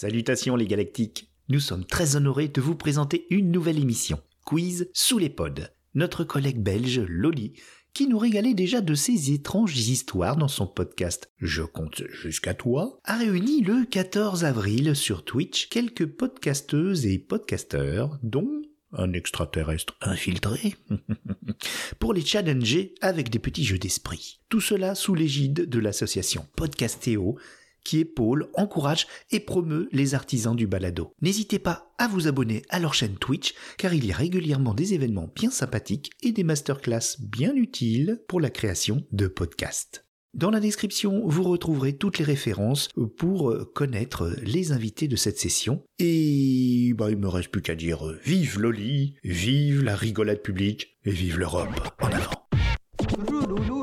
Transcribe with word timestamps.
Salutations 0.00 0.56
les 0.56 0.66
galactiques. 0.66 1.30
Nous 1.50 1.60
sommes 1.60 1.84
très 1.84 2.16
honorés 2.16 2.48
de 2.48 2.62
vous 2.62 2.74
présenter 2.74 3.26
une 3.28 3.50
nouvelle 3.50 3.78
émission, 3.78 4.18
Quiz 4.46 4.88
sous 4.94 5.18
les 5.18 5.28
pods. 5.28 5.68
Notre 5.92 6.24
collègue 6.24 6.62
belge, 6.62 7.00
Loli, 7.06 7.52
qui 7.92 8.06
nous 8.06 8.16
régalait 8.16 8.54
déjà 8.54 8.80
de 8.80 8.94
ses 8.94 9.30
étranges 9.32 9.76
histoires 9.76 10.38
dans 10.38 10.48
son 10.48 10.66
podcast 10.66 11.30
Je 11.36 11.60
compte 11.60 12.02
jusqu'à 12.08 12.54
toi, 12.54 12.98
a 13.04 13.18
réuni 13.18 13.60
le 13.60 13.84
14 13.84 14.46
avril 14.46 14.96
sur 14.96 15.22
Twitch 15.22 15.68
quelques 15.68 16.06
podcasteuses 16.06 17.04
et 17.04 17.18
podcasteurs, 17.18 18.18
dont 18.22 18.62
un 18.92 19.12
extraterrestre 19.12 19.98
infiltré, 20.00 20.76
pour 21.98 22.14
les 22.14 22.24
challenger 22.24 22.94
avec 23.02 23.28
des 23.28 23.38
petits 23.38 23.64
jeux 23.64 23.78
d'esprit. 23.78 24.40
Tout 24.48 24.62
cela 24.62 24.94
sous 24.94 25.14
l'égide 25.14 25.68
de 25.68 25.78
l'association 25.78 26.46
Podcastéo, 26.56 27.36
qui 27.84 28.00
épaule, 28.00 28.48
encourage 28.54 29.06
et 29.30 29.40
promeut 29.40 29.88
les 29.92 30.14
artisans 30.14 30.56
du 30.56 30.66
balado. 30.66 31.12
N'hésitez 31.20 31.58
pas 31.58 31.92
à 31.98 32.08
vous 32.08 32.28
abonner 32.28 32.62
à 32.68 32.78
leur 32.78 32.94
chaîne 32.94 33.16
Twitch, 33.16 33.54
car 33.78 33.94
il 33.94 34.06
y 34.06 34.12
a 34.12 34.16
régulièrement 34.16 34.74
des 34.74 34.94
événements 34.94 35.30
bien 35.34 35.50
sympathiques 35.50 36.10
et 36.22 36.32
des 36.32 36.44
masterclass 36.44 37.16
bien 37.20 37.54
utiles 37.54 38.22
pour 38.28 38.40
la 38.40 38.50
création 38.50 39.04
de 39.12 39.26
podcasts. 39.26 40.04
Dans 40.32 40.50
la 40.50 40.60
description, 40.60 41.22
vous 41.26 41.42
retrouverez 41.42 41.94
toutes 41.94 42.18
les 42.18 42.24
références 42.24 42.88
pour 43.16 43.52
connaître 43.74 44.32
les 44.42 44.70
invités 44.70 45.08
de 45.08 45.16
cette 45.16 45.38
session. 45.38 45.82
Et 45.98 46.92
bah, 46.96 47.10
il 47.10 47.16
me 47.16 47.26
reste 47.26 47.50
plus 47.50 47.62
qu'à 47.62 47.74
dire 47.74 48.04
vive 48.24 48.60
Loli, 48.60 49.16
vive 49.24 49.82
la 49.82 49.96
rigolade 49.96 50.40
publique 50.40 50.98
et 51.04 51.10
vive 51.10 51.38
l'Europe. 51.38 51.68
En 52.00 52.06
avant. 52.06 53.79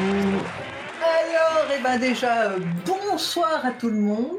Vous. 0.00 0.38
Alors, 1.02 1.66
eh 1.78 1.82
ben 1.82 1.98
déjà, 1.98 2.52
bonsoir 2.86 3.64
à 3.64 3.72
tout 3.72 3.90
le 3.90 4.00
monde. 4.00 4.38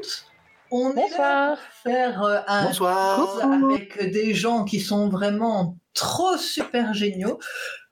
On 0.70 0.92
est 0.92 0.94
là 1.18 1.50
Bonsoir. 1.50 1.58
pour 1.58 1.92
faire 1.92 2.22
euh, 2.22 2.38
un 2.48 2.64
Bonsoir. 2.66 3.40
avec 3.42 4.10
des 4.10 4.32
gens 4.34 4.64
qui 4.64 4.80
sont 4.80 5.08
vraiment 5.08 5.76
trop 5.94 6.36
super 6.38 6.94
géniaux. 6.94 7.38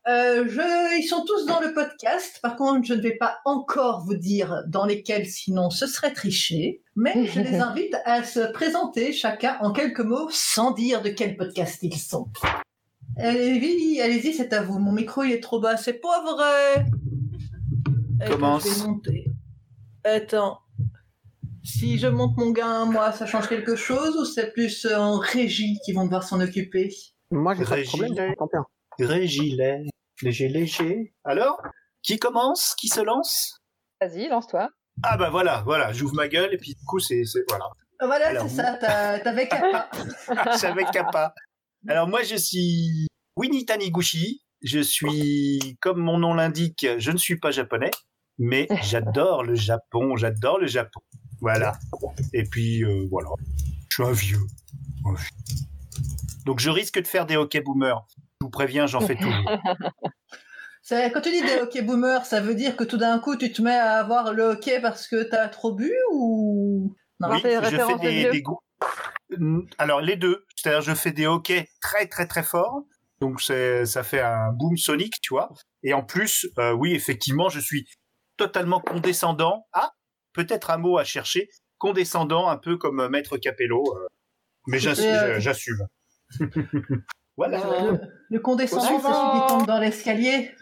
Euh, 0.09 0.47
je, 0.48 0.98
ils 0.98 1.07
sont 1.07 1.25
tous 1.27 1.45
dans 1.45 1.61
le 1.61 1.75
podcast. 1.75 2.41
Par 2.43 2.57
contre, 2.57 2.87
je 2.87 2.95
ne 2.95 3.03
vais 3.03 3.17
pas 3.17 3.39
encore 3.45 4.03
vous 4.07 4.15
dire 4.17 4.63
dans 4.67 4.87
lesquels, 4.87 5.27
sinon 5.27 5.69
ce 5.69 5.87
serait 5.87 6.13
tricher. 6.13 6.83
Mais 6.97 7.27
je 7.27 7.41
les 7.41 7.57
invite 7.61 7.95
à 8.07 8.25
se 8.25 8.51
présenter 8.53 9.13
chacun 9.13 9.59
en 9.61 9.73
quelques 9.73 10.01
mots 10.01 10.29
sans 10.31 10.71
dire 10.71 11.03
de 11.03 11.11
quel 11.11 11.37
podcast 11.37 11.79
ils 11.83 11.98
sont. 11.98 12.29
Allez-y, 13.19 14.01
allez-y, 14.01 14.33
c'est 14.33 14.55
à 14.55 14.63
vous. 14.63 14.79
Mon 14.79 14.93
micro 14.93 15.23
il 15.23 15.33
est 15.33 15.43
trop 15.43 15.61
bas, 15.61 15.77
c'est 15.77 16.01
pas 16.01 16.23
vrai. 16.23 16.87
Commence. 18.27 18.65
Je 18.69 18.81
vais 18.81 18.87
monter. 18.87 19.25
Attends. 20.05 20.59
Si 21.63 21.99
je 21.99 22.07
monte 22.07 22.37
mon 22.37 22.51
gain, 22.51 22.85
moi, 22.87 23.13
ça 23.13 23.27
change 23.27 23.49
quelque 23.49 23.77
chose 23.77 24.17
ou 24.17 24.25
c'est 24.25 24.53
plus 24.53 24.87
euh, 24.87 24.97
en 24.97 25.19
régie 25.19 25.79
qui 25.85 25.93
vont 25.93 26.05
devoir 26.05 26.23
s'en 26.23 26.41
occuper? 26.41 26.91
Moi, 27.31 27.55
j'ai 27.55 27.65
pas 27.65 27.71
de 27.71 27.75
Régie. 27.75 27.89
problème, 27.98 28.35
j'ai. 28.98 29.05
Régilet, 29.07 29.83
léger, 30.23 30.48
léger. 30.48 31.15
Alors, 31.25 31.61
qui 32.03 32.19
commence 32.19 32.75
Qui 32.77 32.89
se 32.89 33.01
lance? 33.01 33.59
Vas-y, 34.01 34.29
lance-toi. 34.29 34.69
Ah 35.03 35.17
bah 35.17 35.31
voilà, 35.31 35.63
voilà, 35.65 35.93
j'ouvre 35.93 36.15
ma 36.15 36.29
gueule 36.29 36.53
et 36.53 36.59
puis 36.59 36.75
du 36.75 36.85
coup 36.85 36.98
c'est 36.98 37.25
c'est- 37.25 37.45
voilà. 37.48 37.65
Ah, 38.01 38.07
Voilà, 38.07 38.41
c'est 38.43 38.48
ça, 38.57 38.77
t'as- 38.79 39.19
t'avais 39.21 39.48
C'est 40.59 40.67
avec 40.67 40.91
Kappa. 40.91 41.33
Alors 41.89 42.09
moi 42.09 42.23
je 42.23 42.37
suis 42.37 43.07
Winnie 43.37 43.65
Taniguchi. 43.65 44.43
Je 44.63 44.81
suis, 44.81 45.79
comme 45.80 46.01
mon 46.01 46.19
nom 46.19 46.35
l'indique, 46.35 46.86
je 46.98 47.11
ne 47.13 47.17
suis 47.17 47.39
pas 47.39 47.51
japonais, 47.51 47.91
mais 48.40 48.67
j'adore 48.83 49.45
le 49.45 49.55
Japon, 49.55 50.17
j'adore 50.17 50.58
le 50.58 50.67
Japon. 50.67 51.01
Voilà. 51.40 51.78
Et 52.33 52.42
puis 52.42 52.83
euh, 52.83 53.06
voilà, 53.11 53.28
je 53.89 53.95
suis 53.95 54.02
un 54.02 54.12
vieux. 54.12 54.40
Un 55.05 55.14
vieux. 55.14 55.64
Donc 56.46 56.58
je 56.58 56.70
risque 56.70 57.00
de 57.00 57.06
faire 57.06 57.27
des 57.27 57.36
hockey 57.36 57.61
boomers. 57.61 58.05
Je 58.40 58.46
vous 58.46 58.50
préviens, 58.50 58.86
j'en 58.86 59.00
fais 59.00 59.14
toujours. 59.14 59.45
C'est- 60.83 61.12
Quand 61.12 61.20
tu 61.20 61.30
dis 61.30 61.42
des 61.42 61.61
hockey 61.61 61.83
boomers, 61.83 62.24
ça 62.24 62.40
veut 62.40 62.55
dire 62.55 62.74
que 62.77 62.84
tout 62.84 62.96
d'un 62.96 63.18
coup 63.20 63.36
tu 63.36 63.52
te 63.52 63.62
mets 63.62 63.77
à 63.77 63.98
avoir 63.98 64.33
le 64.33 64.42
hockey 64.42 64.80
parce 64.80 65.06
que 65.06 65.23
t'as 65.23 65.48
trop 65.48 65.74
bu 65.74 65.92
ou? 66.12 66.96
Non 67.20 67.29
Oui. 67.30 67.40
Je 67.45 67.77
fais 67.77 68.24
de 68.27 68.30
des, 68.33 68.42
goûts. 68.42 68.61
Alors 69.79 70.00
les 70.00 70.17
deux, 70.17 70.45
c'est-à-dire 70.56 70.80
je 70.80 70.95
fais 70.95 71.12
des 71.12 71.27
hockey 71.27 71.68
très 71.80 72.06
très 72.06 72.27
très 72.27 72.42
fort, 72.42 72.84
donc 73.20 73.42
ça 73.42 74.02
fait 74.02 74.20
un 74.20 74.52
boom 74.52 74.79
sonique, 74.79 75.20
tu 75.20 75.34
vois. 75.34 75.50
Et 75.83 75.92
en 75.92 76.02
plus, 76.02 76.48
euh, 76.58 76.73
oui 76.73 76.95
effectivement, 76.95 77.50
je 77.50 77.61
suis 77.61 77.86
totalement 78.40 78.80
condescendant. 78.80 79.67
Ah, 79.74 79.92
peut-être 80.33 80.70
un 80.70 80.78
mot 80.78 80.96
à 80.96 81.05
chercher, 81.05 81.51
condescendant, 81.78 82.48
un 82.48 82.56
peu 82.56 82.78
comme 82.78 83.01
euh, 83.01 83.08
Maître 83.11 83.36
Capello, 83.36 83.84
euh, 83.96 84.06
mais 84.67 84.78
j'assume. 84.78 85.05
Euh, 85.11 85.40
j'assume. 85.40 85.86
voilà. 87.36 87.58
le, 87.58 88.00
le 88.30 88.40
condescendant, 88.40 88.83
c'est 88.83 88.95
suivant. 88.95 89.33
celui 89.33 89.40
qui 89.42 89.46
tombe 89.48 89.67
dans 89.67 89.79
l'escalier. 89.79 90.52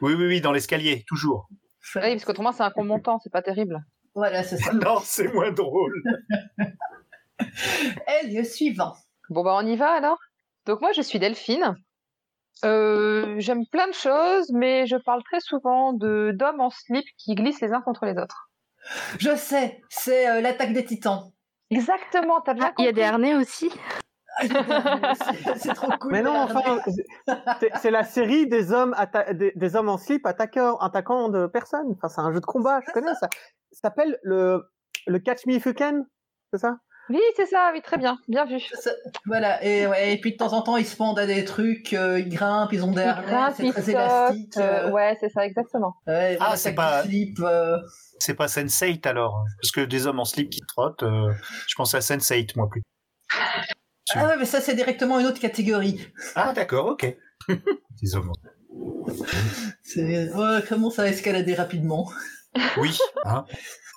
Oui 0.00 0.14
oui 0.14 0.26
oui, 0.26 0.40
dans 0.40 0.52
l'escalier, 0.52 1.04
toujours. 1.06 1.48
Oui, 1.96 2.00
parce 2.02 2.24
qu'autrement, 2.24 2.52
c'est 2.52 2.62
un 2.62 2.70
con 2.70 2.84
montant, 2.84 3.18
c'est 3.18 3.32
pas 3.32 3.42
terrible. 3.42 3.84
Voilà, 4.14 4.42
c'est 4.42 4.56
ça. 4.56 4.72
Non, 4.84 4.98
c'est 5.04 5.30
moins 5.32 5.52
drôle. 5.52 6.02
Et 7.38 8.28
lieu 8.28 8.44
suivant. 8.44 8.94
Bon, 9.28 9.42
bah, 9.42 9.56
on 9.56 9.66
y 9.66 9.76
va 9.76 9.90
alors. 9.90 10.18
Donc, 10.66 10.80
moi, 10.80 10.92
je 10.92 11.02
suis 11.02 11.18
Delphine. 11.18 11.74
Euh, 12.64 13.34
J'aime 13.38 13.66
plein 13.66 13.88
de 13.88 13.92
choses, 13.94 14.50
mais 14.52 14.86
je 14.86 14.96
parle 14.96 15.22
très 15.24 15.40
souvent 15.40 15.92
de 15.92 16.32
d'hommes 16.34 16.60
en 16.60 16.70
slip 16.70 17.04
qui 17.16 17.34
glissent 17.34 17.60
les 17.60 17.72
uns 17.72 17.80
contre 17.80 18.04
les 18.06 18.18
autres. 18.18 18.50
Je 19.18 19.34
sais, 19.36 19.82
c'est 19.88 20.28
euh, 20.28 20.40
l'attaque 20.40 20.72
des 20.72 20.84
titans. 20.84 21.32
Exactement, 21.70 22.40
t'as 22.40 22.54
bien 22.54 22.66
Ah, 22.68 22.74
il 22.78 22.84
y 22.84 22.88
a 22.88 22.92
des 22.92 23.00
compris. 23.02 23.08
harnais 23.14 23.34
aussi. 23.34 23.70
C'est- 25.56 25.74
trop 25.74 25.92
cool. 26.00 26.12
Mais 26.12 26.22
non, 26.22 26.34
enfin, 26.34 26.78
c'est- 27.80 27.90
la 27.90 28.04
série 28.04 28.46
des 28.46 28.72
hommes, 28.72 28.94
atta- 28.96 29.34
des, 29.34 29.52
des 29.54 29.76
hommes 29.76 29.88
en 29.88 29.98
slip 29.98 30.24
attaqueurs, 30.24 30.82
attaquant 30.82 31.28
de 31.28 31.46
personnes. 31.46 31.92
Enfin, 31.96 32.08
c'est 32.08 32.20
un 32.20 32.32
jeu 32.32 32.40
de 32.40 32.46
combat, 32.46 32.80
je 32.86 32.92
connais 32.92 33.14
ça. 33.14 33.28
Ça 33.72 33.80
s'appelle 33.82 34.18
le, 34.22 34.62
le 35.06 35.18
Catch 35.18 35.46
Me 35.46 35.54
If 35.54 35.66
You 35.66 35.74
Can, 35.74 36.04
c'est 36.52 36.58
ça? 36.60 36.76
Oui, 37.10 37.20
c'est 37.36 37.46
ça, 37.46 37.70
oui, 37.74 37.82
très 37.82 37.98
bien, 37.98 38.18
bien 38.28 38.44
vu. 38.46 38.60
Ça- 38.72 38.92
Voilà, 39.26 39.62
et, 39.64 39.84
ouais, 39.88 40.12
et 40.14 40.20
puis 40.20 40.30
de 40.32 40.36
temps 40.36 40.52
en 40.52 40.62
temps, 40.62 40.76
ils 40.76 40.86
se 40.86 40.96
pendent 40.96 41.18
à 41.18 41.26
des 41.26 41.44
trucs, 41.44 41.92
euh, 41.92 42.20
ils 42.20 42.28
grimpent, 42.28 42.72
ils 42.72 42.84
ont 42.84 42.92
des 42.92 43.02
Ils 43.02 43.08
harnais, 43.08 43.26
grimpent, 43.26 43.54
c'est 43.56 43.64
ils 43.64 43.72
très 43.72 43.82
sautent, 43.82 43.88
élastique. 43.90 44.56
euh, 44.58 44.86
euh, 44.86 44.90
ouais, 44.92 45.16
c'est 45.18 45.28
ça, 45.28 45.44
exactement. 45.44 45.96
ouais, 46.06 46.36
Ah, 46.38 46.56
c'est 46.56 46.72
pas- 46.74 47.02
slip, 47.02 47.40
euh, 47.40 47.78
C'est 48.20 48.34
pas 48.34 48.46
Sense8 48.46 49.06
alors, 49.08 49.42
parce 49.60 49.72
que 49.72 49.80
des 49.80 50.06
hommes 50.06 50.20
en 50.20 50.24
slip 50.24 50.50
qui 50.50 50.60
trottent, 50.60 51.02
euh, 51.02 51.32
je 51.66 51.74
pense 51.74 51.94
à 51.94 51.98
Sense8 52.00 52.54
moi 52.56 52.68
plus. 52.70 52.82
Ah 54.14 54.26
ouais, 54.26 54.36
mais 54.38 54.44
ça, 54.44 54.60
c'est 54.60 54.74
directement 54.74 55.18
une 55.18 55.26
autre 55.26 55.40
catégorie. 55.40 56.06
Ah 56.36 56.52
d'accord, 56.52 56.86
ok. 56.86 57.16
des 58.02 58.14
hommes 58.14 58.30
en 58.30 59.12
C'est, 59.82 60.32
ouais, 60.32 60.60
comment 60.68 60.90
ça 60.90 61.02
a 61.02 61.06
escaladé 61.08 61.54
rapidement? 61.54 62.08
Oui, 62.76 62.96
hein. 63.24 63.44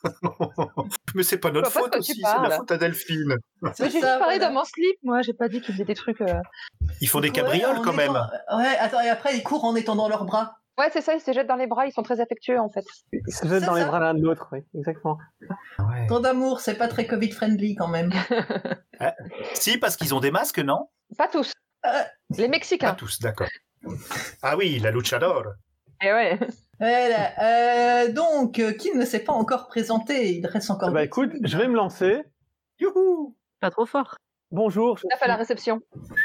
Mais 1.16 1.24
c'est 1.24 1.38
pas 1.38 1.52
notre 1.52 1.70
vois 1.72 1.82
faute 1.84 1.92
pas 1.92 1.98
aussi, 2.00 2.16
c'est 2.16 2.42
la 2.50 2.52
faute 2.58 2.72
à 2.72 2.78
Delphine. 2.78 3.38
J'ai 3.78 3.90
juste 3.90 4.02
parlé 4.02 4.20
voilà. 4.38 4.40
d'hommes 4.48 4.58
en 4.58 4.64
slip, 4.66 4.98
moi, 5.04 5.22
j'ai 5.22 5.34
pas 5.34 5.48
dit 5.48 5.62
qu'ils 5.62 5.74
faisaient 5.74 5.86
des 5.86 5.94
trucs. 5.96 6.22
euh, 6.22 6.40
Ils 7.02 7.08
font 7.10 7.20
des 7.20 7.30
cabrioles 7.32 7.82
quand 7.84 7.94
même. 7.94 8.14
Ouais, 8.56 8.76
attends, 8.80 9.02
et 9.02 9.10
après, 9.10 9.36
ils 9.38 9.44
courent 9.44 9.66
en 9.66 9.76
étendant 9.76 10.08
leurs 10.10 10.26
bras. 10.26 10.58
Ouais, 10.80 10.90
c'est 10.92 11.02
ça, 11.02 11.14
ils 11.14 11.22
se 11.22 11.32
jettent 11.32 11.46
dans 11.48 11.56
les 11.56 11.68
bras, 11.68 11.86
ils 11.86 11.92
sont 11.92 12.02
très 12.02 12.20
affectueux 12.20 12.60
en 12.60 12.68
fait. 12.70 12.84
Ils 13.12 13.22
se 13.32 13.48
jettent 13.48 13.64
dans 13.66 13.76
les 13.76 13.86
bras 13.86 14.00
l'un 14.00 14.16
de 14.16 14.22
l'autre, 14.24 14.48
oui, 14.54 14.60
exactement. 14.76 15.20
Ouais. 15.78 16.08
Tant 16.08 16.20
d'amour, 16.20 16.62
c'est 16.62 16.74
pas 16.80 16.88
très 16.88 17.06
Covid-friendly 17.06 17.76
quand 17.76 17.88
même. 17.88 18.12
Si, 19.54 19.78
parce 19.78 19.98
qu'ils 19.98 20.14
ont 20.16 20.20
des 20.20 20.32
masques, 20.32 20.60
non? 20.60 20.90
Pas 21.18 21.28
tous. 21.28 21.52
Euh. 21.86 21.90
Les 22.38 22.46
Pas 22.46 22.50
Mexicains. 22.52 22.94
tous, 22.96 23.20
d'accord. 23.20 23.48
Ah 24.42 24.56
oui, 24.58 24.80
la 24.80 24.92
luchador. 24.92 25.44
Et 26.04 26.12
ouais. 26.14 26.40
Voilà, 26.80 28.04
euh, 28.08 28.12
donc, 28.12 28.60
euh, 28.60 28.74
qui 28.74 28.92
ne 28.94 29.06
s'est 29.06 29.24
pas 29.24 29.32
encore 29.34 29.68
présenté? 29.68 30.34
Il 30.38 30.46
reste 30.48 30.70
encore. 30.70 30.92
Bah 30.92 31.04
écoute, 31.04 31.32
je 31.42 31.58
vais 31.58 31.68
me 31.68 31.76
lancer. 31.76 32.24
Youhou 32.80 33.36
Pas 33.62 33.70
trop 33.70 33.86
fort. 33.86 34.16
Bonjour, 34.52 34.98
je 34.98 35.04
On 35.10 35.16
a 35.16 35.18
fait 35.18 35.28
la 35.28 35.34
suis, 35.36 35.40
réception. 35.40 35.80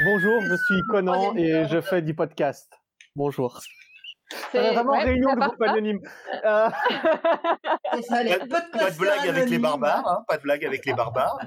bonjour, 0.05 0.41
je 0.41 0.55
suis 0.55 0.81
Conan 0.89 1.33
et 1.35 1.65
je 1.67 1.79
fais 1.81 2.01
du 2.01 2.13
podcast. 2.13 2.71
Bonjour. 3.15 3.59
C'est 4.51 4.73
vraiment 4.73 4.91
ouais, 4.91 5.03
réunion 5.05 5.33
de 5.33 5.39
groupe 5.39 5.61
anonyme. 5.61 5.99
Euh, 6.45 6.69
C'est 7.93 8.01
ça, 8.03 8.23
les 8.23 8.37
Pas, 8.37 8.61
pas 8.71 8.91
de 8.91 8.97
blague 8.97 9.27
avec 9.27 9.49
les 9.49 9.57
barbares, 9.59 10.07
hein, 10.07 10.23
pas 10.27 10.37
de 10.37 10.43
blague 10.43 10.63
avec 10.65 10.85
les 10.85 10.93
barbares. 10.93 11.37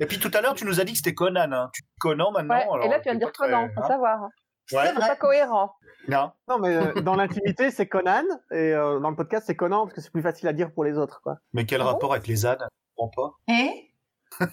Et 0.00 0.06
puis 0.06 0.18
tout 0.18 0.30
à 0.34 0.40
l'heure, 0.40 0.54
tu 0.54 0.64
nous 0.66 0.80
as 0.80 0.84
dit 0.84 0.92
que 0.92 0.98
c'était 0.98 1.14
Conan. 1.14 1.50
Hein. 1.52 1.70
Tu 1.72 1.82
Conan 2.00 2.32
maintenant. 2.32 2.54
Ouais, 2.56 2.62
alors 2.62 2.84
et 2.84 2.88
là, 2.88 2.98
tu 2.98 3.04
viens 3.04 3.14
de 3.14 3.18
dire 3.20 3.32
très- 3.32 3.46
Conan, 3.46 3.68
faut 3.74 3.82
hein. 3.82 3.88
savoir. 3.88 4.28
C'est 4.66 4.76
Ouais. 4.76 4.86
C'est 4.86 4.94
vrai. 4.94 5.08
pas 5.08 5.16
cohérent. 5.16 5.74
Non. 6.08 6.32
non, 6.48 6.58
mais 6.58 6.74
euh, 6.76 6.94
dans 7.02 7.14
l'intimité, 7.14 7.70
c'est 7.70 7.86
Conan 7.86 8.24
et 8.50 8.72
euh, 8.72 8.98
dans 8.98 9.10
le 9.10 9.16
podcast, 9.16 9.44
c'est 9.46 9.54
Conan 9.56 9.84
parce 9.84 9.94
que 9.94 10.00
c'est 10.00 10.10
plus 10.12 10.22
facile 10.22 10.48
à 10.48 10.52
dire 10.52 10.72
pour 10.72 10.82
les 10.84 10.98
autres, 10.98 11.20
quoi. 11.22 11.36
Mais 11.52 11.64
quel 11.64 11.80
Ah 11.80 11.84
bon 11.84 11.90
rapport 11.90 12.12
avec 12.12 12.26
les 12.26 12.44
ânes 12.44 12.58
Je 12.60 12.94
comprends 12.96 13.28
pas? 13.48 13.52
Et 13.52 13.90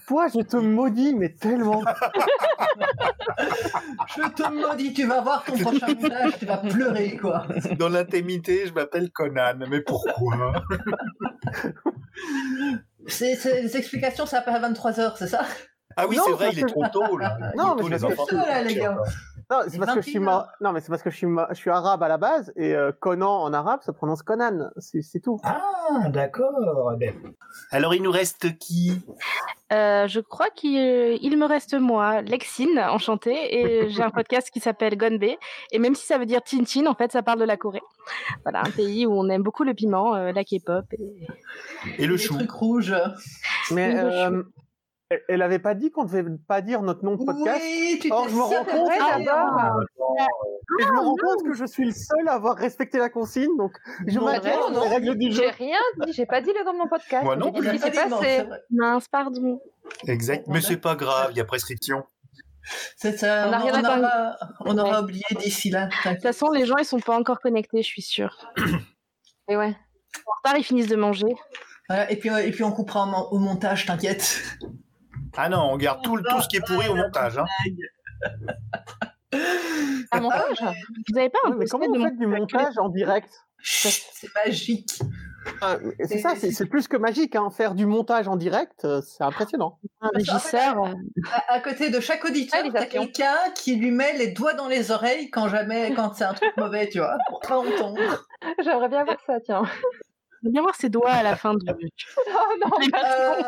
Toi, 0.08 0.28
je 0.28 0.42
te 0.42 0.58
maudis, 0.58 1.16
mais 1.16 1.30
tellement. 1.34 1.82
Je 4.16 4.28
te 4.30 4.50
maudis, 4.52 4.94
tu 4.94 5.06
vas 5.06 5.22
voir 5.22 5.44
ton 5.44 5.58
prochain 5.58 5.88
montage, 5.88 6.38
tu 6.40 6.46
vas 6.46 6.58
pleurer, 6.58 7.18
quoi. 7.18 7.46
Dans 7.80 7.90
l'intimité, 7.90 8.66
je 8.68 8.74
m'appelle 8.74 9.10
Conan. 9.12 9.54
Mais 9.70 9.82
pourquoi? 9.82 10.54
C'est, 13.08 13.36
c'est- 13.36 13.62
les 13.62 13.78
explications, 13.78 14.26
ça 14.26 14.40
à 14.40 14.60
23h, 14.70 15.14
c'est 15.18 15.28
ça? 15.28 15.42
Ah 15.96 16.06
oui, 16.08 16.18
Non, 16.18 16.24
c'est 16.26 16.32
vrai, 16.34 16.50
il 16.54 16.60
est 16.60 16.66
trop 16.66 16.86
tôt 16.92 17.18
là. 17.18 17.38
Il 17.40 17.46
est 17.46 17.56
Non, 17.58 17.76
trop 17.76 17.88
mais 17.90 17.98
tôt, 17.98 18.08
que- 18.08 18.14
enfants. 18.14 18.26
C'est 18.30 18.36
ça, 18.36 18.48
là, 18.48 18.62
les 18.64 18.76
gars. 18.76 18.98
Non, 19.52 19.62
c'est 19.68 19.80
parce 19.80 19.96
que 19.96 20.02
je 20.02 20.10
suis 20.10 20.20
21. 20.20 20.26
ma- 20.26 20.48
non, 20.62 20.72
mais 20.74 20.80
c'est 20.82 20.90
parce 20.90 21.02
que 21.02 21.10
je 21.10 21.16
suis 21.18 21.26
ma- 21.26 21.48
je 21.50 21.56
suis 21.56 21.70
arabe 21.72 22.04
à 22.04 22.08
la 22.08 22.18
base 22.18 22.54
et 22.56 22.76
euh, 22.76 22.92
Conan 23.00 23.42
en 23.42 23.52
arabe 23.54 23.80
ça 23.82 23.94
prononce 23.94 24.22
Conan. 24.22 24.70
C'est 24.78 25.02
c'est 25.02 25.20
tout. 25.20 25.40
Ah, 25.44 26.08
d'accord. 26.10 26.94
Alors, 27.72 27.96
il 27.96 28.04
nous 28.04 28.12
reste 28.12 28.58
qui? 28.60 29.02
Euh, 29.72 30.08
je 30.08 30.20
crois 30.20 30.50
qu'il 30.54 31.18
il 31.22 31.38
me 31.38 31.46
reste 31.46 31.74
moi, 31.74 32.22
Lexine, 32.22 32.80
enchantée, 32.80 33.60
et 33.60 33.90
j'ai 33.90 34.04
un 34.04 34.10
podcast 34.12 34.50
qui 34.52 34.60
s'appelle 34.60 34.98
Gonbe. 34.98 35.24
Et 35.72 35.80
même 35.80 35.96
si 35.96 36.06
ça 36.06 36.18
veut 36.20 36.26
dire 36.28 36.42
Tintin, 36.44 36.86
en 36.88 36.94
fait, 36.96 37.12
ça 37.12 37.24
parle 37.24 37.40
de 37.40 37.46
la 37.46 37.58
Corée. 37.58 37.82
Voilà, 38.44 38.62
un 38.62 38.70
pays 38.72 39.06
où 39.08 39.14
on 39.14 39.30
aime 39.30 39.42
beaucoup 39.44 39.64
le 39.64 39.74
piment, 39.74 40.16
euh, 40.16 40.32
la 40.32 40.44
K-pop. 40.44 40.86
Et... 40.94 41.28
Et 41.98 42.06
le 42.08 42.14
Les 42.14 42.18
chou. 42.20 42.36
trucs 42.36 42.52
rouges. 42.52 42.96
Mais 43.72 43.96
euh, 43.98 44.44
elle- 45.10 45.24
elle 45.28 45.42
avait 45.42 45.60
pas 45.60 45.74
dit 45.76 45.92
qu'on 45.92 46.04
devait 46.06 46.24
pas 46.48 46.62
dire 46.62 46.82
notre 46.82 47.04
nom 47.04 47.16
de 47.16 47.24
podcast. 47.26 47.62
Oui, 47.64 48.00
tu 48.02 48.12
Or, 48.12 48.28
je 48.30 48.36
me 48.36 48.42
rends 48.42 48.64
compte- 48.64 48.90
Ah, 49.00 49.18
d'ailleurs. 49.18 49.76
Et 50.80 50.84
je 50.84 50.92
me 50.92 51.00
rends 51.00 51.16
compte 51.16 51.44
que 51.46 51.54
je 51.54 51.66
suis 51.66 51.86
le 51.86 51.92
seul 51.92 52.28
à 52.28 52.34
avoir 52.34 52.56
respecté 52.56 53.00
la 53.00 53.10
consigne, 53.10 53.56
donc 53.58 53.72
je 54.08 54.20
règles 54.20 55.18
du 55.18 55.32
jeu. 55.32 55.44
J'ai 55.44 55.50
rien 55.50 55.78
dit, 56.06 56.14
j'ai 56.14 56.26
pas 56.26 56.42
dit 56.42 56.52
le 56.58 56.64
nom 56.64 56.74
de 56.74 56.78
mon 56.78 56.88
podcast. 56.88 57.24
Moi 57.24 57.36
non 57.36 57.52
qui 57.52 57.62
s'est 57.80 57.92
Pas 57.92 58.08
c'est. 58.22 58.48
Mince, 58.70 59.08
pardon. 59.08 59.60
Exact. 60.08 60.46
Mais 60.48 60.62
c'est 60.62 60.78
pas 60.78 60.96
grave, 60.96 61.30
il 61.32 61.38
y 61.38 61.42
a 61.42 61.46
prescription. 61.46 62.04
C'est 62.98 63.18
ça, 63.18 63.48
On 63.50 63.54
a 63.54 63.58
on, 63.60 63.64
rien 63.64 63.84
à 63.84 63.98
aura, 63.98 64.36
on 64.66 64.78
aura 64.78 65.02
oublié 65.02 65.24
d'ici 65.40 65.72
là. 65.72 65.88
De 66.06 66.12
toute 66.12 66.22
façon, 66.22 66.52
les 66.52 66.66
gens, 66.66 66.78
ils 66.78 66.86
sont 66.86 67.00
pas 67.00 67.18
encore 67.18 67.40
connectés, 67.40 67.82
je 67.82 67.88
suis 67.88 68.02
sûre. 68.04 68.38
Et 69.48 69.58
ouais. 69.58 69.76
En 70.28 70.32
retard, 70.44 70.58
ils 70.60 70.64
finissent 70.64 70.88
de 70.90 70.96
manger. 70.96 71.34
Voilà, 71.88 72.12
et, 72.12 72.16
puis, 72.18 72.30
et 72.30 72.52
puis 72.52 72.64
on 72.64 72.72
coupera 72.72 73.08
au 73.32 73.40
montage, 73.40 73.88
t'inquiète. 73.88 74.44
Ah 75.38 75.50
non, 75.50 75.70
on 75.72 75.78
garde 75.78 76.02
tout, 76.04 76.16
le- 76.16 76.24
tout 76.24 76.42
ce 76.42 76.48
qui 76.48 76.58
est 76.58 76.66
pourri 76.66 76.88
au 76.90 76.96
montage. 76.96 77.38
Hein. 77.38 77.46
Un 80.12 80.20
montage 80.22 80.60
Vous 81.12 81.18
avez 81.18 81.30
pas 81.30 81.38
un 81.46 81.52
Oui, 81.52 81.56
mais 81.60 81.66
comment 81.68 81.88
vous 81.88 82.04
faites 82.04 82.18
du 82.18 82.26
montage 82.28 82.78
en 82.78 82.90
direct 82.90 83.30
C'est 83.62 84.28
magique. 84.46 85.00
Ah, 85.62 85.78
C'est 86.04 86.18
ça, 86.20 86.34
c'est 86.36 86.66
plus 86.66 86.88
que 86.88 86.98
magique. 86.98 87.36
Hein. 87.36 87.50
Faire 87.50 87.74
du 87.76 87.86
montage 87.86 88.28
en 88.28 88.36
direct, 88.36 88.84
euh, 88.86 89.02
c'est 89.02 89.24
impressionnant. 89.24 89.80
un 90.02 90.10
régisseur 90.14 90.84
euh, 90.84 90.94
À, 91.32 91.54
à 91.54 91.60
côté 91.62 91.90
de 91.90 92.00
chaque 92.00 92.26
auditeur, 92.26 92.60
t'as 92.62 92.70
Réalisation. 92.70 93.04
quelqu'un 93.06 93.36
qui 93.56 93.76
lui 93.76 93.92
met 93.92 94.14
les 94.18 94.28
doigts 94.32 94.54
dans 94.54 94.68
les 94.68 94.92
oreilles 94.92 95.30
quand 95.30 95.48
jamais, 95.48 95.94
quand 95.94 96.14
c'est 96.14 96.26
un 96.26 96.34
truc 96.34 96.52
mauvais, 96.58 96.90
tu 96.90 97.00
vois, 97.00 97.16
pour 97.30 97.40
pas 97.40 97.58
entendre. 97.58 98.00
J'aimerais 98.64 98.90
bien 98.90 99.04
voir 99.06 99.18
ça, 99.26 99.40
tiens. 99.40 99.64
J'aime 100.44 100.54
bien 100.54 100.62
voir 100.62 100.76
ses 100.76 100.90
doigts 100.90 101.12
à 101.12 101.24
la 101.24 101.36
fin 101.36 101.54
du. 101.54 101.66
Oh 101.70 102.56
non, 102.64 102.72
Euh, 102.82 103.42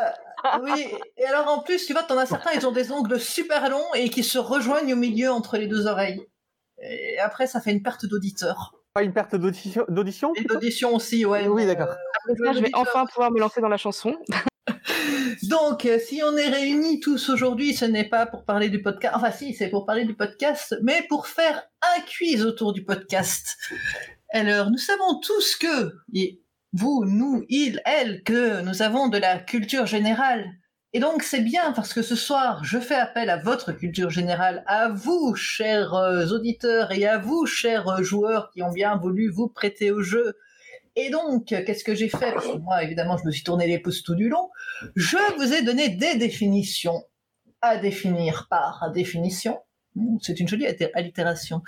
oui, 0.62 0.86
et 1.16 1.24
alors 1.26 1.48
en 1.48 1.62
plus, 1.62 1.86
tu 1.86 1.92
vois, 1.92 2.02
t'en 2.02 2.18
as 2.18 2.26
certains, 2.26 2.52
ils 2.52 2.66
ont 2.66 2.72
des 2.72 2.92
ongles 2.92 3.20
super 3.20 3.68
longs 3.70 3.94
et 3.94 4.10
qui 4.10 4.24
se 4.24 4.38
rejoignent 4.38 4.92
au 4.92 4.96
milieu 4.96 5.30
entre 5.30 5.56
les 5.56 5.66
deux 5.66 5.86
oreilles. 5.86 6.26
Et 6.82 7.18
après, 7.18 7.46
ça 7.46 7.60
fait 7.60 7.70
une 7.70 7.82
perte 7.82 8.06
d'auditeur. 8.06 8.74
Pas 8.94 9.02
une 9.02 9.12
perte 9.12 9.36
d'audition 9.36 9.84
d'audition 9.88 10.32
Et 10.34 10.44
d'audition 10.44 10.94
aussi, 10.94 11.24
ouais. 11.24 11.46
Oui, 11.48 11.62
mais, 11.62 11.66
d'accord. 11.66 11.88
euh, 11.88 11.94
Après 12.32 12.44
ça, 12.44 12.52
je 12.52 12.60
vais 12.60 12.70
enfin 12.74 13.06
pouvoir 13.06 13.30
me 13.30 13.38
lancer 13.40 13.60
dans 13.60 13.68
la 13.68 13.76
chanson. 13.76 14.16
Donc, 15.44 15.86
euh, 15.86 15.98
si 15.98 16.22
on 16.24 16.36
est 16.36 16.48
réunis 16.48 17.00
tous 17.00 17.30
aujourd'hui, 17.30 17.74
ce 17.74 17.84
n'est 17.84 18.08
pas 18.08 18.26
pour 18.26 18.44
parler 18.44 18.68
du 18.68 18.82
podcast. 18.82 19.14
Enfin, 19.16 19.30
si, 19.30 19.54
c'est 19.54 19.68
pour 19.70 19.86
parler 19.86 20.04
du 20.04 20.14
podcast, 20.14 20.76
mais 20.82 21.04
pour 21.08 21.26
faire 21.26 21.62
un 21.82 22.00
quiz 22.02 22.44
autour 22.44 22.72
du 22.72 22.84
podcast. 22.84 23.56
Alors, 24.30 24.70
nous 24.70 24.78
savons 24.78 25.20
tous 25.20 25.56
que, 25.56 25.92
et 26.14 26.41
vous, 26.72 27.04
nous, 27.06 27.44
il, 27.48 27.80
elle, 27.84 28.22
que 28.22 28.62
nous 28.62 28.82
avons 28.82 29.08
de 29.08 29.18
la 29.18 29.38
culture 29.38 29.86
générale. 29.86 30.50
Et 30.94 31.00
donc, 31.00 31.22
c'est 31.22 31.40
bien 31.40 31.72
parce 31.72 31.94
que 31.94 32.02
ce 32.02 32.16
soir, 32.16 32.64
je 32.64 32.78
fais 32.78 32.94
appel 32.94 33.30
à 33.30 33.38
votre 33.38 33.72
culture 33.72 34.10
générale, 34.10 34.62
à 34.66 34.88
vous, 34.88 35.34
chers 35.34 35.94
euh, 35.94 36.26
auditeurs, 36.26 36.92
et 36.92 37.06
à 37.06 37.18
vous, 37.18 37.46
chers 37.46 37.88
euh, 37.88 38.02
joueurs 38.02 38.50
qui 38.50 38.62
ont 38.62 38.72
bien 38.72 38.96
voulu 38.96 39.30
vous 39.30 39.48
prêter 39.48 39.90
au 39.90 40.02
jeu. 40.02 40.36
Et 40.96 41.08
donc, 41.08 41.46
qu'est-ce 41.46 41.84
que 41.84 41.94
j'ai 41.94 42.10
fait? 42.10 42.34
Moi, 42.60 42.82
évidemment, 42.82 43.16
je 43.16 43.24
me 43.24 43.30
suis 43.30 43.42
tourné 43.42 43.66
les 43.66 43.78
pouces 43.78 44.02
tout 44.02 44.14
du 44.14 44.28
long. 44.28 44.50
Je 44.94 45.16
vous 45.38 45.52
ai 45.54 45.62
donné 45.62 45.88
des 45.88 46.16
définitions 46.16 47.02
à 47.62 47.78
définir 47.78 48.46
par 48.50 48.90
définition. 48.92 49.60
C'est 50.20 50.40
une 50.40 50.48
jolie 50.48 50.66
allitération. 50.94 51.62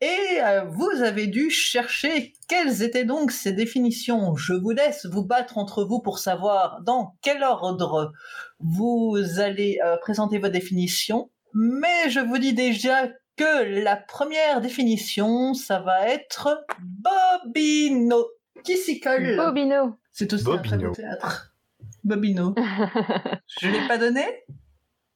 Et 0.00 0.40
euh, 0.42 0.64
vous 0.64 1.02
avez 1.02 1.26
dû 1.26 1.50
chercher 1.50 2.34
quelles 2.48 2.82
étaient 2.82 3.04
donc 3.04 3.30
ces 3.30 3.52
définitions. 3.52 4.34
Je 4.36 4.52
vous 4.52 4.70
laisse 4.70 5.06
vous 5.06 5.24
battre 5.24 5.56
entre 5.56 5.84
vous 5.84 6.00
pour 6.00 6.18
savoir 6.18 6.82
dans 6.82 7.16
quel 7.22 7.42
ordre 7.42 8.12
vous 8.58 9.16
allez 9.38 9.78
euh, 9.84 9.96
présenter 9.98 10.38
vos 10.38 10.48
définitions. 10.48 11.30
Mais 11.54 12.10
je 12.10 12.20
vous 12.20 12.38
dis 12.38 12.52
déjà 12.52 13.08
que 13.36 13.82
la 13.82 13.96
première 13.96 14.60
définition, 14.60 15.54
ça 15.54 15.80
va 15.80 16.08
être 16.08 16.64
Bobino. 16.80 18.26
Qui 18.64 18.76
s'y 18.76 19.00
colle? 19.00 19.36
Bobino. 19.36 19.96
c'est 20.12 20.32
aussi 20.32 20.50
un 20.50 20.58
très 20.58 20.76
Bobino. 20.76 20.88
beau 20.90 20.94
théâtre. 20.94 21.54
Bobino. 22.02 22.54
Je 23.60 23.68
l'ai 23.68 23.88
pas 23.88 23.98
donné? 23.98 24.24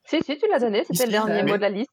Si, 0.04 0.22
si, 0.22 0.38
tu 0.38 0.46
l'as 0.50 0.58
donné, 0.58 0.84
c'était 0.84 1.06
le 1.06 1.12
dernier 1.12 1.42
mot 1.42 1.56
de 1.56 1.62
la 1.62 1.68
liste. 1.68 1.90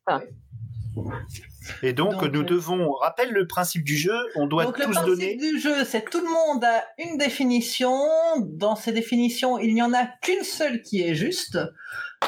Et 1.84 1.94
donc, 1.94 2.12
Donc, 2.12 2.34
nous 2.34 2.42
euh, 2.42 2.46
devons, 2.46 2.92
rappelle 2.94 3.32
le 3.32 3.48
principe 3.48 3.84
du 3.84 3.98
jeu, 3.98 4.18
on 4.36 4.48
doit 4.48 4.66
Donc 4.66 4.78
le 4.78 4.86
tous 4.86 4.92
principe 4.92 5.16
donner. 5.16 5.36
du 5.36 5.60
jeu, 5.60 5.84
c'est 5.84 6.04
que 6.04 6.12
tout 6.12 6.22
le 6.22 6.30
monde 6.30 6.64
a 6.64 6.84
une 6.98 7.18
définition. 7.18 7.98
Dans 8.42 8.76
ces 8.76 8.92
définitions, 8.92 9.58
il 9.60 9.74
n'y 9.74 9.82
en 9.82 9.94
a 9.94 10.06
qu'une 10.22 10.44
seule 10.44 10.82
qui 10.82 11.02
est 11.02 11.16
juste. 11.16 11.58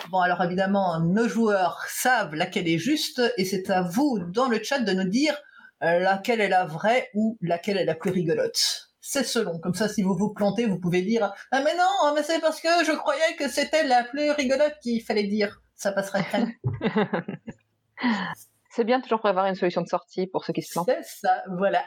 Bon, 0.09 0.19
alors 0.19 0.43
évidemment, 0.43 0.99
nos 0.99 1.27
joueurs 1.27 1.85
savent 1.89 2.35
laquelle 2.35 2.67
est 2.67 2.77
juste, 2.77 3.21
et 3.37 3.45
c'est 3.45 3.69
à 3.69 3.81
vous, 3.81 4.19
dans 4.19 4.47
le 4.47 4.61
chat, 4.61 4.79
de 4.79 4.91
nous 4.91 5.07
dire 5.07 5.35
euh, 5.83 5.99
laquelle 5.99 6.41
est 6.41 6.49
la 6.49 6.65
vraie 6.65 7.09
ou 7.13 7.37
laquelle 7.41 7.77
est 7.77 7.85
la 7.85 7.95
plus 7.95 8.11
rigolote. 8.11 8.89
C'est 8.99 9.23
selon. 9.23 9.59
Comme 9.59 9.73
ça, 9.73 9.87
si 9.87 10.03
vous 10.03 10.15
vous 10.15 10.33
plantez, 10.33 10.65
vous 10.65 10.79
pouvez 10.79 11.01
dire 11.01 11.31
Ah 11.51 11.61
mais 11.61 11.75
non, 11.75 12.13
mais 12.13 12.23
c'est 12.23 12.41
parce 12.41 12.59
que 12.59 12.67
je 12.85 12.91
croyais 12.91 13.35
que 13.37 13.47
c'était 13.47 13.85
la 13.85 14.03
plus 14.03 14.31
rigolote 14.31 14.73
qu'il 14.81 15.01
fallait 15.01 15.27
dire. 15.27 15.61
Ça 15.75 15.91
passerait 15.91 16.23
crème. 16.23 16.51
C'est 18.77 18.83
bien 18.83 18.99
de 18.99 19.03
toujours 19.03 19.21
prévoir 19.21 19.47
une 19.47 19.55
solution 19.55 19.81
de 19.81 19.87
sortie 19.87 20.27
pour 20.27 20.45
ceux 20.45 20.53
qui 20.53 20.61
se 20.61 20.71
plantent. 20.71 20.85
C'est 20.87 21.01
ça, 21.01 21.41
voilà. 21.57 21.81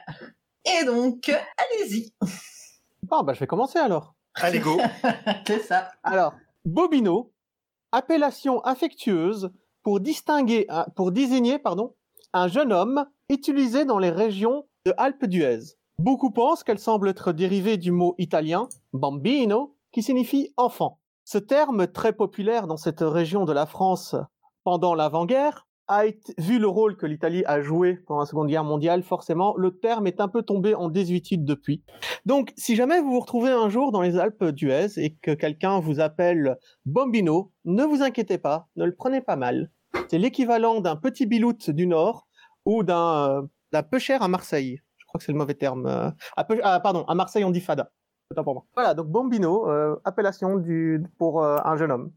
Et 0.65 0.85
donc, 0.85 1.29
allez-y. 1.29 2.13
Bon, 3.05 3.23
bah, 3.23 3.33
je 3.33 3.39
vais 3.39 3.47
commencer 3.47 3.79
alors. 3.79 4.17
Allez, 4.35 4.59
go 4.59 4.77
C'est 5.47 5.61
ça. 5.61 5.93
Alors, 6.03 6.35
bobino, 6.65 7.33
appellation 7.93 8.61
affectueuse 8.63 9.53
pour 9.85 10.01
distinguer, 10.01 10.67
pour 10.97 11.13
désigner, 11.13 11.61
pardon, 11.61 11.95
un 12.33 12.49
jeune 12.49 12.73
homme 12.73 13.07
utilisé 13.29 13.85
dans 13.85 14.01
les 14.01 14.11
régions 14.11 14.67
de 14.85 14.93
Alpes 14.97 15.27
d'Huez. 15.27 15.77
Beaucoup 16.01 16.33
pensent 16.33 16.65
qu'elle 16.65 16.81
semble 16.81 17.09
être 17.09 17.31
dérivée 17.31 17.77
du 17.77 17.93
mot 17.93 18.17
italien 18.19 18.69
bambino, 18.93 19.77
qui 19.93 20.03
signifie 20.03 20.53
enfant. 20.57 20.99
Ce 21.25 21.39
terme 21.39 21.87
très 21.87 22.13
populaire 22.13 22.67
dans 22.67 22.77
cette 22.77 23.03
région 23.03 23.45
de 23.45 23.53
la 23.53 23.67
France 23.67 24.17
pendant 24.65 24.97
l'avant-guerre 24.97 25.69
vu 26.39 26.59
le 26.59 26.69
rôle 26.69 26.97
que 26.97 27.07
l'Italie 27.07 27.45
a 27.47 27.61
joué 27.61 27.97
pendant 28.07 28.21
la 28.21 28.27
Seconde 28.27 28.49
Guerre 28.49 28.65
mondiale, 28.65 29.03
forcément, 29.03 29.55
le 29.57 29.79
terme 29.79 30.07
est 30.07 30.21
un 30.21 30.29
peu 30.29 30.43
tombé 30.43 30.75
en 30.75 30.89
désuétude 30.89 31.45
depuis. 31.45 31.83
Donc, 32.27 32.53
si 32.57 32.77
jamais 32.77 33.01
vous 33.01 33.11
vous 33.11 33.21
retrouvez 33.21 33.51
un 33.51 33.69
jour 33.69 33.93
dans 33.93 34.01
les 34.01 34.17
Alpes 34.17 34.45
d'Huez 34.45 34.99
et 34.99 35.17
que 35.17 35.33
quelqu'un 35.33 35.81
vous 35.81 36.01
appelle 36.01 36.57
Bombino, 36.87 37.53
ne 37.65 37.85
vous 37.85 38.03
inquiétez 38.03 38.39
pas, 38.39 38.69
ne 38.77 38.85
le 38.85 38.95
prenez 38.95 39.21
pas 39.21 39.37
mal. 39.37 39.71
C'est 40.09 40.19
l'équivalent 40.19 40.81
d'un 40.81 40.97
petit 40.97 41.27
bilout 41.27 41.71
du 41.71 41.87
Nord 41.87 42.29
ou 42.65 42.83
d'un 42.85 43.49
euh, 43.75 43.83
peu 43.83 43.99
cher 43.99 44.23
à 44.23 44.29
Marseille. 44.29 44.81
Je 44.99 45.07
crois 45.07 45.19
que 45.19 45.25
c'est 45.25 45.33
le 45.33 45.39
mauvais 45.39 45.55
terme. 45.55 45.87
euh, 45.87 46.11
ah, 46.37 46.81
pardon, 46.81 47.05
à 47.05 47.15
Marseille 47.15 47.45
on 47.45 47.51
dit 47.51 47.61
fada. 47.61 47.91
Pour. 48.45 48.65
Voilà, 48.77 48.95
donc 48.95 49.09
Bombino, 49.09 49.69
euh, 49.69 49.97
appellation 50.05 50.63
pour 51.19 51.43
euh, 51.43 51.59
un 51.65 51.77
jeune 51.77 51.91
homme 51.91 52.13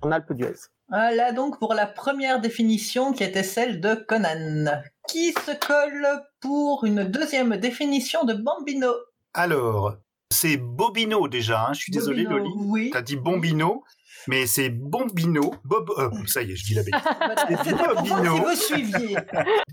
en 0.00 0.10
Alpes 0.10 0.32
d'Huez. 0.32 0.56
Voilà 0.90 1.32
donc 1.32 1.58
pour 1.58 1.74
la 1.74 1.86
première 1.86 2.40
définition 2.40 3.12
qui 3.12 3.22
était 3.22 3.44
celle 3.44 3.80
de 3.80 3.94
Conan. 3.94 4.82
Qui 5.08 5.32
se 5.32 5.56
colle 5.64 6.06
pour 6.40 6.84
une 6.84 7.04
deuxième 7.04 7.56
définition 7.56 8.24
de 8.24 8.34
Bambino? 8.34 8.92
Alors, 9.34 9.96
c'est 10.32 10.56
Bobino 10.56 11.28
déjà, 11.28 11.66
hein, 11.66 11.72
je 11.72 11.80
suis 11.80 11.92
désolé, 11.92 12.24
Bobino, 12.24 12.38
Loli. 12.38 12.50
Oui. 12.56 12.90
T'as 12.92 13.02
dit 13.02 13.16
Bombino, 13.16 13.84
mais 14.26 14.46
c'est 14.46 14.68
Bombino. 14.68 15.54
Bob, 15.64 15.90
euh, 15.98 16.10
ça 16.26 16.42
y 16.42 16.52
est, 16.52 16.56
je 16.56 16.64
dis 16.64 16.74
la 16.74 16.82
bêtise. 16.82 17.68
Pour 17.68 17.76
voir 17.78 17.94
Bobino. 17.94 18.36
si 18.54 18.82
vous 18.82 18.90
suiviez. 18.90 19.16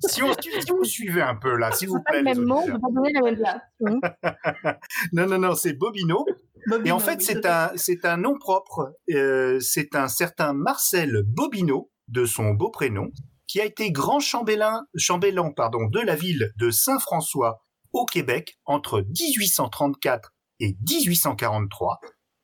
si, 0.07 0.23
on, 0.23 0.33
si 0.33 0.71
vous 0.71 0.83
suivez 0.83 1.21
un 1.23 1.35
peu 1.35 1.55
là, 1.57 1.71
s'il 1.71 1.89
vous 1.89 2.01
Pas 2.03 2.11
plaît. 2.11 2.21
le 2.21 2.25
les 2.25 2.35
même 2.35 2.79
pas 2.79 2.87
donner 2.91 3.11
la 3.13 3.21
même 3.21 3.35
définition. 3.79 4.79
Non, 5.13 5.25
non, 5.27 5.39
non, 5.39 5.55
c'est 5.55 5.73
Bobino. 5.73 6.25
Et 6.85 6.91
en 6.91 6.99
fait, 6.99 7.21
c'est 7.21 7.45
un, 7.45 7.71
c'est 7.75 8.05
un 8.05 8.17
nom 8.17 8.37
propre. 8.37 8.93
Euh, 9.11 9.59
c'est 9.59 9.95
un 9.95 10.07
certain 10.07 10.53
Marcel 10.53 11.23
Bobineau, 11.25 11.91
de 12.07 12.25
son 12.25 12.51
beau 12.51 12.69
prénom, 12.69 13.11
qui 13.47 13.61
a 13.61 13.65
été 13.65 13.91
grand 13.91 14.19
chambellan, 14.19 14.83
chambellan 14.95 15.51
pardon, 15.51 15.87
de 15.87 15.99
la 15.99 16.15
ville 16.15 16.51
de 16.57 16.69
Saint-François 16.69 17.59
au 17.93 18.05
Québec 18.05 18.57
entre 18.65 19.01
1834 19.01 20.33
et 20.59 20.77
1843. 20.89 21.99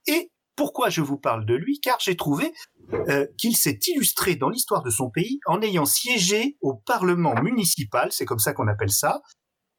Et 0.07 0.31
pourquoi 0.55 0.89
je 0.89 1.01
vous 1.01 1.17
parle 1.17 1.45
de 1.45 1.55
lui? 1.55 1.79
Car 1.81 1.97
j'ai 1.99 2.15
trouvé 2.15 2.53
euh, 3.09 3.25
qu'il 3.37 3.55
s'est 3.55 3.79
illustré 3.87 4.35
dans 4.35 4.49
l'histoire 4.49 4.83
de 4.83 4.89
son 4.89 5.09
pays 5.09 5.39
en 5.45 5.61
ayant 5.61 5.85
siégé 5.85 6.57
au 6.61 6.75
Parlement 6.75 7.35
municipal, 7.41 8.11
c'est 8.11 8.25
comme 8.25 8.39
ça 8.39 8.53
qu'on 8.53 8.67
appelle 8.67 8.91
ça, 8.91 9.21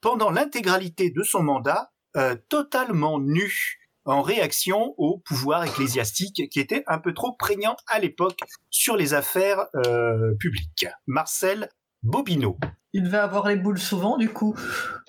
pendant 0.01 0.31
l'intégralité 0.31 1.11
de 1.11 1.23
son 1.23 1.43
mandat, 1.43 1.93
euh, 2.17 2.37
totalement 2.49 3.19
nu 3.21 3.79
en 4.05 4.23
réaction 4.23 4.95
au 4.99 5.19
pouvoir 5.19 5.65
ecclésiastique 5.65 6.49
qui 6.51 6.61
était 6.61 6.85
un 6.87 6.99
peu 6.99 7.15
trop 7.15 7.33
prégnant 7.33 7.77
à 7.87 7.99
l'époque 7.99 8.39
sur 8.71 8.97
les 8.97 9.15
affaires 9.15 9.67
euh, 9.87 10.35
publiques. 10.39 10.87
Marcel 11.07 11.69
Bobineau. 12.03 12.59
Il 12.93 13.05
devait 13.05 13.19
avoir 13.19 13.49
les 13.49 13.57
boules 13.57 13.79
souvent, 13.79 14.17
du 14.17 14.29
coup. 14.29 14.55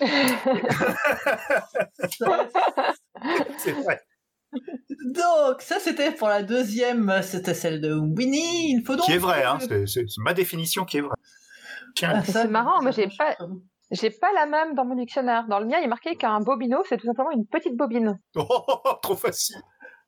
C'est 3.58 3.72
vrai. 3.72 4.00
Donc, 5.04 5.60
ça, 5.60 5.78
c'était 5.78 6.10
pour 6.10 6.28
la 6.28 6.42
deuxième, 6.42 7.20
c'était 7.22 7.54
celle 7.54 7.80
de 7.80 7.94
Winnie. 7.94 8.72
Il 8.72 8.82
faut 8.84 8.96
donc... 8.96 9.06
Qui 9.06 9.12
est 9.12 9.18
vrai, 9.18 9.44
hein, 9.44 9.58
c'est 9.86 10.04
ma 10.18 10.34
définition 10.34 10.84
qui 10.84 10.98
est 10.98 11.02
vraie. 11.02 11.14
Ah, 12.02 12.22
C'est 12.24 12.48
marrant, 12.48 12.82
moi, 12.82 12.90
j'ai 12.90 13.08
pas-. 13.08 13.36
J'ai 13.90 14.10
pas 14.10 14.32
la 14.32 14.46
même 14.46 14.74
dans 14.74 14.84
mon 14.84 14.96
dictionnaire. 14.96 15.46
Dans 15.46 15.60
le 15.60 15.66
mien, 15.66 15.78
il 15.78 15.84
est 15.84 15.88
marqué 15.88 16.16
qu'un 16.16 16.40
bobino, 16.40 16.82
c'est 16.88 16.96
tout 16.96 17.06
simplement 17.06 17.30
une 17.30 17.46
petite 17.46 17.76
bobine. 17.76 18.18
oh, 18.36 18.64
trop 19.02 19.14
facile. 19.14 19.56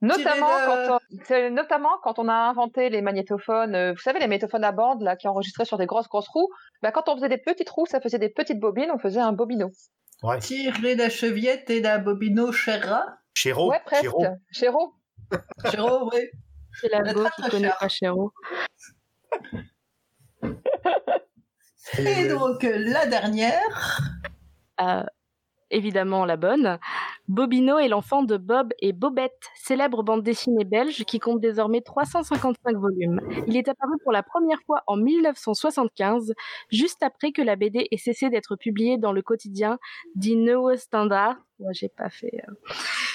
Notamment 0.00 0.46
quand, 0.64 0.94
on, 0.94 0.98
c'est 1.24 1.50
notamment 1.50 1.98
quand 2.02 2.20
on 2.20 2.28
a 2.28 2.32
inventé 2.32 2.88
les 2.88 3.02
magnétophones, 3.02 3.74
euh, 3.74 3.92
vous 3.92 3.98
savez, 3.98 4.20
les 4.20 4.26
magnétophones 4.26 4.62
à 4.62 4.70
bande 4.70 5.02
là, 5.02 5.16
qui 5.16 5.26
enregistraient 5.26 5.64
sur 5.64 5.76
des 5.76 5.86
grosses 5.86 6.08
grosses 6.08 6.28
roues, 6.28 6.48
bah, 6.82 6.92
quand 6.92 7.08
on 7.08 7.16
faisait 7.16 7.28
des 7.28 7.38
petites 7.38 7.68
roues, 7.68 7.86
ça 7.86 8.00
faisait 8.00 8.20
des 8.20 8.28
petites 8.28 8.60
bobines, 8.60 8.90
on 8.92 8.98
faisait 8.98 9.20
un 9.20 9.32
bobino. 9.32 9.70
Ouais. 10.22 10.38
Tirer 10.38 10.94
la 10.94 11.10
chevillette 11.10 11.68
et 11.70 11.80
la 11.80 11.98
bobino 11.98 12.52
Cherra. 12.52 13.04
Chéro, 13.34 13.70
ouais, 13.70 13.80
presque. 13.84 14.02
Chéro. 14.02 14.24
Chéro. 14.52 14.94
Chéro, 15.70 16.10
oui. 16.12 16.28
C'est 16.80 16.88
la 16.90 17.12
go 17.12 17.24
qui 17.34 17.50
connaît 17.50 17.72
pas 17.78 17.88
Chéro. 17.88 18.32
Et 21.98 22.28
donc, 22.28 22.64
euh, 22.64 22.76
la 22.76 23.06
dernière. 23.06 24.00
Euh, 24.80 25.02
évidemment 25.70 26.24
la 26.24 26.36
bonne. 26.36 26.78
Bobino 27.28 27.78
est 27.78 27.88
l'enfant 27.88 28.22
de 28.22 28.36
Bob 28.36 28.72
et 28.80 28.92
Bobette, 28.92 29.50
célèbre 29.54 30.02
bande 30.02 30.22
dessinée 30.22 30.64
belge 30.64 31.04
qui 31.04 31.18
compte 31.18 31.40
désormais 31.40 31.82
355 31.82 32.76
volumes. 32.76 33.20
Il 33.46 33.56
est 33.56 33.68
apparu 33.68 33.92
pour 34.02 34.12
la 34.12 34.22
première 34.22 34.60
fois 34.62 34.82
en 34.86 34.96
1975, 34.96 36.32
juste 36.70 37.02
après 37.02 37.32
que 37.32 37.42
la 37.42 37.56
BD 37.56 37.86
ait 37.90 37.96
cessé 37.98 38.30
d'être 38.30 38.56
publiée 38.56 38.96
dans 38.96 39.12
le 39.12 39.20
quotidien 39.22 39.78
Die 40.14 40.36
Neue 40.36 40.76
Standard. 40.76 41.36
Moi, 41.58 41.72
j'ai 41.72 41.88
pas 41.88 42.08
fait. 42.08 42.32
euh. 42.48 42.52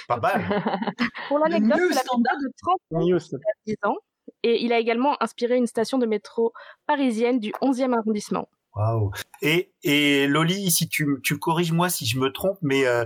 Pas 0.08 0.18
mal. 0.18 0.44
Pour 1.30 1.40
l'anecdote, 1.40 1.80
la 1.90 2.02
Standard. 2.02 2.38
De 2.42 2.52
30 2.62 2.80
News. 2.92 3.40
10 3.66 3.76
ans. 3.84 3.96
Et 4.44 4.64
il 4.64 4.74
a 4.74 4.80
également 4.80 5.16
inspiré 5.24 5.56
une 5.56 5.68
station 5.68 5.98
de 5.98 6.06
métro 6.06 6.54
parisienne 6.86 7.40
du 7.40 7.52
11e 7.62 7.94
arrondissement. 7.98 8.48
Waouh. 8.76 9.12
Et, 9.42 9.74
et 9.84 10.28
Loli, 10.28 10.72
si 10.72 10.88
tu, 10.90 11.20
tu 11.24 11.38
corriges-moi 11.38 11.90
si 11.90 12.06
je 12.06 12.20
me 12.20 12.32
trompe, 12.32 12.58
mais 12.62 12.86
euh, 12.88 13.06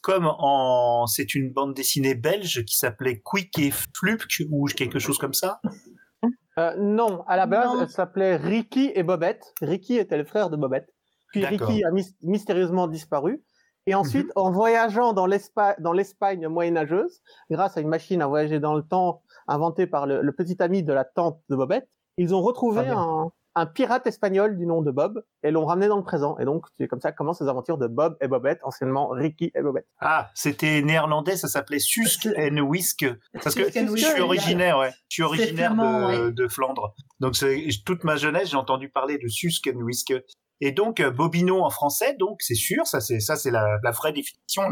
comme 0.00 0.26
en 0.38 1.06
c'est 1.06 1.34
une 1.34 1.52
bande 1.52 1.74
dessinée 1.74 2.14
belge 2.14 2.64
qui 2.64 2.76
s'appelait 2.76 3.20
Quick 3.20 3.58
et 3.58 3.72
Flupk 3.96 4.42
ou 4.50 4.66
quelque 4.66 4.98
chose 4.98 5.18
comme 5.18 5.34
ça? 5.34 5.60
Euh, 6.58 6.74
non, 6.78 7.22
à 7.26 7.36
la 7.36 7.46
base, 7.46 7.66
Non. 7.74 7.82
elle 7.82 7.88
s'appelait 7.88 8.36
Ricky 8.36 8.90
et 8.94 9.02
Bobette. 9.02 9.54
Ricky 9.60 9.96
était 9.96 10.16
le 10.16 10.24
frère 10.24 10.50
de 10.50 10.56
Bobette. 10.56 10.88
Puis. 11.32 11.44
Ricky 11.44 11.84
a 11.84 11.90
mys- 11.90 12.16
mystérieusement 12.22 12.88
disparu. 12.88 13.42
Et 13.86 13.94
ensuite, 13.94 14.30
en 14.36 14.50
voyageant 14.50 15.12
dans 15.14 15.26
l'Espa- 15.26 15.76
dans 15.80 15.92
l'Espagne 15.92 16.46
moyenâgeuse, 16.48 17.22
grâce 17.50 17.76
à 17.76 17.80
une 17.80 17.88
machine 17.88 18.20
à 18.20 18.26
voyager 18.26 18.60
dans 18.60 18.74
le 18.74 18.82
temps 18.82 19.22
inventée 19.46 19.86
par 19.86 20.06
le, 20.06 20.20
le 20.20 20.32
petit 20.32 20.60
ami 20.62 20.82
de 20.82 20.92
la 20.92 21.04
tante 21.04 21.40
de 21.48 21.56
Bobette, 21.56 21.88
ils 22.18 22.34
ont 22.34 22.42
retrouvé 22.42 22.82
Ah 22.86 22.98
un, 22.98 23.30
un 23.58 23.66
pirate 23.66 24.06
espagnol 24.06 24.56
du 24.56 24.66
nom 24.66 24.82
de 24.82 24.90
Bob 24.90 25.22
et 25.42 25.50
l'ont 25.50 25.66
ramené 25.66 25.88
dans 25.88 25.96
le 25.96 26.02
présent. 26.02 26.38
Et 26.38 26.44
donc, 26.44 26.66
c'est 26.78 26.88
comme 26.88 27.00
ça 27.00 27.12
que 27.12 27.16
commencent 27.16 27.40
les 27.40 27.48
aventures 27.48 27.78
de 27.78 27.86
Bob 27.86 28.16
et 28.20 28.28
Bobette, 28.28 28.60
anciennement 28.62 29.08
Ricky 29.08 29.50
et 29.54 29.62
Bobette. 29.62 29.86
Ah, 30.00 30.30
c'était 30.34 30.82
néerlandais, 30.82 31.36
ça 31.36 31.48
s'appelait 31.48 31.78
Susk 31.78 32.28
and 32.38 32.58
Whisk. 32.58 33.06
Parce 33.42 33.54
que 33.54 33.64
je 33.70 33.96
suis 33.96 34.20
originaire, 34.20 34.78
ouais. 34.78 34.90
Je 35.08 35.14
suis 35.14 35.22
originaire 35.22 35.72
flamand, 35.74 36.08
de, 36.12 36.26
ouais. 36.26 36.32
de 36.32 36.48
Flandre. 36.48 36.94
Donc 37.20 37.36
c'est 37.36 37.66
toute 37.84 38.04
ma 38.04 38.16
jeunesse, 38.16 38.50
j'ai 38.50 38.56
entendu 38.56 38.88
parler 38.88 39.18
de 39.18 39.28
Susk 39.28 39.68
and 39.74 39.80
Whisk. 39.80 40.12
Et 40.60 40.72
donc 40.72 40.98
euh, 40.98 41.10
Bobino 41.12 41.62
en 41.62 41.70
français, 41.70 42.16
donc 42.18 42.38
c'est 42.40 42.56
sûr, 42.56 42.84
ça 42.86 43.00
c'est 43.00 43.20
ça 43.20 43.36
c'est 43.36 43.52
la, 43.52 43.78
la 43.84 43.90
vraie 43.92 44.12
définition. 44.12 44.62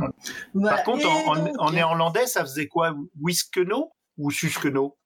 Voilà. 0.52 0.76
Par 0.76 0.84
contre, 0.84 1.02
Et 1.02 1.06
en, 1.06 1.32
en- 1.32 1.36
donc, 1.44 1.54
en 1.58 1.70
néerlandais, 1.70 2.26
ça 2.26 2.40
faisait 2.40 2.66
quoi? 2.66 2.92
Whiskeno 3.20 3.92
ou 4.18 4.30
Suskeno? 4.32 4.96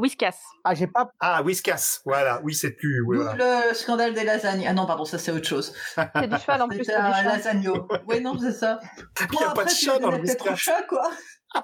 Whiskas. 0.00 0.36
Ah, 0.64 0.74
j'ai 0.74 0.86
pas, 0.86 1.10
Ah, 1.20 1.42
Whiskas, 1.42 2.00
voilà, 2.04 2.40
oui, 2.44 2.54
c'est 2.54 2.72
plus. 2.72 3.00
oui, 3.06 3.16
d'où 3.16 3.22
voilà. 3.24 3.68
le 3.68 3.74
scandale 3.74 4.14
des 4.14 4.22
lasagnes. 4.24 4.66
Ah 4.68 4.72
non, 4.74 4.86
pardon, 4.86 5.04
ça 5.04 5.18
c'est 5.18 5.32
autre 5.32 5.46
chose. 5.48 5.74
C'est 5.96 6.28
du 6.28 6.36
cheval 6.38 6.62
en 6.62 6.68
plus. 6.68 6.84
C'est 6.84 6.92
du 6.92 6.98
un 6.98 7.12
cheval. 7.12 7.26
lasagno. 7.36 7.88
Oui, 8.06 8.20
non, 8.20 8.38
c'est 8.38 8.52
ça. 8.52 8.78
Il 9.32 9.40
y 9.40 9.44
a 9.44 9.50
pas 9.52 9.64
de 9.64 9.70
chat 9.70 9.98
dans 9.98 10.10
le 10.10 10.18
Whiskas. 10.20 10.56
chat, 10.56 10.82
quoi. 10.88 11.10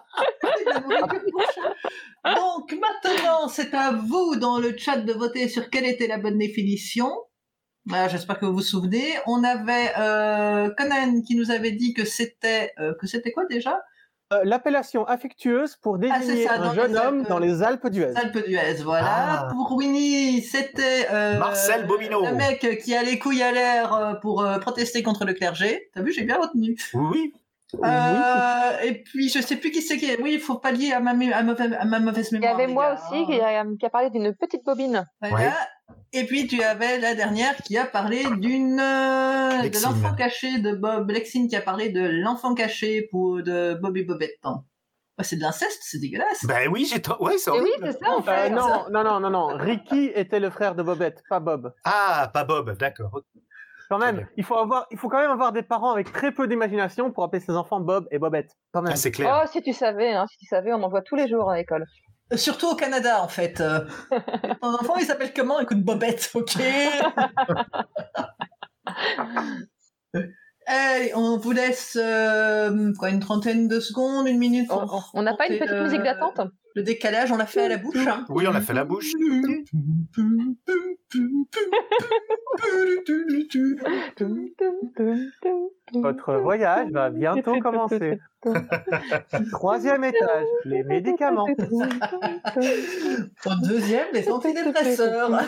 Donc 2.24 2.72
maintenant, 2.80 3.48
c'est 3.48 3.74
à 3.74 3.92
vous 3.92 4.36
dans 4.36 4.58
le 4.58 4.76
chat 4.76 4.96
de 4.96 5.12
voter 5.12 5.48
sur 5.48 5.68
quelle 5.70 5.84
était 5.84 6.06
la 6.06 6.18
bonne 6.18 6.38
définition. 6.38 7.10
Voilà, 7.86 8.08
J'espère 8.08 8.38
que 8.40 8.46
vous 8.46 8.54
vous 8.54 8.62
souvenez. 8.62 9.06
On 9.26 9.44
avait 9.44 9.92
euh, 9.98 10.70
Conan 10.78 11.20
qui 11.20 11.36
nous 11.36 11.50
avait 11.50 11.72
dit 11.72 11.92
que 11.92 12.04
c'était 12.06 12.72
euh, 12.78 12.94
que 12.98 13.06
c'était 13.06 13.30
quoi 13.32 13.44
déjà? 13.44 13.72
euh, 13.74 13.78
l'appellation 14.42 15.06
affectueuse 15.06 15.76
pour 15.76 15.96
Ah, 16.10 16.18
désigner 16.18 16.46
ça, 16.46 16.54
un 16.60 16.74
jeune 16.74 16.92
les 16.92 16.98
homme 16.98 17.18
Alpes. 17.20 17.28
dans 17.28 17.38
les 17.38 17.62
Alpes 17.62 17.86
d'Huez. 17.88 18.12
Alpes 18.16 18.46
d'Huez, 18.46 18.82
voilà. 18.82 19.06
Ah. 19.08 19.48
Pour 19.52 19.72
Winnie, 19.72 20.42
c'était 20.42 21.06
euh, 21.12 21.38
Marcel 21.38 21.86
Bobino. 21.86 22.24
le 22.26 22.32
mec 22.34 22.80
qui 22.82 22.94
a 22.94 23.02
les 23.02 23.18
couilles 23.18 23.42
à 23.42 23.52
l'air 23.52 23.94
euh, 23.94 24.14
pour 24.14 24.42
euh, 24.42 24.58
protester 24.58 25.02
contre 25.02 25.24
le 25.24 25.34
clergé. 25.34 25.90
T'as 25.94 26.02
vu, 26.02 26.12
j'ai 26.12 26.24
bien 26.24 26.38
retenu. 26.40 26.76
Oui, 26.94 27.32
oui. 27.82 27.88
Euh, 27.88 28.80
et 28.82 29.02
puis 29.02 29.28
je 29.28 29.40
sais 29.40 29.56
plus 29.56 29.70
qui 29.70 29.82
c'est 29.82 29.96
qui. 29.96 30.06
est- 30.10 30.20
Oui, 30.20 30.32
il 30.34 30.40
faut 30.40 30.58
pallier 30.58 30.92
à 30.92 31.00
ma, 31.00 31.10
à 31.10 31.14
ma, 31.42 31.52
à 31.52 31.84
ma 31.84 32.00
mauvaise 32.00 32.28
Il 32.32 32.36
y 32.36 32.40
mémoire. 32.40 32.54
avait 32.54 32.66
moi 32.66 32.94
gars, 32.94 33.00
aussi 33.10 33.26
qui 33.26 33.40
a, 33.40 33.64
qui 33.78 33.86
a 33.86 33.90
parlé 33.90 34.10
d'une 34.10 34.34
petite 34.34 34.64
bobine. 34.64 35.06
Voilà. 35.20 35.36
Ouais. 35.36 35.52
Et 36.12 36.24
puis 36.24 36.46
tu 36.46 36.62
avais 36.62 36.98
la 36.98 37.14
dernière 37.14 37.56
qui 37.58 37.76
a 37.76 37.84
parlé 37.84 38.24
d'une 38.38 38.78
euh, 38.80 39.68
de 39.68 39.82
l'enfant 39.82 40.14
caché 40.14 40.58
de 40.58 40.72
Bob 40.74 41.10
Lexine 41.10 41.48
qui 41.48 41.56
a 41.56 41.60
parlé 41.60 41.88
de 41.90 42.00
l'enfant 42.22 42.54
caché 42.54 43.08
pour 43.10 43.42
de 43.42 43.74
Bobby 43.74 44.04
Bobette. 44.04 44.38
Ouais, 45.16 45.22
c'est 45.24 45.36
de 45.36 45.42
l'inceste, 45.42 45.80
c'est 45.82 45.98
dégueulasse. 46.00 46.44
Ben 46.44 46.68
oui, 46.72 46.88
j'ai. 46.90 47.00
to- 47.00 47.16
Ouais, 47.22 47.38
c'est 47.38 47.50
oui, 47.52 47.70
c'est 47.80 47.92
ça 47.92 48.10
en 48.10 48.18
Euh, 48.18 48.22
fait. 48.22 48.50
non, 48.50 48.66
non, 48.90 49.04
non, 49.04 49.20
non, 49.20 49.30
non. 49.30 49.46
Ricky 49.56 50.10
était 50.14 50.40
le 50.40 50.50
frère 50.50 50.74
de 50.74 50.82
Bobette, 50.82 51.22
pas 51.28 51.38
Bob. 51.40 51.72
Ah, 51.84 52.30
pas 52.34 52.42
Bob, 52.44 52.76
d'accord. 52.78 53.20
Quand 53.88 53.98
même, 53.98 54.26
il 54.36 54.44
faut 54.44 54.56
avoir, 54.56 54.86
il 54.90 54.98
faut 54.98 55.08
quand 55.08 55.20
même 55.20 55.30
avoir 55.30 55.52
des 55.52 55.62
parents 55.62 55.92
avec 55.92 56.12
très 56.12 56.32
peu 56.32 56.46
d'imagination 56.48 57.10
pour 57.10 57.24
appeler 57.24 57.40
ses 57.40 57.52
enfants 57.52 57.80
Bob 57.80 58.06
et 58.10 58.18
Bobette. 58.18 58.50
Quand 58.72 58.82
même. 58.82 58.92
Ah, 58.92 58.96
c'est 58.96 59.10
clair. 59.10 59.42
Oh, 59.42 59.48
si 59.50 59.62
tu 59.62 59.72
savais, 59.72 60.12
hein, 60.12 60.26
si 60.30 60.38
tu 60.38 60.46
savais, 60.46 60.72
on 60.72 60.82
en 60.82 60.88
voit 60.88 61.02
tous 61.02 61.16
les 61.16 61.28
jours 61.28 61.50
à 61.50 61.56
l'école. 61.56 61.84
Euh, 62.32 62.36
Surtout 62.36 62.70
au 62.70 62.74
Canada, 62.74 63.22
en 63.22 63.28
fait. 63.28 63.60
Euh, 63.60 63.80
Ton 64.62 64.74
enfant, 64.74 64.96
il 64.96 65.04
s'appelle 65.04 65.32
comment? 65.34 65.60
Écoute, 65.60 65.82
Bobette, 65.82 66.30
ok 66.34 66.56
Allez, 70.66 71.12
on 71.14 71.36
vous 71.38 71.52
laisse 71.52 71.98
euh, 72.00 72.92
quoi, 72.98 73.10
une 73.10 73.20
trentaine 73.20 73.68
de 73.68 73.80
secondes, 73.80 74.26
une 74.26 74.38
minute. 74.38 74.68
On- 74.70 74.86
pour 74.86 75.10
On 75.14 75.22
n'a 75.22 75.34
pas 75.34 75.46
une 75.48 75.58
petite 75.58 75.70
le- 75.70 75.82
musique 75.84 76.02
d'attente 76.02 76.40
Le 76.74 76.82
décalage, 76.82 77.30
on 77.32 77.36
l'a 77.36 77.46
fait 77.46 77.64
à 77.64 77.68
la 77.68 77.76
bouche. 77.76 78.06
hein. 78.06 78.24
Oui, 78.30 78.46
on 78.48 78.54
a 78.54 78.60
fait 78.60 78.72
la 78.72 78.84
bouche. 78.84 79.12
Votre 85.92 86.34
voyage 86.36 86.88
va 86.90 87.10
bientôt 87.10 87.58
commencer. 87.60 88.18
Troisième 89.50 90.04
étage, 90.04 90.46
les 90.64 90.82
médicaments. 90.82 91.46
Au 93.46 93.54
deuxième, 93.66 94.06
les 94.12 94.28
antidépresseurs. 94.30 95.30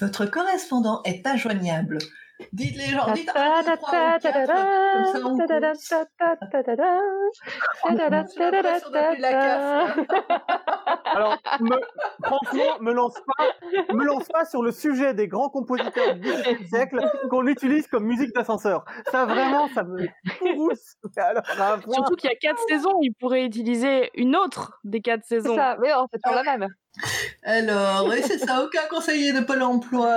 Votre 0.00 0.26
correspondant 0.26 1.02
est 1.04 1.26
injoignable. 1.26 1.98
Dites 2.52 2.76
les 2.76 2.86
gens, 2.86 3.12
dites 3.12 3.30
un, 3.34 3.62
deux, 3.62 3.76
trois 3.76 4.16
ou 4.16 4.18
quatre, 4.18 4.46
comme 4.46 5.04
ça 5.12 5.18
on 5.24 5.36
compte. 5.36 5.42
J'ai 7.88 7.96
l'impression 8.10 8.50
d'appeler 8.90 9.20
la 9.20 9.30
CAF. 9.30 9.98
Alors, 11.14 11.36
me- 11.60 11.80
franchement, 12.24 12.78
me 12.80 12.92
lance 12.92 13.14
pas, 13.36 13.46
me 13.94 14.04
lance 14.04 14.28
pas 14.28 14.44
sur 14.44 14.62
le 14.62 14.72
sujet 14.72 15.14
des 15.14 15.28
grands 15.28 15.48
compositeurs 15.48 16.14
du 16.14 16.20
XVIIe 16.20 16.66
siècle 16.68 16.98
qu'on 17.30 17.46
utilise 17.46 17.86
comme 17.86 18.04
musique 18.04 18.34
d'ascenseur. 18.34 18.84
Ça 19.10 19.24
vraiment, 19.26 19.68
ça 19.74 19.84
me 19.84 20.06
pousse. 20.54 20.96
Alors, 21.16 21.78
Surtout 21.90 22.16
qu'il 22.16 22.30
y 22.30 22.32
a 22.32 22.36
quatre 22.36 22.60
saisons, 22.68 22.98
il 23.02 23.12
pourrait 23.12 23.44
utiliser 23.44 24.10
une 24.14 24.36
autre 24.36 24.80
des 24.84 25.00
quatre 25.00 25.22
C'est 25.24 25.40
saisons. 25.40 25.56
ça, 25.56 25.76
mais 25.80 25.90
non, 25.90 26.06
c'est 26.12 26.20
toujours 26.22 26.42
la 26.42 26.58
même. 26.58 26.68
Alors, 27.42 28.06
oui, 28.08 28.22
c'est 28.22 28.38
ça, 28.38 28.62
aucun 28.62 28.86
conseiller 28.90 29.32
de 29.32 29.40
Pôle 29.40 29.62
emploi. 29.62 30.16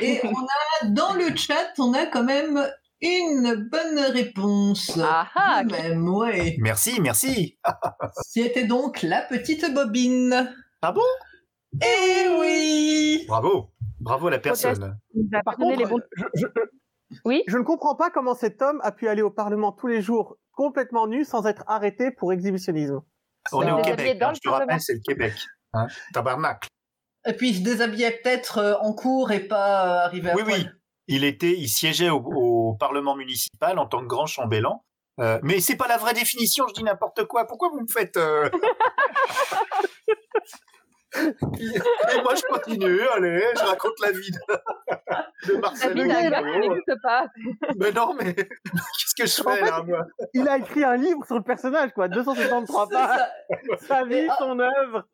Et 0.00 0.20
on 0.24 0.30
a, 0.30 0.86
dans 0.88 1.14
le 1.14 1.34
chat, 1.36 1.72
on 1.78 1.92
a 1.94 2.06
quand 2.06 2.24
même 2.24 2.68
une 3.00 3.68
bonne 3.70 3.98
réponse. 4.12 4.98
Ah 5.02 5.28
ah, 5.34 5.62
même, 5.64 6.08
ouais. 6.08 6.56
Merci, 6.60 7.00
merci. 7.00 7.58
C'était 8.22 8.64
donc 8.64 9.02
la 9.02 9.22
petite 9.22 9.72
bobine. 9.72 10.52
Ah 10.82 10.92
bon? 10.92 11.00
Eh 11.82 12.28
oui 12.40 13.24
Bravo. 13.28 13.70
Bravo 14.00 14.28
à 14.28 14.30
la 14.32 14.38
personne. 14.38 14.98
Par 15.44 15.56
contre, 15.56 15.78
les 15.78 15.84
bons. 15.86 16.00
je, 16.16 16.24
je- 16.34 16.46
Oui? 17.24 17.42
je 17.46 17.56
ne 17.58 17.62
comprends 17.62 17.94
pas 17.96 18.10
comment 18.10 18.34
cet 18.34 18.62
homme 18.62 18.80
a 18.82 18.92
pu 18.92 19.08
aller 19.08 19.22
au 19.22 19.30
Parlement 19.30 19.72
tous 19.72 19.86
les 19.86 20.00
jours 20.02 20.36
complètement 20.52 21.06
nu 21.06 21.24
sans 21.24 21.46
être 21.46 21.64
arrêté 21.66 22.10
pour 22.10 22.32
exhibitionnisme. 22.32 23.00
On 23.52 23.62
est 23.62 23.66
C'est 23.66 23.72
au 23.72 23.76
déshabillé 23.76 23.96
Québec. 24.12 24.22
hein, 24.22 24.28
le 24.30 24.34
je 24.34 24.40
te 24.40 24.48
rappelle, 24.48 24.80
c'est 24.80 24.94
le 24.94 25.00
Québec. 25.00 25.32
Hein 25.72 25.86
Tabarnak. 26.12 26.66
Et 27.26 27.32
puis, 27.32 27.50
il 27.50 27.56
se 27.56 27.62
déshabillait 27.62 28.20
peut-être 28.22 28.58
euh, 28.58 28.74
en 28.80 28.92
cours 28.92 29.30
et 29.32 29.40
pas 29.40 30.02
euh, 30.02 30.06
arrivé 30.06 30.30
à 30.30 30.34
Oui, 30.36 30.42
poil. 30.44 30.54
oui. 30.60 30.66
Il 31.08 31.24
était, 31.24 31.52
il 31.56 31.68
siégeait 31.68 32.10
au, 32.10 32.18
au 32.18 32.74
Parlement 32.74 33.16
municipal 33.16 33.78
en 33.78 33.86
tant 33.86 34.00
que 34.02 34.06
grand 34.06 34.26
chambellan. 34.26 34.84
Euh, 35.20 35.40
mais 35.42 35.58
c'est 35.60 35.76
pas 35.76 35.88
la 35.88 35.96
vraie 35.96 36.14
définition, 36.14 36.66
je 36.68 36.74
dis 36.74 36.84
n'importe 36.84 37.24
quoi. 37.24 37.44
Pourquoi 37.46 37.70
vous 37.70 37.80
me 37.80 37.88
faites 37.92 38.16
euh... 38.16 38.48
Et 41.16 42.22
moi 42.22 42.34
je 42.36 42.42
continue, 42.52 43.00
allez, 43.16 43.42
je 43.56 43.64
raconte 43.64 43.98
la 44.00 44.12
vie 44.12 44.30
de, 44.30 45.48
de 45.48 45.52
la 45.54 45.58
Marcel 45.60 45.94
n'existe 45.94 46.92
pas. 47.02 47.24
Mais 47.78 47.90
non, 47.92 48.14
mais 48.14 48.34
qu'est-ce 48.34 49.14
que 49.16 49.26
je 49.26 49.40
En 49.42 49.50
fais 49.50 49.58
fait, 49.64 49.70
là, 49.70 49.82
moi? 49.82 50.04
Il 50.34 50.46
a 50.46 50.58
écrit 50.58 50.84
un 50.84 50.96
livre 50.96 51.24
sur 51.26 51.36
le 51.36 51.42
personnage, 51.42 51.92
quoi, 51.94 52.08
273 52.08 52.88
C'est 52.90 52.94
pages, 52.94 53.20
sa 53.88 54.04
vie, 54.04 54.16
Et- 54.16 54.28
son 54.38 54.60
œuvre. 54.60 55.08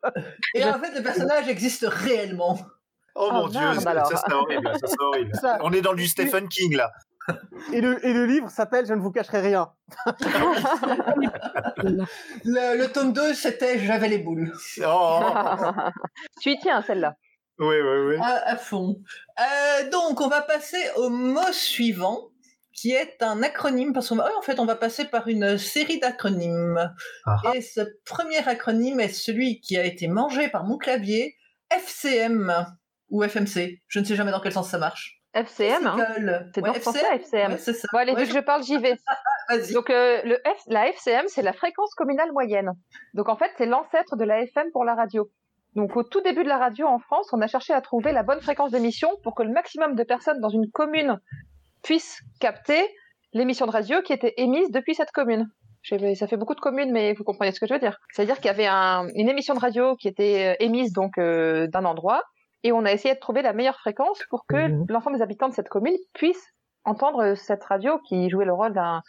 Et 0.53 0.63
en 0.65 0.77
fait, 0.79 0.95
le 0.97 1.01
personnage 1.01 1.47
existe 1.47 1.85
réellement. 1.87 2.59
Oh, 3.15 3.29
Oh, 3.29 3.33
mon 3.33 3.47
dieu, 3.47 3.59
merde, 3.59 3.79
ça, 3.79 3.91
alors. 3.91 4.07
ça 4.07 4.17
serait 4.17 4.33
horrible, 4.33 4.69
ça 4.79 4.87
serait 4.87 5.05
horrible. 5.05 5.31
Ça- 5.41 5.57
On 5.61 5.71
est 5.71 5.81
dans 5.81 5.93
du 5.93 6.05
Stephen 6.07 6.47
King 6.49 6.75
là. 6.75 6.91
Et 7.73 7.81
le, 7.81 8.05
et 8.05 8.13
le 8.13 8.25
livre 8.27 8.49
s'appelle 8.51 8.85
Je 8.85 8.93
ne 8.93 8.99
vous 9.01 9.11
cacherai 9.11 9.41
rien. 9.41 9.69
Le, 12.43 12.77
le 12.77 12.91
tome 12.91 13.13
2, 13.13 13.33
c'était 13.33 13.79
J'avais 13.79 14.07
les 14.09 14.19
boules. 14.19 14.51
Oh, 14.85 15.21
tu 16.41 16.51
y 16.51 16.59
tiens, 16.59 16.81
celle-là. 16.81 17.15
oui, 17.59 17.75
oui, 17.81 17.97
oui. 18.09 18.15
À, 18.21 18.51
à 18.51 18.55
fond. 18.57 18.97
Euh, 19.39 19.89
donc, 19.89 20.21
on 20.21 20.27
va 20.27 20.41
passer 20.41 20.77
au 20.97 21.09
mot 21.09 21.51
suivant, 21.51 22.29
qui 22.73 22.91
est 22.91 23.21
un 23.21 23.41
acronyme, 23.43 23.93
parce 23.93 24.09
qu'en 24.09 24.19
en 24.19 24.41
fait, 24.41 24.59
on 24.59 24.65
va 24.65 24.75
passer 24.75 25.05
par 25.05 25.27
une 25.27 25.57
série 25.57 25.99
d'acronymes. 25.99 26.93
Ah. 27.25 27.37
Et 27.53 27.61
ce 27.61 27.81
premier 28.05 28.47
acronyme 28.47 28.99
est 28.99 29.09
celui 29.09 29.61
qui 29.61 29.77
a 29.77 29.83
été 29.83 30.07
mangé 30.07 30.49
par 30.49 30.63
mon 30.65 30.77
clavier, 30.77 31.35
FCM, 31.71 32.53
ou 33.09 33.23
FMC. 33.23 33.81
Je 33.87 33.99
ne 33.99 34.03
sais 34.05 34.15
jamais 34.15 34.31
dans 34.31 34.39
quel 34.39 34.51
sens 34.51 34.69
ça 34.69 34.77
marche. 34.77 35.21
FCM, 35.33 35.85
hein. 35.85 35.97
C'est 36.53 36.61
Ouais, 36.61 36.69
dans 36.69 36.73
ce 36.75 36.79
sens-là, 36.81 37.15
FCM. 37.15 37.51
Ouais, 37.51 37.57
c'est 37.57 37.73
ça. 37.73 37.87
Bon, 37.91 37.99
allez, 37.99 38.13
Ouais, 38.13 38.21
vu 38.23 38.27
que 38.29 38.33
je 38.35 38.39
parle, 38.39 38.63
j'y 38.63 38.77
vais. 38.77 38.95
Vas-y. 39.49 39.73
Donc, 39.73 39.89
euh, 39.89 40.21
le 40.23 40.35
F, 40.37 40.61
la 40.67 40.87
FCM, 40.89 41.25
c'est 41.27 41.41
la 41.41 41.51
fréquence 41.51 41.93
communale 41.95 42.31
moyenne. 42.31 42.71
Donc, 43.13 43.27
en 43.27 43.35
fait, 43.35 43.51
c'est 43.57 43.65
l'ancêtre 43.65 44.15
de 44.15 44.23
la 44.23 44.41
FM 44.43 44.67
pour 44.71 44.85
la 44.85 44.95
radio. 44.95 45.29
Donc, 45.75 45.97
au 45.97 46.03
tout 46.03 46.21
début 46.21 46.43
de 46.45 46.47
la 46.49 46.57
radio 46.57 46.87
en 46.87 46.99
France, 46.99 47.27
on 47.33 47.41
a 47.41 47.47
cherché 47.47 47.73
à 47.73 47.81
trouver 47.81 48.13
la 48.13 48.23
bonne 48.23 48.39
fréquence 48.39 48.71
d'émission 48.71 49.09
pour 49.23 49.35
que 49.35 49.43
le 49.43 49.51
maximum 49.51 49.95
de 49.95 50.03
personnes 50.03 50.39
dans 50.39 50.47
une 50.49 50.71
commune 50.71 51.19
puissent 51.83 52.21
capter 52.39 52.81
l'émission 53.33 53.65
de 53.65 53.71
radio 53.71 54.01
qui 54.01 54.13
était 54.13 54.33
émise 54.37 54.71
depuis 54.71 54.95
cette 54.95 55.11
commune. 55.11 55.49
Ça 55.83 56.27
fait 56.27 56.37
beaucoup 56.37 56.55
de 56.55 56.61
communes, 56.61 56.91
mais 56.91 57.13
vous 57.13 57.23
comprenez 57.25 57.51
ce 57.51 57.59
que 57.59 57.67
je 57.67 57.73
veux 57.73 57.79
dire. 57.79 57.99
C'est-à-dire 58.13 58.37
qu'il 58.37 58.45
y 58.45 58.49
avait 58.49 58.65
un- 58.65 59.07
une 59.15 59.29
émission 59.29 59.53
de 59.53 59.59
radio 59.59 59.95
qui 59.97 60.07
était 60.07 60.53
euh, 60.53 60.63
émise 60.63 60.93
donc 60.93 61.17
euh, 61.19 61.67
d'un 61.67 61.85
endroit, 61.85 62.23
et 62.65 62.71
on 62.71 62.83
a 62.83 62.91
essayé 62.91 63.13
de 63.13 63.19
trouver 63.19 63.41
la 63.43 63.53
meilleure 63.53 63.77
fréquence 63.77 64.19
pour 64.29 64.45
que 64.47 64.67
Mhm. 64.69 64.85
l'ensemble 64.89 65.17
des 65.17 65.21
habitants 65.21 65.47
de 65.49 65.53
cette 65.53 65.69
commune 65.69 65.95
puissent 66.13 66.47
entendre 66.83 67.19
euh, 67.23 67.35
cette 67.35 67.63
radio 67.63 67.99
qui 68.07 68.29
jouait 68.29 68.45
le 68.45 68.53
rôle 68.53 68.73
d'un 68.73 69.01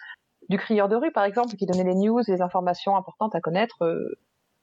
du 0.48 0.58
crieur 0.58 0.88
de 0.88 0.94
rue, 0.94 1.10
par 1.10 1.24
exemple, 1.24 1.56
qui 1.56 1.66
donnait 1.66 1.82
les 1.84 1.94
news, 1.94 2.20
les 2.28 2.40
informations 2.42 2.96
importantes 2.96 3.34
à 3.34 3.40
connaître 3.40 3.82
euh, 3.84 4.16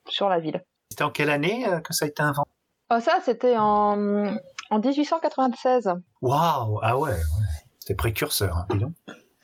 sur 0.08 0.29
la 0.29 0.39
ville. 0.39 0.63
C'était 0.91 1.03
en 1.03 1.10
quelle 1.10 1.29
année 1.29 1.67
euh, 1.67 1.79
que 1.82 1.91
ça 1.93 2.06
a 2.06 2.08
été 2.08 2.21
inventé? 2.23 2.49
Oh, 2.93 2.99
ça, 2.99 3.19
c'était 3.23 3.58
en, 3.58 4.38
en 4.69 4.79
1896. 4.79 5.89
Waouh, 6.21 6.79
ah 6.84 6.97
ouais, 6.97 7.10
ouais. 7.12 7.17
c'était 7.79 7.95
précurseur, 7.95 8.56
hein, 8.58 8.65
dis 8.69 8.77
donc. 8.77 8.93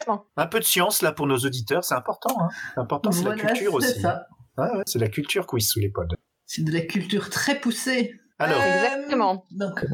Non. 0.07 0.21
Un 0.38 0.47
peu 0.47 0.59
de 0.59 0.63
science 0.63 1.01
là 1.01 1.12
pour 1.12 1.27
nos 1.27 1.38
auditeurs, 1.39 1.83
c'est 1.83 1.95
important. 1.95 2.35
Hein. 2.39 2.49
C'est 2.75 2.79
important, 2.79 3.12
c'est 3.12 3.25
la 3.25 3.35
culture 3.35 3.71
c'est 3.81 3.89
aussi. 3.89 4.01
ça. 4.01 4.27
Ouais, 4.57 4.69
ouais, 4.77 4.83
c'est 4.85 4.99
la 4.99 5.09
culture 5.09 5.45
quiz 5.45 5.67
sous 5.67 5.79
les 5.79 5.89
pods. 5.89 6.07
C'est 6.45 6.63
de 6.63 6.71
la 6.71 6.81
culture 6.81 7.29
très 7.29 7.59
poussée. 7.59 8.19
Alors, 8.39 8.62
Euh, 8.62 8.84
Exactement. 8.84 9.45
Donc, 9.52 9.86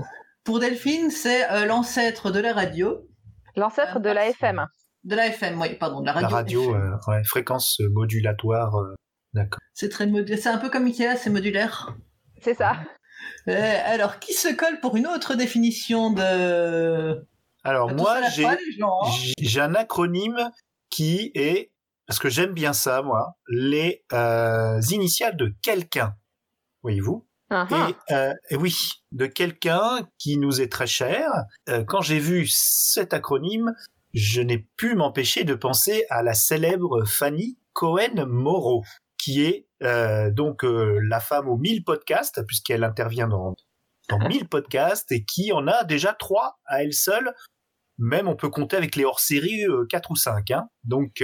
pour 0.43 0.60
Delphine, 0.60 1.10
c'est 1.10 1.49
euh, 1.51 1.65
l'ancêtre 1.65 2.31
de 2.31 2.39
la 2.39 2.53
radio. 2.53 3.08
L'ancêtre 3.55 3.99
de 3.99 4.10
la 4.10 4.27
FM. 4.29 4.65
De 5.03 5.15
la 5.15 5.27
FM, 5.27 5.60
oui, 5.62 5.75
pardon, 5.75 6.01
de 6.01 6.05
la 6.08 6.13
la 6.21 6.27
radio. 6.27 6.62
radio, 6.62 6.75
euh, 6.75 6.97
ouais, 7.08 7.23
fréquence 7.23 7.79
modulatoire. 7.91 8.75
euh, 8.75 8.93
D'accord. 9.34 9.60
C'est 9.73 9.89
très 9.89 10.05
modu- 10.08 10.38
c'est 10.38 10.49
un 10.49 10.58
peu 10.58 10.69
comme 10.69 10.86
Ikea, 10.86 11.17
c'est 11.17 11.29
modulaire. 11.29 11.95
C'est 12.41 12.53
ça. 12.53 12.77
Euh, 13.47 13.77
alors, 13.86 14.19
qui 14.19 14.34
se 14.34 14.53
colle 14.53 14.79
pour 14.79 14.95
une 14.97 15.08
autre 15.08 15.36
définition 15.36 16.12
de... 16.12 17.25
Alors 17.63 17.91
moi, 17.93 18.19
la 18.21 18.29
j'ai 18.29 18.45
hein. 18.45 18.58
j'ai- 19.39 19.60
un 19.62 19.73
acronyme 19.75 20.51
qui 20.89 21.31
est 21.34 21.71
parce 22.08 22.19
que 22.19 22.29
j'aime 22.29 22.53
bien 22.53 22.73
ça, 22.73 23.01
moi, 23.01 23.36
les 23.47 24.05
euh, 24.13 24.79
initiales 24.91 25.36
de 25.38 25.53
quelqu'un. 25.63 26.15
Voyez-vous? 26.84 27.27
Et, 27.51 28.13
euh, 28.13 28.34
et 28.49 28.55
oui, 28.55 28.75
de 29.12 29.27
quelqu'un 29.27 30.08
qui 30.17 30.38
nous 30.38 30.62
est 30.62 30.71
très 30.71 30.88
cher. 30.88 31.29
Euh, 31.69 31.84
quand 31.84 32.01
j'ai 32.01 32.19
vu 32.19 32.47
cet 32.47 33.13
acronyme, 33.13 33.73
je 34.13 34.41
n'ai 34.41 34.67
pu 34.77 34.95
m'empêcher 34.95 35.43
de 35.43 35.53
penser 35.53 36.05
à 36.10 36.23
la 36.23 36.34
célèbre 36.34 37.05
Fanny 37.05 37.60
Cohen 37.73 38.25
Moreau, 38.27 38.84
qui 39.17 39.43
est 39.43 39.67
euh, 39.84 40.31
donc 40.31 40.62
la 40.63 41.19
femme 41.19 41.47
aux 41.47 41.58
1000 41.58 41.84
podcasts, 41.84 42.43
puisqu'elle 42.47 42.84
intervient 42.84 43.27
dans, 43.27 43.55
dans 44.10 44.19
1000 44.27 44.47
podcasts, 44.47 45.12
et 45.12 45.23
qui 45.23 45.51
en 45.51 45.67
a 45.67 45.84
déjà 45.84 46.13
trois 46.13 46.60
à 46.65 46.84
elle 46.84 46.93
seule. 46.93 47.31
Même 47.97 48.27
on 48.27 48.36
peut 48.36 48.49
compter 48.49 48.75
avec 48.75 48.95
les 48.95 49.05
hors-séries 49.05 49.65
euh, 49.65 49.86
4 49.89 50.12
ou 50.12 50.15
5. 50.15 50.51
Hein. 50.51 50.67
Donc 50.84 51.23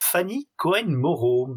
Fanny 0.00 0.48
Cohen 0.56 0.88
Moreau, 0.88 1.56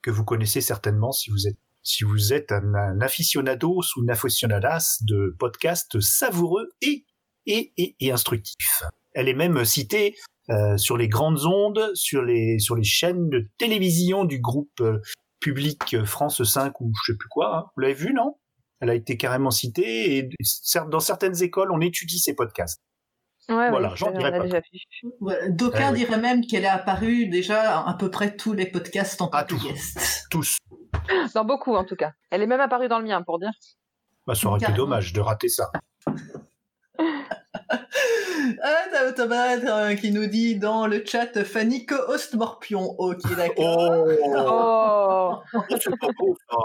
que 0.00 0.10
vous 0.10 0.24
connaissez 0.24 0.60
certainement 0.60 1.12
si 1.12 1.30
vous 1.30 1.46
êtes 1.46 1.58
si 1.82 2.04
vous 2.04 2.32
êtes 2.32 2.52
un, 2.52 2.74
un 2.74 3.00
aficionado 3.00 3.80
ou 3.96 4.02
une 4.02 4.10
aficionadas 4.10 4.98
de 5.02 5.34
podcasts 5.38 6.00
savoureux 6.00 6.68
et, 6.80 7.04
et, 7.46 7.72
et, 7.76 7.96
et 8.00 8.12
instructifs. 8.12 8.82
Elle 9.14 9.28
est 9.28 9.34
même 9.34 9.64
citée 9.64 10.16
euh, 10.50 10.76
sur 10.76 10.96
les 10.96 11.08
grandes 11.08 11.44
ondes, 11.44 11.90
sur 11.94 12.22
les, 12.22 12.58
sur 12.58 12.74
les 12.76 12.84
chaînes 12.84 13.28
de 13.30 13.48
télévision 13.58 14.24
du 14.24 14.40
groupe 14.40 14.80
euh, 14.80 14.98
public 15.40 16.04
France 16.04 16.42
5 16.42 16.80
ou 16.80 16.92
je 17.04 17.12
sais 17.12 17.18
plus 17.18 17.28
quoi. 17.28 17.56
hein. 17.56 17.64
Vous 17.76 17.82
l'avez 17.82 17.94
vu, 17.94 18.12
non? 18.12 18.38
Elle 18.80 18.90
a 18.90 18.94
été 18.94 19.16
carrément 19.16 19.50
citée 19.50 20.16
et 20.18 20.28
cer- 20.42 20.88
dans 20.88 20.98
certaines 21.00 21.40
écoles, 21.42 21.70
on 21.72 21.80
étudie 21.80 22.18
ces 22.18 22.34
podcasts. 22.34 22.80
Ouais, 23.48 23.70
Voilà, 23.70 23.90
oui, 23.90 23.94
j'en 23.96 24.08
on 24.12 24.18
dirai 24.18 24.32
a 24.34 24.38
pas. 24.38 24.46
Ouais, 25.20 25.50
D'aucuns 25.50 25.88
Eh 25.90 25.92
oui. 25.92 25.98
diraient 25.98 26.20
même 26.20 26.46
qu'elle 26.46 26.64
est 26.64 26.68
apparue 26.68 27.26
déjà 27.28 27.80
à 27.80 27.94
peu 27.94 28.10
près 28.10 28.36
tous 28.36 28.52
les 28.52 28.66
podcasts 28.66 29.20
en 29.20 29.26
tant 29.28 29.38
Ah. 29.38 29.44
Tous. 30.30 30.56
Dans 31.34 31.44
beaucoup, 31.44 31.74
en 31.74 31.84
tout 31.84 31.96
cas. 31.96 32.12
Elle 32.30 32.42
est 32.42 32.46
même 32.46 32.60
apparue 32.60 32.88
dans 32.88 32.98
le 32.98 33.04
mien, 33.06 33.22
pour 33.22 33.38
dire. 33.38 33.50
Bah, 34.26 34.34
ça 34.34 34.48
aurait 34.48 34.60
été 34.60 34.72
dommage 34.72 35.12
de 35.12 35.20
rater 35.20 35.48
ça. 35.48 35.70
Ah, 38.64 38.84
t'as 38.90 39.12
Thomas 39.12 39.56
euh, 39.56 39.94
qui 39.94 40.10
nous 40.10 40.26
dit 40.26 40.56
dans 40.58 40.86
le 40.86 41.04
chat 41.04 41.44
Fanny 41.44 41.86
co-host 41.86 42.34
Morpion. 42.34 42.94
Ok, 42.98 43.20
d'accord. 43.36 44.06
Oh, 44.08 45.42
Oh 45.54 45.60
c'est 45.80 45.96
pas 45.98 46.08
beau, 46.18 46.36
ça. 46.50 46.56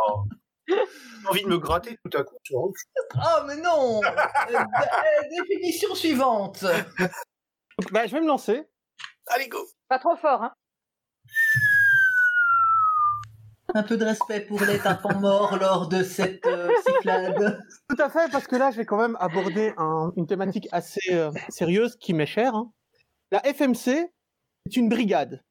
J'ai 0.68 1.28
envie 1.30 1.44
de 1.44 1.48
me 1.48 1.58
gratter 1.58 1.98
tout 2.04 2.18
à 2.18 2.24
coup. 2.24 2.36
Oh, 2.54 3.44
mais 3.48 3.58
non 3.58 4.02
Euh, 4.04 4.10
d- 4.50 4.56
euh, 4.56 5.44
Définition 5.48 5.94
suivante. 5.96 6.66
Bah, 7.92 8.08
je 8.08 8.12
vais 8.14 8.22
me 8.22 8.28
lancer. 8.28 8.68
Allez, 9.28 9.48
go 9.48 9.60
Pas 9.88 10.00
trop 10.00 10.16
fort, 10.16 10.44
hein 10.44 10.54
Un 13.74 13.84
peu 13.84 13.98
de 13.98 14.06
respect 14.06 14.42
pour 14.42 14.62
les 14.62 14.80
tapants 14.80 15.20
morts 15.20 15.58
lors 15.58 15.88
de 15.90 16.02
cette 16.04 16.46
euh, 16.46 16.70
sifflade. 16.86 17.60
Tout 17.90 18.02
à 18.02 18.10
fait, 18.10 18.32
parce 18.32 18.48
que 18.48 18.56
là, 18.56 18.72
je 18.72 18.78
vais 18.78 18.86
quand 18.86 18.98
même 18.98 19.18
aborder 19.20 19.74
un- 19.78 20.12
une 20.16 20.26
thématique 20.26 20.68
assez 20.72 21.02
euh, 21.14 21.32
sérieuse 21.50 21.98
qui 21.98 22.14
m'est 22.14 22.26
chère. 22.26 22.56
hein. 22.56 22.72
La 23.32 23.42
FMC 23.44 23.90
est 24.68 24.78
une 24.78 24.88
brigade. 24.88 25.44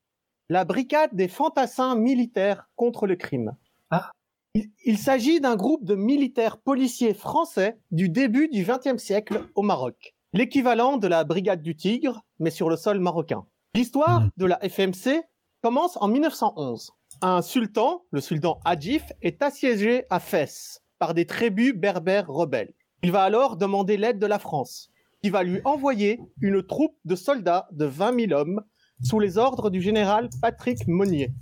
La 0.49 0.65
brigade 0.65 1.11
des 1.13 1.29
fantassins 1.29 1.95
militaires 1.95 2.69
contre 2.75 3.07
le 3.07 3.17
crime. 3.17 3.55
Ah. 3.91 4.11
Il, 4.55 4.71
il 4.85 4.97
s'agit 4.99 5.41
d'un 5.41 5.57
groupe 5.57 5.85
de 5.85 5.95
militaires 5.95 6.57
policiers 6.59 7.13
français 7.15 7.79
du 7.91 8.09
début 8.09 8.49
du 8.49 8.65
XXe 8.65 8.97
siècle 9.03 9.45
au 9.55 9.63
Maroc. 9.63 10.15
L'équivalent 10.33 10.97
de 10.97 11.07
la 11.07 11.25
Brigade 11.25 11.61
du 11.63 11.77
Tigre, 11.77 12.23
mais 12.39 12.51
sur 12.51 12.71
le 12.71 12.77
sol 12.77 12.99
marocain. 12.99 13.45
L'histoire 13.75 14.21
Mhm. 14.23 14.31
de 14.39 14.47
la 14.47 14.59
FMC 14.63 15.23
commence 15.63 15.99
en 16.01 16.09
1911. 16.09 16.93
Un 17.23 17.41
sultan, 17.41 18.03
le 18.11 18.21
sultan 18.21 18.61
Hadjif, 18.67 19.05
est 19.23 19.43
assiégé 19.43 20.05
à 20.11 20.21
Fès 20.21 20.83
par 20.99 21.15
des 21.15 21.25
tribus 21.25 21.75
berbères 21.75 22.29
rebelles. 22.29 22.75
Il 23.03 23.11
va 23.11 23.23
alors 23.23 23.57
demander 23.57 23.97
l'aide 23.97 24.19
de 24.19 24.27
la 24.27 24.39
France, 24.39 24.91
qui 25.23 25.31
va 25.31 25.43
lui 25.43 25.61
envoyer 25.65 26.21
une 26.43 26.63
troupe 26.63 26.97
de 27.07 27.17
soldats 27.17 27.69
de 27.73 27.87
20 27.87 28.29
000 28.29 28.33
hommes 28.39 28.61
sous 29.03 29.19
les 29.19 29.39
ordres 29.39 29.71
du 29.71 29.81
général 29.81 30.29
Patrick 30.43 30.87
Monnier. 30.87 31.33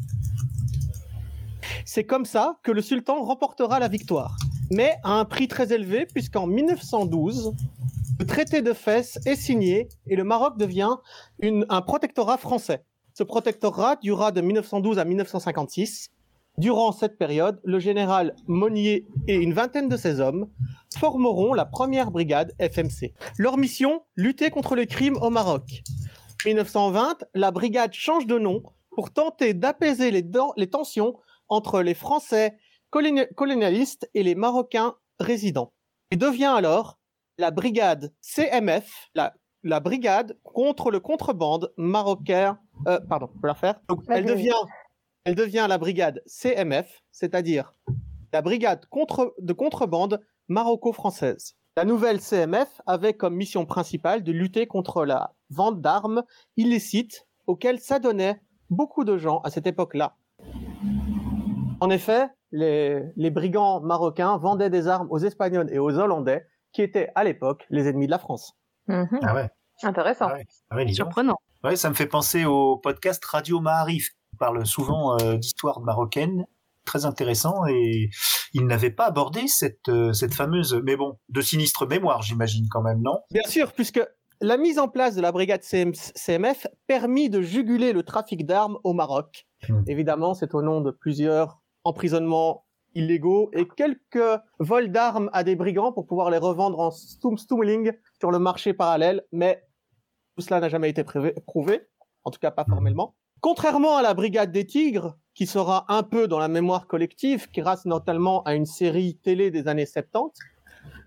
C'est 1.84 2.04
comme 2.04 2.24
ça 2.24 2.58
que 2.62 2.70
le 2.70 2.80
sultan 2.80 3.22
remportera 3.24 3.80
la 3.80 3.88
victoire, 3.88 4.36
mais 4.70 4.94
à 5.02 5.18
un 5.18 5.24
prix 5.24 5.48
très 5.48 5.72
élevé 5.72 6.06
puisqu'en 6.06 6.46
1912, 6.46 7.52
le 8.20 8.26
traité 8.26 8.62
de 8.62 8.72
Fès 8.72 9.18
est 9.26 9.34
signé 9.34 9.88
et 10.06 10.14
le 10.14 10.22
Maroc 10.22 10.56
devient 10.56 10.96
un 11.42 11.82
protectorat 11.82 12.38
français. 12.38 12.84
Ce 13.14 13.22
protectorat 13.22 13.96
durera 13.96 14.32
de 14.32 14.40
1912 14.40 14.98
à 14.98 15.04
1956. 15.04 16.10
Durant 16.58 16.90
cette 16.90 17.16
période, 17.16 17.60
le 17.64 17.78
général 17.78 18.34
Monnier 18.48 19.06
et 19.28 19.34
une 19.36 19.54
vingtaine 19.54 19.88
de 19.88 19.96
ses 19.96 20.18
hommes 20.20 20.48
formeront 20.98 21.54
la 21.54 21.64
première 21.64 22.10
brigade 22.10 22.52
FMC. 22.58 23.14
Leur 23.38 23.56
mission, 23.56 24.02
lutter 24.16 24.50
contre 24.50 24.74
le 24.74 24.84
crime 24.84 25.16
au 25.22 25.30
Maroc. 25.30 25.82
1920, 26.44 27.24
la 27.34 27.52
brigade 27.52 27.92
change 27.92 28.26
de 28.26 28.38
nom 28.38 28.62
pour 28.90 29.12
tenter 29.12 29.54
d'apaiser 29.54 30.10
les, 30.10 30.28
tensions 30.68 31.14
entre 31.48 31.82
les 31.82 31.94
Français 31.94 32.56
coloni- 32.90 33.32
colonialistes 33.34 34.10
et 34.14 34.24
les 34.24 34.34
Marocains 34.34 34.94
résidents. 35.20 35.72
Et 36.10 36.16
devient 36.16 36.52
alors 36.56 36.98
la 37.38 37.52
brigade 37.52 38.12
CMF, 38.20 39.08
la, 39.14 39.34
la 39.64 39.80
brigade 39.80 40.38
contre 40.44 40.90
le 40.90 41.00
contrebande 41.00 41.72
marocain. 41.76 42.58
euh, 42.86 43.00
pardon, 43.00 43.30
je 43.34 43.40
peux 43.40 43.48
la. 43.48 43.80
Donc, 43.88 44.02
elle 44.08 44.26
devient, 44.26 44.52
elle 45.24 45.34
devient 45.34 45.66
la 45.68 45.78
brigade 45.78 46.22
CMF, 46.26 47.02
c'est-à-dire 47.10 47.74
la 48.32 48.42
brigade 48.42 48.86
contre, 48.86 49.34
de 49.40 49.52
contrebande 49.52 50.20
maroco-française. 50.48 51.56
La 51.76 51.84
nouvelle 51.84 52.20
CMF 52.20 52.80
avait 52.86 53.14
comme 53.14 53.34
mission 53.34 53.66
principale 53.66 54.22
de 54.22 54.30
lutter 54.30 54.66
contre 54.66 55.04
la 55.04 55.34
vente 55.50 55.80
d'armes 55.80 56.22
illicites 56.56 57.26
auxquelles 57.46 57.80
s'adonnaient 57.80 58.40
beaucoup 58.70 59.04
de 59.04 59.16
gens 59.16 59.40
à 59.40 59.50
cette 59.50 59.66
époque-là. 59.66 60.16
En 61.80 61.90
effet, 61.90 62.28
les, 62.52 63.02
les 63.16 63.30
brigands 63.30 63.80
marocains 63.80 64.36
vendaient 64.36 64.70
des 64.70 64.86
armes 64.86 65.08
aux 65.10 65.18
Espagnols 65.18 65.72
et 65.72 65.78
aux 65.78 65.98
Hollandais, 65.98 66.46
qui 66.72 66.82
étaient 66.82 67.10
à 67.14 67.24
l'époque 67.24 67.66
les 67.70 67.88
ennemis 67.88 68.06
de 68.06 68.10
la 68.10 68.18
France. 68.18 68.56
Mhm. 68.88 69.20
Ah 69.22 69.34
ouais. 69.34 69.48
Intéressant. 69.82 70.26
Ah 70.28 70.34
ouais. 70.34 70.44
Ah 70.70 70.76
ouais. 70.76 70.92
Surprenant. 70.92 71.36
Ouais, 71.62 71.76
ça 71.76 71.88
me 71.88 71.94
fait 71.94 72.06
penser 72.06 72.44
au 72.44 72.76
podcast 72.76 73.24
Radio 73.24 73.60
Maharif, 73.60 74.08
qui 74.30 74.36
parle 74.38 74.64
souvent 74.66 75.16
euh, 75.20 75.36
d'histoire 75.36 75.80
marocaine, 75.80 76.44
très 76.84 77.06
intéressant, 77.06 77.66
et 77.66 78.10
il 78.52 78.66
n'avait 78.66 78.90
pas 78.90 79.06
abordé 79.06 79.46
cette, 79.48 79.88
euh, 79.88 80.12
cette 80.12 80.34
fameuse, 80.34 80.78
mais 80.84 80.96
bon, 80.96 81.18
de 81.30 81.40
sinistre 81.40 81.86
mémoire, 81.86 82.20
j'imagine 82.22 82.66
quand 82.70 82.82
même, 82.82 83.00
non? 83.00 83.18
Bien 83.30 83.48
sûr, 83.48 83.72
puisque 83.72 84.00
la 84.42 84.58
mise 84.58 84.78
en 84.78 84.88
place 84.88 85.14
de 85.16 85.22
la 85.22 85.32
brigade 85.32 85.62
CM- 85.62 85.94
CMF 86.14 86.66
permit 86.86 87.30
de 87.30 87.40
juguler 87.40 87.92
le 87.94 88.02
trafic 88.02 88.44
d'armes 88.44 88.78
au 88.84 88.92
Maroc. 88.92 89.46
Hmm. 89.68 89.82
Évidemment, 89.86 90.34
c'est 90.34 90.54
au 90.54 90.60
nom 90.60 90.82
de 90.82 90.90
plusieurs 90.90 91.62
emprisonnements 91.84 92.66
illégaux 92.94 93.50
et 93.52 93.66
quelques 93.66 94.40
vols 94.58 94.90
d'armes 94.90 95.30
à 95.32 95.44
des 95.44 95.56
brigands 95.56 95.92
pour 95.92 96.06
pouvoir 96.06 96.30
les 96.30 96.38
revendre 96.38 96.80
en 96.80 96.90
stum 96.90 97.38
stumbling 97.38 97.92
sur 98.18 98.30
le 98.30 98.38
marché 98.38 98.72
parallèle, 98.72 99.22
mais 99.32 99.64
tout 100.36 100.42
cela 100.42 100.60
n'a 100.60 100.68
jamais 100.68 100.90
été 100.90 101.04
prouvé, 101.04 101.88
en 102.24 102.30
tout 102.30 102.40
cas 102.40 102.50
pas 102.50 102.64
formellement. 102.64 103.14
Contrairement 103.40 103.96
à 103.96 104.02
la 104.02 104.14
brigade 104.14 104.52
des 104.52 104.66
Tigres, 104.66 105.16
qui 105.34 105.46
sera 105.46 105.84
un 105.88 106.02
peu 106.02 106.28
dans 106.28 106.38
la 106.38 106.48
mémoire 106.48 106.86
collective, 106.86 107.48
grâce 107.52 107.84
notamment 107.84 108.42
à 108.44 108.54
une 108.54 108.66
série 108.66 109.16
télé 109.16 109.50
des 109.50 109.68
années 109.68 109.86
70, 109.86 110.40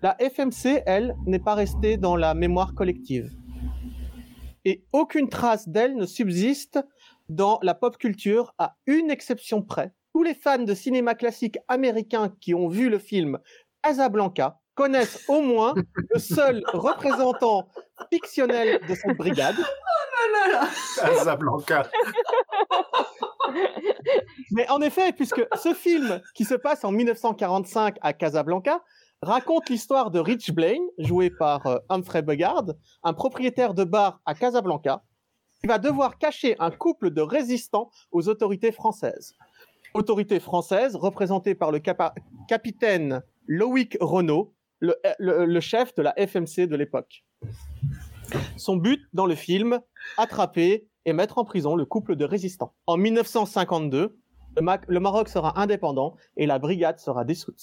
la 0.02 0.16
FMC, 0.20 0.82
elle, 0.86 1.16
n'est 1.26 1.40
pas 1.40 1.54
restée 1.54 1.96
dans 1.96 2.14
la 2.14 2.34
mémoire 2.34 2.74
collective. 2.74 3.32
Et 4.64 4.84
aucune 4.92 5.28
trace 5.28 5.68
d'elle 5.68 5.96
ne 5.96 6.06
subsiste 6.06 6.78
dans 7.28 7.58
la 7.62 7.74
pop 7.74 7.96
culture, 7.98 8.54
à 8.58 8.76
une 8.86 9.10
exception 9.10 9.62
près. 9.62 9.92
Tous 10.12 10.22
les 10.22 10.34
fans 10.34 10.58
de 10.58 10.74
cinéma 10.74 11.14
classique 11.14 11.58
américain 11.68 12.32
qui 12.40 12.54
ont 12.54 12.68
vu 12.68 12.88
le 12.88 12.98
film 12.98 13.38
Casablanca 13.82 14.58
connaissent 14.74 15.24
au 15.28 15.40
moins 15.40 15.74
le 16.10 16.18
seul 16.18 16.62
représentant 16.72 17.68
fictionnel 18.10 18.80
de 18.88 18.94
cette 18.94 19.16
brigade, 19.16 19.56
Oh 20.18 20.32
là 20.32 20.52
là. 20.52 20.68
Casablanca. 20.96 21.88
Mais 24.50 24.68
en 24.68 24.80
effet, 24.80 25.12
puisque 25.12 25.46
ce 25.56 25.74
film 25.74 26.20
qui 26.34 26.44
se 26.44 26.54
passe 26.54 26.84
en 26.84 26.92
1945 26.92 27.96
à 28.00 28.12
Casablanca 28.12 28.82
raconte 29.22 29.68
l'histoire 29.68 30.10
de 30.10 30.18
Rich 30.18 30.52
Blaine, 30.52 30.82
joué 30.98 31.30
par 31.30 31.66
euh, 31.66 31.78
Humphrey 31.88 32.22
Bogart, 32.22 32.66
un 33.02 33.12
propriétaire 33.12 33.74
de 33.74 33.84
bar 33.84 34.20
à 34.26 34.34
Casablanca, 34.34 35.02
qui 35.60 35.66
va 35.66 35.78
devoir 35.78 36.18
cacher 36.18 36.56
un 36.60 36.70
couple 36.70 37.10
de 37.10 37.20
résistants 37.20 37.90
aux 38.12 38.28
autorités 38.28 38.70
françaises. 38.70 39.34
Autorités 39.94 40.40
françaises 40.40 40.96
représentées 40.96 41.54
par 41.54 41.70
le 41.72 41.78
capa- 41.78 42.14
capitaine 42.48 43.22
Loïc 43.46 43.96
Renault, 44.00 44.54
le, 44.80 44.94
le- 45.18 45.44
le 45.46 45.60
chef 45.60 45.94
de 45.94 46.02
la 46.02 46.14
FMC 46.16 46.66
de 46.66 46.76
l'époque. 46.76 47.24
Son 48.56 48.76
but 48.76 49.00
dans 49.12 49.26
le 49.26 49.34
film, 49.34 49.80
attraper 50.18 50.86
et 51.04 51.12
mettre 51.12 51.38
en 51.38 51.44
prison 51.44 51.74
le 51.74 51.84
couple 51.86 52.16
de 52.16 52.24
résistants. 52.24 52.74
En 52.86 52.96
1952, 52.98 54.18
le, 54.56 54.62
Ma- 54.62 54.80
le 54.86 55.00
Maroc 55.00 55.28
sera 55.28 55.58
indépendant 55.60 56.16
et 56.36 56.46
la 56.46 56.58
brigade 56.58 56.98
sera 56.98 57.24
dissoute. 57.24 57.60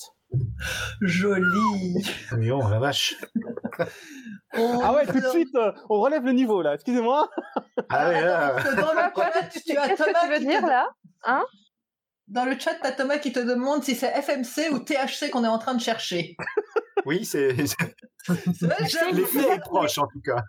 Joli. 1.02 1.96
Mais 2.38 2.52
oh, 2.52 2.60
la 2.70 2.80
vache. 2.80 3.16
On- 4.58 4.80
Ah 4.82 4.94
ouais, 4.94 5.06
tout 5.06 5.20
de 5.20 5.28
suite, 5.28 5.54
euh, 5.56 5.72
on 5.90 6.00
relève 6.00 6.24
le 6.24 6.32
niveau 6.32 6.62
là, 6.62 6.74
excusez-moi. 6.76 7.30
Ah 7.90 8.10
ouais, 8.10 8.22
là, 8.22 8.56
Attends, 8.56 8.70
tu 8.70 8.76
Thomas 8.76 9.10
que 9.12 10.26
tu 10.26 10.32
veux 10.32 10.40
dire 10.40 10.66
là 10.66 10.88
Dans 12.28 12.46
le 12.46 12.58
chat, 12.58 12.74
t'as 12.82 12.92
Thomas 12.92 13.20
qui 13.20 13.32
te 13.32 13.40
demande 13.40 13.84
si 13.84 13.94
c'est 13.96 14.12
FMC 14.22 14.72
ou 14.72 14.80
THC 14.80 15.30
qu'on 15.32 15.44
est 15.44 15.48
en 15.48 15.60
train 15.60 15.76
de 15.76 15.82
chercher. 15.82 16.36
oui, 17.06 17.24
c'est 17.24 17.50
l'effet 17.50 19.52
est 19.52 19.60
proche 19.60 20.00
en 20.00 20.08
tout 20.08 20.22
cas. 20.22 20.42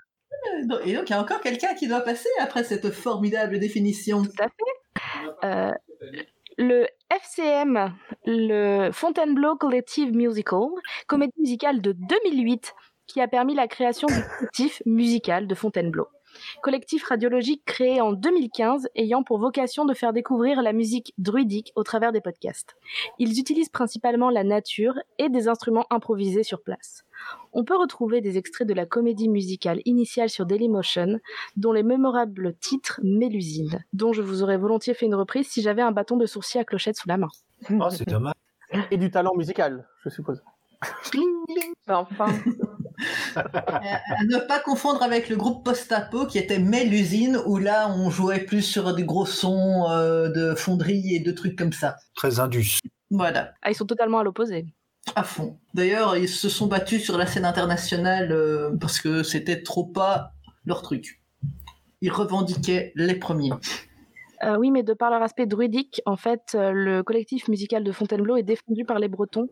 Et 0.59 0.65
donc, 0.65 0.81
il 0.87 1.11
y 1.11 1.15
a 1.15 1.21
encore 1.21 1.41
quelqu'un 1.41 1.75
qui 1.75 1.89
doit 1.89 2.01
passer 2.01 2.29
après 2.41 2.65
cette 2.65 2.91
formidable 2.91 3.59
définition. 3.59 4.23
Tout 4.23 4.31
à 4.39 4.49
fait. 4.49 5.45
Euh, 5.45 5.73
le 6.57 6.87
FCM, 7.11 7.95
le 8.25 8.91
Fontainebleau 8.93 9.57
Collective 9.57 10.15
Musical, 10.15 10.69
comédie 11.07 11.35
musicale 11.39 11.83
de 11.83 11.93
2008 11.93 12.73
qui 13.07 13.21
a 13.21 13.29
permis 13.29 13.55
la 13.55 13.69
création 13.69 14.09
du 14.09 14.23
collectif 14.39 14.83
musical 14.87 15.47
de 15.47 15.55
Fontainebleau. 15.55 16.09
Collectif 16.62 17.05
radiologique 17.05 17.62
créé 17.64 18.01
en 18.01 18.12
2015 18.12 18.88
ayant 18.94 19.22
pour 19.22 19.38
vocation 19.38 19.85
de 19.85 19.94
faire 19.94 20.12
découvrir 20.12 20.62
la 20.62 20.72
musique 20.72 21.14
druidique 21.18 21.72
au 21.77 21.83
travers 21.83 22.12
des 22.12 22.20
podcasts. 22.20 22.77
Ils 23.18 23.38
utilisent 23.38 23.68
principalement 23.68 24.31
la 24.31 24.44
nature 24.44 24.94
et 25.18 25.29
des 25.29 25.49
instruments 25.49 25.87
improvisés 25.90 26.42
sur 26.42 26.62
place. 26.62 27.05
On 27.53 27.64
peut 27.64 27.77
retrouver 27.77 28.20
des 28.20 28.38
extraits 28.38 28.68
de 28.68 28.75
la 28.75 28.87
comédie 28.87 29.29
musicale 29.29 29.81
initiale 29.85 30.29
sur 30.29 30.46
Dailymotion, 30.46 31.18
dont 31.57 31.72
les 31.72 31.83
mémorables 31.83 32.55
titres 32.55 33.01
Mélusine, 33.03 33.85
dont 33.92 34.12
je 34.12 34.22
vous 34.22 34.42
aurais 34.42 34.59
volontiers 34.59 34.94
fait 34.94 35.07
une 35.07 35.14
reprise 35.14 35.49
si 35.49 35.62
j'avais 35.62 35.83
un 35.83 35.92
bâton 35.92 36.16
de 36.16 36.27
sourcil 36.27 36.61
à 36.61 36.64
clochette 36.64 36.96
sous 36.96 37.09
la 37.09 37.16
main. 37.16 37.29
Oh, 37.70 37.88
c'est 37.90 38.09
dommage. 38.09 38.35
Et 38.90 38.96
du 38.96 39.11
talent 39.11 39.35
musical, 39.37 39.88
je 40.05 40.11
suppose. 40.11 40.42
Enfin, 41.89 42.33
Euh, 43.37 43.43
à 43.43 44.25
ne 44.25 44.39
pas 44.49 44.59
confondre 44.61 45.03
avec 45.03 45.29
le 45.29 45.37
groupe 45.37 45.65
Post-Apo 45.65 46.25
qui 46.27 46.39
était 46.39 46.59
Mélusine, 46.59 47.39
où 47.45 47.59
là, 47.59 47.91
on 47.95 48.09
jouait 48.09 48.41
plus 48.41 48.62
sur 48.62 48.95
des 48.95 49.05
gros 49.05 49.27
sons 49.27 49.85
euh, 49.91 50.31
de 50.31 50.55
fonderie 50.55 51.15
et 51.15 51.21
de 51.21 51.31
trucs 51.31 51.57
comme 51.59 51.75
ça. 51.75 51.97
Très 52.15 52.41
indus. 52.41 52.79
Voilà, 53.11 53.53
Ah, 53.62 53.71
ils 53.71 53.75
sont 53.75 53.85
totalement 53.85 54.19
à 54.21 54.25
l'opposé. 54.25 54.65
à 55.15 55.23
fond. 55.25 55.59
D'ailleurs, 55.75 56.17
ils 56.17 56.29
se 56.29 56.49
sont 56.49 56.67
battus 56.69 57.05
sur 57.05 57.19
la 57.19 57.27
scène 57.27 57.45
internationale 57.45 58.33
euh, 58.33 58.71
parce 58.81 58.99
que 59.01 59.23
c'était 59.23 59.62
trop 59.62 59.85
pas 59.85 60.33
leur 60.65 60.81
truc. 60.81 61.21
Ils 62.01 62.11
revendiquaient 62.11 62.93
les 62.97 63.15
premiers. 63.17 63.53
Euh, 64.43 64.57
oui, 64.59 64.71
mais 64.71 64.83
de 64.83 64.95
par 64.95 65.11
leur 65.11 65.23
aspect 65.23 65.47
druidique, 65.47 66.01
en 66.07 66.17
fait, 66.17 66.53
euh, 66.55 66.71
le 66.73 67.03
collectif 67.03 67.49
musical 67.49 67.85
de 67.85 67.93
Fontainebleau 67.93 68.37
est 68.37 68.43
défendu 68.43 68.85
par 68.87 68.99
les 68.99 69.09
Bretons. 69.09 69.49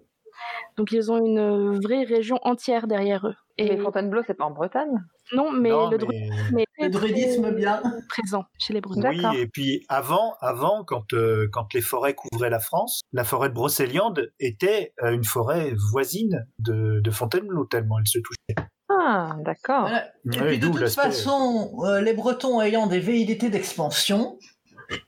Donc 0.76 0.92
ils 0.92 1.10
ont 1.12 1.18
une 1.24 1.78
vraie 1.80 2.04
région 2.04 2.38
entière 2.42 2.86
derrière 2.86 3.26
eux. 3.26 3.34
et 3.56 3.76
Fontainebleau, 3.76 4.22
c'est 4.26 4.34
pas 4.34 4.44
en 4.46 4.50
Bretagne? 4.50 4.96
Non, 5.32 5.52
mais 5.52 5.70
Non, 5.70 5.88
le 5.90 5.96
mais- 5.98 6.04
druidisme 6.04 6.58
est 6.58 6.66
Le 6.84 6.88
druidisme 6.90 7.50
bien. 7.52 7.82
présent 8.08 8.44
chez 8.58 8.72
les 8.74 8.80
Bretons. 8.80 9.08
Oui, 9.08 9.22
et 9.38 9.46
puis 9.46 9.84
avant, 9.88 10.34
avant 10.40 10.82
quand, 10.84 11.12
euh, 11.12 11.48
quand 11.52 11.72
les 11.72 11.80
forêts 11.80 12.14
couvraient 12.14 12.50
la 12.50 12.58
France, 12.58 13.00
la 13.12 13.22
forêt 13.24 13.48
de 13.50 13.54
Brocéliande 13.54 14.32
était 14.40 14.92
euh, 15.04 15.12
une 15.12 15.24
forêt 15.24 15.72
voisine 15.92 16.46
de, 16.58 17.00
de 17.00 17.10
Fontainebleau, 17.12 17.64
tellement 17.66 17.98
elle 18.00 18.08
se 18.08 18.18
touchait. 18.18 18.68
Ah, 18.90 19.36
d'accord. 19.44 19.82
Voilà. 19.82 20.06
Et 20.32 20.40
Ouais, 20.40 20.46
puis 20.48 20.58
de 20.58 20.66
toute 20.68 20.88
façon, 20.88 21.72
euh, 21.84 22.00
les 22.00 22.12
Bretons 22.12 22.60
ayant 22.60 22.86
des 22.88 22.98
velléités 23.00 23.50
d'expansion, 23.50 24.38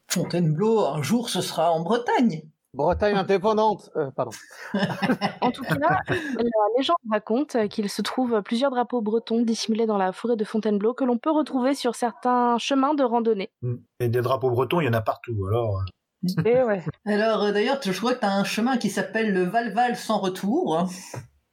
Fontainebleau, 0.08 0.80
un 0.86 1.02
jour, 1.02 1.28
ce 1.28 1.40
sera 1.40 1.72
en 1.72 1.80
Bretagne. 1.82 2.42
Bretagne 2.76 3.16
indépendante. 3.16 3.90
Euh, 3.96 4.10
pardon. 4.14 4.32
En 5.40 5.50
tout 5.50 5.62
cas, 5.62 5.76
la 6.08 6.66
légende 6.76 6.96
raconte 7.10 7.56
qu'il 7.68 7.88
se 7.88 8.02
trouve 8.02 8.42
plusieurs 8.42 8.70
drapeaux 8.70 9.00
bretons 9.00 9.42
dissimulés 9.42 9.86
dans 9.86 9.98
la 9.98 10.12
forêt 10.12 10.36
de 10.36 10.44
Fontainebleau 10.44 10.94
que 10.94 11.04
l'on 11.04 11.18
peut 11.18 11.30
retrouver 11.30 11.74
sur 11.74 11.94
certains 11.94 12.58
chemins 12.58 12.94
de 12.94 13.04
randonnée. 13.04 13.50
Mm. 13.62 13.74
Et 14.00 14.08
des 14.08 14.20
drapeaux 14.20 14.50
bretons, 14.50 14.80
il 14.80 14.86
y 14.86 14.88
en 14.88 14.92
a 14.92 15.00
partout. 15.00 15.36
Alors, 15.48 15.78
euh, 15.78 16.42
Et 16.44 16.62
ouais. 16.62 16.82
Alors 17.06 17.44
euh, 17.44 17.52
d'ailleurs, 17.52 17.80
je 17.82 17.92
vois 17.92 18.14
que 18.14 18.20
tu 18.20 18.26
as 18.26 18.32
un 18.32 18.44
chemin 18.44 18.76
qui 18.76 18.90
s'appelle 18.90 19.32
le 19.32 19.44
Val-Val 19.44 19.96
sans 19.96 20.18
retour, 20.18 20.78
hein, 20.78 20.86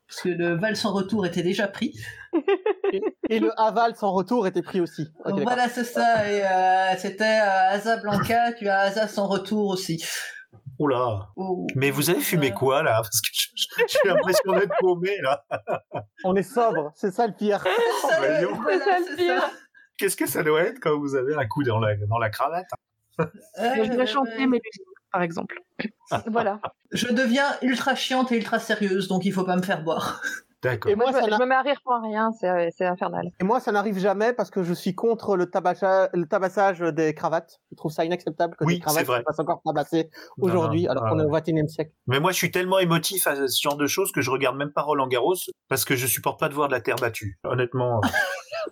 parce 0.07 0.21
que 0.21 0.29
le 0.29 0.57
Val 0.57 0.75
sans 0.75 0.93
retour 0.93 1.25
était 1.25 1.43
déjà 1.43 1.67
pris. 1.67 1.93
Et, 2.91 3.01
et 3.29 3.39
le 3.39 3.51
aval 3.59 3.95
sans 3.95 4.11
retour 4.11 4.47
était 4.47 4.61
pris 4.61 4.79
aussi. 4.81 5.07
Voilà, 5.25 5.69
c'est 5.69 5.83
ça. 5.83 6.29
Et 6.29 6.43
euh, 6.43 6.97
c'était 6.97 7.23
euh, 7.23 7.69
Asa 7.71 7.97
Blanca, 7.97 8.53
tu 8.53 8.67
as 8.67 8.79
Asa 8.79 9.07
sans 9.07 9.27
retour 9.27 9.67
aussi. 9.69 10.03
Oh 10.79 10.87
là 10.87 11.29
Oh. 11.35 11.67
Mais 11.75 11.91
vous 11.91 12.09
avez 12.09 12.19
fumé 12.21 12.51
Euh, 12.51 12.55
quoi 12.55 12.83
là? 12.83 13.01
Parce 13.01 13.21
que 13.21 13.29
j'ai 13.87 14.09
l'impression 14.09 14.53
d'être 14.53 14.73
paumé 14.79 15.17
là. 15.21 15.43
On 16.23 16.35
est 16.35 16.43
sobre, 16.43 16.91
c'est 16.95 17.11
ça 17.11 17.27
le 17.27 17.33
pire. 17.33 17.63
c'est 17.63 18.07
ça, 18.07 18.19
le- 18.27 18.37
dis 18.39 18.43
donc. 18.51 18.61
voilà, 18.61 18.79
C'est 18.79 18.91
ça, 18.91 18.99
le 19.11 19.15
pire. 19.15 19.49
Qu'est-ce 19.97 20.15
que 20.17 20.27
ça 20.27 20.43
doit 20.43 20.61
être 20.61 20.79
quand 20.79 20.97
vous 20.97 21.15
avez 21.15 21.35
un 21.35 21.45
coup 21.47 21.63
dans 21.63 21.79
la, 21.79 21.95
dans 21.95 22.17
la 22.17 22.29
cravate 22.29 22.65
Euh, 23.19 23.25
je 23.59 23.91
vais 23.93 24.07
chanter 24.07 24.39
mes 24.47 24.59
musiques, 24.59 24.87
par 25.11 25.21
exemple. 25.21 25.59
Voilà. 26.27 26.59
Je 26.91 27.07
deviens 27.07 27.45
ultra 27.61 27.95
chiante 27.95 28.31
et 28.31 28.37
ultra 28.37 28.59
sérieuse, 28.59 29.07
donc 29.07 29.25
il 29.25 29.31
faut 29.33 29.43
pas 29.43 29.55
me 29.55 29.61
faire 29.61 29.83
boire. 29.83 30.21
D'accord. 30.63 30.91
Et 30.91 30.95
Moi, 30.95 31.11
moi, 31.11 31.19
je, 31.21 31.25
ça 31.29 31.35
je 31.35 31.41
me 31.41 31.45
mets 31.45 31.55
à 31.55 31.61
rire 31.61 31.79
pour 31.83 31.93
rien, 32.01 32.31
c'est 32.31 32.85
infernal. 32.85 33.29
Et 33.39 33.43
moi, 33.43 33.59
ça 33.59 33.71
n'arrive 33.73 33.99
jamais 33.99 34.31
parce 34.33 34.49
que 34.49 34.63
je 34.63 34.73
suis 34.73 34.95
contre 34.95 35.35
le, 35.35 35.45
tabacha- 35.45 36.09
le 36.13 36.25
tabassage 36.25 36.79
des 36.79 37.13
cravates. 37.13 37.59
Je 37.71 37.75
trouve 37.75 37.91
ça 37.91 38.05
inacceptable 38.05 38.55
que 38.55 38.63
Oui, 38.63 38.75
des 38.75 38.79
cravates 38.79 39.05
vrai. 39.05 39.19
se 39.19 39.23
fassent 39.23 39.39
encore 39.39 39.61
tabasser 39.65 40.09
Non, 40.37 40.47
aujourd'hui, 40.47 40.87
alors 40.87 41.03
ouais. 41.03 41.09
qu'on 41.09 41.19
est 41.19 41.25
au 41.25 41.29
XXIe 41.31 41.67
siècle. 41.69 41.91
Mais 42.07 42.19
moi, 42.21 42.31
je 42.31 42.37
suis 42.37 42.51
tellement 42.51 42.79
émotif 42.79 43.27
à 43.27 43.35
ce 43.47 43.61
genre 43.61 43.75
de 43.75 43.87
choses 43.87 44.11
que 44.13 44.21
je 44.21 44.31
regarde 44.31 44.55
même 44.55 44.71
pas 44.71 44.81
Roland 44.83 45.07
Garros 45.07 45.35
parce 45.67 45.83
que 45.85 45.95
je 45.97 46.07
supporte 46.07 46.39
pas 46.39 46.47
de 46.49 46.53
voir 46.53 46.69
de 46.69 46.73
la 46.73 46.81
terre 46.81 46.95
battue. 46.95 47.39
Honnêtement. 47.43 47.99
euh, 48.03 48.07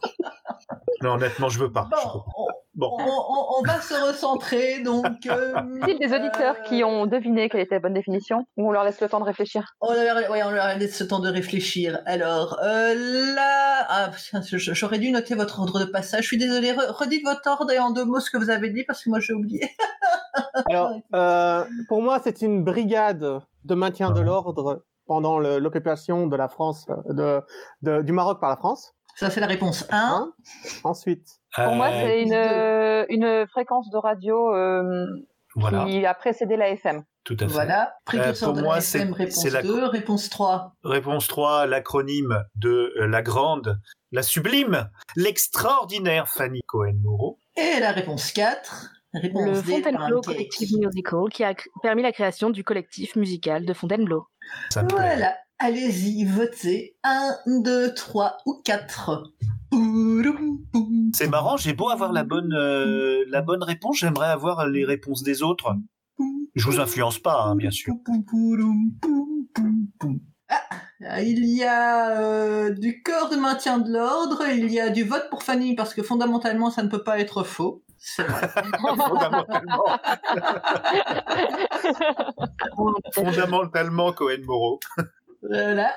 non, 1.01 1.11
honnêtement, 1.15 1.49
je 1.49 1.59
veux 1.59 1.71
pas. 1.71 1.89
Bon, 1.91 2.23
on, 2.37 2.47
Bon. 2.81 2.97
on- 2.99 3.03
on- 3.05 3.59
on 3.59 3.61
va 3.63 3.79
se 3.79 3.93
recentrer, 3.93 4.81
donc... 4.83 5.05
Euh, 5.27 5.53
Y 5.87 5.91
a 5.91 6.07
des 6.07 6.13
auditeurs 6.15 6.55
euh, 6.59 6.63
qui 6.67 6.83
ont 6.83 7.05
deviné 7.05 7.47
quelle 7.47 7.61
était 7.61 7.75
la 7.75 7.79
bonne 7.79 7.93
définition 7.93 8.45
ou 8.57 8.67
on 8.69 8.71
leur 8.71 8.83
laisse 8.83 8.99
le 8.99 9.07
temps 9.07 9.19
de 9.19 9.25
réfléchir 9.25 9.75
On 9.81 9.93
leur, 9.93 10.29
ouais, 10.31 10.41
on 10.43 10.49
leur 10.49 10.77
laisse 10.77 10.97
ce 10.97 11.03
temps 11.03 11.19
de 11.19 11.29
réfléchir. 11.29 11.99
Alors, 12.07 12.57
euh, 12.63 12.95
là... 13.35 13.85
Ah, 13.87 14.11
j'aurais 14.51 14.97
dû 14.99 15.11
noter 15.11 15.35
votre 15.35 15.59
ordre 15.59 15.79
de 15.79 15.85
passage. 15.85 16.23
Je 16.23 16.27
suis 16.27 16.37
désolée, 16.37 16.73
re- 16.73 16.91
redites 16.91 17.23
votre 17.23 17.47
ordre 17.47 17.71
et 17.71 17.77
en 17.79 17.91
deux 17.91 18.03
mots 18.05 18.19
ce 18.19 18.31
que 18.31 18.37
vous 18.37 18.49
avez 18.49 18.69
dit, 18.71 18.83
parce 18.83 19.03
que 19.03 19.09
moi 19.09 19.19
j'ai 19.19 19.33
oublié. 19.33 19.69
Alors, 20.69 20.91
euh, 21.13 21.63
pour 21.87 22.01
moi, 22.01 22.19
c'est 22.23 22.41
une 22.41 22.63
brigade 22.63 23.41
de 23.63 23.75
maintien 23.75 24.11
de 24.11 24.21
l'ordre 24.21 24.83
pendant 25.05 25.39
le- 25.39 25.59
l'occupation 25.59 26.27
de 26.27 26.35
la 26.35 26.47
France, 26.47 26.87
euh, 26.89 27.13
de, 27.13 27.41
de- 27.81 28.01
du 28.01 28.11
Maroc 28.11 28.39
par 28.39 28.49
la 28.49 28.55
France. 28.57 28.93
Ça, 29.15 29.29
c'est 29.29 29.39
la 29.39 29.47
réponse 29.47 29.85
1. 29.91 29.97
Hein 29.97 30.31
Ensuite, 30.83 31.27
Pour 31.55 31.73
moi, 31.75 31.87
Euh, 31.89 32.01
c'est 32.01 32.21
une, 32.23 32.33
euh, 32.33 33.05
une 33.09 33.45
fréquence 33.47 33.89
de 33.91 33.97
radio 33.97 34.53
euh, 34.55 35.05
Voilà, 35.55 35.85
qui 35.85 36.05
a 36.05 36.13
précédé 36.13 36.55
la 36.57 36.69
FM. 36.69 37.03
tout 37.23 37.35
à 37.39 37.45
fait. 37.47 37.53
Voilà. 37.53 37.93
Précurseur 38.05 38.49
pour 38.49 38.57
de 38.57 38.61
moi, 38.63 38.75
la 38.75 38.81
c'est- 38.81 38.99
FM, 38.99 39.13
réponse 39.13 39.45
la- 39.45 39.61
2. 39.61 39.85
Réponse 39.85 40.29
3. 40.29 40.73
Réponse 40.83 41.27
3, 41.27 41.65
l'acronyme 41.67 42.43
de 42.55 42.93
euh, 42.99 43.05
la 43.07 43.21
grande, 43.21 43.79
la 44.11 44.23
sublime, 44.23 44.89
l'extraordinaire 45.15 46.27
Fanny 46.29 46.61
Cohen-Moreau. 46.67 47.37
Et 47.57 47.79
la 47.79 47.91
réponse 47.91 48.31
4. 48.31 48.91
Réponse 49.13 49.45
Le 49.45 49.61
D, 49.61 49.73
Fontainebleau. 49.83 50.21
Collective 50.21 50.69
Musical 50.79 51.19
qui 51.33 51.43
a 51.43 51.53
permis 51.81 52.01
la 52.01 52.13
création 52.13 52.49
du 52.49 52.63
collectif 52.63 53.17
musical 53.17 53.65
de 53.65 53.73
Fontainebleau. 53.73 54.25
Ça 54.69 54.83
me 54.83 54.87
plaît. 54.87 54.97
Voilà. 54.97 55.35
Allez-y, 55.63 56.25
votez. 56.25 56.97
1, 57.03 57.37
2, 57.45 57.93
3 57.93 58.37
ou 58.47 58.63
4. 58.65 59.31
C'est 61.13 61.29
marrant, 61.29 61.55
j'ai 61.55 61.73
beau 61.73 61.89
avoir 61.89 62.11
la 62.11 62.23
bonne, 62.23 62.51
euh, 62.51 63.23
la 63.27 63.43
bonne 63.43 63.61
réponse, 63.61 63.99
j'aimerais 63.99 64.29
avoir 64.29 64.67
les 64.67 64.85
réponses 64.85 65.21
des 65.21 65.43
autres. 65.43 65.75
Je 66.55 66.65
vous 66.65 66.79
influence 66.79 67.19
pas, 67.19 67.43
hein, 67.43 67.55
bien 67.55 67.69
sûr. 67.69 67.93
Ah, 70.49 71.21
il 71.21 71.45
y 71.45 71.63
a 71.63 72.09
euh, 72.19 72.71
du 72.71 73.03
corps 73.03 73.29
de 73.29 73.35
maintien 73.35 73.77
de 73.77 73.91
l'ordre, 73.93 74.43
il 74.47 74.71
y 74.71 74.79
a 74.79 74.89
du 74.89 75.03
vote 75.03 75.27
pour 75.29 75.43
Fanny 75.43 75.75
parce 75.75 75.93
que 75.93 76.01
fondamentalement 76.01 76.71
ça 76.71 76.81
ne 76.81 76.89
peut 76.89 77.03
pas 77.03 77.19
être 77.19 77.43
faux. 77.43 77.83
C'est 77.99 78.23
vrai. 78.23 78.49
Fondamentalement, 78.97 79.85
fondamentalement 83.13 84.11
Cohen-Moreau. 84.11 84.79
Voilà. 85.41 85.93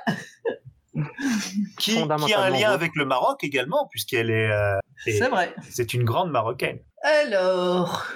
Qui, 1.79 1.97
qui 2.27 2.33
a 2.35 2.41
un 2.41 2.51
lien 2.51 2.71
avec 2.71 2.93
le 2.95 3.05
Maroc 3.05 3.43
également, 3.43 3.89
puisqu'elle 3.91 4.31
est, 4.31 4.51
euh, 4.51 4.79
est- 5.07 5.19
C'est 5.19 5.29
vrai. 5.29 5.55
c'est 5.71 5.93
une 5.93 6.05
grande 6.05 6.31
Marocaine. 6.31 6.79
Alors, 7.03 8.07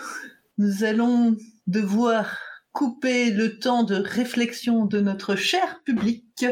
nous 0.59 0.85
allons 0.85 1.37
devoir 1.67 2.39
couper 2.73 3.31
le 3.33 3.59
temps 3.59 3.83
de 3.83 3.97
réflexion 3.97 4.85
de 4.85 5.01
notre 5.01 5.35
cher 5.35 5.83
public 5.85 6.47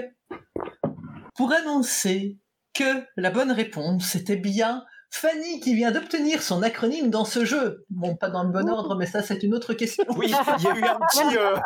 pour 1.36 1.52
annoncer 1.52 2.38
que 2.74 3.04
la 3.16 3.30
bonne 3.30 3.52
réponse 3.52 4.16
était 4.16 4.36
bien 4.36 4.84
Fanny 5.10 5.60
qui 5.60 5.74
vient 5.74 5.92
d'obtenir 5.92 6.42
son 6.42 6.62
acronyme 6.62 7.10
dans 7.10 7.24
ce 7.24 7.44
jeu. 7.44 7.84
Bon, 7.90 8.16
pas 8.16 8.28
dans 8.28 8.42
le 8.44 8.50
bon 8.50 8.68
ordre, 8.68 8.96
mais 8.96 9.06
ça 9.06 9.22
c'est 9.22 9.42
une 9.42 9.54
autre 9.54 9.72
question. 9.74 10.04
Oui, 10.16 10.26
il 10.26 10.64
y 10.64 10.68
a 10.68 10.76
eu 10.76 10.84
un 10.84 10.98
petit, 10.98 11.36
euh, 11.38 11.56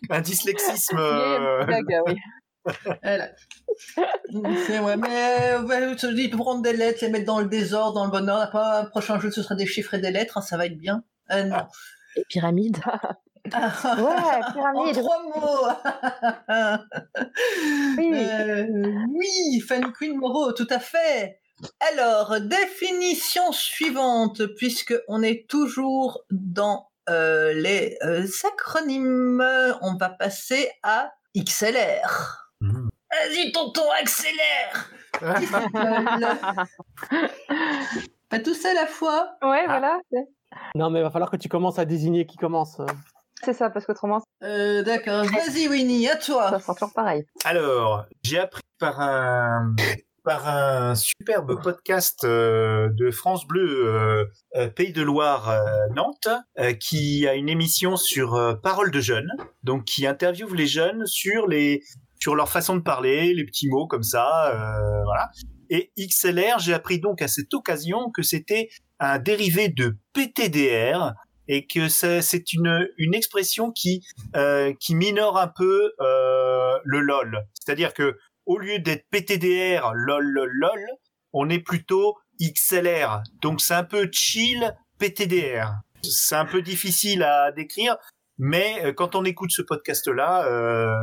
un 0.10 0.20
dyslexisme. 0.20 0.96
euh. 0.98 1.64
Voilà. 3.02 3.30
C'est 4.66 4.78
ouais, 4.80 4.96
mais 4.96 5.56
ouais, 5.64 5.88
je 5.90 5.94
te 5.94 6.06
dis, 6.12 6.28
prendre 6.28 6.60
des 6.60 6.74
lettres, 6.74 6.98
les 7.02 7.08
mettre 7.10 7.24
dans 7.24 7.40
le 7.40 7.46
désordre, 7.46 7.94
dans 7.94 8.04
le 8.04 8.10
bon 8.10 8.28
ordre. 8.28 8.42
Après, 8.42 8.60
un 8.80 8.84
prochain 8.84 9.18
jeu, 9.18 9.30
ce 9.30 9.42
sera 9.42 9.54
des 9.54 9.64
chiffres 9.66 9.94
et 9.94 9.98
des 10.00 10.10
lettres, 10.10 10.36
hein, 10.36 10.42
ça 10.42 10.56
va 10.58 10.66
être 10.66 10.76
bien. 10.76 11.02
Euh, 11.30 11.44
non. 11.44 11.62
Et 12.16 12.24
pyramide. 12.28 12.78
Ouais, 13.46 13.52
En 13.54 14.52
pyramide. 14.52 14.96
trois 14.98 15.22
mots. 15.22 15.68
Oui. 17.96 18.10
Euh, 18.14 18.66
oui, 19.14 19.60
Fanny 19.66 19.90
Queen 19.98 20.16
Moreau, 20.16 20.52
tout 20.52 20.66
à 20.70 20.78
fait. 20.78 21.40
Alors, 21.92 22.40
définition 22.40 23.52
suivante, 23.52 24.46
puisque 24.56 24.94
on 25.08 25.22
est 25.22 25.48
toujours 25.48 26.20
dans 26.30 26.90
euh, 27.08 27.52
les 27.54 27.96
euh, 28.04 28.26
acronymes, 28.46 29.44
on 29.82 29.96
va 29.96 30.10
passer 30.10 30.70
à 30.82 31.12
XLR. 31.36 32.48
Mhm. 32.60 32.88
Vas-y, 33.10 33.52
tonton, 33.52 33.90
accélère 34.00 34.90
Qui 35.38 35.46
s'appelle 35.46 36.06
Pas 38.28 38.38
tous 38.40 38.64
à 38.66 38.74
la 38.74 38.86
fois? 38.86 39.30
Ouais, 39.42 39.64
voilà. 39.66 39.98
c'est- 40.12 40.28
non, 40.74 40.90
mais 40.90 41.00
il 41.00 41.02
va 41.02 41.10
falloir 41.10 41.30
que 41.30 41.36
tu 41.36 41.48
commences 41.48 41.78
à 41.78 41.84
désigner 41.84 42.26
qui 42.26 42.36
commence. 42.36 42.80
C'est 43.42 43.52
ça, 43.52 43.70
parce 43.70 43.86
qu'autrement, 43.86 44.20
euh, 44.42 44.82
D'accord, 44.82 45.24
vas-y 45.24 45.68
Winnie, 45.68 46.08
à 46.08 46.16
toi 46.16 46.50
ça 46.50 46.58
sera 46.58 46.74
toujours 46.74 46.92
pareil. 46.92 47.24
Alors, 47.44 48.04
j'ai 48.24 48.38
appris 48.38 48.62
par 48.78 49.00
un 49.00 49.74
par 50.28 50.46
un 50.46 50.94
superbe 50.94 51.58
podcast 51.62 52.22
euh, 52.24 52.90
de 52.92 53.10
France 53.10 53.46
Bleu 53.46 53.86
euh, 53.86 54.26
euh, 54.56 54.68
Pays 54.68 54.92
de 54.92 55.00
Loire 55.00 55.58
Nantes 55.96 56.28
qui 56.80 57.26
a 57.26 57.34
une 57.34 57.48
émission 57.48 57.96
sur 57.96 58.60
Parole 58.62 58.90
de 58.90 59.00
jeunes, 59.00 59.30
donc 59.62 59.86
qui 59.86 60.06
interviewe 60.06 60.52
les 60.52 60.66
jeunes 60.66 61.06
sur 61.06 61.46
les 61.46 61.82
sur 62.20 62.34
leur 62.34 62.50
façon 62.50 62.76
de 62.76 62.82
parler, 62.82 63.32
les 63.32 63.44
petits 63.46 63.70
mots 63.70 63.86
comme 63.86 64.02
ça, 64.02 64.52
voilà. 65.06 65.30
Et 65.70 65.92
XLR, 65.98 66.58
j'ai 66.58 66.74
appris 66.74 67.00
donc 67.00 67.22
à 67.22 67.28
cette 67.28 67.54
occasion 67.54 68.10
que 68.10 68.20
c'était 68.20 68.68
un 69.00 69.18
dérivé 69.18 69.70
de 69.70 69.96
PTDR 70.12 71.14
et 71.48 71.66
que 71.66 71.88
c'est 71.88 72.52
une 72.52 73.14
expression 73.14 73.72
qui 73.72 74.04
euh, 74.36 74.74
qui 74.78 74.94
minore 74.94 75.38
un 75.38 75.48
peu 75.48 75.92
le 75.98 77.00
lol. 77.00 77.40
C'est-à-dire 77.54 77.94
que 77.94 78.18
au 78.48 78.58
lieu 78.58 78.78
d'être 78.78 79.04
PTDR, 79.10 79.92
lol, 79.94 80.24
lol, 80.24 80.50
lol, 80.52 80.80
on 81.32 81.48
est 81.50 81.58
plutôt 81.60 82.16
XLR. 82.40 83.22
Donc 83.42 83.60
c'est 83.60 83.74
un 83.74 83.84
peu 83.84 84.08
chill 84.10 84.74
PTDR. 84.98 85.74
C'est 86.02 86.34
un 86.36 86.44
peu 86.46 86.62
difficile 86.62 87.22
à 87.22 87.52
décrire, 87.52 87.96
mais 88.38 88.84
euh, 88.84 88.92
quand 88.92 89.14
on 89.14 89.24
écoute 89.24 89.50
ce 89.52 89.62
podcast-là, 89.62 90.46
euh, 90.46 91.00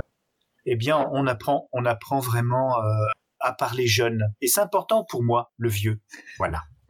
eh 0.65 0.75
bien, 0.75 1.07
on 1.11 1.27
apprend, 1.27 1.69
on 1.71 1.85
apprend 1.85 2.19
vraiment 2.19 2.77
euh, 2.79 3.05
à 3.39 3.53
part 3.53 3.75
les 3.75 3.87
jeunes. 3.87 4.33
Et 4.41 4.47
c'est 4.47 4.61
important 4.61 5.05
pour 5.07 5.21
moi, 5.23 5.51
le 5.57 5.69
vieux. 5.69 5.99
Voilà. 6.39 6.61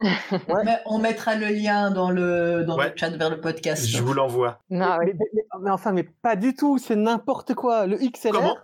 Mais 0.64 0.78
on 0.86 0.98
mettra 0.98 1.34
le 1.36 1.46
lien 1.48 1.90
dans 1.90 2.10
le, 2.10 2.64
dans 2.64 2.76
Ouais. 2.78 2.90
le 2.90 2.96
chat 2.96 3.10
vers 3.10 3.30
le 3.30 3.40
podcast. 3.40 3.86
Je 3.86 4.02
vous 4.02 4.12
l'envoie. 4.14 4.60
Non, 4.70 4.98
mais, 4.98 5.06
oui. 5.06 5.12
mais- 5.18 5.26
mais- 5.34 5.42
mais 5.62 5.70
enfin, 5.70 5.92
mais 5.92 6.02
pas 6.04 6.36
du 6.36 6.54
tout, 6.54 6.76
c'est 6.78 6.96
n'importe 6.96 7.54
quoi. 7.54 7.86
Le 7.86 7.96
XLR, 7.96 8.32
Comment? 8.32 8.56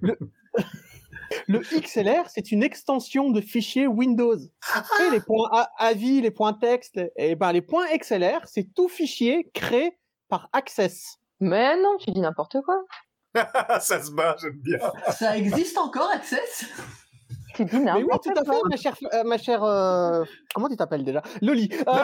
Le, 0.00 0.16
le 1.46 1.60
XLR, 1.60 2.28
c'est 2.28 2.52
une 2.52 2.62
extension 2.62 3.30
de 3.30 3.40
fichier 3.40 3.86
Windows. 3.86 4.36
Et 4.36 5.10
les 5.10 5.20
points 5.20 5.48
AVI, 5.78 6.20
les 6.20 6.30
points 6.30 6.52
texte, 6.54 7.00
et 7.16 7.34
ben 7.34 7.52
les 7.52 7.62
points 7.62 7.86
XLR, 7.96 8.40
c'est 8.46 8.72
tout 8.74 8.88
fichier 8.88 9.50
créé 9.54 9.98
par 10.28 10.48
Access. 10.52 11.18
Mais 11.40 11.76
non, 11.76 11.96
tu 11.98 12.10
dis 12.10 12.20
n'importe 12.20 12.56
quoi. 12.62 12.82
Ça 13.80 14.02
se 14.02 14.10
bat, 14.12 14.36
j'aime 14.40 14.60
bien. 14.62 14.78
Ça 15.10 15.36
existe 15.36 15.78
encore, 15.78 16.10
Access? 16.10 16.66
Tu 17.54 17.64
dis 17.64 17.78
Mais 17.78 17.92
oui, 17.92 18.02
n'importe 18.02 18.24
tout 18.24 18.30
à 18.36 18.44
quoi. 18.44 18.54
fait, 18.54 18.60
ma 18.70 18.76
chère, 18.76 18.96
euh, 19.12 19.24
ma 19.24 19.38
chère, 19.38 19.64
euh, 19.64 20.24
comment 20.54 20.68
tu 20.68 20.76
t'appelles 20.76 21.04
déjà? 21.04 21.22
Loli. 21.40 21.68
Euh, 21.72 21.92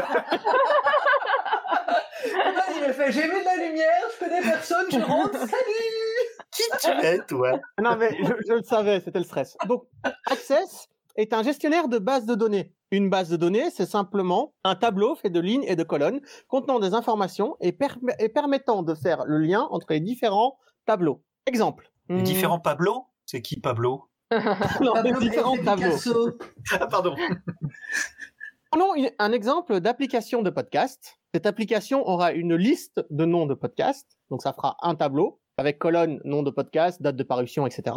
Il 2.77 2.85
a 2.85 2.93
fait 2.93 3.13
J'ai 3.13 3.23
vu 3.23 3.41
de 3.41 3.45
la 3.45 3.57
lumière, 3.57 4.03
je 4.15 4.19
connais 4.25 4.41
personne, 4.43 4.87
je 4.91 4.99
rentre, 4.99 5.39
salut 5.39 6.08
Qui 6.59 6.79
tu 6.89 7.07
es, 7.07 7.19
toi 7.27 7.59
non 7.81 7.97
mais 7.97 8.11
je, 8.23 8.33
je 8.49 8.53
le 8.55 8.63
savais, 8.63 9.01
c'était 9.01 9.19
le 9.21 9.25
stress. 9.25 9.57
Donc 9.67 9.85
Access 10.27 10.89
est 11.17 11.33
un 11.33 11.43
gestionnaire 11.43 11.89
de 11.89 11.99
base 11.99 12.27
de 12.27 12.35
données. 12.35 12.75
Une 12.91 13.11
base 13.11 13.29
de 13.29 13.37
données, 13.37 13.71
c'est 13.71 13.87
simplement 13.87 14.55
un 14.65 14.75
tableau 14.75 15.15
fait 15.15 15.31
de 15.31 15.41
lignes 15.41 15.65
et 15.65 15.77
de 15.77 15.83
colonnes 15.83 16.21
contenant 16.49 16.79
des 16.79 16.95
informations 16.95 17.57
et, 17.61 17.73
perm- 17.73 18.15
et 18.19 18.29
permettant 18.29 18.83
de 18.83 18.95
faire 18.95 19.25
le 19.27 19.39
lien 19.39 19.67
entre 19.71 19.87
les 19.91 20.01
différents 20.01 20.59
tableaux. 20.87 21.23
Exemple. 21.47 21.91
Les 22.09 22.21
Hmm, 22.21 22.23
différents 22.25 22.61
Pablo? 22.61 23.05
C'est 23.27 23.43
qui 23.43 23.61
Pablo? 23.61 24.09
Non, 24.81 24.95
les 25.03 25.11
Pablo 25.13 25.21
différents 25.21 25.57
Picasso. 25.57 26.31
tableaux. 26.31 26.39
Ah, 26.73 26.87
pardon. 26.87 27.15
Prenons 28.71 28.95
une- 28.95 29.11
un 29.19 29.33
exemple 29.33 29.81
d'application 29.81 30.43
de 30.43 30.51
podcast. 30.51 31.19
Cette 31.35 31.47
application 31.47 32.07
aura 32.09 32.33
une 32.33 32.55
liste 32.55 33.05
de 33.11 33.25
noms 33.25 33.47
de 33.47 33.55
podcasts. 33.55 34.19
Donc, 34.31 34.43
ça 34.43 34.53
fera 34.53 34.77
un 34.83 34.95
tableau 34.95 35.41
avec 35.59 35.79
colonne, 35.79 36.21
nom 36.25 36.43
de 36.43 36.51
podcast, 36.51 37.03
date 37.03 37.17
de 37.17 37.23
parution, 37.25 37.67
etc. 37.67 37.97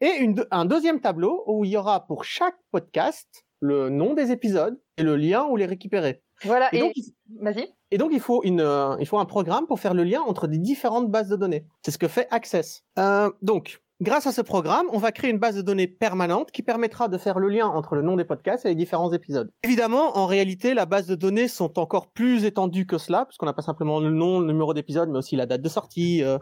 Et 0.00 0.10
une 0.20 0.44
un 0.50 0.64
deuxième 0.66 1.00
tableau 1.00 1.44
où 1.46 1.64
il 1.64 1.70
y 1.70 1.76
aura 1.76 2.06
pour 2.06 2.24
chaque 2.24 2.56
podcast 2.72 3.46
le 3.60 3.88
nom 3.90 4.14
des 4.14 4.32
épisodes 4.32 4.78
et 4.98 5.02
le 5.02 5.16
lien 5.16 5.46
où 5.46 5.56
les 5.56 5.66
récupérer. 5.66 6.22
Voilà, 6.44 6.68
Et 6.74 6.78
et, 6.78 6.80
donc, 6.80 6.92
il- 6.96 7.14
vas-y. 7.40 7.68
et 7.90 7.98
donc, 7.98 8.10
il 8.12 8.20
faut, 8.20 8.42
une, 8.42 8.60
euh, 8.60 8.96
il 8.98 9.06
faut 9.06 9.18
un 9.18 9.24
programme 9.26 9.66
pour 9.66 9.78
faire 9.78 9.94
le 9.94 10.02
lien 10.04 10.20
entre 10.22 10.46
des 10.48 10.58
différentes 10.58 11.10
bases 11.10 11.28
de 11.28 11.36
données. 11.36 11.66
C'est 11.84 11.90
ce 11.90 11.98
que 11.98 12.08
fait 12.08 12.26
Access. 12.30 12.82
Euh, 12.98 13.30
donc, 13.42 13.82
grâce 14.00 14.26
à 14.26 14.32
ce 14.32 14.40
programme, 14.40 14.86
on 14.92 14.96
va 14.98 15.12
créer 15.12 15.30
une 15.30 15.38
base 15.38 15.56
de 15.56 15.62
données 15.62 15.86
permanente 15.86 16.50
qui 16.50 16.62
permettra 16.62 17.08
de 17.08 17.18
faire 17.18 17.38
le 17.38 17.48
lien 17.50 17.66
entre 17.66 17.94
le 17.94 18.00
nom 18.02 18.16
des 18.16 18.24
podcasts 18.24 18.64
et 18.64 18.70
les 18.70 18.74
différents 18.74 19.12
épisodes. 19.12 19.50
Évidemment, 19.62 20.16
en 20.16 20.24
réalité, 20.26 20.72
la 20.72 20.86
base 20.86 21.06
de 21.06 21.14
données 21.14 21.46
sont 21.48 21.78
encore 21.78 22.08
plus 22.10 22.46
étendues 22.46 22.86
que 22.86 22.96
cela, 22.96 23.26
puisqu'on 23.26 23.46
n'a 23.46 23.52
pas 23.52 23.60
simplement 23.62 24.00
le 24.00 24.10
nom, 24.10 24.40
le 24.40 24.46
numéro 24.46 24.72
d'épisode, 24.72 25.10
mais 25.10 25.18
aussi 25.18 25.36
la 25.36 25.44
date 25.44 25.60
de 25.60 25.68
sortie, 25.68 26.24
euh, 26.24 26.38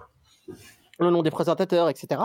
le 1.01 1.11
nom 1.11 1.23
des 1.23 1.31
présentateurs, 1.31 1.89
etc. 1.89 2.21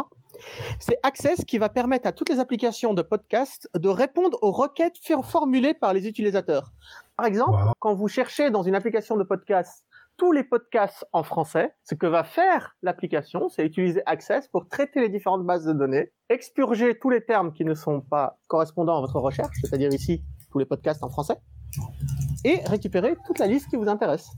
C'est 0.79 0.97
Access 1.03 1.45
qui 1.45 1.57
va 1.59 1.69
permettre 1.69 2.07
à 2.07 2.12
toutes 2.12 2.29
les 2.29 2.39
applications 2.39 2.93
de 2.95 3.01
podcast 3.03 3.69
de 3.75 3.88
répondre 3.89 4.38
aux 4.41 4.51
requêtes 4.51 4.97
for- 5.05 5.23
formulées 5.25 5.73
par 5.75 5.93
les 5.93 6.07
utilisateurs. 6.07 6.71
Par 7.15 7.27
exemple, 7.27 7.51
Wow. 7.63 7.73
quand 7.79 7.93
vous 7.93 8.07
cherchez 8.07 8.49
dans 8.49 8.63
une 8.63 8.73
application 8.73 9.15
de 9.15 9.23
podcast 9.23 9.86
tous 10.17 10.31
les 10.31 10.43
podcasts 10.43 11.05
en 11.12 11.23
français, 11.23 11.73
ce 11.83 11.93
que 11.95 12.05
va 12.07 12.23
faire 12.23 12.75
l'application, 12.81 13.49
c'est 13.49 13.63
utiliser 13.65 14.01
Access 14.07 14.47
pour 14.47 14.67
traiter 14.67 15.01
les 15.01 15.09
différentes 15.09 15.43
bases 15.45 15.65
de 15.65 15.73
données, 15.73 16.12
expurger 16.29 16.97
tous 16.99 17.09
les 17.12 17.23
termes 17.23 17.51
qui 17.53 17.65
ne 17.65 17.73
sont 17.75 18.01
pas 18.01 18.38
correspondants 18.47 18.97
à 18.97 19.01
votre 19.01 19.19
recherche, 19.19 19.55
c'est-à-dire 19.62 19.89
ici 19.93 20.23
tous 20.51 20.57
les 20.59 20.65
podcasts 20.65 21.03
en 21.03 21.09
français, 21.09 21.38
et 22.43 22.59
récupérer 22.65 23.15
toute 23.27 23.39
la 23.39 23.47
liste 23.47 23.69
qui 23.69 23.75
vous 23.75 23.88
intéresse. 23.88 24.29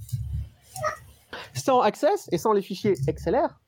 Sans 1.53 1.81
Access 1.81 2.27
et 2.31 2.37
sans 2.37 2.53
les 2.53 2.61
fichiers 2.61 2.93
XLR, 3.07 3.59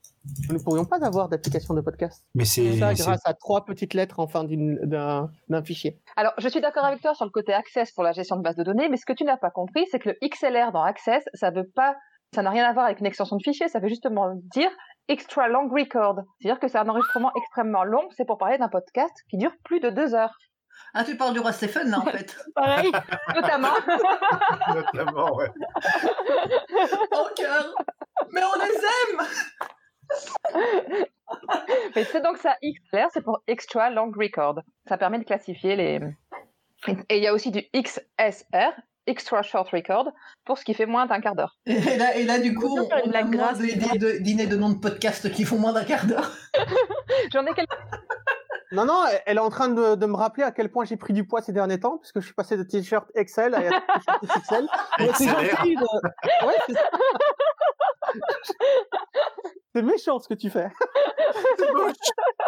nous 0.50 0.58
ne 0.58 0.64
pourrions 0.64 0.86
pas 0.86 1.04
avoir 1.06 1.30
d'application 1.30 1.74
de 1.74 1.82
podcast. 1.82 2.26
Mais 2.36 2.46
c'est. 2.46 2.78
Ça 2.78 2.94
grâce 2.94 3.22
à 3.26 3.34
trois 3.34 3.66
petites 3.66 3.94
lettres 3.94 4.20
en 4.20 4.28
fin 4.28 4.44
d'un 4.44 5.64
fichier. 5.64 6.00
Alors, 6.16 6.34
je 6.38 6.48
suis 6.48 6.62
d'accord 6.62 6.86
avec 6.86 7.02
toi 7.02 7.14
sur 7.14 7.26
le 7.26 7.32
côté 7.32 7.54
Access 7.54 7.92
pour 7.92 8.04
la 8.04 8.12
gestion 8.12 8.38
de 8.38 8.42
base 8.42 8.56
de 8.56 8.64
données, 8.64 8.90
mais 8.90 8.98
ce 8.98 9.06
que 9.06 9.14
tu 9.14 9.24
n'as 9.24 9.38
pas 9.38 9.52
compris, 9.52 9.86
c'est 9.92 10.00
que 10.00 10.10
le 10.10 10.16
XLR 10.24 10.72
dans 10.72 10.84
Access, 10.84 11.24
ça 11.34 11.52
veut 11.52 11.68
pas, 11.76 11.96
ça 12.34 12.42
n'a 12.42 12.50
rien 12.50 12.66
à 12.66 12.74
voir 12.74 12.86
avec 12.86 13.00
une 13.00 13.06
extension 13.06 13.38
de 13.38 13.44
fichier, 13.44 13.68
ça 13.68 13.80
veut 13.80 13.90
justement 13.90 14.34
dire 14.54 14.70
extra 15.08 15.48
long 15.48 15.70
record. 15.70 16.22
C'est-à-dire 16.40 16.60
que 16.60 16.68
c'est 16.68 16.78
un 16.78 16.90
enregistrement 16.90 17.32
extrêmement 17.36 17.84
long, 17.84 18.08
c'est 18.16 18.26
pour 18.26 18.38
parler 18.38 18.58
d'un 18.58 18.70
podcast 18.70 19.14
qui 19.30 19.38
dure 19.38 19.54
plus 19.64 19.80
de 19.80 19.90
deux 19.90 20.14
heures. 20.14 20.38
Ah, 20.94 21.04
tu 21.04 21.18
parles 21.18 21.34
du 21.34 21.40
roi 21.40 21.52
Stephen, 21.52 21.90
là, 21.90 22.00
en 22.00 22.06
fait. 22.06 22.38
Pareil. 22.56 22.92
Notamment. 23.36 23.74
Notamment, 24.74 25.36
ouais. 25.38 25.50
En 27.12 27.26
cœur 27.36 27.74
Mais 28.32 28.42
on 28.44 28.60
les 28.60 28.76
aime 28.76 29.28
Mais 31.96 32.04
c'est 32.06 32.22
donc 32.22 32.38
ça, 32.38 32.56
XLR, 32.64 33.08
c'est 33.14 33.22
pour 33.24 33.42
extra 33.48 33.90
long 33.90 34.12
record. 34.16 34.62
Ça 34.88 34.98
permet 34.98 35.20
de 35.20 35.24
classifier 35.26 35.76
les. 35.76 36.00
Et 37.10 37.18
il 37.18 37.24
y 37.24 37.28
a 37.28 37.34
aussi 37.34 37.52
du 37.52 37.64
XSR, 37.76 38.72
extra 39.08 39.42
short 39.42 39.70
record, 39.72 40.12
pour 40.46 40.58
ce 40.58 40.64
qui 40.64 40.74
fait 40.74 40.86
moins 40.86 41.06
d'un 41.06 41.20
quart 41.20 41.36
d'heure. 41.36 41.58
et 41.66 41.98
là, 41.98 42.16
et 42.16 42.24
là, 42.24 42.40
du 42.40 42.54
coup, 42.54 42.78
On 42.80 42.88
on, 43.10 43.12
a 43.12 43.24
moins 43.24 43.54
d'idées 43.54 43.98
de, 43.98 44.12
d'idées 44.20 44.48
de 44.48 44.56
noms 44.56 44.70
de 44.70 44.80
podcasts 44.80 45.32
qui 45.32 45.44
font 45.44 45.58
moins 45.58 45.74
d'un 45.74 45.84
quart 45.86 46.06
d'heure. 46.06 46.32
J'en 47.34 47.46
ai 47.46 47.54
quelques. 47.54 47.72
Non, 48.74 48.84
non, 48.86 49.06
elle- 49.26 49.38
est 49.38 49.40
en 49.42 49.50
train 49.50 49.70
de, 49.70 49.96
de 49.96 50.06
me 50.06 50.16
rappeler 50.16 50.44
à 50.44 50.52
quel 50.52 50.70
point 50.70 50.84
j'ai 50.86 50.98
pris 50.98 51.14
du 51.14 51.26
poids 51.26 51.42
ces 51.42 51.54
derniers 51.54 51.80
temps, 51.80 51.98
puisque 52.00 52.20
je 52.20 52.26
suis 52.26 52.34
passé 52.36 52.58
de 52.58 52.64
t-shirt 52.64 53.08
XL 53.16 53.56
à 53.56 53.62
t-shirt 53.62 54.24
XXL. 54.26 54.68
Mais 55.00 55.10
c'est 55.14 55.28
gentil 55.30 55.76
de- 55.76 56.46
Ouais, 56.46 56.56
c'est 59.78 59.84
méchant 59.84 60.20
ce 60.20 60.28
que 60.28 60.34
tu 60.34 60.50
fais. 60.50 60.68
C'est 61.60 61.72
moche. 61.72 61.94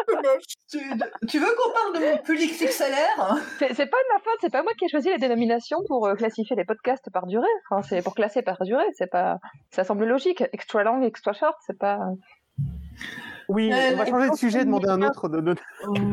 C'est 0.08 0.16
moche. 0.16 0.44
Tu, 0.72 0.80
tu 1.28 1.40
veux 1.40 1.48
qu'on 1.56 1.72
parle 1.72 1.94
de 1.96 2.00
mon 2.12 2.18
pull 2.24 2.38
XXLR 2.38 3.38
C'est 3.60 3.74
c'est 3.74 3.86
pas 3.88 3.98
de 3.98 4.14
ma 4.14 4.20
faute, 4.20 4.38
c'est 4.42 4.52
pas 4.52 4.64
moi 4.64 4.72
qui 4.78 4.86
ai 4.86 4.90
choisi 4.90 5.10
les 5.10 5.18
dénominations 5.18 5.78
pour 5.88 6.08
euh, 6.08 6.16
classifier 6.16 6.56
les 6.56 6.66
podcasts 6.66 7.10
par 7.12 7.26
durée. 7.28 7.46
Enfin, 7.70 7.82
c'est 7.88 8.02
pour 8.02 8.16
classer 8.16 8.42
par 8.42 8.58
durée, 8.64 8.86
c'est 8.98 9.10
pas. 9.10 9.38
Ça 9.72 9.84
semble 9.84 10.06
logique. 10.06 10.44
Extra 10.54 10.84
long, 10.84 11.02
extra 11.04 11.34
short, 11.34 11.56
c'est 11.66 11.78
pas. 11.78 12.00
Oui, 13.48 13.72
Euh, 13.74 13.92
on 13.94 13.98
va 13.98 14.06
changer 14.06 14.30
de 14.30 14.36
sujet, 14.36 14.64
demander 14.66 14.90
à 14.90 14.94
un 14.94 15.02
autre 15.02 15.28
de... 15.28 15.42
de- 15.42 15.56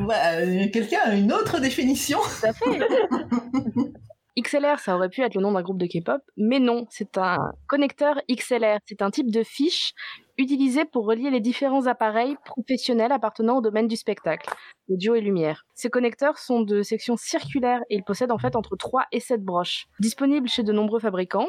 Ouais, 0.07 0.71
Quelqu'un 0.71 1.01
a 1.05 1.15
une 1.15 1.33
autre 1.33 1.61
définition? 1.61 2.19
Tout 2.41 2.47
à 2.47 2.53
fait. 2.53 2.81
XLR, 4.39 4.79
ça 4.79 4.97
aurait 4.97 5.09
pu 5.09 5.23
être 5.23 5.35
le 5.35 5.41
nom 5.41 5.53
d'un 5.53 5.63
groupe 5.63 5.79
de 5.79 5.87
K-pop, 5.87 6.21
mais 6.37 6.59
non, 6.59 6.87
c'est 6.91 7.17
un 7.17 7.39
connecteur 7.67 8.21
XLR. 8.31 8.79
C'est 8.85 9.03
un 9.03 9.11
type 9.11 9.31
de 9.31 9.43
fiche 9.43 9.95
utilisé 10.39 10.85
pour 10.85 11.07
relier 11.07 11.31
les 11.31 11.41
différents 11.41 11.87
appareils 11.87 12.37
professionnels 12.45 13.13
appartenant 13.13 13.59
au 13.59 13.61
domaine 13.63 13.89
du 13.89 13.97
spectacle, 13.97 14.51
audio 14.91 15.15
et 15.15 15.21
lumière. 15.21 15.65
Ces 15.75 15.89
connecteurs 15.89 16.39
sont 16.39 16.61
de 16.61 16.83
section 16.83 17.17
circulaire 17.17 17.81
et 17.89 17.97
ils 17.97 18.05
possèdent 18.05 18.33
en 18.33 18.39
fait 18.39 18.57
entre 18.57 18.77
3 18.77 19.07
et 19.13 19.21
7 19.21 19.43
broches. 19.43 19.87
Disponibles 20.01 20.49
chez 20.49 20.63
de 20.63 20.73
nombreux 20.73 21.01
fabricants, 21.01 21.49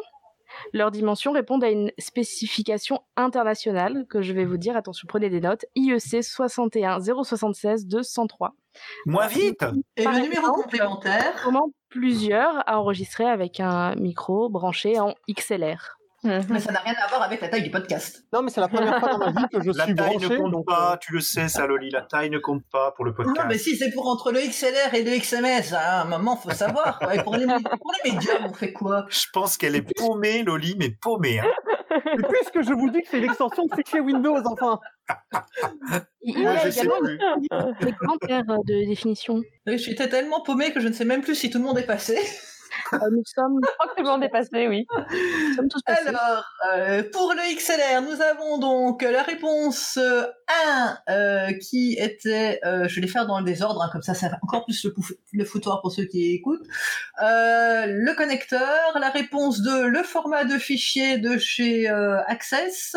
leurs 0.73 0.91
dimensions 0.91 1.33
répondent 1.33 1.63
à 1.63 1.69
une 1.69 1.91
spécification 1.97 3.01
internationale 3.15 4.05
que 4.09 4.21
je 4.21 4.33
vais 4.33 4.45
vous 4.45 4.57
dire, 4.57 4.77
attention, 4.77 5.05
prenez 5.07 5.29
des 5.29 5.41
notes, 5.41 5.65
IEC 5.75 6.23
61 6.23 6.99
076 6.99 7.87
203. 7.87 8.55
Moins 9.05 9.27
vite 9.27 9.65
Et 9.97 10.03
Par 10.03 10.13
le 10.13 10.21
numéro 10.21 10.51
complémentaire 10.53 11.41
Comment 11.43 11.71
plusieurs 11.89 12.67
à 12.69 12.79
enregistrer 12.79 13.25
avec 13.25 13.59
un 13.59 13.95
micro 13.95 14.49
branché 14.49 14.99
en 14.99 15.15
XLR. 15.29 15.96
Mais 16.49 16.59
ça 16.59 16.71
n'a 16.71 16.79
rien 16.79 16.93
à 17.03 17.07
voir 17.09 17.21
avec 17.23 17.41
la 17.41 17.49
taille 17.49 17.63
du 17.63 17.71
podcast. 17.71 18.23
Non, 18.33 18.41
mais 18.41 18.49
c'est 18.51 18.61
la 18.61 18.67
première 18.67 18.99
fois 18.99 19.09
dans 19.09 19.19
ma 19.19 19.31
vie 19.31 19.47
que 19.51 19.61
je 19.63 19.71
La 19.77 19.85
suis 19.85 19.95
taille 19.95 20.17
branché. 20.17 20.29
ne 20.29 20.37
compte 20.37 20.51
donc, 20.51 20.65
pas, 20.67 20.93
euh, 20.93 20.97
tu 20.99 21.13
le 21.13 21.19
sais, 21.21 21.47
ça, 21.47 21.65
Loli. 21.67 21.89
La 21.89 22.01
taille 22.01 22.29
ne 22.29 22.39
compte 22.39 22.63
pas 22.71 22.91
pour 22.91 23.05
le 23.05 23.13
podcast. 23.13 23.37
Non, 23.37 23.45
mais 23.47 23.57
si 23.57 23.75
c'est 23.77 23.91
pour 23.91 24.07
entre 24.07 24.31
le 24.31 24.39
XLR 24.39 24.93
et 24.93 25.03
le 25.03 25.11
XMS, 25.17 25.73
à 25.75 26.01
un 26.01 26.05
moment, 26.05 26.35
faut 26.35 26.51
savoir. 26.51 26.99
quoi. 26.99 27.15
Et 27.15 27.23
pour, 27.23 27.35
les, 27.35 27.45
pour 27.45 27.91
les 28.03 28.11
médiums, 28.11 28.45
on 28.49 28.53
fait 28.53 28.73
quoi? 28.73 29.05
Je 29.09 29.25
pense 29.33 29.57
qu'elle 29.57 29.75
est 29.75 29.85
paumée, 29.97 30.43
Loli, 30.43 30.75
mais 30.77 30.89
paumée. 30.89 31.39
Hein. 31.39 31.45
Et 31.95 32.21
puisque 32.21 32.61
je 32.67 32.73
vous 32.73 32.89
dis 32.89 33.01
que 33.01 33.07
c'est 33.09 33.19
l'extension 33.19 33.65
de 33.65 33.73
fichier 33.75 33.99
Windows, 33.99 34.37
enfin. 34.45 34.79
Il 36.21 36.37
y 36.37 36.41
Moi, 36.41 36.51
a 36.51 36.65
je 36.65 36.69
sais 36.69 36.81
également 36.81 37.71
des 37.81 37.91
commentaires 37.93 38.43
de 38.45 38.87
définition. 38.89 39.41
Oui, 39.65 39.77
J'étais 39.77 40.09
tellement 40.09 40.41
paumé 40.41 40.71
que 40.73 40.79
je 40.81 40.87
ne 40.89 40.93
sais 40.93 41.05
même 41.05 41.21
plus 41.21 41.35
si 41.35 41.49
tout 41.49 41.57
le 41.59 41.63
monde 41.63 41.77
est 41.79 41.85
passé. 41.85 42.17
Euh, 42.93 42.97
nous 43.11 43.23
sommes 43.25 43.59
Je 43.63 43.71
crois 43.73 43.87
que 43.87 43.95
tout 43.97 44.03
le 44.03 44.09
monde 44.09 44.23
est 44.23 44.29
passé, 44.29 44.67
oui. 44.67 44.85
nous 44.97 45.53
sommes 45.55 45.67
tous 45.69 45.81
passés. 45.81 46.07
Alors, 46.07 46.43
euh, 46.75 47.03
pour 47.11 47.33
le 47.33 47.55
XLR, 47.55 48.01
nous 48.01 48.21
avons 48.21 48.57
donc 48.57 49.01
la 49.01 49.23
réponse 49.23 49.97
euh, 49.97 50.23
1 50.67 50.97
euh, 51.09 51.53
qui 51.61 51.95
était, 51.99 52.59
euh, 52.65 52.87
je 52.87 52.95
vais 52.95 53.01
les 53.01 53.07
faire 53.07 53.25
dans 53.27 53.39
le 53.39 53.45
désordre, 53.45 53.81
hein, 53.81 53.89
comme 53.91 54.01
ça 54.01 54.13
ça 54.13 54.29
fait 54.29 54.35
encore 54.41 54.65
plus 54.65 54.83
le, 54.85 54.91
pouf- 54.91 55.13
le 55.33 55.45
foutoir 55.45 55.81
pour 55.81 55.91
ceux 55.91 56.05
qui 56.05 56.33
écoutent. 56.33 56.65
Euh, 57.21 57.85
le 57.87 58.13
connecteur, 58.15 58.97
la 58.99 59.09
réponse 59.09 59.61
2, 59.61 59.87
le 59.87 60.03
format 60.03 60.45
de 60.45 60.57
fichier 60.57 61.17
de 61.17 61.37
chez 61.37 61.89
euh, 61.89 62.21
Access. 62.27 62.95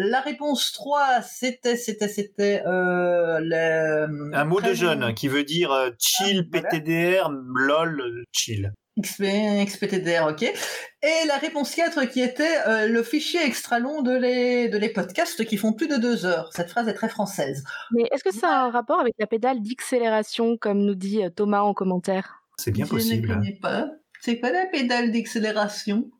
La 0.00 0.20
réponse 0.20 0.70
3, 0.72 1.22
c'était, 1.22 1.76
c'était, 1.76 2.06
c'était 2.08 2.62
euh, 2.66 3.40
le... 3.42 4.32
Un 4.34 4.44
mot 4.44 4.60
de 4.60 4.72
jeune 4.72 5.12
qui 5.14 5.26
veut 5.26 5.42
dire 5.42 5.72
euh, 5.72 5.90
chill, 5.98 6.46
Voilà. 6.52 6.68
PTDR, 6.68 7.28
lol, 7.32 8.00
euh, 8.00 8.22
chill. 8.32 8.72
XP, 9.00 9.22
XPTDR, 9.66 10.26
ok. 10.28 10.42
Et 10.42 11.26
la 11.26 11.36
réponse 11.36 11.74
4 11.74 12.04
qui 12.06 12.20
était 12.20 12.58
euh, 12.66 12.88
le 12.88 13.02
fichier 13.02 13.40
extra 13.44 13.78
long 13.78 14.02
de 14.02 14.10
les, 14.16 14.68
de 14.68 14.76
les 14.78 14.88
podcasts 14.88 15.44
qui 15.44 15.56
font 15.56 15.72
plus 15.72 15.86
de 15.88 15.96
deux 15.96 16.26
heures. 16.26 16.50
Cette 16.52 16.70
phrase 16.70 16.88
est 16.88 16.94
très 16.94 17.08
française. 17.08 17.62
Mais 17.92 18.04
est-ce 18.12 18.24
que 18.24 18.32
ça 18.34 18.48
a 18.48 18.64
un 18.64 18.70
rapport 18.70 18.98
avec 19.00 19.14
la 19.18 19.26
pédale 19.26 19.62
d'accélération, 19.62 20.56
comme 20.56 20.78
nous 20.84 20.94
dit 20.96 21.22
euh, 21.24 21.30
Thomas 21.30 21.60
en 21.60 21.74
commentaire? 21.74 22.42
C'est 22.56 22.72
bien 22.72 22.84
Je 22.86 22.90
possible. 22.90 23.28
ne 23.28 23.34
connais 23.34 23.58
pas. 23.62 23.88
C'est 24.20 24.40
quoi 24.40 24.50
la 24.50 24.66
pédale 24.66 25.12
d'accélération? 25.12 26.10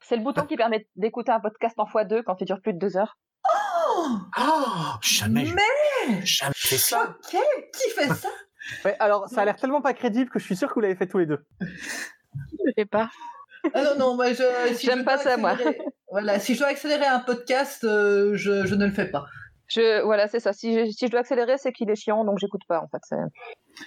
C'est 0.00 0.16
le 0.16 0.22
bouton 0.22 0.46
qui 0.46 0.56
permet 0.56 0.88
d'écouter 0.96 1.32
un 1.32 1.40
podcast 1.40 1.74
en 1.78 1.84
x2 1.84 2.22
quand 2.22 2.36
il 2.40 2.46
dure 2.46 2.60
plus 2.62 2.72
de 2.72 2.78
deux 2.78 2.96
heures. 2.96 3.18
Oh, 4.38 4.96
jamais, 5.02 5.44
Mais 5.44 6.24
jamais 6.24 6.52
fait 6.56 6.78
ça. 6.78 7.16
ok, 7.18 7.36
qui 7.74 7.90
fait 7.90 8.08
ça? 8.14 8.28
Ouais, 8.84 8.96
alors, 9.00 9.28
ça 9.28 9.42
a 9.42 9.44
l'air 9.44 9.56
tellement 9.56 9.80
pas 9.80 9.94
crédible 9.94 10.30
que 10.30 10.38
je 10.38 10.44
suis 10.44 10.56
sûr 10.56 10.68
que 10.68 10.74
vous 10.74 10.80
l'avez 10.80 10.94
fait 10.96 11.06
tous 11.06 11.18
les 11.18 11.26
deux. 11.26 11.44
Je 11.60 11.66
ne 11.66 12.66
le 12.66 12.72
fais 12.76 12.84
pas. 12.86 13.10
Ah 13.74 13.82
non, 13.82 13.96
non, 13.98 14.14
moi 14.16 14.32
je. 14.32 14.74
si 14.74 14.86
J'aime 14.86 15.00
je 15.00 15.04
pas 15.04 15.18
ça, 15.18 15.36
moi. 15.36 15.52
accélérer- 15.54 15.78
Voilà, 16.10 16.38
si 16.38 16.54
je 16.54 16.60
dois 16.60 16.68
accélérer 16.68 17.06
un 17.06 17.18
podcast, 17.20 17.84
euh, 17.84 18.32
je, 18.34 18.66
je 18.66 18.74
ne 18.74 18.86
le 18.86 18.92
fais 18.92 19.06
pas. 19.10 19.26
Je, 19.68 20.02
voilà, 20.02 20.28
c'est 20.28 20.40
ça. 20.40 20.52
Si 20.52 20.74
je, 20.74 20.90
si 20.90 21.06
je 21.06 21.10
dois 21.10 21.20
accélérer, 21.20 21.58
c'est 21.58 21.72
qu'il 21.72 21.90
est 21.90 21.94
chiant, 21.96 22.24
donc 22.24 22.38
j'écoute 22.38 22.62
pas, 22.66 22.80
en 22.80 22.88
fait. 22.88 23.16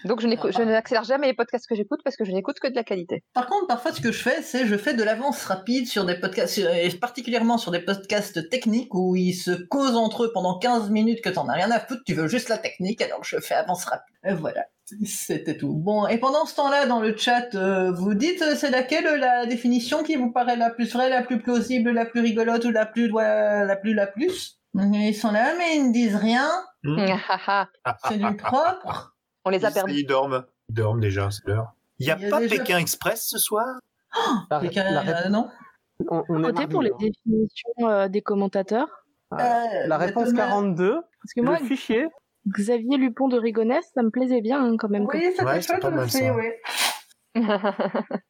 Donc 0.06 0.22
je, 0.22 0.28
je 0.28 0.62
n'accélère 0.62 1.04
jamais 1.04 1.28
les 1.28 1.34
podcasts 1.34 1.68
que 1.68 1.76
j'écoute 1.76 2.00
parce 2.04 2.16
que 2.16 2.24
je 2.24 2.32
n'écoute 2.32 2.60
que 2.60 2.68
de 2.68 2.76
la 2.76 2.84
qualité. 2.84 3.24
Par 3.34 3.48
contre, 3.48 3.68
parfois, 3.68 3.92
ce 3.92 4.00
que 4.00 4.12
je 4.12 4.22
fais, 4.22 4.42
c'est 4.42 4.66
je 4.66 4.78
fais 4.78 4.94
de 4.94 5.04
l'avance 5.04 5.44
rapide 5.44 5.88
sur 5.88 6.06
des 6.06 6.16
podcasts, 6.16 6.54
sur- 6.54 6.70
et 6.74 6.90
particulièrement 6.92 7.58
sur 7.58 7.72
des 7.72 7.82
podcasts 7.82 8.48
techniques 8.50 8.94
où 8.94 9.16
ils 9.16 9.34
se 9.34 9.52
causent 9.52 9.98
entre 9.98 10.26
eux 10.26 10.32
pendant 10.34 10.58
15 10.60 10.90
minutes 10.92 11.22
que 11.22 11.30
t'en 11.30 11.48
as 11.50 11.54
rien 11.54 11.72
à 11.72 11.80
foutre, 11.80 12.02
tu 12.06 12.14
veux 12.14 12.28
juste 12.28 12.48
la 12.50 12.58
technique, 12.58 13.02
alors 13.02 13.24
je 13.24 13.40
fais 13.40 13.56
avance 13.56 13.84
rapide. 13.86 14.16
Et 14.24 14.34
voilà. 14.34 14.66
C'était 15.06 15.58
tout. 15.58 15.74
Bon, 15.74 16.06
et 16.08 16.18
pendant 16.18 16.46
ce 16.46 16.56
temps-là, 16.56 16.86
dans 16.86 17.00
le 17.00 17.16
chat, 17.16 17.56
euh, 17.56 17.92
vous 17.92 18.14
dites 18.14 18.42
euh, 18.42 18.56
c'est 18.56 18.70
laquelle 18.70 19.08
euh, 19.08 19.18
la 19.18 19.46
définition 19.46 20.04
qui 20.04 20.16
vous 20.16 20.32
paraît 20.32 20.58
la 20.58 20.70
plus 20.70 20.92
vraie, 20.94 21.10
la 21.10 21.24
plus 21.24 21.40
plausible, 21.42 21.92
la 21.92 22.06
plus 22.06 22.20
rigolote 22.22 22.66
ou 22.66 22.72
la 22.72 22.86
plus 22.86 23.10
la, 23.10 23.64
la 23.66 23.76
plus 23.78 23.94
la 23.94 24.06
plus? 24.08 24.58
Ils 24.76 25.14
sont 25.16 25.32
là, 25.32 25.54
mais 25.58 25.76
ils 25.78 25.88
ne 25.88 25.94
disent 25.94 26.16
rien. 26.16 26.50
Hmm. 26.84 26.98
C'est 28.08 28.18
du 28.18 28.36
propre. 28.38 29.16
On 29.46 29.50
les 29.50 29.66
a 29.66 29.70
Ils, 29.70 29.74
perdus. 29.74 29.94
ils 29.94 30.06
dorment. 30.06 30.46
Ils 30.70 30.76
dorment 30.76 31.00
déjà, 31.00 31.30
c'est 31.32 31.46
l'heure. 31.48 31.74
Il 32.00 32.06
n'y 32.06 32.12
a, 32.12 32.18
Il 32.18 32.24
y 32.24 32.26
a 32.28 32.30
pas 32.30 32.40
déjà- 32.40 32.56
Pékin 32.58 32.78
Express 32.78 33.28
ce 33.28 33.38
soir? 33.38 33.66
La, 34.50 34.60
Quelqu'un- 34.60 34.92
la 34.92 35.26
euh, 35.26 35.30
non 35.30 35.50
on, 36.10 36.24
on 36.30 36.40
mardi, 36.40 36.66
pour 36.68 36.82
les 36.82 36.90
là. 36.90 36.96
définitions 37.00 37.74
euh, 37.88 38.08
des 38.08 38.22
commentateurs. 38.22 38.88
Euh, 39.34 39.38
La 39.88 39.98
réponse 39.98 40.30
Thomas- 40.30 40.48
42, 40.48 40.94
Parce 41.22 41.34
que 41.36 41.42
moi, 41.42 41.58
le 41.60 41.66
fichier. 41.66 42.08
Xavier 42.48 42.98
Lupon 42.98 43.28
de 43.28 43.38
Rigonès, 43.38 43.86
ça 43.94 44.02
me 44.02 44.10
plaisait 44.10 44.42
bien 44.42 44.64
hein, 44.64 44.76
quand 44.80 44.90
même. 44.90 45.06
Oui, 45.06 45.22
c'était 45.32 45.44
Ouais, 45.46 45.62
chouette 45.62 45.80
pas 45.82 45.92
mal, 45.92 46.10
ça. 46.10 46.34
ouais. 46.34 46.60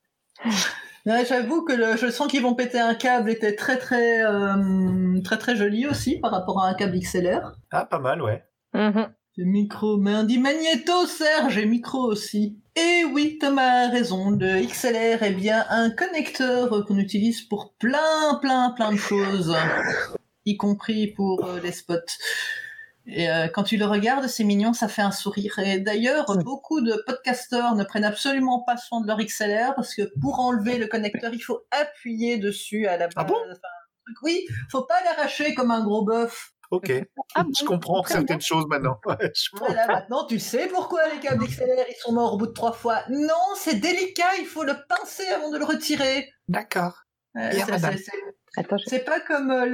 Ouais, 1.06 1.26
J'avoue 1.26 1.64
que 1.64 1.74
le, 1.74 1.98
je 1.98 2.10
sens 2.10 2.28
qu'ils 2.28 2.44
vont 2.44 2.54
péter 2.54 2.80
un 2.80 2.94
câble 2.94 3.32
était 3.32 3.56
très 3.56 3.78
très 3.78 4.24
euh, 4.24 5.20
très 5.24 5.38
très 5.38 5.56
joli 5.56 5.88
aussi 5.88 6.20
par 6.20 6.32
rapport 6.32 6.64
à 6.64 6.68
un 6.68 6.74
câble 6.74 7.00
XLR. 7.00 7.54
Ah, 7.72 7.86
pas 7.86 8.00
mal, 8.00 8.22
ouais. 8.22 8.44
Mhm. 8.74 9.08
C'est 9.36 9.46
micro, 9.46 9.98
mais 9.98 10.14
on 10.14 10.24
dit 10.24 10.38
magnéto 10.38 11.06
Serge 11.08 11.58
et 11.58 11.66
micro 11.66 12.00
aussi. 12.00 12.60
Et 12.76 13.04
oui, 13.06 13.38
Thomas 13.40 13.88
a 13.88 13.90
raison, 13.90 14.32
le 14.32 14.62
XLR 14.62 15.24
est 15.24 15.34
bien 15.34 15.66
un 15.70 15.90
connecteur 15.90 16.86
qu'on 16.86 16.98
utilise 16.98 17.42
pour 17.42 17.74
plein 17.76 18.36
plein 18.42 18.72
plein 18.72 18.92
de 18.92 18.98
choses, 18.98 19.56
y 20.46 20.58
compris 20.58 21.08
pour 21.08 21.46
euh, 21.46 21.60
les 21.62 21.72
spots. 21.72 21.96
Et 23.08 23.30
euh, 23.30 23.48
quand 23.48 23.64
tu 23.64 23.78
le 23.78 23.86
regardes, 23.86 24.28
c'est 24.28 24.44
mignon, 24.44 24.74
ça 24.74 24.88
fait 24.88 25.02
un 25.02 25.12
sourire. 25.12 25.58
Et 25.60 25.80
d'ailleurs, 25.80 26.38
beaucoup 26.44 26.82
de 26.82 27.04
podcasteurs 27.06 27.76
ne 27.76 27.84
prennent 27.84 28.06
absolument 28.06 28.64
pas 28.64 28.78
soin 28.78 29.02
de 29.02 29.08
leur 29.08 29.18
XLR 29.18 29.74
parce 29.76 29.96
que 29.96 30.04
pour 30.22 30.40
enlever 30.40 30.78
le 30.78 30.88
connecteur, 30.88 31.34
il 31.34 31.40
faut 31.40 31.62
appuyer 31.72 32.38
dessus 32.38 32.88
à 32.88 32.98
la 32.98 33.08
base. 33.08 33.14
Ah 33.18 33.24
bon 33.24 33.36
Enfin, 33.52 34.14
oui, 34.24 34.46
faut 34.70 34.84
pas 34.84 35.04
l'arracher 35.04 35.54
comme 35.56 35.72
un 35.72 35.84
gros 35.84 36.04
bœuf. 36.04 36.54
Ok. 36.72 36.92
Ah 37.36 37.44
je 37.60 37.66
comprends 37.66 38.02
certaines 38.04 38.40
choses 38.40 38.66
maintenant. 38.68 38.98
Ouais, 39.06 39.18
je 39.36 39.50
comprends. 39.52 39.68
Voilà, 39.68 39.88
maintenant 39.88 40.26
tu 40.26 40.40
sais 40.40 40.68
pourquoi 40.68 41.02
les 41.10 41.20
câbles 41.20 41.46
XLR 41.46 41.86
ils 41.90 42.00
sont 42.00 42.14
morts 42.14 42.34
au 42.34 42.38
bout 42.38 42.48
de 42.48 42.54
trois 42.54 42.72
fois. 42.72 43.04
Non, 43.10 43.56
c'est 43.56 43.76
délicat, 43.76 44.38
il 44.40 44.46
faut 44.46 44.64
le 44.64 44.76
pincer 44.88 45.28
avant 45.28 45.52
de 45.52 45.58
le 45.58 45.66
retirer. 45.66 46.32
D'accord. 46.48 47.04
Euh, 47.38 47.52
C'est- 48.56 49.00
je- 49.00 49.06
pas 49.06 49.20
comme 49.22 49.50
euh, 49.50 49.66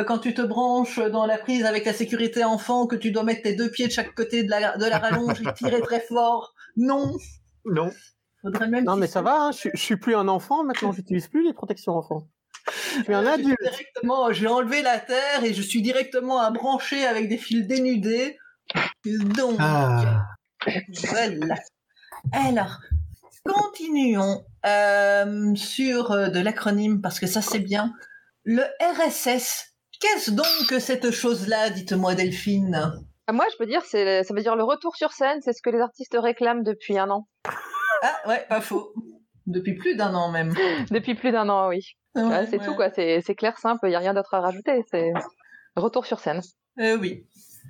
le 0.00 0.04
quand 0.04 0.18
tu 0.18 0.34
te 0.34 0.42
branches 0.42 0.98
dans 1.00 1.26
la 1.26 1.36
prise 1.38 1.64
avec 1.64 1.84
la 1.84 1.92
sécurité 1.92 2.44
enfant 2.44 2.86
que 2.86 2.94
tu 2.96 3.10
dois 3.10 3.24
mettre 3.24 3.42
tes 3.42 3.54
deux 3.54 3.70
pieds 3.70 3.86
de 3.88 3.92
chaque 3.92 4.14
côté 4.14 4.44
de 4.44 4.50
la, 4.50 4.76
de 4.76 4.84
la 4.86 4.98
rallonge 4.98 5.40
et 5.40 5.52
tirer 5.54 5.80
très 5.80 6.00
fort. 6.08 6.54
Non, 6.76 7.16
Non. 7.64 7.90
faudrait 8.42 8.68
même. 8.68 8.84
Non, 8.84 8.96
mais 8.96 9.06
ça 9.08 9.20
va, 9.22 9.46
hein, 9.46 9.50
je, 9.52 9.68
je 9.74 9.80
suis 9.80 9.96
plus 9.96 10.14
un 10.14 10.28
enfant 10.28 10.62
maintenant, 10.64 10.92
j'utilise 10.92 11.26
plus 11.28 11.44
les 11.44 11.52
protections 11.52 11.92
enfants. 11.96 12.28
Je 12.98 13.02
suis 13.02 13.14
un 13.14 13.18
Euh, 13.26 13.30
je 13.36 13.42
suis 13.42 13.42
adulte. 13.42 13.58
directement, 13.60 14.32
j'ai 14.32 14.46
enlevé 14.46 14.82
la 14.82 14.98
terre 15.00 15.42
et 15.44 15.52
je 15.52 15.60
suis 15.62 15.82
directement 15.82 16.38
à 16.40 16.50
brancher 16.50 17.04
avec 17.06 17.28
des 17.28 17.36
fils 17.36 17.66
dénudés. 17.66 18.38
Donc, 19.04 19.56
Ah. 19.58 20.22
voilà. 21.10 21.54
Alors, 22.32 22.78
continuons 23.44 24.44
euh, 24.66 25.54
sur 25.54 26.12
euh, 26.12 26.28
de 26.28 26.40
l'acronyme 26.40 27.00
parce 27.00 27.20
que 27.20 27.26
ça 27.26 27.42
c'est 27.42 27.58
bien. 27.58 27.92
Le 28.44 28.62
RSS. 28.80 29.74
Qu'est-ce 30.00 30.30
donc 30.30 30.46
que 30.68 30.78
cette 30.78 31.10
chose-là, 31.10 31.70
dites-moi 31.70 32.14
Delphine? 32.14 32.92
Ah, 33.26 33.32
Moi, 33.32 33.46
je 33.52 33.56
peux 33.56 33.64
dire, 33.64 33.82
c'est, 33.86 34.22
ça 34.22 34.34
veut 34.34 34.42
dire 34.42 34.56
le 34.56 34.64
retour 34.64 34.96
sur 34.96 35.12
scène, 35.12 35.40
c'est 35.42 35.52
ce 35.52 35.62
que 35.62 35.70
les 35.70 35.80
artistes 35.80 36.16
réclament 36.18 36.62
depuis 36.62 36.98
un 36.98 37.08
an. 37.10 37.26
Ah 38.02 38.28
ouais, 38.28 38.44
pas 38.48 38.60
faux. 38.60 38.92
Depuis 39.46 39.74
plus 39.74 39.94
d'un 39.96 40.14
an 40.14 40.30
même. 40.30 40.52
Depuis 40.90 41.14
plus 41.14 41.30
d'un 41.30 41.48
an, 41.48 41.68
oui. 41.68 41.96
Ouais, 42.14 42.46
c'est 42.46 42.58
ouais. 42.58 42.66
tout, 42.66 42.74
quoi. 42.74 42.90
C'est, 42.94 43.20
c'est 43.22 43.34
clair, 43.34 43.58
simple, 43.58 43.86
il 43.86 43.90
n'y 43.90 43.96
a 43.96 44.00
rien 44.00 44.14
d'autre 44.14 44.34
à 44.34 44.40
rajouter. 44.40 44.84
C'est 44.90 45.12
retour 45.76 46.06
sur 46.06 46.20
scène. 46.20 46.40
Euh, 46.78 46.98
oui, 46.98 47.26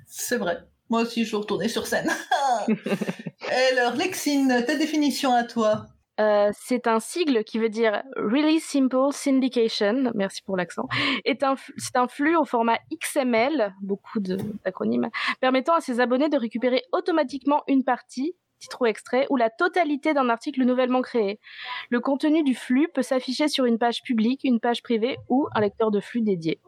c'est 0.07 0.37
vrai. 0.37 0.57
Moi 0.89 1.01
aussi, 1.01 1.25
je 1.25 1.31
veux 1.31 1.37
retourner 1.37 1.67
sur 1.67 1.87
scène. 1.87 2.11
Alors, 3.71 3.95
Lexine, 3.95 4.63
ta 4.65 4.75
définition 4.75 5.33
à 5.33 5.43
toi 5.43 5.87
Euh, 6.19 6.51
c'est 6.57 6.87
un 6.87 6.99
sigle 6.99 7.43
qui 7.43 7.59
veut 7.59 7.69
dire 7.69 8.01
Really 8.15 8.59
Simple 8.59 9.11
Syndication, 9.11 10.11
merci 10.15 10.41
pour 10.43 10.55
l'accent, 10.55 10.87
est 11.25 11.43
un, 11.43 11.55
c'est 11.75 11.97
un 11.97 12.07
flux 12.07 12.37
au 12.37 12.45
format 12.45 12.77
XML, 13.01 13.73
beaucoup 13.81 14.19
d'acronymes, 14.21 15.09
permettant 15.41 15.75
à 15.75 15.81
ses 15.81 15.99
abonnés 15.99 16.29
de 16.29 16.37
récupérer 16.37 16.83
automatiquement 16.93 17.63
une 17.67 17.83
partie, 17.83 18.33
titre 18.59 18.81
ou 18.81 18.85
extrait, 18.85 19.27
ou 19.29 19.35
la 19.35 19.49
totalité 19.49 20.13
d'un 20.13 20.29
article 20.29 20.63
nouvellement 20.63 21.01
créé. 21.01 21.39
Le 21.89 21.99
contenu 21.99 22.43
du 22.43 22.55
flux 22.55 22.87
peut 22.93 23.03
s'afficher 23.03 23.49
sur 23.49 23.65
une 23.65 23.77
page 23.77 24.01
publique, 24.01 24.41
une 24.45 24.61
page 24.61 24.83
privée 24.83 25.17
ou 25.27 25.49
un 25.53 25.59
lecteur 25.59 25.91
de 25.91 25.99
flux 25.99 26.21
dédié. 26.21 26.61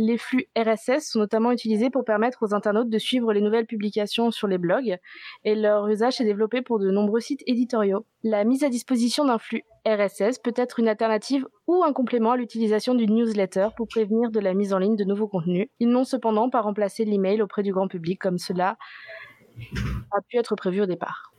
Les 0.00 0.16
flux 0.16 0.46
RSS 0.56 1.10
sont 1.10 1.18
notamment 1.18 1.50
utilisés 1.50 1.90
pour 1.90 2.04
permettre 2.04 2.44
aux 2.44 2.54
internautes 2.54 2.88
de 2.88 2.98
suivre 2.98 3.32
les 3.32 3.40
nouvelles 3.40 3.66
publications 3.66 4.30
sur 4.30 4.46
les 4.46 4.56
blogs 4.56 4.96
et 5.42 5.56
leur 5.56 5.88
usage 5.88 6.20
est 6.20 6.24
développé 6.24 6.62
pour 6.62 6.78
de 6.78 6.88
nombreux 6.88 7.18
sites 7.18 7.42
éditoriaux. 7.48 8.06
La 8.22 8.44
mise 8.44 8.62
à 8.62 8.68
disposition 8.68 9.24
d'un 9.24 9.40
flux 9.40 9.64
RSS 9.84 10.38
peut 10.38 10.52
être 10.54 10.78
une 10.78 10.86
alternative 10.86 11.48
ou 11.66 11.82
un 11.82 11.92
complément 11.92 12.30
à 12.30 12.36
l'utilisation 12.36 12.94
d'une 12.94 13.12
newsletter 13.12 13.70
pour 13.76 13.88
prévenir 13.88 14.30
de 14.30 14.38
la 14.38 14.54
mise 14.54 14.72
en 14.72 14.78
ligne 14.78 14.94
de 14.94 15.02
nouveaux 15.02 15.26
contenus. 15.26 15.66
Ils 15.80 15.88
n'ont 15.88 16.04
cependant 16.04 16.48
pas 16.48 16.60
remplacé 16.60 17.04
l'email 17.04 17.42
auprès 17.42 17.64
du 17.64 17.72
grand 17.72 17.88
public 17.88 18.20
comme 18.20 18.38
cela 18.38 18.76
a 20.12 20.20
pu 20.28 20.36
être 20.36 20.54
prévu 20.54 20.80
au 20.80 20.86
départ. 20.86 21.32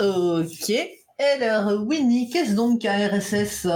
Ok. 0.00 0.72
Alors, 1.18 1.86
Winnie, 1.86 2.30
qu'est-ce 2.30 2.54
donc 2.54 2.80
qu'un 2.80 3.08
RSS 3.08 3.68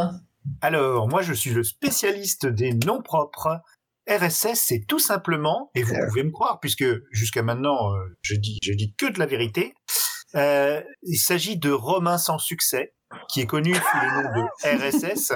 Alors, 0.62 1.08
moi, 1.08 1.20
je 1.20 1.34
suis 1.34 1.50
le 1.50 1.62
spécialiste 1.62 2.46
des 2.46 2.72
noms 2.72 3.02
propres. 3.02 3.60
RSS, 4.08 4.54
c'est 4.54 4.84
tout 4.88 4.98
simplement, 4.98 5.70
et 5.74 5.82
vous 5.82 5.94
pouvez 6.08 6.22
me 6.24 6.30
croire, 6.30 6.60
puisque 6.60 6.84
jusqu'à 7.12 7.42
maintenant, 7.42 7.94
euh, 7.94 7.98
je 8.22 8.34
dis, 8.34 8.58
je 8.62 8.72
dis 8.72 8.94
que 8.96 9.06
de 9.06 9.18
la 9.18 9.26
vérité. 9.26 9.74
euh, 10.34 10.82
il 11.02 11.16
s'agit 11.18 11.58
de 11.58 11.70
Romain 11.70 12.18
sans 12.18 12.38
succès, 12.38 12.94
qui 13.30 13.40
est 13.40 13.46
connu 13.46 13.74
sous 13.74 13.98
le 14.02 14.22
nom 14.22 14.42
de 14.42 15.08
RSS, 15.16 15.32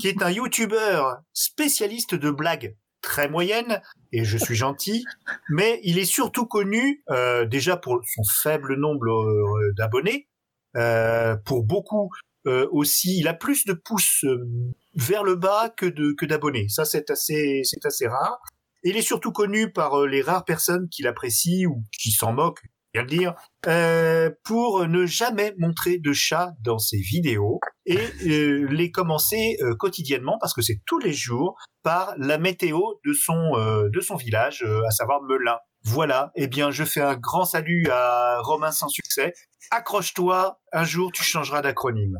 qui 0.00 0.08
est 0.08 0.22
un 0.22 0.30
YouTuber 0.30 1.02
spécialiste 1.32 2.14
de 2.14 2.30
blagues 2.30 2.76
très 3.02 3.28
moyennes, 3.28 3.82
et 4.12 4.24
je 4.24 4.38
suis 4.38 4.54
gentil, 4.54 5.04
mais 5.50 5.80
il 5.82 5.98
est 5.98 6.04
surtout 6.06 6.46
connu 6.46 7.02
euh, 7.10 7.44
déjà 7.44 7.76
pour 7.76 8.00
son 8.14 8.22
faible 8.24 8.76
nombre 8.78 9.10
euh, 9.10 9.72
d'abonnés, 9.76 10.28
euh, 10.76 11.36
pour 11.44 11.64
beaucoup 11.64 12.10
euh, 12.46 12.66
aussi, 12.72 13.18
il 13.18 13.28
a 13.28 13.34
plus 13.34 13.64
de 13.64 13.72
pouces 13.72 14.24
euh, 14.24 14.46
vers 14.94 15.24
le 15.24 15.36
bas 15.36 15.70
que 15.70 15.86
de 15.86 16.14
que 16.16 16.26
d'abonnés. 16.26 16.68
Ça, 16.68 16.84
c'est 16.84 17.10
assez 17.10 17.62
c'est 17.64 17.84
assez 17.86 18.06
rare. 18.06 18.40
Il 18.82 18.96
est 18.96 19.02
surtout 19.02 19.32
connu 19.32 19.72
par 19.72 20.00
euh, 20.00 20.06
les 20.06 20.20
rares 20.22 20.44
personnes 20.44 20.88
qui 20.90 21.02
l'apprécient 21.02 21.68
ou 21.70 21.82
qui 21.98 22.10
s'en 22.10 22.34
moquent, 22.34 22.62
bien 22.92 23.02
le 23.02 23.08
dire, 23.08 23.34
euh, 23.66 24.30
pour 24.44 24.86
ne 24.86 25.06
jamais 25.06 25.54
montrer 25.58 25.98
de 25.98 26.12
chat 26.12 26.52
dans 26.62 26.78
ses 26.78 26.98
vidéos 26.98 27.60
et 27.86 27.98
euh, 28.26 28.66
les 28.70 28.90
commencer 28.90 29.56
euh, 29.62 29.74
quotidiennement 29.74 30.36
parce 30.38 30.52
que 30.52 30.62
c'est 30.62 30.80
tous 30.86 30.98
les 30.98 31.12
jours 31.14 31.56
par 31.82 32.14
la 32.18 32.38
météo 32.38 32.80
de 33.04 33.12
son 33.12 33.56
euh, 33.56 33.88
de 33.90 34.00
son 34.00 34.16
village, 34.16 34.62
euh, 34.62 34.82
à 34.86 34.90
savoir 34.90 35.22
Melun. 35.22 35.58
Voilà, 35.86 36.30
eh 36.34 36.46
bien 36.46 36.70
je 36.70 36.84
fais 36.84 37.02
un 37.02 37.16
grand 37.16 37.44
salut 37.44 37.88
à 37.90 38.40
Romain 38.40 38.70
sans 38.70 38.88
succès. 38.88 39.34
Accroche-toi, 39.70 40.60
un 40.72 40.84
jour 40.84 41.10
tu 41.12 41.24
changeras 41.24 41.62
d'acronyme. 41.62 42.18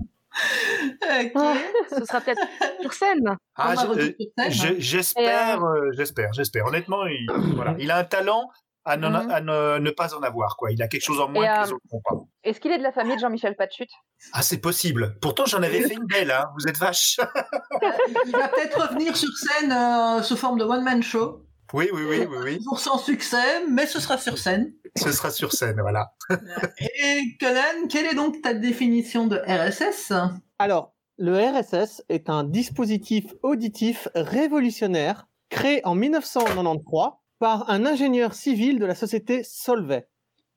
Ce 1.91 2.05
sera 2.05 2.21
peut-être 2.21 2.43
sur 2.81 2.93
scène. 2.93 3.37
Ah, 3.57 3.75
euh, 3.89 4.11
hein. 4.39 4.49
j'espère, 4.79 5.65
euh, 5.65 5.91
j'espère, 5.97 6.33
j'espère. 6.33 6.67
Honnêtement, 6.67 7.07
il, 7.07 7.27
voilà, 7.55 7.75
il 7.79 7.91
a 7.91 7.99
un 7.99 8.05
talent 8.05 8.49
à, 8.85 8.97
ne, 8.97 9.09
Mhm. 9.09 9.31
à 9.31 9.41
ne, 9.41 9.79
ne 9.79 9.91
pas 9.91 10.15
en 10.15 10.23
avoir, 10.23 10.57
quoi. 10.57 10.71
Il 10.71 10.83
a 10.83 10.89
quelque 10.89 11.05
chose 11.05 11.21
en 11.21 11.29
moins 11.29 11.45
Et, 11.45 11.47
que 11.47 11.53
euh, 11.53 11.65
les 11.65 11.73
autres 11.73 11.85
n'ont 11.93 12.01
pas. 12.05 12.17
Est-ce 12.43 12.61
qu'il 12.61 12.71
est 12.73 12.79
de 12.79 12.83
la 12.83 12.93
famille 12.93 13.15
de 13.17 13.21
Jean-Michel 13.21 13.57
Patchut? 13.57 13.87
Ah, 14.33 14.43
c'est 14.43 14.59
possible. 14.59 15.17
Pourtant, 15.23 15.47
j'en 15.47 15.63
avais 15.63 15.81
fait 15.81 15.95
une 15.95 16.07
belle, 16.07 16.31
hein. 16.31 16.45
Vous 16.59 16.69
êtes 16.69 16.77
vache. 16.79 17.19
Il 18.27 18.33
va 18.33 18.49
peut-être 18.49 18.89
revenir 18.89 19.17
sur 19.17 19.31
scène 19.37 19.73
euh, 19.73 20.23
sous 20.23 20.37
forme 20.37 20.59
de 20.59 20.65
one-man 20.65 21.03
show. 21.03 21.44
Oui, 21.73 21.89
oui, 21.93 22.03
oui, 22.09 22.27
oui, 22.29 22.37
oui. 22.43 22.59
Toujours 22.59 22.79
sans 22.79 22.99
succès, 22.99 23.67
mais 23.69 23.87
ce 23.87 24.01
sera 24.01 24.19
sur 24.19 24.39
scène. 24.39 24.73
Ce 24.97 25.11
sera 25.13 25.31
sur 25.31 25.53
scène, 25.53 25.81
voilà. 25.81 26.15
Et 26.79 27.37
Conan, 27.41 27.89
quelle 27.89 28.07
est 28.07 28.15
donc 28.15 28.43
ta 28.43 28.55
définition 28.55 29.27
de 29.27 29.37
RSS 29.37 30.13
Alors, 30.59 30.95
le 31.17 31.37
RSS 31.37 32.03
est 32.09 32.29
un 32.29 32.45
dispositif 32.45 33.35
auditif 33.43 34.09
révolutionnaire 34.15 35.27
créé 35.49 35.81
en 35.85 35.95
1993 35.95 37.13
par 37.39 37.71
un 37.71 37.87
ingénieur 37.87 38.35
civil 38.35 38.79
de 38.79 38.87
la 38.87 38.95
société 38.95 39.43
Solvay. 39.45 40.07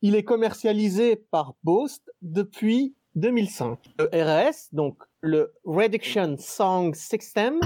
Il 0.01 0.15
est 0.15 0.23
commercialisé 0.23 1.15
par 1.15 1.55
Bose 1.63 1.99
depuis 2.21 2.95
2005. 3.17 3.79
Le 3.99 4.09
RS, 4.13 4.69
donc 4.71 5.03
le 5.21 5.53
Reduction 5.65 6.35
Song 6.37 6.93
System, 6.93 7.59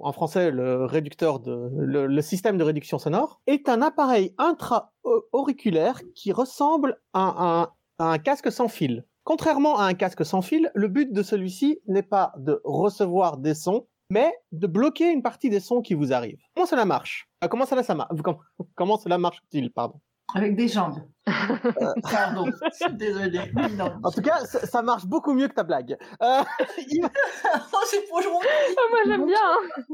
en 0.00 0.12
français 0.12 0.50
le 0.50 0.86
réducteur 0.86 1.40
de 1.40 1.70
le, 1.76 2.22
système 2.22 2.56
de 2.56 2.64
réduction 2.64 2.98
sonore, 2.98 3.40
est 3.46 3.68
un 3.68 3.82
appareil 3.82 4.34
intra-auriculaire 4.38 6.00
qui 6.14 6.32
ressemble 6.32 6.98
à 7.12 7.20
un, 7.20 7.62
à 7.98 8.12
un 8.12 8.18
casque 8.18 8.50
sans 8.50 8.68
fil. 8.68 9.04
Contrairement 9.24 9.78
à 9.78 9.84
un 9.84 9.94
casque 9.94 10.24
sans 10.24 10.42
fil, 10.42 10.70
le 10.74 10.88
but 10.88 11.12
de 11.12 11.22
celui-ci 11.22 11.80
n'est 11.86 12.02
pas 12.02 12.32
de 12.38 12.60
recevoir 12.64 13.36
des 13.36 13.54
sons, 13.54 13.86
mais 14.10 14.32
de 14.52 14.66
bloquer 14.66 15.10
une 15.10 15.22
partie 15.22 15.50
des 15.50 15.60
sons 15.60 15.82
qui 15.82 15.94
vous 15.94 16.12
arrivent. 16.12 16.40
Comment 16.54 16.66
cela 16.66 16.84
marche? 16.84 17.28
Euh, 17.42 17.48
Comment 17.48 17.66
cela, 17.66 17.82
ça 17.82 17.94
marche 17.94 18.10
comment 18.74 18.98
cela 18.98 19.18
marche-t-il 19.18 19.70
Pardon? 19.70 20.00
Avec 20.34 20.56
des 20.56 20.68
jambes. 20.68 20.98
Pardon, 22.10 22.46
désolé. 22.92 23.40
Non. 23.76 23.92
En 24.02 24.10
tout 24.10 24.20
cas, 24.20 24.44
ça, 24.44 24.66
ça 24.66 24.82
marche 24.82 25.06
beaucoup 25.06 25.32
mieux 25.32 25.48
que 25.48 25.54
ta 25.54 25.62
blague. 25.62 25.96
Euh, 26.22 26.42
im- 27.02 27.08
Oh. 28.16 28.40
Ah, 28.42 28.80
Moi 28.90 28.98
j'aime 29.06 29.26
bien. 29.26 29.36
hein. 29.38 29.84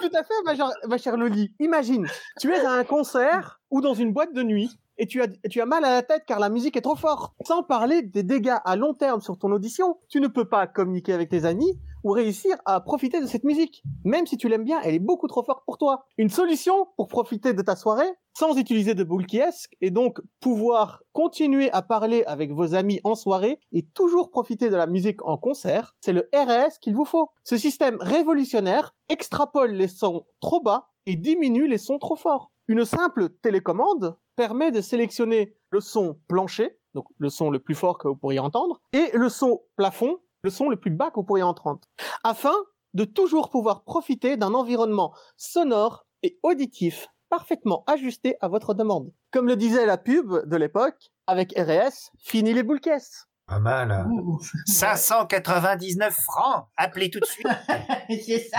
tout 0.00 0.10
à 0.14 0.22
fait, 0.22 0.34
ma, 0.44 0.54
chère- 0.54 0.72
ma 0.88 0.98
chère 0.98 1.16
Loli. 1.16 1.54
Imagine, 1.60 2.06
tu 2.40 2.52
es 2.52 2.60
à 2.64 2.72
un 2.72 2.84
concert 2.84 3.60
ou 3.70 3.80
dans 3.80 3.94
une 3.94 4.12
boîte 4.12 4.32
de 4.34 4.42
nuit 4.42 4.70
et 4.98 5.06
tu 5.06 5.22
as, 5.22 5.26
et 5.44 5.48
tu 5.48 5.60
as 5.60 5.66
mal 5.66 5.84
à 5.84 5.90
la 5.90 6.02
tête 6.02 6.24
car 6.26 6.38
la 6.40 6.48
musique 6.48 6.76
est 6.76 6.80
trop 6.82 6.96
forte. 6.96 7.34
Sans 7.46 7.62
parler 7.62 8.02
des 8.02 8.22
dégâts 8.22 8.56
à 8.64 8.76
long 8.76 8.94
terme 8.94 9.20
sur 9.20 9.38
ton 9.38 9.50
audition, 9.52 9.98
tu 10.08 10.20
ne 10.20 10.28
peux 10.28 10.48
pas 10.48 10.66
communiquer 10.66 11.12
avec 11.12 11.28
tes 11.30 11.44
amis 11.44 11.78
réussir 12.14 12.56
à 12.64 12.80
profiter 12.80 13.20
de 13.20 13.26
cette 13.26 13.44
musique. 13.44 13.82
Même 14.04 14.26
si 14.26 14.36
tu 14.36 14.48
l'aimes 14.48 14.64
bien, 14.64 14.80
elle 14.82 14.94
est 14.94 15.00
beaucoup 15.00 15.28
trop 15.28 15.42
forte 15.42 15.64
pour 15.64 15.78
toi. 15.78 16.06
Une 16.18 16.28
solution 16.28 16.88
pour 16.96 17.08
profiter 17.08 17.52
de 17.52 17.62
ta 17.62 17.76
soirée 17.76 18.08
sans 18.36 18.58
utiliser 18.58 18.94
de 18.94 19.02
boule 19.02 19.26
kiosque 19.26 19.74
et 19.80 19.90
donc 19.90 20.20
pouvoir 20.40 21.02
continuer 21.12 21.70
à 21.72 21.80
parler 21.80 22.22
avec 22.26 22.52
vos 22.52 22.74
amis 22.74 23.00
en 23.02 23.14
soirée 23.14 23.58
et 23.72 23.82
toujours 23.82 24.30
profiter 24.30 24.68
de 24.68 24.76
la 24.76 24.86
musique 24.86 25.24
en 25.26 25.38
concert, 25.38 25.94
c'est 26.02 26.12
le 26.12 26.28
RS 26.34 26.78
qu'il 26.80 26.94
vous 26.94 27.06
faut. 27.06 27.30
Ce 27.44 27.56
système 27.56 27.96
révolutionnaire 28.00 28.94
extrapole 29.08 29.72
les 29.72 29.88
sons 29.88 30.26
trop 30.40 30.60
bas 30.60 30.90
et 31.06 31.16
diminue 31.16 31.66
les 31.66 31.78
sons 31.78 31.98
trop 31.98 32.16
forts. 32.16 32.50
Une 32.68 32.84
simple 32.84 33.30
télécommande 33.30 34.16
permet 34.34 34.70
de 34.70 34.80
sélectionner 34.80 35.56
le 35.70 35.80
son 35.80 36.18
plancher, 36.28 36.78
donc 36.94 37.06
le 37.18 37.30
son 37.30 37.50
le 37.50 37.58
plus 37.58 37.74
fort 37.74 37.96
que 37.96 38.08
vous 38.08 38.16
pourriez 38.16 38.38
entendre, 38.38 38.80
et 38.92 39.10
le 39.14 39.28
son 39.28 39.62
plafond, 39.76 40.18
le 40.46 40.50
son 40.50 40.68
le 40.70 40.76
plus 40.76 40.90
bas 40.92 41.10
que 41.10 41.16
vous 41.16 41.24
pourriez 41.24 41.42
entendre, 41.42 41.80
afin 42.22 42.54
de 42.94 43.04
toujours 43.04 43.50
pouvoir 43.50 43.82
profiter 43.82 44.36
d'un 44.36 44.54
environnement 44.54 45.12
sonore 45.36 46.06
et 46.22 46.38
auditif 46.44 47.08
parfaitement 47.28 47.82
ajusté 47.88 48.36
à 48.40 48.46
votre 48.46 48.72
demande. 48.72 49.10
Comme 49.32 49.48
le 49.48 49.56
disait 49.56 49.86
la 49.86 49.98
pub 49.98 50.48
de 50.48 50.56
l'époque, 50.56 51.10
avec 51.26 51.52
RS, 51.58 52.12
fini 52.16 52.54
les 52.54 52.62
boules 52.62 52.78
caisses. 52.80 53.26
Pas 53.48 53.58
mal. 53.58 53.90
hein. 53.90 54.08
Ouh. 54.10 54.38
599 54.66 56.14
francs. 56.14 56.66
Appelez 56.76 57.10
tout 57.10 57.18
de 57.20 57.24
suite. 57.26 57.46
c'est 58.08 58.48
ça. 58.48 58.58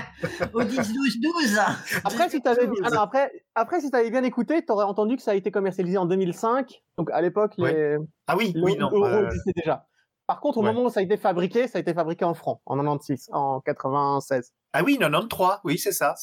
Au 0.54 0.64
10 0.64 0.76
12 0.76 1.20
12. 1.22 1.60
Après, 2.04 2.30
si 2.30 2.42
t'avais, 2.42 2.70
ah 2.84 2.90
non, 2.90 3.00
après, 3.00 3.32
après, 3.56 3.80
si 3.82 3.90
t'avais 3.92 4.10
bien 4.12 4.24
écouté, 4.24 4.64
t'aurais 4.66 4.86
entendu 4.86 5.16
que 5.16 5.22
ça 5.22 5.32
a 5.32 5.36
été 5.36 5.52
commercialisé 5.52 5.98
en 5.98 6.06
2005. 6.06 6.82
Donc, 6.98 7.10
à 7.12 7.22
l'époque, 7.22 7.54
Ouais. 7.58 7.74
les, 7.74 7.98
Ah 8.28 8.36
oui, 8.38 8.54
oui, 8.62 8.76
non. 8.78 8.90
l'euro 8.90 9.06
euh, 9.06 9.26
existait 9.28 9.54
déjà. 9.56 9.86
Par 10.28 10.42
contre, 10.42 10.58
au 10.58 10.62
ouais. 10.62 10.74
moment 10.74 10.88
où 10.88 10.90
ça 10.90 11.00
a 11.00 11.04
été 11.04 11.16
fabriqué, 11.16 11.70
ça 11.70 11.78
a 11.78 11.82
été 11.82 11.94
fabriqué 11.94 12.26
en 12.26 12.34
francs, 12.34 12.62
en 12.66 12.76
96, 12.76 13.30
en 13.32 13.62
96. 13.62 14.54
Ah 14.74 14.84
oui, 14.84 14.98
93. 14.98 15.60
Oui, 15.64 15.78
c'est 15.78 15.94
ça. 15.94 16.16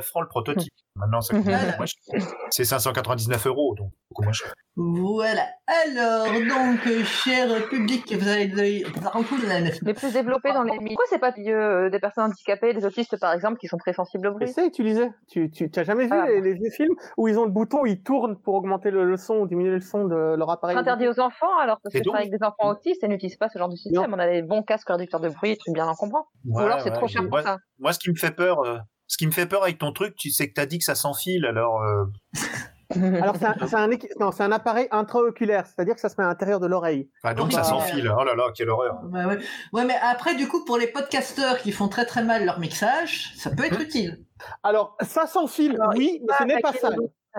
599 0.00 0.04
francs 0.04 0.22
le 0.22 0.28
prototype. 0.28 0.72
Maintenant, 0.96 1.20
ça 1.22 1.34
coûte 1.34 1.44
beaucoup 1.44 1.76
moins 1.76 1.86
cher. 1.86 2.34
C'est 2.50 2.64
599 2.64 3.46
euros, 3.46 3.74
donc 3.74 3.90
beaucoup 4.10 4.22
moins 4.24 4.32
cher. 4.32 4.52
Voilà. 4.76 5.46
Alors, 5.86 6.26
donc, 6.26 6.86
euh, 6.86 7.02
cher 7.04 7.48
public, 7.68 8.14
vous 8.14 8.28
avez 8.28 8.46
de... 8.46 9.84
Les 9.84 9.94
plus 9.94 10.12
développés 10.12 10.52
dans 10.52 10.62
les 10.62 10.72
milieux. 10.72 10.88
Pourquoi 10.88 11.04
c'est 11.08 11.18
pas 11.18 11.32
euh, 11.38 11.88
des 11.90 11.98
personnes 11.98 12.24
handicapées, 12.24 12.74
des 12.74 12.84
autistes 12.84 13.18
par 13.18 13.32
exemple, 13.32 13.58
qui 13.58 13.68
sont 13.68 13.76
très 13.78 13.92
sensibles 13.92 14.26
au 14.28 14.32
bruit? 14.32 14.48
C'est 14.48 14.66
utilisé. 14.66 15.10
Tu, 15.30 15.50
tu, 15.50 15.70
tu 15.70 15.80
as 15.80 15.84
jamais 15.84 16.04
vu 16.04 16.10
Ah. 16.12 16.26
les, 16.28 16.40
les 16.40 16.54
vieux 16.54 16.70
films 16.70 16.94
où 17.16 17.28
ils 17.28 17.38
ont 17.38 17.44
le 17.44 17.50
bouton, 17.50 17.82
où 17.82 17.86
ils 17.86 18.02
tournent 18.02 18.38
pour 18.38 18.54
augmenter 18.54 18.90
le, 18.90 19.04
le 19.04 19.16
son 19.16 19.36
ou 19.36 19.46
diminuer 19.46 19.70
le 19.70 19.80
son 19.80 20.04
de 20.04 20.34
leur 20.36 20.50
appareil? 20.50 20.76
Interdit 20.76 21.08
aux 21.08 21.20
enfants 21.20 21.56
alors 21.60 21.78
parce 21.82 21.94
que 21.94 22.00
donc- 22.02 22.14
c'est 22.16 22.20
avec 22.22 22.30
des 22.30 22.44
enfants 22.44 22.70
autistes 22.70 23.02
et 23.04 23.08
n'utilise 23.08 23.36
pas 23.36 23.48
ce 23.48 23.58
genre 23.58 23.68
de 23.68 23.76
système. 23.76 24.12
On 24.14 24.18
a 24.18 24.28
des 24.28 24.42
bons 24.42 24.62
casques 24.62 24.88
réducteurs 24.88 25.20
de 25.20 25.28
bruit, 25.30 25.56
tu 25.64 25.72
bien 25.72 25.86
en 25.86 25.94
comprends. 25.94 26.26
Ou 26.46 26.58
alors 26.58 26.80
c'est 26.80 26.90
ouais. 26.90 26.96
trop 26.96 27.08
cher 27.08 27.22
pour 27.22 27.30
Moi, 27.30 27.42
ça. 27.42 27.56
moi, 27.78 27.92
ce 27.92 27.98
qui 27.98 28.10
me 28.10 28.16
fait 28.16 28.30
peur, 28.32 28.60
euh, 28.64 28.78
ce 29.12 29.18
qui 29.18 29.26
me 29.26 29.30
fait 29.32 29.44
peur 29.44 29.62
avec 29.62 29.76
ton 29.76 29.92
truc, 29.92 30.16
tu 30.16 30.30
sais 30.30 30.48
que 30.48 30.54
t'as 30.54 30.64
dit 30.64 30.78
que 30.78 30.84
ça 30.84 30.94
s'enfile, 30.94 31.44
alors. 31.44 31.82
euh, 31.82 32.04
Alors, 32.94 33.36
c'est 33.36 33.46
un, 33.46 33.90
un, 33.90 34.30
un 34.38 34.52
appareil 34.52 34.88
intraoculaire, 34.90 35.66
c'est-à-dire 35.66 35.94
que 35.94 36.00
ça 36.00 36.08
se 36.10 36.14
met 36.18 36.24
à 36.24 36.28
l'intérieur 36.28 36.60
de 36.60 36.66
l'oreille. 36.66 37.08
enfin, 37.22 37.34
donc 37.34 37.50
ça 37.52 37.58
bah, 37.58 37.64
s'enfile. 37.64 38.10
Oh 38.18 38.24
là 38.24 38.34
là, 38.34 38.44
quelle 38.54 38.68
horreur. 38.70 39.00
Ouais, 39.10 39.24
ouais. 39.24 39.38
ouais, 39.72 39.84
mais 39.84 39.94
après, 40.02 40.34
du 40.34 40.46
coup, 40.48 40.64
pour 40.64 40.76
les 40.78 40.86
podcasteurs 40.86 41.58
qui 41.58 41.72
font 41.72 41.88
très 41.88 42.04
très 42.06 42.22
mal 42.22 42.44
leur 42.46 42.58
mixage, 42.58 43.32
ça 43.36 43.50
peut 43.50 43.64
être 43.64 43.78
Mmh. 43.78 43.82
utile. 43.82 44.24
Alors, 44.62 44.96
ça 45.02 45.26
s'enfile, 45.26 45.78
oui, 45.94 46.20
mais 46.26 46.34
ce 46.38 46.44
n'est 46.44 46.60
pas 46.60 46.72
Ça 46.72 46.90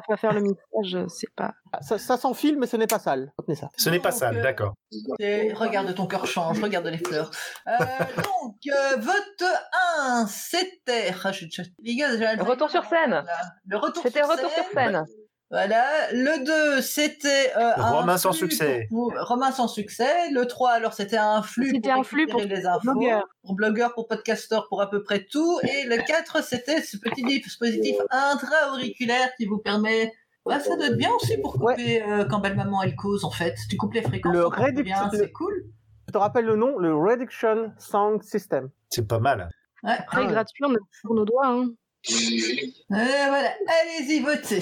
va 0.07 0.17
faire 0.17 0.33
le 0.33 0.41
mixage, 0.41 1.07
c'est 1.07 1.33
pas. 1.35 1.53
Ça, 1.81 1.97
ça 1.97 2.17
s'enfile, 2.17 2.57
mais 2.57 2.67
ce 2.67 2.77
n'est 2.77 2.87
pas 2.87 2.99
sale. 2.99 3.31
Retenez 3.37 3.55
ça. 3.55 3.69
Ce 3.77 3.89
n'est 3.89 3.99
pas 3.99 4.11
sale, 4.11 4.37
euh, 4.37 4.43
d'accord. 4.43 4.73
Regarde 4.91 5.93
ton 5.93 6.07
cœur 6.07 6.25
change, 6.25 6.61
regarde 6.61 6.87
les 6.87 6.97
fleurs. 6.97 7.31
Euh, 7.67 7.71
donc, 8.17 8.55
euh, 8.67 8.97
vote 8.97 9.43
1, 9.99 10.27
c'était. 10.27 11.13
Ah, 11.23 11.31
Retour 12.43 12.69
sur 12.69 12.83
scène. 12.85 13.23
Le 13.67 13.77
retour 13.77 14.03
C'était 14.03 14.23
retour 14.23 14.49
sur 14.51 14.65
scène. 14.73 15.05
Voilà. 15.53 15.85
Le 16.11 16.43
2, 16.77 16.81
c'était. 16.81 17.51
euh, 17.55 17.73
Romain 17.77 18.17
sans 18.17 18.31
succès. 18.31 18.87
pour- 18.89 19.13
pour- 19.13 19.27
Romain 19.27 19.51
sans 19.51 19.67
succès. 19.67 20.31
Le 20.31 20.45
3, 20.47 20.71
alors, 20.71 20.93
c'était 20.93 21.17
un 21.17 21.43
flux 21.43 21.67
C'était 21.75 21.89
pour 21.91 21.99
un 21.99 22.03
flux 22.03 22.25
pour 22.27 22.41
les 22.41 22.65
infos. 22.65 22.91
blogueurs. 22.93 23.27
Pour 23.43 23.53
blogueurs, 23.55 23.93
pour 23.93 24.07
podcasteurs, 24.07 24.67
pour 24.67 24.81
à 24.81 24.89
peu 24.89 25.03
près 25.03 25.23
tout. 25.25 25.59
Et 25.61 25.85
le 25.85 25.97
4, 25.97 26.43
c'était 26.43 26.81
ce 26.81 26.97
petit 26.97 27.23
dispositif 27.23 27.95
intra-auriculaire 28.09 29.29
qui 29.37 29.45
vous 29.45 29.59
permet. 29.59 30.11
Ouais, 30.45 30.59
ça 30.59 30.75
doit 30.75 30.87
être 30.87 30.97
bien 30.97 31.11
aussi 31.11 31.37
pour 31.37 31.53
couper 31.53 32.01
euh, 32.03 32.25
quand 32.25 32.39
belle 32.39 32.55
maman 32.55 32.81
elle 32.83 32.95
cause 32.95 33.23
en 33.23 33.29
fait. 33.31 33.55
Tu 33.69 33.77
coupes 33.77 33.93
les 33.93 34.01
fréquences. 34.01 34.33
Le 34.33 34.41
ça 34.41 34.49
coupe 34.49 34.57
réduc- 34.57 34.83
bien, 34.83 35.09
le- 35.11 35.17
c'est 35.19 35.31
cool. 35.31 35.65
Je 36.07 36.11
te 36.13 36.17
rappelle 36.17 36.45
le 36.45 36.55
nom, 36.57 36.77
le 36.79 36.93
Reduction 36.95 37.71
Sound 37.77 38.23
System. 38.23 38.69
C'est 38.89 39.07
pas 39.07 39.19
mal. 39.19 39.49
Ouais. 39.83 39.91
Après, 39.99 40.21
Ah 40.25 40.31
gratuit, 40.31 40.65
on 40.65 40.73
a 40.73 40.77
pour 41.03 41.15
nos 41.15 41.23
doigts. 41.25 41.47
Hein. 41.47 41.69
Et 42.09 42.83
voilà, 42.89 43.49
allez-y, 43.81 44.19
votez. 44.19 44.61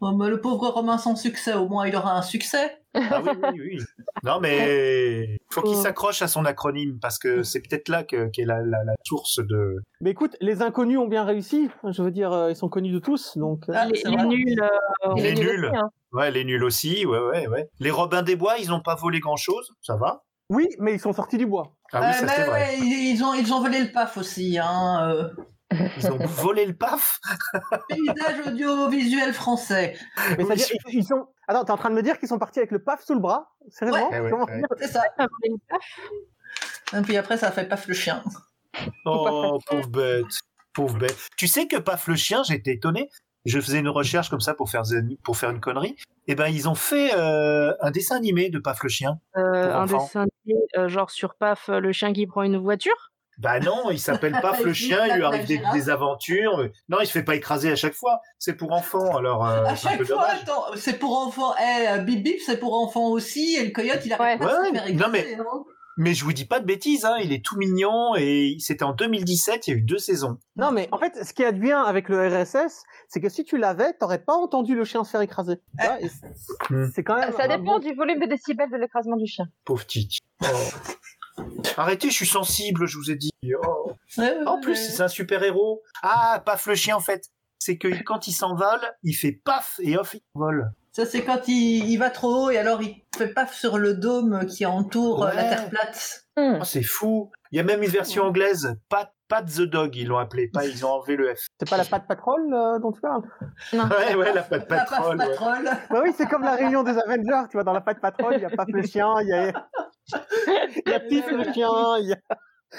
Bon, 0.00 0.12
bah, 0.12 0.28
le 0.30 0.40
pauvre 0.40 0.68
Romain 0.68 0.96
sans 0.98 1.14
succès, 1.14 1.52
au 1.54 1.68
moins 1.68 1.86
il 1.86 1.94
aura 1.94 2.16
un 2.16 2.22
succès. 2.22 2.78
Ah 2.94 3.20
oui, 3.22 3.30
oui, 3.52 3.60
oui. 3.76 3.78
Non, 4.24 4.40
mais 4.40 5.36
faut 5.52 5.60
qu'il 5.62 5.76
Oh. 5.76 5.82
s'accroche 5.82 6.22
à 6.22 6.28
son 6.28 6.44
acronyme 6.44 6.98
parce 7.00 7.18
que 7.18 7.42
c'est 7.42 7.60
peut-être 7.60 7.88
là 7.88 8.02
que- 8.02 8.28
qu'est 8.30 8.44
la, 8.44 8.60
la, 8.62 8.82
la 8.84 8.94
source 9.06 9.38
de. 9.46 9.76
Mais 10.00 10.10
écoute, 10.10 10.36
les 10.40 10.62
inconnus 10.62 10.98
ont 10.98 11.06
bien 11.06 11.24
réussi. 11.24 11.68
Je 11.86 12.02
veux 12.02 12.10
dire, 12.10 12.32
euh, 12.32 12.50
ils 12.50 12.56
sont 12.56 12.68
connus 12.68 12.92
de 12.92 12.98
tous, 12.98 13.36
donc. 13.36 13.68
euh, 13.68 13.74
Ah, 13.76 13.86
les, 13.86 14.02
nuls, 14.26 14.62
euh, 15.04 15.14
Les 15.16 15.34
nuls. 15.34 15.66
aussi, 15.66 15.76
hein. 15.76 15.90
Ouais, 16.12 16.30
les 16.30 16.44
nuls 16.44 16.64
aussi, 16.64 17.04
ouais, 17.06 17.20
ouais, 17.20 17.46
ouais. 17.46 17.68
Les 17.78 17.90
Robins 17.90 18.22
des 18.22 18.36
Bois, 18.36 18.54
ils 18.58 18.72
ont 18.72 18.80
pas 18.80 18.94
volé 18.96 19.20
grand 19.20 19.36
chose, 19.36 19.70
ça 19.82 19.96
va. 19.96 20.22
Oui, 20.48 20.66
mais 20.80 20.94
ils 20.94 20.98
sont 21.00 21.12
sortis 21.12 21.38
du 21.38 21.46
bois. 21.46 21.74
Ah 21.92 22.00
oui, 22.00 22.06
Euh, 22.08 22.12
ça 22.12 22.26
mais 22.26 22.32
c'est 22.34 22.44
vrai. 22.46 22.60
ouais, 22.60 22.78
ils, 22.80 23.12
ils 23.14 23.22
ont, 23.22 23.34
ils 23.34 23.52
ont 23.54 23.60
volé 23.60 23.80
le 23.84 23.92
paf 23.92 24.16
aussi. 24.16 24.58
Hein, 24.58 25.12
euh. 25.14 25.28
Ils 25.70 26.10
ont 26.10 26.18
volé 26.18 26.66
le 26.66 26.74
paf. 26.74 27.20
Paysage 27.88 28.46
audiovisuel 28.46 29.32
français. 29.32 29.96
Mais 30.36 30.44
c'est-à-dire, 30.44 30.66
ils, 30.88 30.98
ils 30.98 31.04
sont. 31.04 31.28
Attends, 31.46 31.64
t'es 31.64 31.70
en 31.70 31.76
train 31.76 31.90
de 31.90 31.94
me 31.94 32.02
dire 32.02 32.18
qu'ils 32.18 32.28
sont 32.28 32.38
partis 32.38 32.58
avec 32.58 32.70
le 32.70 32.82
paf 32.82 33.04
sous 33.04 33.14
le 33.14 33.20
bras? 33.20 33.52
Sérieusement? 33.68 34.10
Ouais. 34.10 34.16
Eh 34.18 34.20
ouais, 34.20 34.32
ouais. 34.32 34.56
dire 34.58 34.66
C'est 34.78 34.88
ça. 34.88 35.02
Et 36.96 37.02
puis 37.02 37.16
après, 37.16 37.36
ça 37.36 37.52
fait 37.52 37.68
paf 37.68 37.86
le 37.86 37.94
chien. 37.94 38.22
Oh, 39.04 39.58
pauvre 39.66 39.88
bête. 39.88 40.26
Pauvre 40.72 40.98
bête. 40.98 41.16
Tu 41.36 41.46
sais 41.46 41.66
que 41.66 41.76
Paf 41.76 42.06
le 42.06 42.16
chien, 42.16 42.42
j'étais 42.42 42.74
étonné. 42.74 43.08
Je 43.44 43.58
faisais 43.58 43.78
une 43.78 43.88
recherche 43.88 44.28
comme 44.28 44.40
ça 44.40 44.54
pour 44.54 44.70
faire, 44.70 44.82
pour 45.24 45.36
faire 45.36 45.50
une 45.50 45.60
connerie. 45.60 45.96
Et 46.26 46.34
ben, 46.34 46.48
ils 46.48 46.68
ont 46.68 46.74
fait 46.74 47.14
euh, 47.14 47.72
un 47.80 47.90
dessin 47.90 48.16
animé 48.16 48.50
de 48.50 48.58
Paf 48.58 48.82
le 48.82 48.88
chien. 48.88 49.18
Euh, 49.36 49.74
un 49.74 49.86
dessin 49.86 50.26
animé, 50.46 50.60
euh, 50.76 50.88
genre 50.88 51.10
sur 51.10 51.34
Paf, 51.34 51.68
le 51.68 51.92
chien 51.92 52.12
qui 52.12 52.26
prend 52.26 52.42
une 52.42 52.58
voiture? 52.58 53.09
Bah 53.40 53.58
non, 53.58 53.90
il 53.90 53.98
s'appelle 53.98 54.38
le 54.64 54.72
chien, 54.72 55.06
il 55.06 55.14
lui 55.16 55.24
arrive 55.24 55.46
des, 55.46 55.90
aventures. 55.90 56.68
Non, 56.88 56.98
il 57.00 57.06
se 57.06 57.12
fait 57.12 57.22
pas 57.22 57.34
écraser 57.34 57.72
à 57.72 57.76
chaque 57.76 57.94
fois. 57.94 58.20
C'est 58.38 58.54
pour 58.54 58.72
enfants, 58.72 59.16
alors 59.16 59.46
euh, 59.46 59.64
à 59.64 59.74
c'est 59.76 59.88
un 59.88 59.90
chaque 59.90 59.98
peu 59.98 60.04
fois, 60.04 60.16
dommage. 60.26 60.42
attends, 60.42 60.64
c'est 60.76 60.98
pour 60.98 61.18
enfants. 61.18 61.54
Eh, 61.58 61.88
euh, 61.88 61.98
Bip 61.98 62.22
Bip, 62.22 62.38
c'est 62.44 62.58
pour 62.58 62.74
enfants 62.80 63.08
aussi. 63.08 63.56
Et 63.58 63.64
le 63.64 63.70
coyote, 63.70 64.00
il 64.04 64.12
arrête 64.12 64.38
Ouais. 64.40 64.46
pas 64.46 64.64
se 64.66 64.72
faire 64.72 64.94
non, 64.94 65.08
mais- 65.10 65.20
écraser, 65.20 65.34
hein. 65.40 65.64
Mais 65.96 66.14
je 66.14 66.24
vous 66.24 66.32
dis 66.32 66.46
pas 66.46 66.60
de 66.60 66.64
bêtises, 66.64 67.04
hein, 67.04 67.16
il 67.22 67.30
est 67.30 67.44
tout 67.44 67.58
mignon 67.58 68.14
et 68.16 68.56
c'était 68.60 68.84
en 68.84 68.92
2017, 68.94 69.66
il 69.66 69.70
y 69.70 69.74
a 69.74 69.76
eu 69.76 69.82
deux 69.82 69.98
saisons. 69.98 70.38
Non, 70.56 70.70
mais 70.70 70.88
en 70.92 70.98
fait, 70.98 71.12
ce 71.24 71.34
qui 71.34 71.42
est 71.42 71.52
bien 71.52 71.82
avec 71.82 72.08
le 72.08 72.26
RSS, 72.26 72.84
c'est 73.08 73.20
que 73.20 73.28
si 73.28 73.44
tu 73.44 73.58
l'avais, 73.58 73.92
t'aurais 73.94 74.20
pas 74.22 74.32
entendu 74.32 74.74
le 74.74 74.84
chien 74.84 75.04
se 75.04 75.10
faire 75.10 75.20
écraser. 75.20 75.56
Tu 75.78 76.08
c'est- 76.08 76.72
Hmm. 76.74 76.90
C'est 76.94 77.02
quand 77.02 77.16
même. 77.16 77.32
Ça 77.36 77.48
dépend 77.48 77.64
bon- 77.64 77.78
du 77.80 77.92
volume 77.94 78.18
de 78.20 78.26
décibels 78.26 78.70
de 78.70 78.76
l'écrasement 78.78 79.16
du 79.16 79.26
chien. 79.26 79.46
Pauvre 79.66 79.84
Titi. 79.84 80.20
Oh. 80.42 80.46
Arrêtez, 81.76 82.08
je 82.10 82.14
suis 82.14 82.26
sensible, 82.26 82.86
je 82.86 82.96
vous 82.98 83.10
ai 83.10 83.16
dit. 83.16 83.30
Oh. 83.66 83.92
Ouais, 84.18 84.36
ouais, 84.38 84.46
En 84.46 84.60
plus, 84.60 84.72
ouais. 84.72 84.76
c'est 84.76 85.02
un 85.02 85.08
super 85.08 85.42
héros. 85.42 85.82
Ah, 86.02 86.42
paf 86.44 86.66
le 86.66 86.74
chien 86.74 86.96
en 86.96 87.00
fait. 87.00 87.24
C'est 87.58 87.76
que 87.76 87.88
quand 88.02 88.26
il 88.26 88.32
s'envole, 88.32 88.80
il 89.02 89.12
fait 89.14 89.32
paf 89.32 89.78
et 89.82 89.96
off, 89.98 90.14
il 90.14 90.22
vole. 90.34 90.70
Ça, 90.92 91.06
c'est 91.06 91.22
quand 91.22 91.46
il, 91.46 91.88
il 91.88 91.96
va 91.98 92.10
trop 92.10 92.46
haut 92.46 92.50
et 92.50 92.58
alors 92.58 92.82
il 92.82 93.02
fait 93.16 93.28
paf 93.28 93.54
sur 93.54 93.78
le 93.78 93.94
dôme 93.94 94.46
qui 94.46 94.66
entoure 94.66 95.24
euh, 95.24 95.32
la. 95.34 95.44
Terre 95.44 95.68
plate. 95.68 96.24
Oh, 96.36 96.64
c'est 96.64 96.82
fou. 96.82 97.30
Il 97.52 97.56
y 97.56 97.60
a 97.60 97.62
même 97.64 97.82
une 97.82 97.90
version 97.90 98.24
anglaise, 98.24 98.74
Pat, 98.88 99.12
Pat 99.28 99.44
the 99.46 99.60
Dog, 99.62 99.94
ils 99.94 100.06
l'ont 100.06 100.16
appelé. 100.18 100.48
Pas, 100.48 100.64
ils 100.66 100.86
ont 100.86 100.90
enlevé 100.90 101.16
le 101.16 101.34
F. 101.34 101.46
C'est 101.58 101.68
pas 101.68 101.76
la 101.76 101.84
patte 101.84 102.06
patrol 102.08 102.40
euh, 102.54 102.78
dont 102.78 102.92
tu 102.92 103.00
parles? 103.00 103.22
Ouais, 103.72 104.14
ouais, 104.14 104.32
la 104.32 104.42
Pat 104.42 104.68
La 104.70 104.84
Patrol. 104.84 105.18
ouais. 105.18 105.70
Bah 105.90 106.00
oui, 106.02 106.12
c'est 106.16 106.26
comme 106.28 106.42
la 106.42 106.54
réunion 106.54 106.82
des 106.82 106.96
Avengers, 106.96 107.46
tu 107.50 107.56
vois, 107.56 107.64
dans 107.64 107.72
la 107.74 107.82
patte 107.82 108.00
patrol, 108.00 108.34
il 108.36 108.40
y 108.40 108.44
a 108.46 108.50
Paf 108.50 108.68
le 108.68 108.82
chien, 108.82 109.12
il 109.20 109.28
y 109.28 109.32
a, 109.32 109.52
il 110.86 110.90
y 110.90 110.94
a 110.94 111.00
Pif 111.00 111.26
le 111.30 111.44
chien, 111.52 111.98
il 112.00 112.08
y 112.08 112.12
a, 112.12 112.18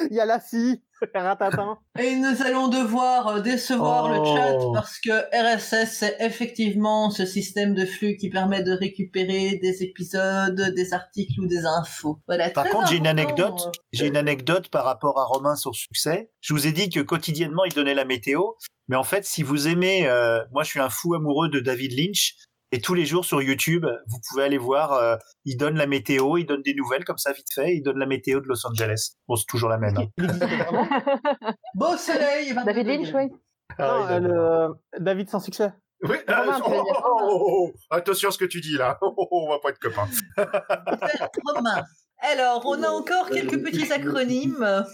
il 0.09 0.15
y 0.15 0.19
a 0.19 0.25
Lassie, 0.25 0.81
Ratatin. 1.13 1.77
Et 1.99 2.15
nous 2.15 2.41
allons 2.43 2.67
devoir 2.67 3.27
euh, 3.27 3.39
décevoir 3.41 4.09
le 4.09 4.19
Oh. 4.19 4.25
chat 4.25 4.57
parce 4.73 4.99
que 4.99 5.11
RSS, 5.33 5.91
c'est 5.91 6.15
effectivement 6.19 7.09
ce 7.09 7.25
système 7.25 7.73
de 7.73 7.85
flux 7.85 8.15
qui 8.17 8.29
permet 8.29 8.61
de 8.63 8.71
récupérer 8.71 9.57
des 9.61 9.83
épisodes, 9.83 10.61
des 10.75 10.93
articles 10.93 11.39
ou 11.41 11.47
des 11.47 11.65
infos. 11.65 12.19
Voilà, 12.27 12.49
Par 12.51 12.69
contre, 12.69 12.87
j'ai 12.87 12.97
une 12.97 13.07
anecdote. 13.07 13.59
euh, 13.67 13.71
J'ai 13.91 14.07
une 14.07 14.17
anecdote 14.17 14.69
par 14.69 14.85
rapport 14.85 15.19
à 15.19 15.25
Romain 15.25 15.55
sur 15.55 15.73
succès. 15.75 16.31
Je 16.41 16.53
vous 16.53 16.67
ai 16.67 16.71
dit 16.71 16.89
que 16.89 16.99
quotidiennement 17.01 17.65
il 17.65 17.73
donnait 17.73 17.95
la 17.95 18.05
météo, 18.05 18.41
mais 18.87 18.95
en 18.95 19.03
fait, 19.03 19.25
si 19.25 19.41
vous 19.43 19.67
aimez, 19.67 20.07
euh, 20.07 20.39
moi 20.51 20.63
je 20.63 20.69
suis 20.69 20.79
un 20.79 20.89
fou 20.89 21.15
amoureux 21.15 21.49
de 21.49 21.59
David 21.59 21.93
Lynch. 21.97 22.35
Et 22.73 22.79
tous 22.79 22.93
les 22.93 23.05
jours 23.05 23.25
sur 23.25 23.41
YouTube, 23.41 23.85
vous 24.07 24.17
pouvez 24.29 24.43
aller 24.43 24.57
voir, 24.57 24.93
euh, 24.93 25.17
il 25.43 25.57
donne 25.57 25.75
la 25.77 25.87
météo, 25.87 26.37
il 26.37 26.45
donne 26.45 26.61
des 26.61 26.73
nouvelles 26.73 27.03
comme 27.03 27.17
ça 27.17 27.33
vite 27.33 27.51
fait, 27.53 27.75
il 27.75 27.81
donne 27.81 27.97
la 27.99 28.05
météo 28.05 28.39
de 28.39 28.47
Los 28.47 28.65
Angeles. 28.65 29.15
Bon, 29.27 29.35
c'est 29.35 29.45
toujours 29.47 29.67
la 29.69 29.77
même. 29.77 29.97
hein. 29.97 30.07
Beau 31.75 31.97
soleil, 31.97 32.53
22 32.53 32.65
David 32.65 32.87
Lynch, 32.87 33.13
oui. 33.13 33.29
Ah, 33.77 33.83
Non, 33.87 34.05
il 34.07 34.25
euh, 34.31 34.67
le- 34.93 34.99
David 35.03 35.29
sans 35.29 35.39
succès. 35.41 35.73
Oui, 36.03 36.15
Romain, 36.27 36.59
veux 36.59 36.63
dire. 36.63 37.01
oh, 37.05 37.19
oh, 37.21 37.27
oh, 37.29 37.67
oh. 37.67 37.73
Attention 37.89 38.29
à 38.29 38.31
ce 38.31 38.37
que 38.37 38.45
tu 38.45 38.61
dis 38.61 38.77
là. 38.77 38.97
Oh, 39.01 39.13
oh, 39.17 39.27
oh, 39.31 39.45
on 39.47 39.49
va 39.51 39.59
pas 39.59 39.69
être 39.69 39.79
copains. 39.79 40.07
Romain. 41.45 41.83
Alors, 42.19 42.63
on 42.65 42.81
a 42.83 42.87
encore 42.89 43.29
quelques 43.29 43.61
petits 43.63 43.91
acronymes. 43.91 44.85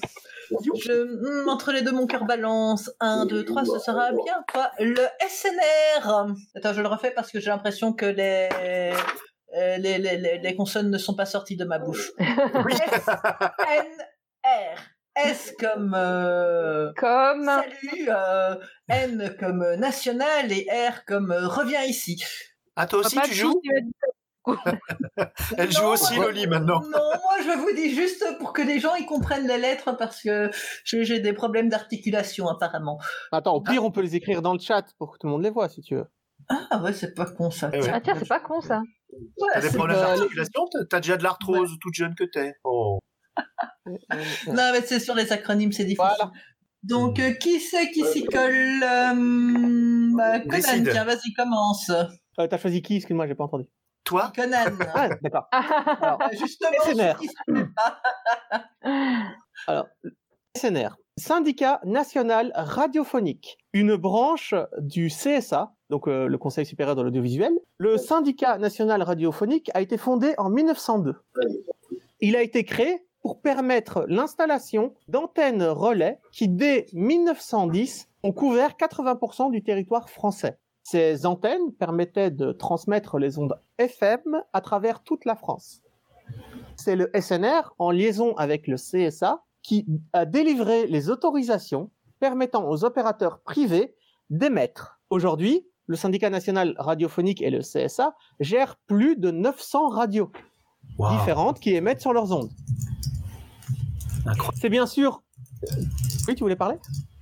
Je, 0.50 1.44
hmm, 1.44 1.50
entre 1.50 1.72
les 1.72 1.82
deux, 1.82 1.92
mon 1.92 2.08
cœur 2.08 2.26
balance. 2.26 2.92
1, 3.00 3.26
2, 3.26 3.46
3, 3.46 3.66
ce 3.66 3.80
sera 3.80 4.12
bien. 4.12 4.44
Quoi 4.52 4.72
Le 4.80 5.06
SNR. 5.28 6.28
Attends, 6.56 6.74
je 6.74 6.82
le 6.82 6.88
refais 6.88 7.12
parce 7.12 7.32
que 7.32 7.40
j'ai 7.40 7.50
l'impression 7.50 7.94
que 7.94 8.06
les, 8.06 8.50
euh, 9.56 9.78
les, 9.78 9.98
les, 9.98 10.18
les, 10.18 10.40
les 10.40 10.56
consonnes 10.56 10.90
ne 10.90 10.98
sont 10.98 11.16
pas 11.16 11.26
sorties 11.26 11.58
de 11.58 11.66
ma 11.66 11.80
bouche. 11.80 12.12
SNR. 12.20 13.98
S 15.18 15.54
comme 15.60 15.96
euh, 15.96 16.92
Comme. 16.96 17.46
salut, 17.46 18.08
euh, 18.10 18.56
N 18.88 19.36
comme 19.40 19.76
national 19.76 20.52
et 20.52 20.68
R 20.70 21.06
comme 21.06 21.32
euh, 21.32 21.48
reviens 21.48 21.84
ici. 21.84 22.24
Ah, 22.76 22.86
toi 22.86 23.00
aussi 23.00 23.16
Papa, 23.16 23.28
tu 23.28 23.34
joues 23.34 23.62
Elle 25.58 25.72
joue 25.72 25.82
Non, 25.84 25.90
aussi 25.90 26.16
moi- 26.16 26.26
Loli 26.26 26.48
maintenant. 26.48 26.82
Non, 26.82 26.90
moi 26.90 27.38
je 27.44 27.58
vous 27.60 27.72
dis 27.76 27.94
juste 27.94 28.24
pour 28.40 28.54
que 28.54 28.62
les 28.62 28.80
gens 28.80 28.96
ils 28.96 29.06
comprennent 29.06 29.48
les 29.48 29.58
lettres 29.58 29.96
parce 29.98 30.22
que 30.22 30.50
j'ai 30.86 31.20
des 31.20 31.34
problèmes 31.34 31.70
d'articulation 31.70 32.48
apparemment. 32.48 33.00
Attends, 33.32 33.56
au 33.56 33.62
pire, 33.62 33.84
on 33.84 33.92
peut 33.92 34.02
les 34.02 34.16
écrire 34.16 34.42
dans 34.42 34.54
le 34.54 34.60
chat 34.60 34.84
pour 34.98 35.12
que 35.14 35.18
tout 35.20 35.28
le 35.28 35.32
monde 35.34 35.44
les 35.44 35.50
voit, 35.50 35.70
si 35.70 35.82
tu 35.82 35.96
veux. 35.96 36.06
Ah 36.50 36.82
ouais, 36.82 36.94
c'est 36.94 37.14
pas 37.14 37.26
con 37.26 37.52
ça. 37.52 37.70
Eh 37.74 37.82
ouais. 37.82 37.90
Ah 37.92 38.00
tiens, 38.02 38.16
c'est 38.18 38.28
pas 38.28 38.40
con 38.40 38.62
ça. 38.62 38.82
Ouais, 39.12 39.48
T'as 39.54 39.62
des 39.62 39.70
problèmes 39.70 39.98
pas- 39.98 40.16
d'articulation 40.16 40.66
T'as- 40.90 41.00
déjà 41.00 41.18
de 41.18 41.24
l'arthrose 41.24 41.72
toute 41.82 41.94
jeune 41.94 42.16
que 42.16 42.24
t'es. 42.24 42.54
Oh. 42.64 43.00
Non, 44.48 44.72
mais 44.74 44.82
c'est 44.86 45.00
sur 45.00 45.16
les 45.16 45.32
acronymes, 45.32 45.72
c'est 45.72 45.86
difficile. 45.86 46.10
Voilà. 46.18 46.32
Donc, 46.84 47.20
euh, 47.20 47.32
qui 47.34 47.60
c'est 47.60 47.90
qui 47.92 48.04
s'y 48.06 48.24
colle 48.26 48.84
euh, 48.84 50.12
bah, 50.16 50.40
Conan, 50.40 50.58
Décide. 50.58 50.90
tiens, 50.92 51.04
vas-y, 51.06 51.34
commence. 51.34 51.90
Euh, 51.90 52.48
T'as 52.48 52.58
choisi 52.58 52.82
qui? 52.82 52.98
Excuse-moi, 52.98 53.28
j'ai 53.28 53.36
pas 53.36 53.44
entendu. 53.46 53.66
Toi 54.08 54.32
Conan. 54.36 54.66
Ah, 54.96 55.10
d'accord. 55.22 55.48
Alors, 55.52 56.20
Euh, 56.24 56.38
Justement, 56.40 56.70
SNR. 56.84 57.20
Alors, 59.68 59.88
SNR, 60.56 60.96
Syndicat 61.18 61.82
national 61.84 62.52
radiophonique, 62.56 63.58
une 63.74 63.96
branche 63.96 64.54
du 64.80 65.08
CSA, 65.10 65.74
donc 65.90 66.08
euh, 66.08 66.28
le 66.28 66.38
Conseil 66.38 66.66
supérieur 66.66 66.96
de 66.96 67.02
l'audiovisuel. 67.02 67.52
Le 67.80 67.98
Syndicat 67.98 68.58
national 68.58 69.02
radiophonique 69.04 69.70
a 69.74 69.82
été 69.82 69.98
fondé 69.98 70.34
en 70.38 70.50
1902. 70.50 71.16
Il 72.22 72.36
a 72.36 72.42
été 72.42 72.64
créé 72.64 73.06
pour 73.22 73.42
permettre 73.42 74.06
l'installation 74.08 74.94
d'antennes 75.10 75.64
relais 75.64 76.20
qui, 76.32 76.48
dès 76.48 76.86
1910, 76.94 78.08
ont 78.24 78.32
couvert 78.32 78.72
80% 78.80 79.52
du 79.52 79.64
territoire 79.64 80.10
français. 80.10 80.58
Ces 80.90 81.26
antennes 81.26 81.74
permettaient 81.78 82.32
de 82.32 82.54
transmettre 82.54 83.18
les 83.18 83.38
ondes 83.40 83.60
FM 83.78 84.42
à 84.54 84.62
travers 84.62 85.04
toute 85.04 85.26
la 85.26 85.36
France. 85.36 85.82
C'est 86.78 86.96
le 86.96 87.12
SNR, 87.14 87.74
en 87.78 87.92
liaison 87.92 88.34
avec 88.38 88.68
le 88.68 88.78
CSA, 88.78 89.44
qui 89.64 89.86
a 90.14 90.24
délivré 90.24 90.88
les 90.88 91.10
autorisations 91.10 91.92
permettant 92.22 92.70
aux 92.70 92.86
opérateurs 92.86 93.42
privés 93.42 93.96
d'émettre. 94.30 95.02
Aujourd'hui, 95.10 95.68
le 95.88 95.98
syndicat 95.98 96.30
national 96.30 96.74
radiophonique 96.78 97.42
et 97.42 97.50
le 97.50 97.60
CSA 97.60 98.16
gèrent 98.40 98.78
plus 98.88 99.18
de 99.18 99.30
900 99.30 99.90
radios 99.90 100.32
Wow. 100.98 101.10
différentes 101.20 101.60
qui 101.60 101.76
émettent 101.76 102.00
sur 102.00 102.14
leurs 102.14 102.32
ondes. 102.32 102.50
C'est 104.56 104.70
bien 104.70 104.86
sûr... 104.86 105.22
Oui, 106.30 106.36
tu 106.36 106.44
voulais 106.46 106.56
parler? 106.56 106.78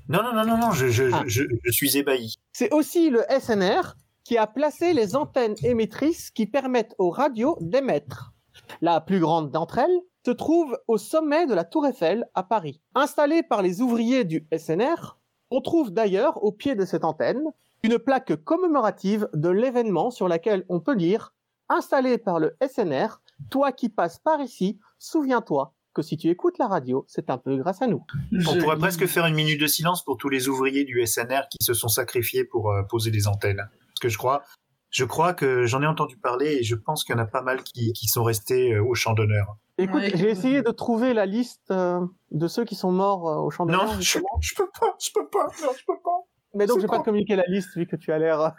Non, 0.07 0.21
non, 0.21 0.33
non, 0.35 0.45
non, 0.45 0.57
non, 0.59 0.71
je, 0.71 0.85
je, 0.85 1.05
Ah. 1.11 1.23
je, 1.25 1.41
je 1.63 1.71
suis 1.71 1.97
ébahi. 1.97 2.35
C'est 2.57 2.73
aussi 2.73 3.09
le 3.09 3.21
SNR 3.37 3.97
qui 4.23 4.37
a 4.37 4.47
placé 4.47 4.93
les 4.93 5.17
antennes 5.17 5.57
émettrices 5.61 6.31
qui 6.31 6.47
permettent 6.47 6.95
aux 6.99 7.09
radios 7.09 7.57
d'émettre. 7.59 8.33
La 8.79 9.01
plus 9.01 9.19
grande 9.19 9.51
d'entre 9.51 9.79
elles 9.79 9.99
se 10.25 10.31
trouve 10.31 10.79
au 10.87 10.97
sommet 10.97 11.47
de 11.47 11.53
la 11.53 11.65
Tour 11.65 11.85
Eiffel 11.85 12.29
à 12.33 12.43
Paris. 12.43 12.79
Installée 12.95 13.43
par 13.43 13.61
les 13.61 13.81
ouvriers 13.81 14.23
du 14.23 14.47
SNR, 14.57 15.19
on 15.51 15.59
trouve 15.59 15.91
d'ailleurs 15.91 16.41
au 16.45 16.53
pied 16.53 16.75
de 16.75 16.85
cette 16.85 17.03
antenne 17.03 17.43
une 17.83 17.99
plaque 17.99 18.41
commémorative 18.45 19.27
de 19.33 19.49
l'événement 19.49 20.09
sur 20.09 20.29
laquelle 20.29 20.63
on 20.69 20.79
peut 20.79 20.95
lire 20.95 21.33
Installé 21.67 22.17
par 22.17 22.39
le 22.39 22.55
SNR, 22.65 23.19
toi 23.49 23.73
qui 23.73 23.89
passes 23.89 24.19
par 24.19 24.39
ici, 24.39 24.79
souviens-toi 24.97 25.74
que 25.95 26.01
si 26.03 26.17
tu 26.17 26.29
écoutes 26.29 26.57
la 26.59 26.67
radio, 26.67 27.05
c'est 27.07 27.29
un 27.31 27.37
peu 27.39 27.55
grâce 27.57 27.81
à 27.81 27.87
nous. 27.87 28.03
On 28.31 28.39
Je- 28.39 28.59
pourrait 28.59 28.77
presque 28.77 29.05
faire 29.07 29.25
une 29.25 29.33
minute 29.35 29.59
de 29.59 29.65
silence 29.67 30.03
pour 30.03 30.17
tous 30.17 30.29
les 30.29 30.47
ouvriers 30.49 30.83
du 30.83 31.01
SNR 31.05 31.47
qui 31.49 31.57
se 31.65 31.73
sont 31.73 31.87
sacrifiés 31.87 32.43
pour 32.43 32.69
euh, 32.71 32.83
poser 32.83 33.09
des 33.11 33.27
antennes. 33.27 33.57
Parce 33.87 33.99
que 34.01 34.09
je 34.09 34.17
crois, 34.17 34.43
je 34.91 35.05
crois 35.05 35.33
que 35.33 35.65
j'en 35.65 35.81
ai 35.81 35.87
entendu 35.87 36.17
parler 36.17 36.57
et 36.59 36.63
je 36.63 36.75
pense 36.75 37.03
qu'il 37.03 37.15
y 37.15 37.19
en 37.19 37.21
a 37.21 37.25
pas 37.25 37.41
mal 37.41 37.63
qui, 37.63 37.93
qui 37.93 38.07
sont 38.07 38.23
restés 38.23 38.73
euh, 38.73 38.83
au 38.83 38.93
champ 38.93 39.13
d'honneur. 39.13 39.57
Écoute, 39.77 40.01
Ouais, 40.01 40.11
j'ai 40.15 40.29
essayé 40.29 40.61
de 40.61 40.71
trouver 40.71 41.13
la 41.13 41.25
liste 41.25 41.71
euh, 41.71 41.99
de 42.31 42.47
ceux 42.47 42.63
qui 42.65 42.75
sont 42.75 42.91
morts 42.91 43.27
euh, 43.29 43.41
au 43.41 43.49
champ 43.49 43.65
Non, 43.65 43.79
d'honneur. 43.79 43.93
je, 43.95 44.01
justement. 44.01 44.27
je 44.41 44.53
peux 44.55 44.69
pas, 44.79 44.95
je 45.01 45.09
peux 45.13 45.27
pas, 45.27 45.47
non, 45.63 45.71
je 45.77 45.83
peux 45.85 45.99
pas. 46.03 46.21
Mais 46.53 46.65
donc, 46.67 46.77
je 46.77 46.83
vais 46.83 46.87
pas 46.87 46.99
te 46.99 47.03
communiquer 47.03 47.35
la 47.35 47.43
liste 47.47 47.75
vu 47.75 47.85
que 47.85 47.97
tu 47.97 48.13
as 48.13 48.17
l'air. 48.19 48.53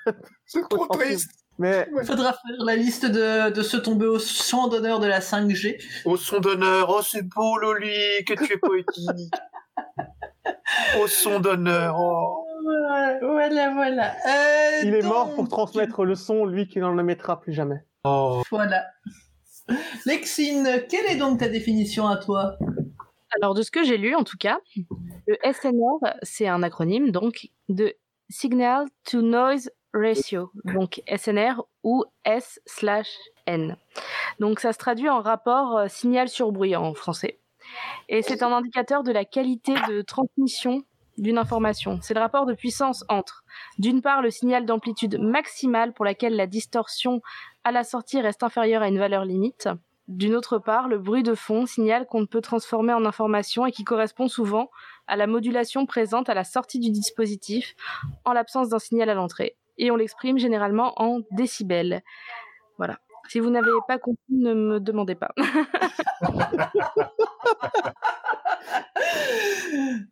C'est 0.45 0.69
trop 0.69 0.87
triste. 0.89 1.31
Mais 1.59 1.89
Il 1.99 2.07
faudra 2.07 2.33
faire 2.33 2.65
la 2.65 2.77
liste 2.77 3.07
de, 3.07 3.51
de 3.51 3.63
ceux 3.63 3.81
tombés 3.81 4.07
au 4.07 4.19
champ 4.19 4.69
d'honneur 4.69 5.01
de 5.01 5.07
la 5.07 5.21
5G. 5.21 5.81
Au 6.05 6.17
son 6.17 6.41
d'honneur, 6.41 6.89
oh 6.91 7.03
c'est 7.03 7.23
beau 7.23 7.57
Loli, 7.59 8.25
que 8.27 8.35
tu 8.35 8.53
es 8.53 8.59
poétique. 8.59 9.33
Au 11.03 11.07
son 11.07 11.41
d'honneur, 11.41 11.97
oh. 11.99 12.47
Voilà, 13.21 13.73
voilà. 13.73 14.13
Euh, 14.27 14.81
il 14.83 14.95
est 14.95 15.03
mort 15.03 15.35
pour 15.35 15.49
transmettre 15.49 16.05
le 16.05 16.15
son, 16.15 16.45
lui 16.45 16.67
qui 16.67 16.79
n'en 16.79 16.93
le 16.93 17.03
mettra 17.03 17.41
plus 17.41 17.53
jamais. 17.53 17.85
Oh. 18.05 18.43
Voilà. 18.51 18.85
Lexine, 20.05 20.83
quelle 20.89 21.07
est 21.07 21.17
donc 21.17 21.41
ta 21.41 21.49
définition 21.49 22.07
à 22.07 22.17
toi? 22.17 22.57
Alors, 23.41 23.55
de 23.55 23.63
ce 23.63 23.71
que 23.71 23.85
j'ai 23.85 23.99
lu, 23.99 24.15
en 24.15 24.25
tout 24.25 24.37
cas, 24.39 24.59
le 25.27 25.37
SNR, 25.45 26.15
c'est 26.23 26.49
un 26.49 26.63
acronyme 26.63 27.11
donc 27.11 27.49
de 27.69 27.95
Signal 28.29 28.87
to 29.05 29.23
Noise 29.23 29.71
Ratio, 29.97 30.51
donc 30.65 31.03
SNR 31.09 31.63
ou 31.83 32.05
S/N. 32.25 33.77
Donc, 34.39 34.61
ça 34.61 34.73
se 34.73 34.79
traduit 34.79 35.09
en 35.09 35.21
rapport 35.21 35.77
euh, 35.77 35.89
signal 35.89 36.29
sur 36.29 36.53
bruit 36.53 36.77
en 36.77 36.95
français. 36.95 37.39
Et 38.09 38.23
c'est 38.23 38.43
un 38.43 38.53
indicateur 38.53 39.03
de 39.03 39.13
la 39.13 39.25
qualité 39.25 39.75
de 39.89 40.03
transmission 40.03 40.83
d'une 41.19 41.39
information. 41.39 41.99
C'est 42.03 42.15
le 42.15 42.21
rapport 42.21 42.47
de 42.47 42.55
puissance 42.55 43.05
entre, 43.09 43.45
d'une 43.79 44.03
part, 44.03 44.23
le 44.23 44.31
signal 44.31 44.67
d'amplitude 44.67 45.19
maximale 45.19 45.93
pour 45.93 46.05
laquelle 46.05 46.37
la 46.37 46.47
distorsion 46.47 47.23
à 47.65 47.73
la 47.73 47.85
sortie 47.85 48.21
reste 48.21 48.43
inférieure 48.43 48.83
à 48.83 48.89
une 48.89 48.99
valeur 48.99 49.25
limite, 49.25 49.69
d'une 50.09 50.37
autre 50.37 50.59
part, 50.59 50.87
le 50.87 50.99
bruit 50.99 51.25
de 51.25 51.35
fond, 51.35 51.67
signal 51.67 52.07
qu'on 52.07 52.21
ne 52.21 52.27
peut 52.27 52.41
transformer 52.41 52.93
en 52.93 53.05
information 53.05 53.67
et 53.67 53.73
qui 53.73 53.83
correspond 53.83 54.29
souvent 54.29 54.71
à 55.09 55.17
la 55.17 55.27
modulation 55.27 55.85
présente 55.85 56.29
à 56.29 56.35
la 56.35 56.45
sortie 56.45 56.79
du 56.79 56.91
dispositif 56.91 57.75
en 58.25 58.33
l'absence 58.33 58.69
d'un 58.69 58.79
signal 58.79 59.11
à 59.11 59.15
l'entrée. 59.15 59.57
Et 59.79 59.91
on 59.91 59.97
l'exprime 59.97 60.39
généralement 60.39 60.93
en 60.97 61.21
décibels. 61.33 62.03
Voilà. 62.79 62.99
Si 63.29 63.41
vous 63.41 63.51
n'avez 63.51 63.71
pas 63.89 63.99
compris, 63.99 64.23
ne 64.31 64.55
me 64.55 64.81
demandez 64.81 65.15
pas. 65.15 65.33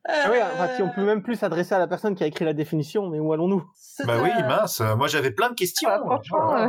Ah 0.07 0.29
oui, 0.31 0.39
enfin, 0.43 0.69
si 0.77 0.83
on 0.83 0.91
peut 0.91 1.05
même 1.05 1.23
plus 1.23 1.37
s'adresser 1.37 1.75
à 1.75 1.79
la 1.79 1.87
personne 1.87 2.15
qui 2.15 2.23
a 2.23 2.27
écrit 2.27 2.45
la 2.45 2.53
définition, 2.53 3.09
mais 3.09 3.19
où 3.19 3.33
allons-nous? 3.33 3.65
Bah 4.05 4.17
oui, 4.23 4.31
mince, 4.47 4.81
moi 4.97 5.09
j'avais 5.09 5.31
plein 5.31 5.51
de 5.51 5.55
questions. 5.55 5.89
Ah, 5.91 5.99
franchement, 5.99 6.57
euh, 6.57 6.69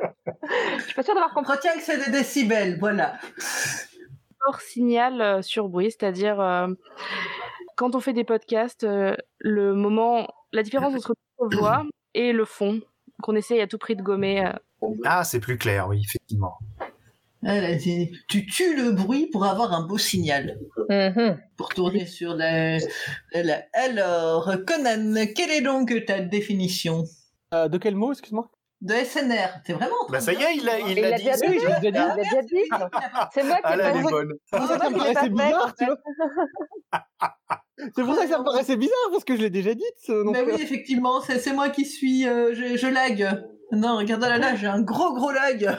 je 0.78 0.82
suis 0.84 0.94
pas 0.94 1.02
sûre 1.02 1.14
d'avoir 1.14 1.32
compris. 1.32 1.52
retient 1.52 1.74
que 1.74 1.82
c'est 1.82 2.04
des 2.04 2.10
décibels, 2.10 2.78
voilà. 2.78 3.14
hors 4.46 4.60
signal 4.60 5.20
euh, 5.20 5.42
sur 5.42 5.68
bruit, 5.68 5.90
c'est-à-dire 5.90 6.40
euh, 6.40 6.68
quand 7.76 7.94
on 7.94 8.00
fait 8.00 8.12
des 8.12 8.24
podcasts, 8.24 8.84
euh, 8.84 9.14
le 9.38 9.74
moment, 9.74 10.28
la 10.52 10.62
différence 10.62 10.94
entre 10.94 11.14
notre 11.40 11.58
voix 11.58 11.84
et 12.18 12.32
le 12.32 12.44
fond 12.44 12.80
qu'on 13.22 13.34
essaye 13.36 13.60
à 13.60 13.66
tout 13.66 13.78
prix 13.78 13.96
de 13.96 14.02
gommer. 14.02 14.44
euh. 14.46 14.52
Ah, 15.04 15.24
c'est 15.24 15.40
plus 15.40 15.56
clair, 15.58 15.88
oui, 15.88 16.02
effectivement. 16.04 16.58
A 17.44 17.74
dit, 17.74 18.10
tu 18.28 18.44
tues 18.46 18.74
le 18.76 18.90
bruit 18.92 19.26
pour 19.30 19.44
avoir 19.44 19.72
un 19.72 19.86
beau 19.86 19.98
signal. 19.98 20.58
Mhm. 20.88 21.38
Pour 21.56 21.68
tourner 21.68 22.04
sur 22.06 22.34
la... 22.34 22.78
la- 23.32 23.62
Alors, 23.72 24.50
Conan, 24.66 25.14
quelle 25.34 25.50
est 25.50 25.60
donc 25.60 25.92
ta 26.06 26.20
définition? 26.20 27.04
Euh, 27.54 27.68
De 27.68 27.78
quel 27.78 27.94
mot, 27.94 28.10
excuse-moi? 28.12 28.50
De 28.80 28.92
SNR 28.94 29.62
T'es 29.64 29.72
vraiment 29.72 29.94
Bah 30.10 30.20
ça 30.20 30.32
y 30.32 30.42
est, 30.42 30.56
il 30.56 30.64
l'a 30.64 30.78
il 30.80 30.98
Il 30.98 31.00
l'a 31.02 31.16
dit. 31.16 31.24
dit. 31.24 31.30
Oui, 31.48 31.58
l'ai 31.58 31.88
Il 31.88 31.92
l'a 31.94 32.14
déjà 32.16 32.42
dit. 32.42 32.62
C'est 33.32 33.42
moi 33.44 33.56
qui 33.56 33.62
Ah 33.64 33.74
ai 33.74 33.76
là, 33.78 33.84
pas 33.90 33.92
dit. 33.92 34.02
C'est 34.02 34.58
me 34.60 34.66
je 34.66 34.72
l'ai 34.72 35.14
pas 35.14 35.22
fait, 35.78 35.86
C'est 37.78 38.02
pour 38.04 38.14
ça 38.14 38.24
que 38.24 38.30
ça 38.30 38.38
me 38.38 38.44
paraissait 38.44 38.76
bizarre, 38.76 39.08
parce 39.10 39.24
que 39.24 39.36
je 39.36 39.42
l'ai 39.42 39.50
déjà 39.50 39.74
dit. 39.74 39.84
Mais 40.08 40.42
oui, 40.42 40.54
effectivement, 40.60 41.20
c'est 41.20 41.38
c'est 41.38 41.52
moi 41.52 41.68
qui 41.68 41.84
suis... 41.84 42.26
euh, 42.26 42.54
je, 42.54 42.76
je 42.76 42.86
lag. 42.86 43.44
Non, 43.72 43.96
regarde 43.98 44.22
là, 44.22 44.38
là, 44.38 44.54
j'ai 44.54 44.66
un 44.66 44.80
gros 44.80 45.12
gros 45.14 45.32
lag. 45.32 45.76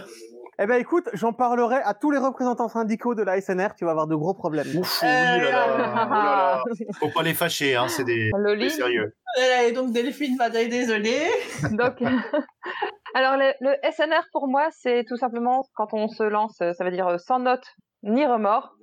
Eh 0.59 0.65
ben 0.65 0.75
écoute, 0.81 1.07
j'en 1.13 1.33
parlerai 1.33 1.75
à 1.83 1.93
tous 1.93 2.09
les 2.09 2.17
représentants 2.17 2.67
syndicaux 2.67 3.13
de 3.13 3.21
la 3.21 3.39
SNR, 3.39 3.75
tu 3.77 3.85
vas 3.85 3.91
avoir 3.91 4.07
de 4.07 4.15
gros 4.15 4.33
problèmes. 4.33 4.65
Ouf, 4.75 5.01
oui, 5.03 5.07
là, 5.07 5.37
là, 5.37 5.67
Euh, 5.67 5.75
oh 5.75 5.77
là 5.77 6.09
là. 6.09 6.63
Faut 6.99 7.09
pas 7.09 7.21
les 7.21 7.35
fâcher, 7.35 7.75
hein, 7.75 7.87
c'est 7.87 8.03
des, 8.03 8.31
sérieux. 8.69 9.13
Et 9.67 9.71
donc 9.71 9.91
Delphine 9.91 10.35
va 10.35 10.49
dire 10.49 10.67
désolée. 10.67 11.27
Donc, 11.71 12.01
alors 13.13 13.37
le, 13.37 13.53
le 13.61 13.75
SNR 13.91 14.23
pour 14.31 14.47
moi, 14.47 14.67
c'est 14.71 15.03
tout 15.07 15.17
simplement 15.17 15.63
quand 15.75 15.93
on 15.93 16.07
se 16.07 16.23
lance, 16.23 16.55
ça 16.57 16.83
veut 16.83 16.91
dire 16.91 17.07
euh, 17.07 17.17
sans 17.19 17.37
note 17.37 17.65
ni 18.01 18.25
remords. 18.25 18.73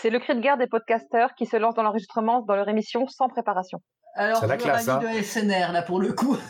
C'est 0.00 0.10
le 0.10 0.18
cri 0.18 0.34
de 0.34 0.40
guerre 0.40 0.56
des 0.58 0.66
podcasteurs 0.66 1.34
qui 1.36 1.46
se 1.46 1.56
lancent 1.56 1.74
dans 1.74 1.82
l'enregistrement 1.82 2.42
dans 2.42 2.56
leur 2.56 2.68
émission 2.68 3.06
sans 3.08 3.28
préparation. 3.28 3.78
Alors, 4.14 4.38
C'est 4.38 4.46
la 4.46 4.56
classe, 4.56 4.88
hein. 4.88 4.98
de 4.98 5.22
SNR 5.22 5.72
là 5.72 5.82
pour 5.82 6.00
le 6.00 6.12
coup. 6.12 6.36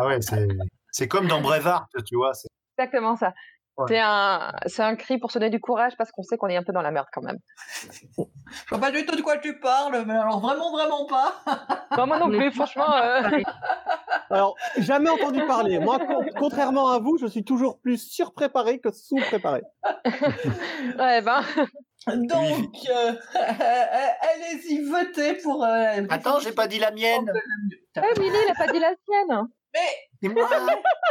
Ah 0.00 0.06
ouais, 0.06 0.20
c'est, 0.20 0.46
c'est 0.92 1.08
comme 1.08 1.26
dans 1.26 1.40
Brevard, 1.40 1.86
tu 2.06 2.14
vois. 2.16 2.34
c'est- 2.34 2.46
Exactement 2.76 3.16
ça. 3.16 3.32
Ouais. 3.78 3.84
C'est 3.88 4.00
un, 4.00 4.52
c'est 4.66 4.82
un 4.82 4.96
cri 4.96 5.18
pour 5.18 5.30
se 5.30 5.38
donner 5.38 5.50
du 5.50 5.60
courage 5.60 5.92
parce 5.96 6.10
qu'on 6.10 6.22
sait 6.24 6.36
qu'on 6.36 6.48
est 6.48 6.56
un 6.56 6.62
peu 6.64 6.72
dans 6.72 6.82
la 6.82 6.90
merde 6.90 7.06
quand 7.12 7.22
même. 7.22 7.38
Je 7.82 8.68
vois 8.70 8.78
pas 8.80 8.90
du 8.90 9.06
tout 9.06 9.14
de 9.16 9.22
quoi 9.22 9.38
tu 9.38 9.58
parles, 9.60 10.04
mais 10.06 10.14
alors 10.16 10.40
vraiment 10.40 10.72
vraiment 10.72 11.06
pas. 11.06 11.34
Non, 11.96 12.06
moi 12.08 12.18
non 12.18 12.26
Mais 12.26 12.38
plus, 12.38 12.52
franchement. 12.52 12.92
euh, 12.96 13.22
Alors, 14.30 14.56
jamais 14.76 15.08
entendu 15.08 15.40
parler. 15.46 15.78
Moi, 15.78 15.98
con- 16.00 16.26
contrairement 16.38 16.88
à 16.88 16.98
vous, 16.98 17.16
je 17.18 17.26
suis 17.26 17.44
toujours 17.44 17.80
plus 17.80 17.96
surpréparé 17.96 18.78
que 18.78 18.90
sous-préparé. 18.92 19.62
ouais, 20.98 21.22
ben. 21.22 21.40
Donc, 22.06 22.74
euh, 22.90 23.12
allez-y, 23.34 24.82
votez 24.82 25.34
pour. 25.34 25.64
euh, 25.64 26.02
Attends, 26.10 26.40
j'ai 26.40 26.52
pas 26.52 26.66
dit 26.66 26.78
la 26.78 26.90
mienne. 26.90 27.32
Eh, 27.96 28.20
Willy, 28.20 28.36
il 28.46 28.50
a 28.50 28.54
pas 28.66 28.70
dit 28.72 28.78
la 28.78 28.92
sienne. 29.08 29.46
C'est 30.22 30.28
moi. 30.28 30.48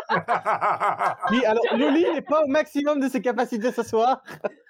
Oui, 1.31 1.43
alors, 1.45 1.63
Loli 1.75 2.05
n'est 2.13 2.21
pas 2.21 2.43
au 2.43 2.47
maximum 2.47 3.01
de 3.01 3.09
ses 3.09 3.21
capacités 3.21 3.71
ce 3.73 3.83
soir. 3.83 4.21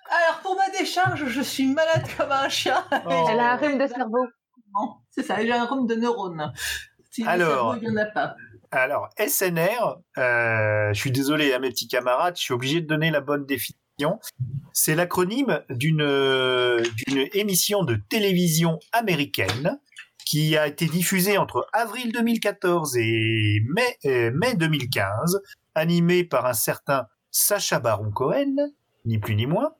Alors, 0.09 0.39
pour 0.41 0.55
ma 0.55 0.69
décharge, 0.77 1.25
je 1.27 1.41
suis 1.41 1.67
malade 1.67 2.05
comme 2.17 2.31
un 2.31 2.49
chat. 2.49 2.85
Oh. 2.91 3.27
Elle 3.29 3.39
a 3.39 3.53
un 3.53 3.55
rhume 3.57 3.77
de 3.77 3.87
cerveau. 3.87 4.25
C'est 5.11 5.23
ça, 5.23 5.41
j'ai 5.41 5.51
un 5.51 5.65
rhume 5.65 5.85
de 5.85 5.95
neurones. 5.95 6.51
Si 7.11 7.23
le 7.23 7.29
Alors. 7.29 7.73
cerveau, 7.73 7.79
il 7.81 7.89
n'y 7.89 7.99
en 7.99 8.01
a 8.01 8.05
pas. 8.05 8.35
Alors, 8.71 9.09
SNR, 9.17 9.97
euh, 10.17 10.93
je 10.93 10.99
suis 10.99 11.11
désolé 11.11 11.53
à 11.53 11.59
mes 11.59 11.69
petits 11.69 11.87
camarades, 11.87 12.35
je 12.35 12.41
suis 12.41 12.53
obligé 12.53 12.81
de 12.81 12.87
donner 12.87 13.11
la 13.11 13.21
bonne 13.21 13.45
définition. 13.45 14.19
C'est 14.73 14.93
l'acronyme 14.95 15.61
d'une 15.69 16.01
euh, 16.01 16.83
d'une 17.07 17.27
émission 17.33 17.83
de 17.83 17.95
télévision 18.09 18.79
américaine 18.91 19.79
qui 20.27 20.57
a 20.57 20.67
été 20.67 20.87
diffusée 20.87 21.37
entre 21.37 21.67
avril 21.71 22.11
2014 22.11 22.97
et 22.97 23.61
mai, 23.73 23.97
euh, 24.05 24.31
mai 24.35 24.55
2015, 24.55 25.41
animée 25.73 26.25
par 26.25 26.45
un 26.45 26.53
certain 26.53 27.05
Sacha 27.31 27.79
Baron 27.79 28.11
Cohen, 28.11 28.55
ni 29.05 29.19
plus 29.19 29.35
ni 29.35 29.45
moins, 29.45 29.71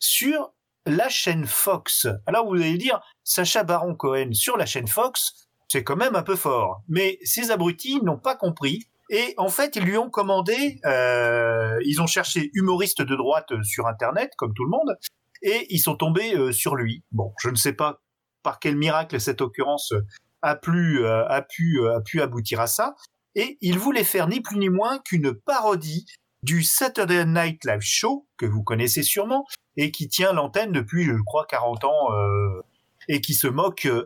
sur 0.00 0.54
la 0.86 1.08
chaîne 1.08 1.46
Fox. 1.46 2.08
Alors 2.26 2.48
vous 2.48 2.56
allez 2.56 2.78
dire, 2.78 3.00
Sacha 3.22 3.62
Baron 3.62 3.94
Cohen 3.94 4.32
sur 4.32 4.56
la 4.56 4.66
chaîne 4.66 4.88
Fox, 4.88 5.46
c'est 5.68 5.84
quand 5.84 5.96
même 5.96 6.16
un 6.16 6.24
peu 6.24 6.34
fort. 6.34 6.82
Mais 6.88 7.18
ces 7.22 7.52
abrutis 7.52 8.02
n'ont 8.02 8.18
pas 8.18 8.34
compris. 8.34 8.88
Et 9.08 9.34
en 9.36 9.48
fait, 9.48 9.76
ils 9.76 9.84
lui 9.84 9.98
ont 9.98 10.10
commandé, 10.10 10.80
euh, 10.84 11.78
ils 11.84 12.02
ont 12.02 12.08
cherché 12.08 12.50
humoriste 12.54 13.02
de 13.02 13.14
droite 13.14 13.52
sur 13.62 13.86
Internet, 13.86 14.32
comme 14.36 14.52
tout 14.54 14.64
le 14.64 14.70
monde, 14.70 14.96
et 15.42 15.66
ils 15.70 15.80
sont 15.80 15.94
tombés 15.94 16.34
euh, 16.34 16.50
sur 16.50 16.74
lui. 16.74 17.04
Bon, 17.12 17.32
je 17.38 17.50
ne 17.50 17.56
sais 17.56 17.72
pas 17.72 18.00
par 18.42 18.58
quel 18.58 18.76
miracle 18.76 19.20
cette 19.20 19.40
occurrence 19.40 19.92
a, 20.42 20.58
euh, 20.68 21.24
a, 21.28 21.42
pu, 21.42 21.80
euh, 21.80 21.96
a 21.96 22.00
pu 22.00 22.20
aboutir 22.20 22.60
à 22.60 22.66
ça. 22.66 22.94
Et 23.34 23.58
il 23.60 23.78
voulait 23.78 24.04
faire 24.04 24.28
ni 24.28 24.40
plus 24.40 24.58
ni 24.58 24.68
moins 24.68 24.98
qu'une 24.98 25.32
parodie 25.32 26.06
du 26.42 26.62
Saturday 26.62 27.24
Night 27.24 27.64
Live 27.64 27.80
Show, 27.80 28.26
que 28.36 28.46
vous 28.46 28.62
connaissez 28.62 29.02
sûrement, 29.02 29.46
et 29.76 29.90
qui 29.90 30.08
tient 30.08 30.32
l'antenne 30.32 30.72
depuis, 30.72 31.04
je 31.04 31.14
crois, 31.24 31.46
40 31.46 31.84
ans, 31.84 32.12
euh, 32.12 32.60
et 33.08 33.20
qui 33.20 33.34
se 33.34 33.46
moque 33.46 33.86
euh, 33.86 34.04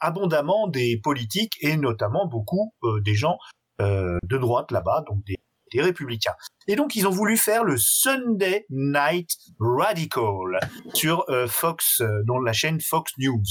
abondamment 0.00 0.68
des 0.68 0.96
politiques 0.96 1.56
et 1.60 1.76
notamment 1.76 2.26
beaucoup 2.26 2.72
euh, 2.84 3.00
des 3.00 3.14
gens 3.14 3.38
euh, 3.80 4.18
de 4.24 4.38
droite 4.38 4.70
là-bas, 4.70 5.04
donc 5.06 5.24
des, 5.24 5.36
des 5.74 5.82
républicains. 5.82 6.34
Et 6.68 6.76
donc 6.76 6.94
ils 6.96 7.06
ont 7.06 7.10
voulu 7.10 7.36
faire 7.36 7.64
le 7.64 7.76
Sunday 7.76 8.64
Night 8.70 9.30
Radical 9.58 10.60
sur 10.94 11.24
euh, 11.28 11.46
Fox, 11.46 12.00
euh, 12.00 12.22
dans 12.26 12.38
la 12.38 12.52
chaîne 12.52 12.80
Fox 12.80 13.12
News. 13.18 13.42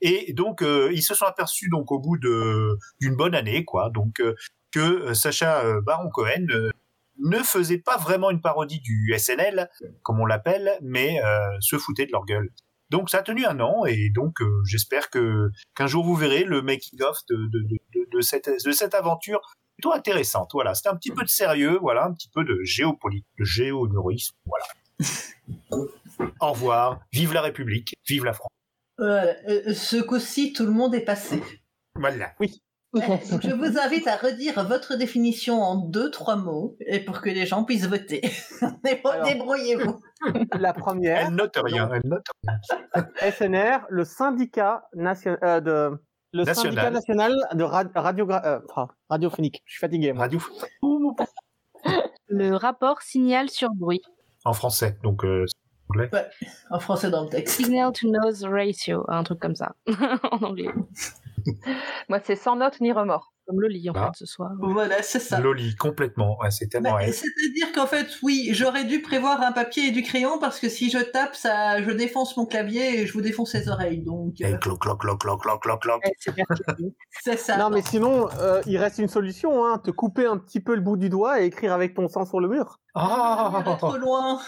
Et 0.00 0.32
donc 0.32 0.62
euh, 0.62 0.90
ils 0.92 1.02
se 1.02 1.14
sont 1.14 1.24
aperçus 1.24 1.68
donc 1.70 1.92
au 1.92 2.00
bout 2.00 2.18
d'une 2.18 3.16
bonne 3.16 3.34
année, 3.34 3.64
quoi, 3.64 3.90
donc 3.90 4.20
euh, 4.20 4.34
que 4.72 5.14
Sacha 5.14 5.62
Baron 5.82 6.08
Cohen 6.08 6.46
ne 7.18 7.38
faisait 7.38 7.78
pas 7.78 7.98
vraiment 7.98 8.30
une 8.30 8.40
parodie 8.40 8.80
du 8.80 9.14
SNL, 9.16 9.68
comme 10.02 10.18
on 10.18 10.24
l'appelle, 10.24 10.78
mais 10.80 11.20
se 11.60 11.76
foutait 11.76 12.06
de 12.06 12.10
leur 12.10 12.24
gueule. 12.24 12.48
Donc 12.88 13.10
ça 13.10 13.18
a 13.18 13.22
tenu 13.22 13.44
un 13.44 13.60
an 13.60 13.84
et 13.84 14.08
donc 14.08 14.38
j'espère 14.64 15.10
que 15.10 15.50
qu'un 15.74 15.86
jour 15.86 16.06
vous 16.06 16.14
verrez 16.14 16.44
le 16.44 16.62
making 16.62 17.02
of 17.02 17.18
de 17.28 18.20
cette 18.22 18.48
de 18.64 18.72
cette 18.72 18.94
aventure 18.94 19.42
plutôt 19.82 19.92
intéressante. 19.96 20.50
Voilà, 20.52 20.74
c'était 20.74 20.90
un 20.90 20.96
petit 20.96 21.10
peu 21.10 21.24
de 21.24 21.28
sérieux, 21.28 21.78
voilà, 21.80 22.04
un 22.04 22.12
petit 22.12 22.28
peu 22.28 22.44
de 22.44 22.62
géopolitique, 22.62 23.26
de 23.38 23.44
géohumorisme, 23.44 24.36
voilà. 24.46 24.64
Au 26.40 26.52
revoir, 26.52 27.00
vive 27.12 27.32
la 27.32 27.42
République, 27.42 27.94
vive 28.06 28.24
la 28.24 28.32
France. 28.32 28.50
Voilà. 28.98 29.34
Euh, 29.48 29.74
ce 29.74 29.96
coup-ci, 29.96 30.52
tout 30.52 30.64
le 30.64 30.70
monde 30.70 30.94
est 30.94 31.04
passé. 31.04 31.42
Voilà. 31.96 32.32
Donc, 32.94 33.40
je 33.42 33.54
vous 33.54 33.78
invite 33.78 34.06
à 34.06 34.16
redire 34.16 34.64
votre 34.64 34.96
définition 34.96 35.62
en 35.62 35.76
deux, 35.76 36.10
trois 36.10 36.36
mots, 36.36 36.76
et 36.86 37.00
pour 37.00 37.20
que 37.20 37.30
les 37.30 37.46
gens 37.46 37.64
puissent 37.64 37.86
voter. 37.86 38.20
Débrouillez-vous. 38.84 40.00
La 40.58 40.72
première, 40.74 41.26
Elle 41.26 41.34
note 41.34 41.56
rien. 41.56 41.90
Elle 41.92 42.02
note 42.04 42.26
rien. 42.44 43.30
SNR, 43.32 43.86
le 43.88 44.04
syndicat 44.04 44.84
nation- 44.94 45.38
euh, 45.42 45.60
de 45.60 46.02
le 46.32 46.44
National. 46.44 46.72
syndicat 46.74 46.90
national 46.90 47.34
de 47.54 47.62
ra- 47.64 47.84
radiogra- 47.84 48.44
euh, 48.46 48.60
radiophonique. 49.10 49.62
Je 49.66 49.72
suis 49.72 49.80
fatigué. 49.80 50.12
moi. 50.12 50.22
Radio 50.24 50.40
Le 52.28 52.54
rapport 52.56 53.02
signal 53.02 53.50
sur 53.50 53.70
bruit. 53.74 54.00
en 54.44 54.52
français. 54.52 54.96
Donc, 55.02 55.24
euh, 55.24 55.44
En 56.70 56.80
français 56.80 57.10
dans 57.10 57.24
le 57.24 57.28
texte. 57.28 57.56
Signal 57.56 57.92
to 57.92 58.08
noise 58.08 58.44
ratio, 58.44 59.04
un 59.08 59.22
truc 59.24 59.38
comme 59.40 59.54
ça, 59.54 59.74
en 60.30 60.38
anglais. 60.42 60.70
Moi, 62.08 62.20
c'est 62.24 62.36
sans 62.36 62.56
note 62.56 62.80
ni 62.80 62.92
remords. 62.92 63.32
Comme 63.48 63.60
le 63.60 63.66
lit, 63.66 63.90
en 63.90 63.94
Ah. 63.96 64.06
fait, 64.06 64.18
ce 64.24 64.26
soir. 64.26 64.52
Voilà, 64.60 65.02
c'est 65.02 65.18
ça. 65.18 65.40
Loli, 65.40 65.74
complètement. 65.74 66.38
Ouais, 66.38 66.52
c'est 66.52 66.68
tellement 66.68 66.92
Bah. 66.92 67.06
C'est-à-dire 67.06 67.72
qu'en 67.74 67.88
fait, 67.88 68.06
oui, 68.22 68.50
j'aurais 68.52 68.84
dû 68.84 69.02
prévoir 69.02 69.42
un 69.42 69.50
papier 69.50 69.88
et 69.88 69.90
du 69.90 70.02
crayon 70.02 70.38
parce 70.38 70.60
que 70.60 70.68
si 70.68 70.90
je 70.90 70.98
tape, 70.98 71.34
ça, 71.34 71.82
je 71.82 71.90
défonce 71.90 72.36
mon 72.36 72.46
clavier 72.46 73.00
et 73.00 73.06
je 73.06 73.12
vous 73.12 73.20
défonce 73.20 73.52
les 73.54 73.68
oreilles. 73.68 74.02
Donc, 74.04 74.40
Et 74.40 74.44
euh, 74.54 74.56
cloc, 74.58 74.80
cloc, 74.80 75.00
cloc, 75.00 75.20
cloc, 75.20 75.42
cloc, 75.42 75.60
cloc, 75.60 75.82
cloc. 75.82 76.02
Ouais, 76.04 76.12
c'est 77.22 77.36
ça. 77.36 77.56
Non, 77.56 77.70
mais 77.70 77.82
sinon, 77.82 78.28
euh, 78.38 78.62
il 78.66 78.76
reste 78.78 78.98
une 78.98 79.08
solution. 79.08 79.66
Hein, 79.66 79.78
te 79.84 79.90
couper 79.90 80.26
un 80.26 80.38
petit 80.38 80.60
peu 80.60 80.76
le 80.76 80.80
bout 80.80 80.96
du 80.96 81.08
doigt 81.08 81.42
et 81.42 81.46
écrire 81.46 81.72
avec 81.72 81.94
ton 81.94 82.06
sang 82.06 82.24
sur 82.24 82.38
le 82.38 82.46
mur. 82.48 82.78
Ah, 82.94 83.64
trop 83.78 83.96
loin. 83.96 84.40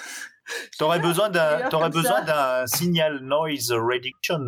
T'aurais 0.79 1.01
besoin 1.01 1.31
t'aurais 1.69 1.91
d'un 1.91 2.67
signal 2.67 3.19
noise 3.23 3.73
reduction 3.73 4.39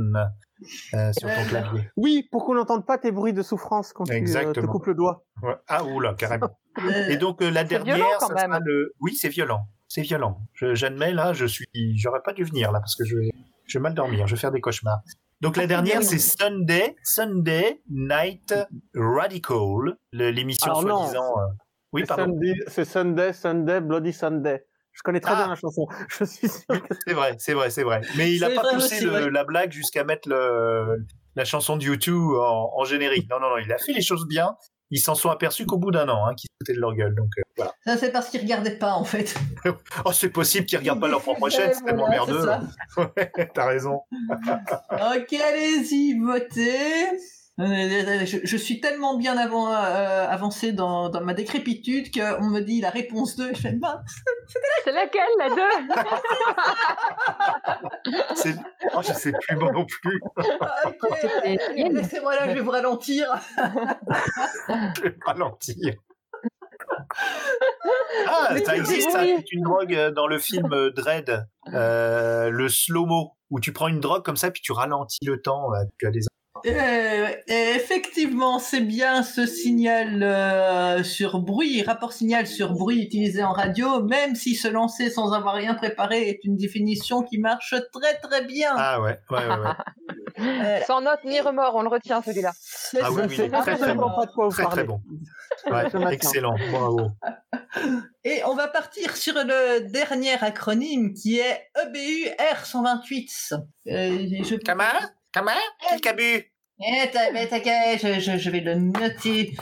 euh, 0.95 1.13
sur 1.13 1.29
ton 1.29 1.45
clavier. 1.49 1.91
Oui, 1.97 2.29
pour 2.31 2.45
qu'on 2.45 2.55
n'entende 2.55 2.85
pas 2.87 2.99
tes 2.99 3.11
bruits 3.13 3.33
de 3.33 3.43
souffrance 3.43 3.93
quand 3.93 4.05
tu 4.05 4.13
euh, 4.15 4.53
te 4.53 4.61
coupes 4.61 4.87
le 4.87 4.95
doigt. 4.95 5.25
Ouais. 5.43 5.55
Ah 5.69 5.85
oula, 5.85 6.15
carrément. 6.15 6.59
Euh, 6.79 7.09
Et 7.09 7.17
donc 7.17 7.41
euh, 7.41 7.49
la 7.51 7.65
dernière, 7.65 7.97
violent, 7.97 8.11
quand 8.21 8.27
ça 8.29 8.37
sera 8.37 8.49
même. 8.49 8.63
le. 8.67 8.93
Oui, 9.01 9.15
c'est 9.17 9.31
violent. 9.31 9.67
C'est 9.89 10.03
violent. 10.03 10.43
Je- 10.53 10.75
J'admets 10.75 11.13
là, 11.15 11.33
je 11.33 11.47
suis. 11.47 11.67
J'aurais 11.97 12.21
pas 12.23 12.35
dû 12.35 12.45
venir 12.45 12.71
là 12.71 12.81
parce 12.81 12.95
que 12.97 13.05
je 13.07 13.17
vais, 13.17 13.31
je 13.65 13.79
vais 13.79 13.83
mal 13.83 13.95
dormir. 13.95 14.27
Je 14.27 14.35
vais 14.35 14.41
faire 14.41 14.53
des 14.53 14.61
cauchemars. 14.61 15.01
Donc 15.41 15.57
la 15.57 15.67
dernière, 15.67 16.03
c'est 16.03 16.19
Sunday, 16.19 16.95
Sunday 17.03 17.81
Night 17.89 18.53
Radical, 18.95 19.97
l'émission 20.13 20.75
soi-disant. 20.75 21.39
euh, 21.39 21.47
Oui, 21.93 22.03
C'est 22.03 22.09
pardon. 22.15 22.25
Sunday, 22.35 22.55
c'est 22.67 22.85
Sunday, 22.85 23.33
Sunday, 23.33 23.81
Bloody 23.81 24.13
Sunday. 24.13 24.65
Je 24.97 25.03
connais 25.05 25.21
très 25.21 25.33
Ah. 25.33 25.37
bien 25.37 25.49
la 25.49 25.55
chanson. 25.55 25.87
Je 26.09 26.25
suis 26.25 26.49
sûr 26.49 26.67
que 26.69 26.95
C'est 27.07 27.13
vrai, 27.15 27.37
c'est 27.39 27.53
vrai, 27.55 27.71
c'est 27.71 27.83
vrai. 27.85 28.01
Mais 28.17 28.33
il 28.33 28.43
a 28.43 28.49
C'est 28.49 28.55
pas 28.55 28.63
vrai 28.63 28.75
poussé 28.75 28.95
aussi, 28.97 29.05
le- 29.05 29.13
ouais. 29.13 29.31
la 29.31 29.45
blague 29.45 29.71
jusqu'à 29.71 30.05
mettre 30.05 30.29
le, 30.29 31.05
la 31.37 31.45
chanson 31.45 31.77
de 31.77 31.85
YouTube 31.85 32.33
en, 32.35 32.73
en 32.75 32.85
générique. 32.85 33.29
Non, 33.31 33.39
non, 33.41 33.51
non, 33.51 33.59
il 33.59 33.73
a 33.73 33.79
fait 33.79 33.93
les 33.93 34.03
choses 34.03 34.27
bien. 34.27 34.57
Ils 34.93 35.01
s'en 35.01 35.17
sont 35.17 35.31
aperçus 35.31 35.67
qu'au 35.67 35.79
bout 35.79 35.91
d'un 35.91 36.09
an, 36.09 36.27
hein, 36.27 36.35
qu'ils 36.37 36.47
se 36.49 36.55
foutaient 36.61 36.77
de 36.77 36.81
leur 36.81 36.95
gueule. 36.95 37.15
Donc 37.15 37.31
euh, 37.39 37.43
voilà. 37.57 37.73
Ça, 37.85 37.97
c'est 37.97 38.13
parce 38.13 38.29
qu'ils 38.31 38.41
regardaient 38.41 38.79
pas, 38.79 38.93
en 38.95 39.05
fait. 39.05 39.35
Oh, 40.05 40.13
c'est 40.13 40.31
possible 40.31 40.65
qu'ils 40.67 40.79
regardent 40.79 41.01
pas 41.01 41.09
leur 41.09 41.21
propre 41.23 41.49
chaîne, 41.49 41.73
c'est 41.75 41.83
tellement 41.85 42.07
Voilà, 42.07 42.25
merdeux. 42.25 42.49
T'as 43.55 43.67
raison. 43.67 44.01
Ok, 44.93 45.33
allez-y, 45.33 46.19
votez. 46.21 47.07
Euh, 47.59 48.27
Je, 48.27 48.37
je 48.45 48.57
suis 48.59 48.83
tellement 48.83 49.17
bien 49.17 49.39
avant, 49.39 49.73
euh, 49.73 50.27
avancé 50.29 50.73
dans, 50.73 51.09
dans 51.09 51.23
ma 51.23 51.33
décrépitude 51.33 52.13
qu'on 52.13 52.51
me 52.51 52.61
dit 52.61 52.83
la 52.83 52.91
réponse 52.91 53.35
2 53.37 53.51
et 53.51 53.55
je 53.55 53.61
fais 53.63 53.73
mince. 53.73 54.17
C'est 54.85 54.93
laquelle, 54.93 55.23
la 55.39 55.49
2 55.49 55.57
C'est- 58.35 58.57
Oh, 58.95 59.01
je 59.03 59.13
sais 59.13 59.33
plus 59.33 59.57
moi 59.57 59.73
non 59.73 59.85
plus. 59.87 60.21
Ok, 60.85 60.97
C'était 61.21 61.59
Alien. 61.71 61.95
laissez-moi 61.97 62.35
là, 62.37 62.49
je 62.49 62.53
vais 62.55 62.61
vous 62.61 62.71
ralentir. 62.71 63.27
Je 63.57 65.03
vais 65.03 65.17
ralentir. 65.25 65.95
Ah, 68.29 68.51
Mais 68.53 68.65
ça 68.65 68.77
existe, 68.77 69.11
ça, 69.11 69.23
c'est 69.25 69.53
une 69.53 69.63
drogue 69.63 69.95
euh, 69.95 70.11
dans 70.11 70.27
le 70.27 70.39
film 70.39 70.73
euh, 70.73 70.91
Dread, 70.91 71.47
euh, 71.73 72.51
le 72.51 72.69
slow-mo, 72.69 73.33
où 73.51 73.61
tu 73.61 73.73
prends 73.73 73.89
une 73.89 74.01
drogue 74.01 74.25
comme 74.25 74.37
ça, 74.37 74.51
puis 74.51 74.63
tu 74.63 74.73
ralentis 74.73 75.25
le 75.25 75.41
temps. 75.41 75.73
euh, 75.75 75.85
Tu 75.99 76.07
as 76.07 76.11
des... 76.11 76.21
Euh, 76.67 77.29
effectivement, 77.47 78.59
c'est 78.59 78.81
bien 78.81 79.23
ce 79.23 79.47
signal 79.47 80.23
euh, 80.23 81.03
sur 81.03 81.41
bruit, 81.41 81.83
rapport 81.83 82.13
signal 82.13 82.47
sur 82.47 82.73
bruit 82.73 83.03
utilisé 83.03 83.43
en 83.43 83.53
radio, 83.53 84.03
même 84.03 84.35
si 84.35 84.55
se 84.55 84.69
lancer 84.69 85.11
sans 85.11 85.33
avoir 85.33 85.55
rien 85.55 85.75
préparé 85.75 86.29
est 86.29 86.45
une 86.45 86.57
définition 86.57 87.23
qui 87.23 87.39
marche 87.39 87.75
très 87.93 88.15
très 88.19 88.45
bien. 88.45 88.71
Ah 88.77 89.01
ouais, 89.01 89.19
ouais, 89.31 89.39
ouais. 89.39 89.47
ouais. 89.47 90.17
Euh, 90.39 90.81
Sans 90.87 91.01
note 91.01 91.25
ni 91.25 91.41
remords, 91.41 91.75
on 91.77 91.83
le 91.83 91.89
retient 91.89 92.21
celui-là. 92.21 92.53
c'est 92.61 93.01
Ah 93.01 93.11
oui, 93.11 93.23
oui, 93.27 93.51
très, 93.51 93.77
très 93.77 93.95
bon. 93.95 94.11
pas 94.11 94.27
de 94.27 94.33
quoi 94.33 94.49
vous 94.49 94.55
Très 94.55 94.67
très 94.67 94.85
bon. 94.85 95.01
Ouais, 95.71 96.13
excellent, 96.13 96.55
bravo. 96.71 97.09
Et 98.25 98.43
on 98.45 98.55
va 98.55 98.69
partir 98.69 99.17
sur 99.17 99.35
le 99.35 99.89
dernier 99.89 100.35
acronyme 100.43 101.15
qui 101.15 101.39
est 101.39 101.71
EBU 101.83 102.29
R128. 102.39 103.55
Euh, 103.55 104.27
je... 104.45 104.57
Comment 104.65 104.85
Comment? 105.37 105.99
Qui 106.03 106.09
a 106.09 106.13
bu 106.15 106.51
Eh, 106.81 107.11
t'as- 107.13 107.31
mais 107.33 107.47
t'inquiète, 107.47 108.01
je, 108.01 108.21
je, 108.21 108.39
je 108.39 108.51
vais 108.51 108.61
le 108.61 108.75
noter 108.75 109.55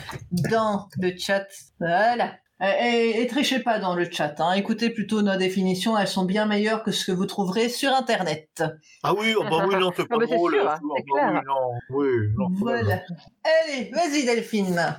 dans 0.49 0.87
le 0.97 1.11
chat. 1.17 1.47
Voilà. 1.79 2.35
Euh, 2.61 2.71
Et, 2.81 3.21
et 3.21 3.27
trichez 3.27 3.59
pas 3.59 3.79
dans 3.79 3.95
le 3.95 4.09
chat. 4.09 4.39
Hein. 4.39 4.53
Écoutez 4.53 4.89
plutôt 4.89 5.21
nos 5.21 5.35
définitions, 5.35 5.97
elles 5.97 6.07
sont 6.07 6.23
bien 6.23 6.45
meilleures 6.45 6.83
que 6.83 6.91
ce 6.91 7.05
que 7.05 7.11
vous 7.11 7.25
trouverez 7.25 7.67
sur 7.67 7.91
Internet. 7.93 8.63
Ah 9.03 9.13
oui, 9.13 9.33
oh, 9.37 9.43
bah 9.43 9.65
oui, 9.67 9.75
non, 9.75 9.91
c'est 9.95 10.05
pas 10.07 10.15
Non, 10.15 10.19
mais 10.21 10.27
c'est 10.27 10.35
drôle. 10.35 10.53
sûr, 10.53 10.71
c'est 10.73 10.81
bah 11.13 11.19
clair. 11.19 11.31
oui, 11.33 11.39
non, 11.45 11.71
oui, 11.89 12.07
non. 12.37 12.47
Voilà. 12.53 13.01
Allez, 13.43 13.91
vas-y 13.93 14.23
Delphine. 14.25 14.95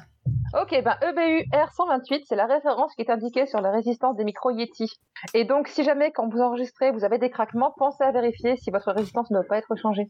Ok, 0.60 0.70
ben 0.84 0.96
EBU 1.02 1.48
R128, 1.52 2.24
c'est 2.28 2.36
la 2.36 2.46
référence 2.46 2.92
qui 2.94 3.02
est 3.02 3.10
indiquée 3.10 3.46
sur 3.46 3.60
la 3.62 3.70
résistance 3.70 4.16
des 4.16 4.24
micros 4.24 4.50
Yeti. 4.50 4.92
Et 5.32 5.44
donc, 5.44 5.68
si 5.68 5.82
jamais, 5.84 6.10
quand 6.12 6.28
vous 6.28 6.40
enregistrez, 6.40 6.90
vous 6.90 7.04
avez 7.04 7.16
des 7.18 7.30
craquements, 7.30 7.72
pensez 7.78 8.04
à 8.04 8.10
vérifier 8.12 8.56
si 8.56 8.70
votre 8.70 8.92
résistance 8.92 9.30
ne 9.30 9.36
doit 9.36 9.46
pas 9.48 9.56
être 9.58 9.74
changée. 9.76 10.08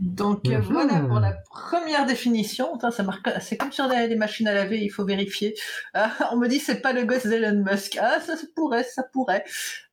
Donc 0.00 0.46
euh, 0.46 0.58
Mhm. 0.58 0.64
voilà 0.72 1.00
pour 1.00 1.20
la 1.20 1.32
première 1.50 2.06
définition. 2.06 2.72
Putain, 2.72 2.90
ça 2.90 3.02
marque, 3.02 3.28
c'est 3.40 3.56
comme 3.56 3.72
sur 3.72 3.86
les, 3.86 4.14
machines 4.16 4.46
à 4.48 4.52
laver, 4.54 4.78
il 4.82 4.88
faut 4.90 5.04
vérifier. 5.04 5.54
Ah, 5.94 6.10
on 6.32 6.36
me 6.36 6.48
dit 6.48 6.58
c'est 6.58 6.80
pas 6.80 6.92
le 6.92 7.04
gosse 7.04 7.26
d'Elon 7.26 7.62
Musk. 7.64 7.98
Ah, 8.00 8.20
ça, 8.20 8.34
pourrait, 8.56 8.84
ça 8.84 9.02
pourrait. 9.12 9.44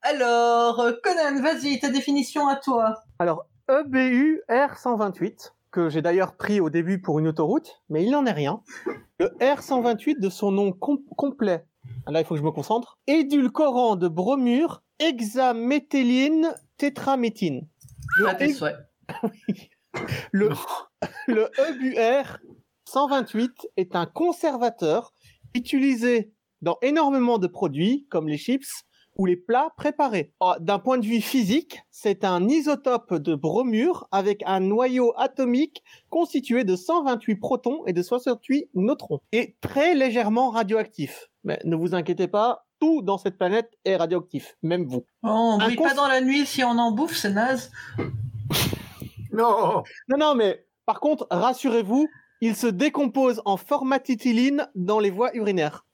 Alors, 0.01 0.79
euh, 0.79 0.93
Conan, 1.03 1.41
vas-y, 1.41 1.79
ta 1.79 1.89
définition 1.89 2.47
à 2.47 2.55
toi. 2.55 2.95
Alors, 3.19 3.45
EBU 3.69 4.41
R128, 4.49 5.51
que 5.71 5.89
j'ai 5.89 6.01
d'ailleurs 6.01 6.35
pris 6.35 6.59
au 6.59 6.69
début 6.69 6.99
pour 6.99 7.19
une 7.19 7.27
autoroute, 7.27 7.81
mais 7.89 8.03
il 8.03 8.11
n'en 8.11 8.25
est 8.25 8.31
rien. 8.31 8.61
Le 9.19 9.27
R128 9.39 10.19
de 10.19 10.29
son 10.29 10.51
nom 10.51 10.71
com- 10.73 10.99
complet, 11.15 11.63
là 12.07 12.19
il 12.19 12.25
faut 12.25 12.33
que 12.33 12.39
je 12.39 12.45
me 12.45 12.51
concentre, 12.51 12.97
édulcorant 13.07 13.95
de 13.95 14.07
bromure 14.07 14.81
hexaméthyline 14.99 16.53
tétraméthine. 16.77 17.67
À 18.27 18.35
tes 18.35 18.51
souhaits. 18.53 18.75
le, 20.31 20.49
le 21.27 21.49
EBUR 21.69 22.39
128 22.85 23.69
est 23.77 23.95
un 23.95 24.05
conservateur 24.05 25.13
utilisé 25.53 26.33
dans 26.61 26.77
énormément 26.81 27.37
de 27.37 27.47
produits 27.47 28.05
comme 28.09 28.27
les 28.27 28.37
chips 28.37 28.85
ou 29.17 29.25
les 29.25 29.35
plats 29.35 29.71
préparés. 29.77 30.33
Ah, 30.39 30.57
D'un 30.59 30.79
point 30.79 30.97
de 30.97 31.05
vue 31.05 31.21
physique, 31.21 31.81
c'est 31.89 32.23
un 32.23 32.47
isotope 32.47 33.15
de 33.15 33.35
bromure 33.35 34.07
avec 34.11 34.41
un 34.45 34.59
noyau 34.61 35.13
atomique 35.17 35.83
constitué 36.09 36.63
de 36.63 36.75
128 36.75 37.35
protons 37.35 37.85
et 37.85 37.93
de 37.93 38.01
68 38.01 38.69
neutrons 38.73 39.19
et 39.31 39.55
très 39.61 39.95
légèrement 39.95 40.49
radioactif. 40.49 41.29
Mais 41.43 41.59
ne 41.65 41.75
vous 41.75 41.93
inquiétez 41.93 42.27
pas, 42.27 42.65
tout 42.79 43.01
dans 43.01 43.17
cette 43.17 43.37
planète 43.37 43.69
est 43.85 43.95
radioactif, 43.95 44.57
même 44.63 44.85
vous. 44.85 45.05
Oh, 45.23 45.29
on 45.29 45.57
brille 45.57 45.75
pas 45.75 45.93
dans 45.93 46.07
la 46.07 46.21
nuit 46.21 46.45
si 46.45 46.63
on 46.63 46.77
en 46.77 46.91
bouffe, 46.91 47.15
c'est 47.15 47.31
naze. 47.31 47.71
Non 49.31 49.83
Non, 50.07 50.17
non, 50.17 50.35
mais 50.35 50.65
par 50.85 50.99
contre, 50.99 51.27
rassurez-vous, 51.29 52.07
il 52.41 52.55
se 52.55 52.67
décompose 52.67 53.41
en 53.45 53.55
formatithyline 53.57 54.67
dans 54.75 54.99
les 54.99 55.11
voies 55.11 55.35
urinaires. 55.35 55.85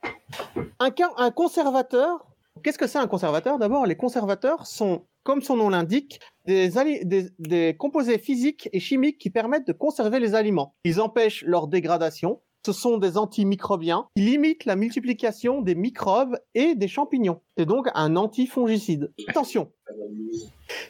Un, 0.79 1.31
conservateur, 1.31 2.25
qu'est-ce 2.63 2.77
que 2.77 2.88
c'est 2.88 2.97
un 2.99 3.07
conservateur? 3.07 3.57
D'abord, 3.59 3.85
les 3.85 3.95
conservateurs 3.97 4.65
sont, 4.65 5.05
comme 5.23 5.41
son 5.41 5.57
nom 5.57 5.69
l'indique, 5.69 6.19
des- 6.45 6.71
des 7.39 7.75
composés 7.77 8.17
physiques 8.17 8.69
et 8.71 8.79
chimiques 8.79 9.17
qui 9.17 9.29
permettent 9.29 9.67
de 9.67 9.73
conserver 9.73 10.19
les 10.19 10.35
aliments. 10.35 10.75
Ils 10.85 11.01
empêchent 11.01 11.43
leur 11.45 11.67
dégradation. 11.67 12.41
Ce 12.65 12.71
sont 12.73 12.97
des 12.97 13.17
antimicrobiens 13.17 14.07
qui 14.15 14.23
limitent 14.23 14.65
la 14.65 14.75
multiplication 14.75 15.61
des 15.61 15.75
microbes 15.75 16.38
et 16.53 16.75
des 16.75 16.88
champignons. 16.89 17.41
C'est 17.57 17.65
donc 17.65 17.88
un 17.93 18.15
antifongicide. 18.15 19.13
Attention. 19.27 19.71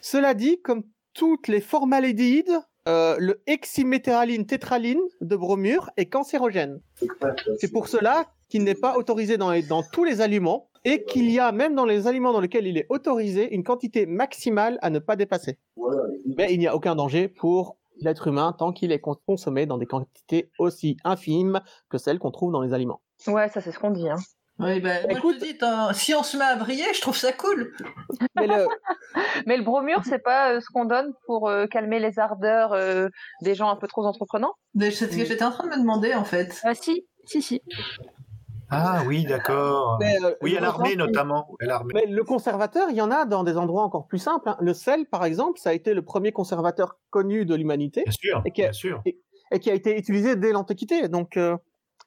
Cela 0.02 0.34
dit, 0.34 0.60
comme 0.62 0.84
toutes 1.18 1.48
les 1.48 1.62
formaldéhydes, 1.62 2.60
euh, 2.88 3.18
le 3.20 3.42
hexyméthyraline 3.48 4.46
tétraline 4.46 5.02
de 5.20 5.36
bromure 5.36 5.90
est 5.98 6.06
cancérogène. 6.06 6.80
C'est 7.60 7.72
pour 7.72 7.88
cela 7.88 8.28
qu'il 8.50 8.64
n'est 8.64 8.76
pas 8.76 8.96
autorisé 8.98 9.38
dans, 9.38 9.52
les- 9.52 9.64
dans 9.64 9.84
tous 9.84 10.04
les 10.06 10.22
aliments 10.22 10.70
et 10.86 11.04
qu'il 11.04 11.30
y 11.30 11.40
a 11.40 11.52
même 11.52 11.76
dans 11.76 11.84
les 11.86 12.08
aliments 12.08 12.32
dans 12.32 12.40
lesquels 12.40 12.66
il 12.66 12.78
est 12.78 12.86
autorisé 12.90 13.54
une 13.54 13.64
quantité 13.64 14.06
maximale 14.06 14.78
à 14.82 14.90
ne 14.90 15.00
pas 15.00 15.16
dépasser. 15.18 15.58
Mais 16.38 16.54
il 16.54 16.60
n'y 16.60 16.68
a 16.68 16.76
aucun 16.76 16.96
danger 16.96 17.28
pour 17.28 17.76
l'être 18.00 18.28
humain 18.28 18.56
tant 18.58 18.72
qu'il 18.72 18.92
est 18.92 19.00
con- 19.00 19.18
consommé 19.26 19.66
dans 19.66 19.78
des 19.78 19.86
quantités 19.88 20.50
aussi 20.60 20.98
infimes 21.04 21.60
que 21.90 21.98
celles 21.98 22.20
qu'on 22.20 22.32
trouve 22.32 22.52
dans 22.54 22.62
les 22.62 22.74
aliments. 22.74 23.02
Ouais, 23.28 23.50
ça 23.50 23.60
c'est 23.60 23.72
ce 23.72 23.80
qu'on 23.80 23.92
dit. 23.92 24.08
Hein. 24.08 24.18
Oui, 24.60 24.80
ben, 24.80 25.04
moi, 25.10 25.18
Écoute- 25.20 25.36
je 25.40 25.46
te 25.54 25.92
dis, 25.94 26.00
si 26.00 26.16
on 26.16 26.24
se 26.24 26.36
met 26.38 26.44
à 26.46 26.56
briller, 26.56 26.86
je 26.94 27.02
trouve 27.02 27.16
ça 27.16 27.32
cool. 27.32 27.74
Mais 28.36 28.48
le, 28.48 28.66
Mais 29.46 29.58
le 29.58 29.64
bromure, 29.64 30.02
c'est 30.04 30.24
pas 30.24 30.54
euh, 30.54 30.60
ce 30.62 30.66
qu'on 30.74 30.86
donne 30.86 31.14
pour 31.26 31.48
euh, 31.50 31.68
calmer 31.68 32.00
les 32.00 32.18
ardeurs 32.20 32.74
euh, 32.74 33.08
des 33.44 33.54
gens 33.56 33.70
un 33.70 33.76
peu 33.76 33.88
trop 33.88 34.06
entreprenants? 34.06 34.54
C'est 34.80 34.92
ce 34.92 35.06
que 35.06 35.26
j'étais 35.26 35.44
en 35.44 35.52
train 35.52 35.66
de 35.66 35.70
me 35.76 35.78
demander, 35.80 36.14
en 36.16 36.24
fait. 36.24 36.60
Ah 36.64 36.74
si, 36.74 37.06
si, 37.26 37.42
si. 37.42 37.62
Ah 38.70 39.02
oui, 39.08 39.24
d'accord. 39.26 40.00
euh, 40.02 40.34
Oui, 40.42 40.58
à 40.58 40.60
l'armée 40.60 40.96
notamment. 40.96 41.56
À 41.62 41.66
l'armée. 41.66 41.94
Mais 41.94 42.06
le 42.06 42.24
conservateur, 42.24 42.90
il 42.90 42.98
y 42.98 43.02
en 43.02 43.12
a 43.12 43.26
dans 43.26 43.44
des 43.44 43.58
endroits 43.58 43.84
encore 43.84 44.08
plus 44.08 44.18
simples. 44.20 44.50
hein. 44.50 44.58
Le 44.60 44.74
sel, 44.74 45.06
par 45.06 45.24
exemple, 45.24 45.60
ça 45.60 45.70
a 45.70 45.74
été 45.74 45.94
le 45.94 46.02
premier 46.02 46.32
conservateur 46.34 46.98
connu 47.10 47.46
de 47.46 47.56
l'humanité 47.56 48.04
Bien 48.04 48.12
sûr, 48.12 48.42
Et 48.46 48.52
bien 48.52 48.74
sûr. 48.74 49.02
et 49.06 49.60
qui 49.60 49.70
a 49.72 49.74
été 49.74 49.98
utilisé 49.98 50.36
dès 50.36 50.52
l'Antiquité. 50.52 51.08
Donc 51.08 51.38
euh, 51.38 51.56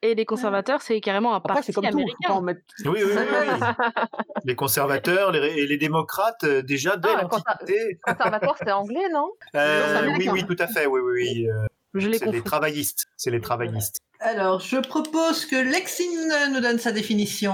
Et 0.03 0.15
les 0.15 0.25
conservateurs, 0.25 0.81
c'est 0.81 0.99
carrément 1.01 1.35
un 1.35 1.37
après, 1.37 1.55
parti 1.55 1.67
c'est 1.67 1.73
comme 1.75 1.85
tout. 1.85 1.91
faut 1.91 1.99
américain. 1.99 2.17
pas 2.29 2.33
en 2.33 2.41
mettre- 2.41 2.61
Oui, 2.87 3.03
oui, 3.05 3.13
oui, 3.15 3.17
oui. 3.17 3.67
Les 4.45 4.55
conservateurs 4.55 5.31
les, 5.33 5.41
et 5.59 5.67
les 5.67 5.77
démocrates, 5.77 6.43
euh, 6.45 6.63
déjà 6.63 6.97
dès 6.97 7.11
Ah, 7.15 7.23
l'Antiquité. 7.23 7.99
Conservatoire, 8.03 8.57
c'est 8.59 8.73
anglais, 8.73 9.09
non? 9.13 9.31
Euh, 9.55 10.11
oui, 10.17 10.29
oui, 10.33 10.47
tout 10.47 10.57
à 10.59 10.67
fait. 10.69 10.87
Oui, 10.87 11.01
oui, 11.03 11.13
oui. 11.13 11.49
euh, 11.51 11.67
Je 11.93 12.09
les 12.09 12.17
C'est 12.19 12.31
les 12.33 12.43
travaillistes. 12.43 13.05
C'est 13.19 13.31
les 13.31 13.41
travaillistes. 13.43 13.99
Alors, 14.21 14.61
je 14.61 14.79
propose 14.79 15.45
que 15.45 15.57
Lexine 15.57 16.33
nous 16.53 16.61
donne 16.61 16.79
sa 16.79 16.93
définition. 16.93 17.53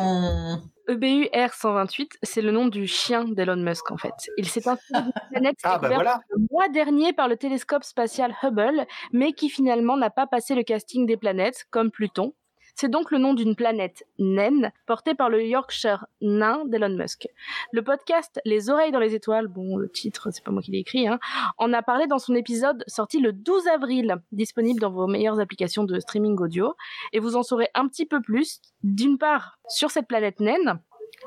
EBU 0.89 1.24
R128, 1.32 2.12
c'est 2.22 2.43
le 2.43 2.51
nom 2.53 2.68
du 2.68 2.87
chien 2.87 3.24
d'Elon 3.24 3.57
Musk 3.57 3.91
en 3.91 3.97
fait. 3.97 4.14
Il 4.37 4.47
s'est 4.49 4.66
inspiré 4.68 5.03
d'une 5.03 5.12
planète 5.30 5.57
Ah, 5.62 5.78
bah 5.78 5.91
voilà. 5.93 6.20
le 6.30 6.47
mois 6.51 6.68
dernier 6.68 7.12
par 7.12 7.28
le 7.28 7.37
télescope 7.37 7.84
spatial 7.84 8.34
Hubble, 8.43 8.87
mais 9.12 9.32
qui 9.32 9.49
finalement 9.51 9.97
n'a 9.97 10.11
pas 10.11 10.26
passé 10.26 10.55
le 10.55 10.62
casting 10.62 11.07
des 11.07 11.16
planètes, 11.16 11.64
comme 11.70 11.91
Pluton. 11.91 12.34
C'est 12.79 12.91
donc 12.91 13.11
le 13.11 13.16
nom 13.16 13.33
d'une 13.33 13.57
planète 13.57 14.05
naine, 14.18 14.70
portée 14.87 15.14
par 15.14 15.31
le 15.31 15.43
Yorkshire 15.43 16.05
nain 16.20 16.62
d'Elon 16.66 16.91
Musk. 16.95 17.27
Le 17.72 17.83
podcast 17.83 18.39
Les 18.45 18.68
oreilles 18.68 18.93
dans 18.93 18.99
les 19.01 19.14
étoiles, 19.14 19.49
bon, 19.49 19.79
le 19.79 19.89
titre, 19.91 20.31
c'est 20.31 20.45
pas 20.45 20.51
moi 20.51 20.61
qui 20.61 20.72
l'ai 20.72 20.81
écrit, 20.81 21.09
hein, 21.09 21.18
en 21.57 21.72
a 21.72 21.81
parlé 21.81 22.07
dans 22.07 22.18
son 22.18 22.35
épisode 22.35 22.85
sorti 22.87 23.18
le 23.18 23.33
12 23.33 23.66
avril, 23.68 24.16
disponible 24.31 24.79
dans 24.79 24.91
vos 24.91 25.07
meilleures 25.07 25.41
applications 25.41 25.85
de 25.85 25.99
streaming 25.99 26.37
audio. 26.39 26.74
Et 27.14 27.18
vous 27.18 27.35
en 27.35 27.43
saurez 27.43 27.70
un 27.74 27.89
petit 27.89 28.05
peu 28.05 28.20
plus, 28.20 28.61
d'une 28.83 29.16
part, 29.16 29.59
sur 29.68 29.91
cette 29.91 30.07
planète 30.07 30.39
naine, 30.41 30.79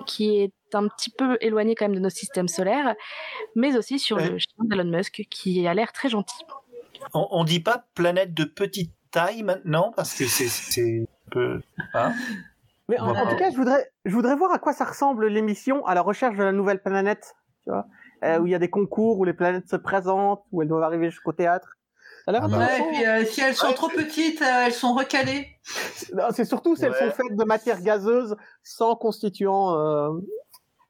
qui 0.06 0.38
est 0.38 0.54
un 0.74 0.88
petit 0.88 1.10
peu 1.10 1.40
éloignée 1.42 1.74
quand 1.74 1.86
même 1.86 1.96
de 1.96 2.00
nos 2.00 2.12
systèmes 2.12 2.48
solaires, 2.48 2.94
mais 3.56 3.76
aussi 3.76 3.98
sur 3.98 4.18
Ouais. 4.18 4.30
le 4.30 4.38
chien 4.38 4.54
d'Elon 4.66 4.84
Musk, 4.96 5.24
qui 5.32 5.66
a 5.66 5.74
l'air 5.74 5.94
très 5.94 6.10
gentil. 6.10 6.38
On, 7.16 7.28
on 7.32 7.44
dit 7.44 7.60
pas 7.60 7.86
planète 7.96 8.36
de 8.36 8.44
petite 8.44 8.92
taille 9.10 9.42
maintenant 9.42 9.92
parce 9.96 10.14
que 10.14 10.26
c'est 10.26 11.08
peu. 11.30 11.62
hein 11.94 12.14
Mais 12.90 13.00
en, 13.00 13.14
tout 13.28 13.36
cas, 13.38 13.52
je 13.52 13.56
voudrais, 13.56 13.90
je 14.06 14.14
voudrais 14.14 14.36
voir 14.36 14.52
à 14.52 14.60
quoi 14.60 14.74
ça 14.74 14.86
ressemble 14.86 15.28
l'émission 15.28 15.86
à 15.86 15.94
la 15.94 16.02
recherche 16.02 16.38
de 16.38 16.44
la 16.44 16.52
nouvelle 16.52 16.82
planète. 16.82 17.36
Tu 17.64 17.70
vois, 17.72 17.86
Euh, 18.24 18.40
où 18.40 18.48
il 18.48 18.52
y 18.52 18.56
a 18.56 18.60
des 18.60 18.70
concours 18.70 19.18
où 19.20 19.24
les 19.26 19.34
planètes 19.34 19.70
se 19.70 19.78
présentent, 19.78 20.44
où 20.52 20.62
elles 20.62 20.68
doivent 20.68 20.84
arriver 20.84 21.10
jusqu'au 21.10 21.32
théâtre. 21.32 21.78
Ça 22.26 22.32
a 22.32 22.32
l'air 22.34 22.42
Ah 22.44 22.48
bah. 22.50 22.58
Ouais, 22.58 22.80
et 22.80 22.84
puis 22.92 23.06
euh, 23.06 23.26
si 23.26 23.42
elles 23.42 23.56
sont 23.56 23.72
trop 23.74 23.88
petites, 23.90 24.42
euh, 24.42 24.66
elles 24.66 24.74
sont 24.74 24.94
recalées. 24.94 25.48
Non, 26.14 26.26
C'est 26.32 26.44
surtout 26.46 26.76
si 26.76 26.84
elles 26.86 26.96
sont 26.96 27.12
faites 27.12 27.36
de 27.36 27.44
matière 27.46 27.82
gazeuse 27.82 28.36
sans 28.64 28.96
constituant 28.96 29.78
euh, 29.78 30.10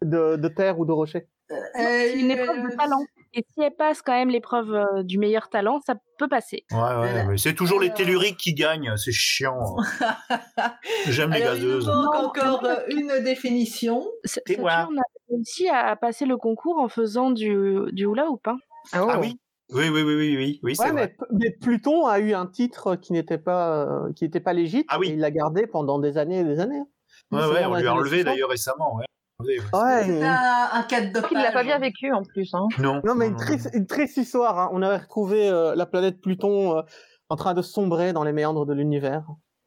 de, 0.02 0.38
de 0.38 0.48
terre 0.48 0.80
ou 0.80 0.86
de 0.86 0.92
rocher. 0.92 1.28
Euh, 1.52 1.56
C'est 1.76 2.20
une 2.20 2.32
épreuve 2.32 2.64
de 2.64 2.76
talent. 2.76 3.04
Et 3.34 3.45
si 3.53 3.61
elle 3.61 3.75
passe 3.75 4.01
quand 4.01 4.13
même 4.13 4.30
l'épreuve 4.30 4.73
euh, 4.73 5.03
du 5.03 5.17
meilleur 5.19 5.49
talent, 5.49 5.80
ça 5.86 5.95
peut 6.17 6.27
passer. 6.27 6.63
Ouais, 6.71 6.77
ouais, 6.77 6.95
Voilà. 6.95 7.23
mais 7.25 7.38
c'est 7.38 7.53
toujours 7.53 7.80
les 7.80 7.93
telluriques 7.93 8.38
qui 8.38 8.53
gagnent. 8.53 8.91
C'est 8.97 9.11
chiant. 9.11 9.75
J'aime 11.07 11.32
les 11.32 11.41
Alors, 11.41 11.55
il 11.55 11.61
nous 11.63 11.67
gazeuses. 11.80 11.88
manque 11.88 12.15
Non, 12.15 12.21
encore 12.25 12.63
non. 12.63 12.69
euh, 12.69 12.80
une 12.89 13.23
définition. 13.23 14.05
Et 14.47 14.57
moi. 14.57 14.71
Saturne 14.71 14.99
a 14.99 15.03
réussi 15.32 15.69
à 15.69 15.95
passer 15.95 16.25
le 16.25 16.38
concours 16.38 16.80
en 16.80 16.89
faisant 16.89 17.32
du, 17.32 17.77
du 17.91 18.05
hula 18.05 18.30
hoop. 18.30 18.47
Hein. 18.47 18.57
Ah 18.93 19.19
oui 19.19 19.38
Oui, 19.71 19.89
oui, 19.89 20.01
oui, 20.01 20.15
oui, 20.15 20.36
oui, 20.38 20.59
oui 20.63 20.75
Ouais, 20.80 20.91
vrai. 20.91 21.15
mais, 21.30 21.39
mais 21.39 21.51
Pluton 21.51 22.07
a 22.07 22.19
eu 22.19 22.34
un 22.34 22.47
titre 22.47 22.95
qui 22.95 23.13
n'était 23.13 23.38
pas, 23.38 23.84
euh, 23.86 24.11
qui 24.13 24.23
n'était 24.23 24.39
pas 24.39 24.53
légitime. 24.53 24.86
Ah 24.89 24.97
oui. 24.99 25.09
et 25.09 25.13
il 25.13 25.19
l'a 25.19 25.32
gardé 25.32 25.67
pendant 25.67 25.99
des 25.99 26.17
années 26.17 26.39
et 26.39 26.43
des 26.43 26.59
années. 26.59 26.82
Ouais, 27.32 27.41
C'est 27.41 27.47
ouais, 27.47 27.61
dans 27.63 27.71
on 27.71 27.75
lui 27.75 27.88
a 27.88 27.93
enlevé 27.93 28.17
60. 28.21 28.25
d'ailleurs 28.25 28.49
récemment. 28.49 28.95
Ouais. 28.95 29.05
Ouais. 29.40 29.60
Un, 30.24 30.84
cas 30.84 31.02
de 31.02 31.22
qu'il 31.28 31.38
l'a 31.38 31.52
pas 31.52 31.64
bien 31.64 31.80
vécu 31.80 32.12
en 32.12 32.24
plus. 32.24 32.54
Hein. 32.54 32.68
Non. 32.78 33.02
Non, 33.06 33.16
mais 33.16 33.30
non, 33.30 33.32
une 33.32 33.38
non, 33.38 33.46
triste, 33.46 33.70
une 33.74 33.88
triste 33.88 34.18
histoire. 34.18 34.60
hein. 34.60 34.70
On 34.74 34.82
avait 34.82 34.98
retrouvé 34.98 35.50
euh, 35.50 35.76
la 35.76 35.86
planète 35.86 36.20
Pluton 36.22 36.78
euh, 36.78 36.82
en 37.30 37.36
train 37.36 37.54
de 37.54 37.62
sombrer 37.62 38.12
dans 38.14 38.24
les 38.24 38.34
méandres 38.34 38.66
de 38.66 38.74
l'univers. 38.74 39.24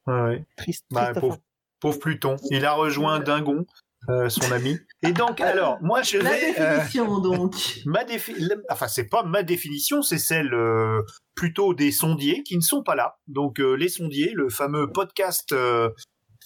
non. 0.07 0.13
Ouais, 0.13 0.21
ouais. 0.29 0.45
Triste, 0.57 0.85
Bah, 0.91 1.13
triste 1.13 1.41
pauvre, 1.79 1.99
Pluton. 1.99 2.35
Il 2.51 2.65
a 2.65 2.73
rejoint 2.73 3.19
Dingon, 3.19 3.65
euh, 4.09 4.29
son 4.29 4.51
ami. 4.51 4.77
Et 5.01 5.11
donc, 5.11 5.41
alors, 5.41 5.77
moi, 5.81 6.01
je 6.01 6.17
La 6.17 6.31
vais. 6.31 6.53
définition, 6.53 7.19
donc. 7.19 7.55
ma 7.85 8.03
défi... 8.03 8.35
Enfin, 8.69 8.87
c'est 8.87 9.09
pas 9.09 9.23
ma 9.23 9.43
définition, 9.43 10.01
c'est 10.01 10.17
celle 10.17 10.53
euh, 10.53 11.01
plutôt 11.35 11.73
des 11.73 11.91
sondiers 11.91 12.43
qui 12.43 12.55
ne 12.57 12.61
sont 12.61 12.83
pas 12.83 12.95
là. 12.95 13.15
Donc, 13.27 13.59
euh, 13.59 13.73
les 13.73 13.89
sondiers, 13.89 14.31
le 14.35 14.49
fameux 14.49 14.91
podcast 14.91 15.51
euh, 15.51 15.89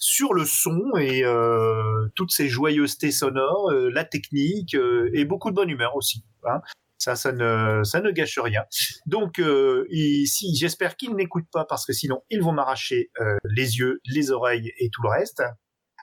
sur 0.00 0.34
le 0.34 0.44
son 0.44 0.80
et 0.98 1.24
euh, 1.24 2.08
toutes 2.14 2.30
ces 2.32 2.48
joyeusetés 2.48 3.10
sonores, 3.10 3.70
euh, 3.70 3.90
la 3.92 4.04
technique 4.04 4.74
euh, 4.74 5.10
et 5.14 5.24
beaucoup 5.24 5.50
de 5.50 5.54
bonne 5.54 5.70
humeur 5.70 5.96
aussi. 5.96 6.24
hein. 6.44 6.60
Ça, 7.00 7.14
ça 7.14 7.30
ne, 7.30 7.84
ça 7.84 8.00
ne 8.00 8.10
gâche 8.10 8.38
rien. 8.40 8.62
Donc, 9.06 9.38
euh, 9.38 9.86
ici, 9.90 10.56
j'espère 10.56 10.96
qu'ils 10.96 11.14
n'écoutent 11.14 11.50
pas 11.52 11.64
parce 11.64 11.86
que 11.86 11.92
sinon, 11.92 12.22
ils 12.28 12.42
vont 12.42 12.50
m'arracher 12.52 13.10
euh, 13.20 13.36
les 13.44 13.78
yeux, 13.78 14.00
les 14.04 14.32
oreilles 14.32 14.72
et 14.78 14.90
tout 14.90 15.02
le 15.02 15.10
reste. 15.10 15.42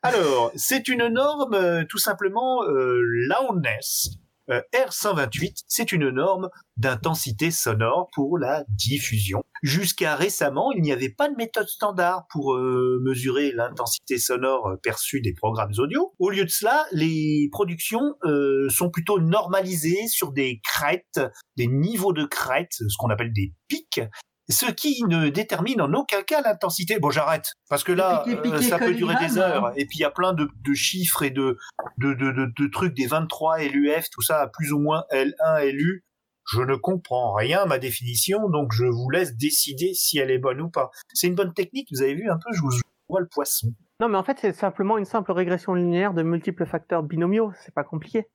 Alors, 0.03 0.51
c'est 0.55 0.87
une 0.87 1.07
norme 1.07 1.85
tout 1.89 1.97
simplement 1.97 2.63
euh, 2.63 3.01
loudness. 3.27 4.11
Euh, 4.51 4.61
R128, 4.73 5.63
c'est 5.67 5.91
une 5.91 6.09
norme 6.09 6.49
d'intensité 6.77 7.49
sonore 7.49 8.09
pour 8.13 8.37
la 8.37 8.63
diffusion. 8.69 9.43
Jusqu'à 9.63 10.15
récemment, 10.15 10.71
il 10.71 10.83
n'y 10.83 10.91
avait 10.91 11.09
pas 11.09 11.29
de 11.29 11.35
méthode 11.35 11.67
standard 11.67 12.25
pour 12.29 12.53
euh, 12.53 13.01
mesurer 13.03 13.51
l'intensité 13.51 14.19
sonore 14.19 14.67
euh, 14.67 14.75
perçue 14.77 15.21
des 15.21 15.33
programmes 15.33 15.73
audio. 15.79 16.13
Au 16.19 16.29
lieu 16.29 16.45
de 16.45 16.49
cela, 16.49 16.85
les 16.91 17.49
productions 17.51 18.15
sont 18.69 18.89
plutôt 18.89 19.19
normalisées 19.19 20.07
sur 20.07 20.31
des 20.31 20.61
crêtes, 20.63 21.19
des 21.57 21.67
niveaux 21.67 22.13
de 22.13 22.25
crêtes, 22.25 22.73
ce 22.73 22.97
qu'on 22.97 23.09
appelle 23.09 23.33
des 23.33 23.53
pics, 23.67 24.01
ce 24.49 24.71
qui 24.71 25.03
ne 25.07 25.29
détermine 25.29 25.81
en 25.81 25.93
aucun 25.93 26.21
cas 26.21 26.41
l'intensité. 26.41 26.99
Bon, 26.99 27.09
j'arrête, 27.09 27.53
parce 27.69 27.83
que 27.83 27.91
là, 27.91 28.23
euh, 28.27 28.61
ça 28.61 28.77
peut 28.77 28.93
durer 28.93 29.15
des 29.19 29.37
heures. 29.37 29.71
Et 29.75 29.85
puis, 29.85 29.99
il 29.99 30.01
y 30.01 30.05
a 30.05 30.11
plein 30.11 30.33
de, 30.33 30.47
de 30.63 30.73
chiffres 30.73 31.23
et 31.23 31.31
de, 31.31 31.57
de, 31.97 32.13
de, 32.13 32.31
de, 32.31 32.51
de 32.55 32.67
trucs, 32.67 32.93
des 32.93 33.07
23 33.07 33.59
LUF, 33.59 34.09
tout 34.11 34.21
ça, 34.21 34.41
à 34.41 34.47
plus 34.47 34.71
ou 34.71 34.79
moins 34.79 35.03
L1, 35.11 35.71
LU. 35.71 36.03
Je 36.51 36.61
ne 36.61 36.75
comprends 36.75 37.33
rien 37.33 37.61
à 37.61 37.65
ma 37.65 37.79
définition, 37.79 38.49
donc 38.49 38.71
je 38.71 38.85
vous 38.85 39.09
laisse 39.09 39.35
décider 39.35 39.93
si 39.95 40.19
elle 40.19 40.29
est 40.29 40.37
bonne 40.37 40.61
ou 40.61 40.69
pas. 40.69 40.91
C'est 41.13 41.27
une 41.27 41.35
bonne 41.35 41.53
technique, 41.53 41.87
vous 41.91 42.03
avez 42.03 42.13
vu 42.13 42.29
un 42.29 42.37
peu, 42.37 42.53
je 42.53 42.61
vous 42.61 42.69
vois 43.09 43.19
le 43.19 43.27
poisson. 43.27 43.69
Non, 43.99 44.09
mais 44.09 44.17
en 44.17 44.23
fait, 44.23 44.37
c'est 44.39 44.53
simplement 44.53 44.97
une 44.97 45.05
simple 45.05 45.31
régression 45.31 45.73
linéaire 45.73 46.13
de 46.13 46.21
multiples 46.21 46.65
facteurs 46.65 47.01
binomiaux. 47.01 47.51
C'est 47.63 47.73
pas 47.73 47.83
compliqué. 47.83 48.27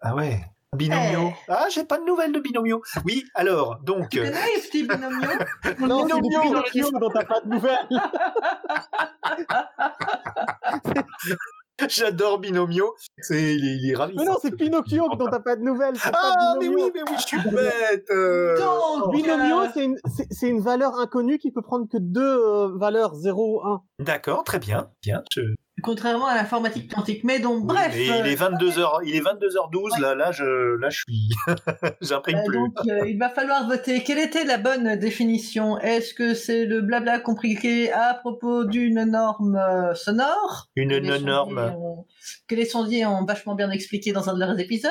Ah 0.00 0.14
ouais 0.14 0.40
Binomio. 0.76 1.32
Ah, 1.48 1.66
j'ai 1.70 1.84
pas 1.84 1.98
de 1.98 2.04
nouvelles 2.04 2.32
de 2.32 2.40
Binomio. 2.40 2.82
Oui, 3.04 3.24
alors, 3.34 3.78
donc... 3.82 4.08
Tu 4.10 4.18
connais 4.18 4.30
les 4.30 4.60
petits 4.62 4.82
binomiaux 4.84 5.28
Non, 5.80 6.06
c'est 6.08 6.20
Binomio. 6.20 6.40
Pinocchio 6.42 6.90
dont 6.98 7.10
t'as 7.10 7.24
pas 7.24 7.40
de 7.40 7.48
nouvelles. 7.48 7.88
J'adore 11.88 12.38
Binomio. 12.38 12.94
C'est, 13.20 13.54
il, 13.54 13.64
est, 13.68 13.76
il 13.82 13.90
est 13.90 13.94
ravissant. 13.96 14.22
Mais 14.22 14.26
non, 14.30 14.36
c'est 14.40 14.56
Pinocchio 14.56 15.08
dont 15.14 15.26
t'as 15.26 15.40
pas 15.40 15.56
de 15.56 15.62
nouvelles. 15.62 15.94
Ah, 16.04 16.10
pas 16.10 16.54
mais 16.58 16.68
Binomio. 16.68 16.86
oui, 16.86 16.90
mais 16.94 17.02
oui, 17.02 17.16
je 17.18 17.22
suis 17.26 17.38
bête. 17.50 18.06
euh. 18.10 18.56
Donc, 18.58 19.12
Binomio, 19.14 19.60
euh, 19.60 19.68
c'est 19.74 19.84
une, 19.84 19.96
c'est- 20.16 20.26
c'est 20.30 20.48
une 20.48 20.60
valeur 20.60 20.98
inconnue 20.98 21.36
qui 21.38 21.50
peut 21.52 21.60
prendre 21.60 21.86
que 21.86 21.98
deux 22.00 22.22
euh, 22.22 22.70
valeurs, 22.78 23.14
0 23.14 23.60
ou 23.62 23.66
1. 23.66 23.82
D'accord, 23.98 24.42
très 24.44 24.58
bien. 24.58 24.88
bien 25.02 25.22
je... 25.34 25.42
contrairement 25.82 26.26
à 26.26 26.34
l'informatique 26.34 26.92
quantique. 26.94 27.22
Mais 27.24 27.38
donc, 27.38 27.60
Oui, 27.60 27.66
bref. 27.74 27.92
mais 27.94 28.06
il 28.20 28.26
est 28.26 28.34
22h, 28.40 29.00
il 29.04 29.14
est 29.16 29.20
22h12, 29.20 30.00
là, 30.00 30.14
là, 30.14 30.32
je, 30.32 30.44
là, 30.78 30.88
je 30.90 30.98
suis, 30.98 31.30
j'imprime 32.00 32.38
Euh, 32.38 32.44
plus. 32.44 32.56
donc, 32.58 32.72
euh, 32.88 33.08
il 33.08 33.18
va 33.18 33.28
falloir 33.28 33.66
voter. 33.68 34.02
Quelle 34.02 34.18
était 34.18 34.44
la 34.44 34.58
bonne 34.58 34.96
définition? 34.96 35.78
Est-ce 35.78 36.14
que 36.14 36.34
c'est 36.34 36.64
le 36.66 36.80
blabla 36.80 37.20
compliqué 37.20 37.92
à 37.92 38.14
propos 38.14 38.64
d'une 38.64 39.04
norme 39.04 39.56
euh, 39.56 39.94
sonore? 39.94 40.66
Une 40.76 40.88
que 40.90 40.94
les 40.94 41.08
sondiers 41.10 41.24
norme. 41.26 41.58
ont- 41.58 42.06
que 42.48 42.54
les 42.54 42.64
sondiers 42.64 43.06
ont 43.06 43.24
vachement 43.24 43.54
bien 43.54 43.70
expliqué 43.70 44.12
dans 44.12 44.28
un 44.30 44.34
de 44.34 44.40
leurs 44.40 44.58
épisodes? 44.58 44.90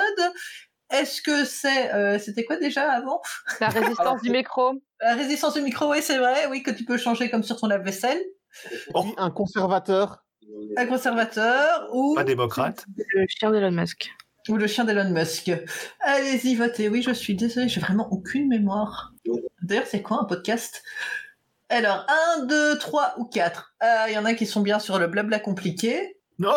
Est-ce 0.92 1.22
que 1.22 1.46
c'est... 1.46 1.94
euh, 1.96 2.20
C'était 2.20 2.46
quoi 2.46 2.58
déjà 2.58 2.92
avant? 2.92 3.20
La 3.60 3.70
résistance 3.70 4.22
du 4.22 4.30
micro. 4.30 4.74
La 5.02 5.16
résistance 5.16 5.56
du 5.56 5.62
micro, 5.62 5.90
oui, 5.92 5.98
c'est 6.02 6.20
vrai, 6.20 6.46
oui, 6.52 6.62
que 6.62 6.70
tu 6.72 6.86
peux 6.86 6.98
changer 6.98 7.30
comme 7.32 7.42
sur 7.44 7.58
ton 7.58 7.68
lave-vaisselle. 7.68 8.22
Oh. 8.94 9.04
Un 9.18 9.32
conservateur. 9.32 10.25
Un 10.78 10.86
conservateur 10.86 11.90
ou... 11.94 12.16
Pas 12.16 12.24
démocrate. 12.24 12.86
Le 12.96 13.26
chien 13.28 13.52
d'Elon 13.52 13.72
Musk. 13.72 14.12
Ou 14.50 14.58
le 14.58 14.68
chien 14.68 14.84
d'Elon 14.84 15.10
Musk. 15.10 15.52
Allez-y, 16.02 16.56
votez. 16.56 16.90
Oui, 16.90 17.02
je 17.02 17.12
suis 17.12 17.36
désolée, 17.36 17.68
j'ai 17.68 17.82
vraiment 17.82 18.08
aucune 18.12 18.48
mémoire. 18.48 19.14
D'ailleurs, 19.62 19.88
c'est 19.88 20.02
quoi 20.02 20.20
un 20.22 20.26
podcast? 20.26 20.84
Alors, 21.70 22.06
1, 22.38 22.46
2, 22.46 22.78
3 22.78 23.16
ou 23.18 23.26
4. 23.26 23.76
Il 24.08 24.14
y 24.14 24.18
en 24.18 24.26
a 24.26 24.34
qui 24.34 24.46
sont 24.46 24.62
bien 24.62 24.80
sur 24.80 25.00
le 25.00 25.08
blabla 25.08 25.40
compliqué. 25.40 26.15
Non 26.40 26.52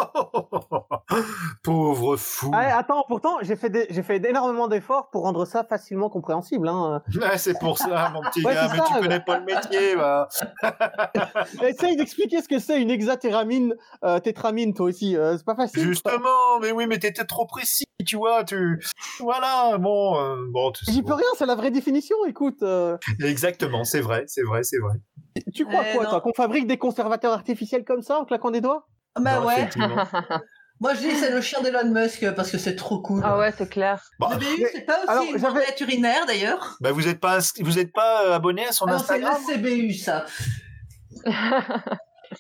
Pauvre 1.63 2.17
fou 2.17 2.51
Ah, 2.53 2.79
attends, 2.79 3.05
pourtant, 3.07 3.39
j'ai 3.43 3.57
fait, 3.57 3.71
des- 3.71 3.87
j'ai 3.91 4.03
fait 4.03 4.17
énormément 4.25 4.69
d'efforts 4.69 5.09
pour 5.11 5.23
rendre 5.23 5.45
ça 5.45 5.65
facilement 5.65 6.11
compréhensible. 6.11 6.69
Hein. 6.69 7.03
Ouais, 7.15 7.39
C'est 7.39 7.59
pour 7.59 7.79
ça, 7.79 8.11
mon 8.13 8.23
petit 8.23 8.43
Ouais, 8.45 8.55
gars, 8.55 8.69
mais 8.73 8.79
ça, 8.79 8.85
tu 8.89 8.95
connais 9.01 9.21
pas 9.21 9.39
le 9.39 9.45
métier, 9.45 9.97
bah. 9.97 10.29
Essaye 11.63 11.97
d'expliquer 11.97 12.43
ce 12.43 12.49
que 12.49 12.59
c'est 12.59 12.81
une 12.81 12.91
hexatéramine, 12.91 13.77
euh, 14.05 14.19
tétramine, 14.21 14.75
toi 14.75 14.87
aussi. 14.87 15.17
euh, 15.17 15.37
c'est 15.37 15.45
pas 15.47 15.55
facile. 15.55 15.83
Justement, 15.83 16.59
mais 16.61 16.73
oui, 16.73 16.87
mais 16.87 16.99
t'étais 16.99 17.25
trop 17.25 17.47
précis, 17.47 17.85
tu 18.07 18.17
vois, 18.17 18.45
tu... 18.45 18.81
Voilà, 19.21 19.79
bon, 19.79 20.19
euh, 20.19 20.37
bon... 20.51 20.73
tu- 20.73 20.85
J'y 20.91 21.03
peux 21.03 21.15
rien, 21.15 21.27
c'est 21.37 21.47
la 21.47 21.55
vraie 21.55 21.71
définition, 21.71 22.17
écoute. 22.27 22.63
euh. 22.63 22.97
Exactement, 23.23 23.85
c'est 23.85 24.01
vrai, 24.01 24.25
c'est 24.27 24.43
vrai, 24.43 24.63
c'est 24.65 24.79
vrai. 24.79 24.97
tu 25.55 25.65
crois 25.65 25.85
Eh 25.89 25.95
quoi, 25.95 26.05
non. 26.05 26.11
toi 26.11 26.21
Qu'on 26.21 26.33
fabrique 26.35 26.67
des 26.67 26.79
conservateurs 26.79 27.33
artificiels 27.33 27.85
comme 27.85 28.03
ça 28.03 28.19
en 28.19 28.25
claquant 28.25 28.51
des 28.51 28.61
doigts? 28.61 28.87
Bah 29.21 29.41
Non, 29.41 29.47
ouais. 29.47 29.69
Moi, 30.81 30.95
je 30.95 31.01
dis 31.01 31.17
c'est 31.17 31.33
le 31.33 31.41
chien 31.41 31.61
d'Elon 31.61 31.91
Musk 31.93 32.31
parce 32.37 32.53
que 32.53 32.59
c'est 32.59 32.77
trop 32.77 33.01
cool. 33.01 33.21
Ah 33.25 33.37
ouais, 33.37 33.53
c'est 33.57 33.69
clair. 33.69 34.01
Bah, 34.21 34.29
Le 34.33 34.39
BU, 34.39 34.67
c'est 34.73 34.83
pas 34.83 34.99
aussi 34.99 35.09
alors, 35.09 35.25
une 35.25 35.45
enquête 35.45 35.81
urinaire 35.81 36.25
d'ailleurs. 36.27 36.77
bah, 36.81 36.93
vous 36.93 37.09
êtes 37.09 37.19
pas, 37.19 37.39
vous 37.61 37.79
êtes 37.81 37.93
pas 37.93 38.27
euh, 38.27 38.35
abonné 38.35 38.65
à 38.65 38.73
son 38.73 38.87
Ah 38.87 38.93
non, 38.93 38.99
c'est 38.99 39.15
Instagram 39.15 39.43
le 39.49 39.55
CBU, 39.55 39.95
ça. 39.95 40.25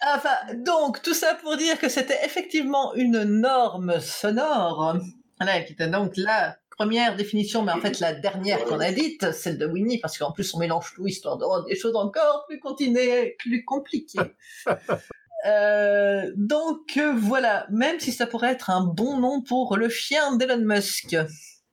Enfin, 0.06 0.54
donc, 0.54 1.02
tout 1.02 1.14
ça 1.14 1.34
pour 1.34 1.56
dire 1.56 1.78
que 1.78 1.88
c'était 1.88 2.18
effectivement 2.24 2.94
une 2.94 3.24
norme 3.24 3.98
sonore. 4.00 4.98
Voilà, 5.40 5.62
qui 5.62 5.72
était 5.72 5.88
donc 5.88 6.12
la 6.16 6.56
première 6.76 7.16
définition, 7.16 7.62
mais 7.62 7.72
en 7.72 7.80
fait 7.80 7.98
la 7.98 8.12
dernière 8.12 8.64
qu'on 8.64 8.78
a 8.80 8.92
dite, 8.92 9.32
celle 9.32 9.58
de 9.58 9.66
Winnie, 9.66 9.98
parce 9.98 10.16
qu'en 10.16 10.30
plus 10.30 10.54
on 10.54 10.58
mélange 10.58 10.92
tout, 10.94 11.06
histoire 11.06 11.36
de 11.36 11.44
rendre 11.44 11.64
des 11.64 11.74
choses 11.74 11.96
encore 11.96 12.44
plus 12.48 12.60
continuées, 12.60 13.34
plus 13.38 13.64
compliquées. 13.64 14.36
Euh, 15.46 16.32
donc 16.36 16.96
euh, 16.96 17.12
voilà, 17.16 17.66
même 17.70 18.00
si 18.00 18.12
ça 18.12 18.26
pourrait 18.26 18.52
être 18.52 18.70
un 18.70 18.84
bon 18.84 19.18
nom 19.18 19.42
pour 19.42 19.76
le 19.76 19.88
chien 19.88 20.36
d'Elon 20.36 20.64
Musk. 20.64 21.16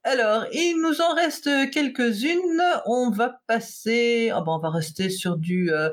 Alors, 0.04 0.44
il 0.52 0.80
nous 0.80 1.00
en 1.00 1.14
reste 1.14 1.50
quelques-unes. 1.72 2.62
On 2.86 3.10
va 3.10 3.40
passer. 3.48 4.30
Ah 4.32 4.40
ben, 4.40 4.52
on 4.52 4.58
va 4.60 4.70
rester 4.70 5.10
sur 5.10 5.36
du 5.36 5.72
euh, 5.72 5.90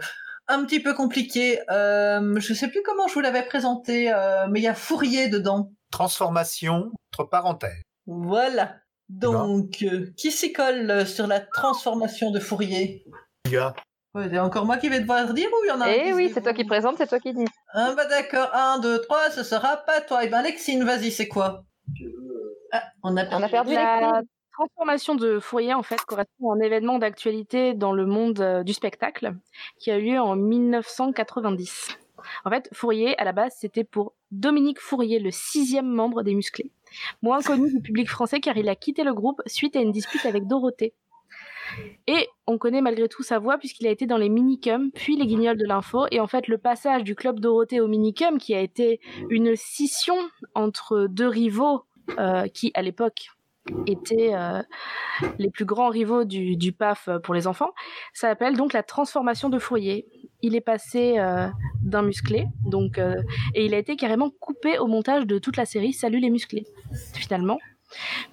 un 0.48 0.64
petit 0.66 0.80
peu 0.80 0.94
compliqué. 0.94 1.60
Je 1.70 2.54
sais 2.54 2.68
plus 2.68 2.84
comment 2.84 3.08
je 3.08 3.16
vous 3.16 3.22
l'avais 3.22 3.44
présenté, 3.44 4.14
mais 4.50 4.60
il 4.60 4.64
y 4.64 4.68
a 4.68 4.76
Fourier 4.76 5.30
dedans. 5.30 5.72
Transformation, 5.90 6.92
entre 7.12 7.28
parenthèses. 7.28 7.82
Voilà. 8.06 8.76
Donc, 9.10 9.84
euh, 9.84 10.12
qui 10.18 10.32
s'y 10.32 10.54
colle 10.54 11.06
sur 11.06 11.28
la 11.28 11.40
transformation 11.40 12.32
de 12.32 12.40
Fourier? 12.40 13.06
Les 13.46 13.52
gars. 13.52 13.76
Ouais, 14.16 14.30
C'est 14.30 14.40
encore 14.40 14.66
moi 14.66 14.78
qui 14.78 14.90
vais 14.90 15.00
devoir 15.00 15.34
dire 15.34 15.50
ou 15.50 15.66
il 15.66 15.70
y 15.70 15.72
en 15.72 15.82
a 15.82 15.86
un 15.86 15.92
Eh 15.92 16.14
oui, 16.14 16.32
c'est 16.34 16.42
toi 16.42 16.54
qui 16.54 16.66
présente, 16.66 16.98
c'est 16.98 17.08
toi 17.08 17.20
qui 17.20 17.34
dis. 17.34 17.46
Ah 17.74 17.94
bah 17.96 18.06
d'accord, 18.06 18.50
1, 18.54 18.80
2, 18.80 19.02
3, 19.02 19.32
ce 19.32 19.44
sera 19.44 19.78
pas 19.78 20.02
toi. 20.02 20.24
Eh 20.24 20.28
ben 20.28 20.42
Lexine, 20.44 20.84
vas-y, 20.84 21.12
c'est 21.12 21.28
quoi? 21.28 21.64
Ah, 22.72 22.84
on 23.02 23.18
a 23.18 23.26
perdu. 23.26 23.44
On 23.44 23.46
a 23.46 23.50
perdu 23.50 23.74
La 23.74 24.22
transformation 24.52 25.16
de 25.16 25.40
Fourier, 25.40 25.74
en 25.74 25.82
fait, 25.82 26.00
correspond 26.02 26.52
à 26.52 26.56
un 26.56 26.60
événement 26.60 27.00
d'actualité 27.00 27.74
dans 27.74 27.92
le 27.92 28.06
monde 28.06 28.40
euh, 28.40 28.64
du 28.64 28.74
spectacle 28.74 29.34
qui 29.80 29.90
a 29.90 29.98
eu 29.98 30.12
lieu 30.12 30.20
en 30.20 30.36
1990. 30.36 31.98
En 32.46 32.50
fait, 32.52 32.70
Fourier, 32.72 33.20
à 33.20 33.24
la 33.24 33.32
base, 33.32 33.54
c'était 33.58 33.84
pour 33.84 34.14
Dominique 34.32 34.80
Fourier, 34.80 35.20
le 35.20 35.32
sixième 35.32 35.88
membre 35.88 36.22
des 36.22 36.36
Musclés. 36.36 36.72
Moins 37.22 37.42
connu 37.42 37.72
du 37.72 37.82
public 37.82 38.10
français 38.10 38.40
car 38.40 38.56
il 38.58 38.70
a 38.70 38.76
quitté 38.76 39.04
le 39.04 39.14
groupe 39.14 39.42
suite 39.48 39.76
à 39.76 39.80
une 39.80 39.92
dispute 39.92 40.26
avec 40.26 40.46
Dorothée. 40.46 40.94
Et 42.08 42.28
on 42.48 42.58
connaît 42.58 42.82
malgré 42.82 43.08
tout 43.08 43.24
sa 43.24 43.40
voix 43.40 43.58
puisqu'il 43.58 43.88
a 43.88 43.92
été 43.92 44.06
dans 44.06 44.18
les 44.18 44.30
Minicums, 44.30 44.92
puis 44.92 45.16
les 45.16 45.26
Guignols 45.26 45.58
de 45.58 45.66
l'info. 45.66 46.06
Et 46.12 46.20
en 46.20 46.28
fait, 46.28 46.48
le 46.48 46.58
passage 46.58 47.04
du 47.04 47.16
club 47.16 47.40
Dorothée 47.40 47.80
au 47.80 47.88
Minicum, 47.88 48.38
qui 48.38 48.54
a 48.54 48.60
été 48.60 49.00
une 49.30 49.56
scission 49.56 50.16
entre 50.56 51.08
deux 51.10 51.28
rivaux 51.28 51.86
euh, 52.20 52.48
qui, 52.48 52.72
à 52.74 52.82
l'époque, 52.82 53.28
étaient 53.88 54.34
euh, 54.34 54.62
les 55.40 55.50
plus 55.50 55.64
grands 55.64 55.88
rivaux 55.88 56.26
du, 56.26 56.74
PAF 56.74 57.08
pour 57.24 57.34
les 57.34 57.48
enfants, 57.48 57.72
ça 58.14 58.28
s'appelle 58.28 58.58
donc 58.58 58.74
la 58.74 58.84
transformation 58.84 59.48
de 59.50 59.58
Fourier. 59.58 60.06
Il 60.42 60.54
est 60.54 60.62
passé 60.62 61.18
euh, 61.18 61.48
d'un 61.82 62.02
musclé, 62.02 62.46
donc, 62.66 62.98
et 62.98 63.66
il 63.66 63.74
a 63.74 63.78
été 63.78 63.96
carrément 63.96 64.30
coupé 64.30 64.78
au 64.80 64.88
montage 64.88 65.26
de 65.26 65.40
toute 65.40 65.56
la 65.56 65.66
série 65.66 65.94
Salut 65.94 66.20
les 66.20 66.30
musclés, 66.30 66.66
finalement, 67.14 67.58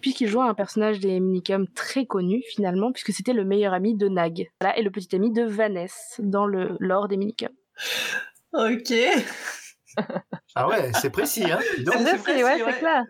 puisqu'il 0.00 0.28
jouait 0.28 0.44
un 0.46 0.54
personnage 0.54 1.00
des 1.00 1.20
Minicums 1.20 1.66
très 1.74 2.06
connu, 2.06 2.42
finalement, 2.48 2.92
puisque 2.92 3.12
c'était 3.12 3.32
le 3.32 3.44
meilleur 3.44 3.72
ami 3.72 3.96
de 3.96 4.08
Nag, 4.08 4.50
voilà, 4.60 4.78
et 4.78 4.82
le 4.82 4.90
petit 4.90 5.14
ami 5.14 5.30
de 5.32 5.42
Vanessa 5.42 6.22
dans 6.22 6.46
le 6.46 6.76
lore 6.80 7.08
des 7.08 7.16
Minicums. 7.16 7.48
Ok. 8.52 8.92
Ah 10.54 10.68
ouais, 10.68 10.92
c'est 11.00 11.10
précis, 11.10 11.44
hein 11.50 11.58
donc. 11.84 11.94
C'est 11.96 12.04
précis, 12.04 12.22
précis, 12.22 12.44
ouais, 12.44 12.62
c'est 12.64 12.78
clair. 12.78 13.04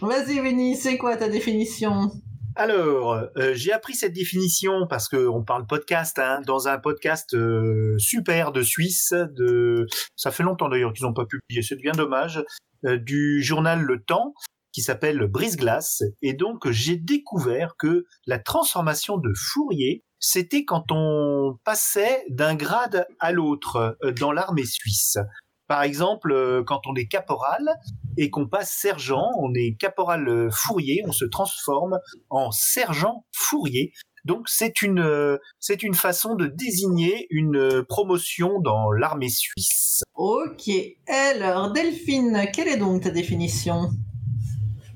Vas-y, 0.00 0.40
Winnie, 0.40 0.74
c'est 0.74 0.96
quoi 0.96 1.16
ta 1.16 1.28
définition? 1.28 2.10
Alors, 2.56 3.12
euh, 3.36 3.52
j'ai 3.54 3.72
appris 3.72 3.94
cette 3.94 4.12
définition 4.12 4.86
parce 4.88 5.08
que 5.08 5.26
on 5.28 5.42
parle 5.42 5.66
podcast, 5.66 6.18
hein, 6.18 6.40
dans 6.46 6.68
un 6.68 6.78
podcast 6.78 7.34
euh, 7.34 7.96
super 7.98 8.52
de 8.52 8.62
Suisse. 8.62 9.12
De, 9.12 9.86
ça 10.16 10.30
fait 10.30 10.42
longtemps 10.44 10.68
d'ailleurs 10.68 10.92
qu'ils 10.92 11.04
n'ont 11.04 11.12
pas 11.12 11.26
publié, 11.26 11.62
c'est 11.62 11.76
bien 11.76 11.92
dommage. 11.92 12.42
euh, 12.86 12.96
du 12.96 13.42
journal 13.42 13.80
Le 13.82 14.02
Temps 14.02 14.34
qui 14.74 14.82
s'appelle 14.82 15.26
Brise-glace. 15.28 16.02
Et 16.20 16.34
donc, 16.34 16.68
j'ai 16.68 16.96
découvert 16.96 17.76
que 17.78 18.04
la 18.26 18.40
transformation 18.40 19.16
de 19.16 19.32
Fourier, 19.34 20.02
c'était 20.18 20.64
quand 20.64 20.90
on 20.90 21.58
passait 21.64 22.24
d'un 22.28 22.56
grade 22.56 23.06
à 23.20 23.30
l'autre 23.30 23.96
euh, 24.02 24.12
dans 24.12 24.32
l'armée 24.32 24.66
suisse. 24.66 25.16
Par 25.68 25.82
exemple, 25.82 26.32
euh, 26.32 26.64
quand 26.66 26.80
on 26.86 26.94
est 26.96 27.06
caporal 27.06 27.62
et 28.18 28.30
qu'on 28.30 28.48
passe 28.48 28.72
sergent, 28.72 29.30
on 29.38 29.54
est 29.54 29.76
caporal 29.78 30.28
euh, 30.28 30.50
Fourier, 30.50 31.02
on 31.06 31.12
se 31.12 31.24
transforme 31.24 31.98
en 32.28 32.50
sergent 32.50 33.24
Fourier. 33.32 33.92
Donc 34.24 34.48
c'est 34.48 34.80
une 34.80 35.38
c'est 35.60 35.82
une 35.82 35.92
façon 35.92 36.34
de 36.34 36.46
désigner 36.46 37.26
une 37.28 37.84
promotion 37.86 38.58
dans 38.60 38.90
l'armée 38.90 39.28
suisse. 39.28 40.02
Ok. 40.14 40.70
Alors, 41.06 41.72
Delphine, 41.72 42.46
quelle 42.50 42.68
est 42.68 42.78
donc 42.78 43.02
ta 43.02 43.10
définition? 43.10 43.90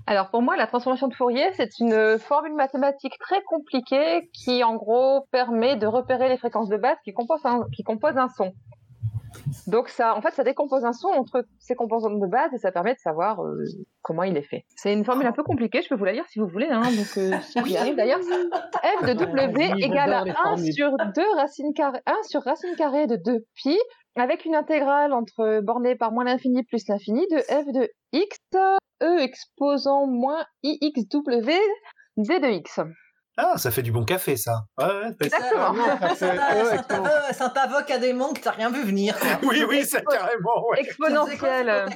Alors 0.09 0.31
pour 0.31 0.41
moi, 0.41 0.57
la 0.57 0.67
transformation 0.67 1.07
de 1.09 1.15
Fourier, 1.15 1.51
c'est 1.53 1.81
une 1.81 2.19
formule 2.19 2.55
mathématique 2.55 3.19
très 3.21 3.43
compliquée 3.43 4.31
qui, 4.33 4.65
en 4.65 4.75
gros, 4.75 5.27
permet 5.31 5.77
de 5.77 5.87
repérer 5.87 6.31
les 6.31 6.39
fréquences 6.39 6.71
de 6.71 6.79
base 6.79 6.97
qui 7.05 7.13
composent 7.13 7.45
un, 7.45 7.67
qui 7.77 7.83
composent 7.83 8.17
un 8.17 8.31
son. 8.31 8.55
Donc 9.67 9.91
ça, 9.91 10.17
en 10.17 10.23
fait, 10.23 10.31
ça 10.31 10.45
décompose 10.45 10.87
un 10.87 10.95
son 10.95 11.09
entre 11.09 11.45
ses 11.59 11.75
composantes 11.75 12.21
de 12.21 12.27
base 12.27 12.55
et 12.55 12.57
ça 12.59 12.73
permet 12.73 12.95
de 12.95 13.01
savoir 13.01 13.45
euh, 13.45 13.63
comment 14.01 14.23
il 14.23 14.35
est 14.39 14.49
fait. 14.49 14.65
C'est 14.77 14.95
une 14.95 15.05
formule 15.05 15.27
un 15.27 15.33
peu 15.33 15.43
compliquée, 15.43 15.83
je 15.83 15.91
peux 15.91 15.95
vous 15.95 16.07
la 16.07 16.13
lire 16.13 16.25
si 16.27 16.39
vous 16.39 16.47
voulez. 16.47 16.69
Hein, 16.71 16.85
donc 16.85 17.19
euh, 17.19 17.39
si 17.43 17.63
j'y 17.67 17.77
arrive 17.77 17.95
d'ailleurs. 17.97 18.21
F 18.21 19.05
de 19.05 19.13
W 19.13 19.73
égale 19.77 20.15
à 20.15 20.21
j'adore 20.21 20.25
les 20.25 20.31
1 20.31 20.35
formules. 20.35 20.73
sur 20.73 20.91
2 20.97 21.23
racine 21.37 21.75
carrée, 21.75 22.01
1 22.07 22.13
sur 22.23 22.43
racine 22.45 22.75
carrée 22.79 23.07
de 23.07 23.17
2 23.17 23.45
pi 23.55 23.79
avec 24.19 24.45
une 24.45 24.55
intégrale 24.55 25.13
entre 25.13 25.61
bornée 25.63 25.97
par 25.97 26.13
moins 26.13 26.25
l'infini 26.25 26.65
plus 26.65 26.87
l'infini 26.89 27.27
de 27.31 27.39
f 27.41 27.67
de 27.73 27.89
x 28.13 28.39
e 29.03 29.19
exposant 29.21 30.07
moins 30.07 30.45
ixw 30.63 31.23
d 32.17 32.41
de 32.41 32.49
x. 32.49 32.81
Ah, 33.41 33.57
ça 33.57 33.71
fait 33.71 33.83
du 33.83 33.93
bon 33.93 34.05
café 34.05 34.37
ça. 34.37 34.65
Ouais, 34.79 34.85
ouais, 34.87 35.15
Exactement. 35.21 35.75
Ça 37.33 37.51
t'invoque- 37.51 37.91
à 37.91 37.99
des 37.99 38.13
mots 38.13 38.33
que 38.33 38.41
t'as 38.41 38.51
rien 38.51 38.69
vu 38.69 38.83
venir. 38.83 39.17
quoi. 39.17 39.29
oui, 39.49 39.63
oui, 39.69 39.85
c'est 39.85 40.05
carrément. 40.05 40.67
Ouais. 40.71 40.81
Exponentielle. 40.81 41.87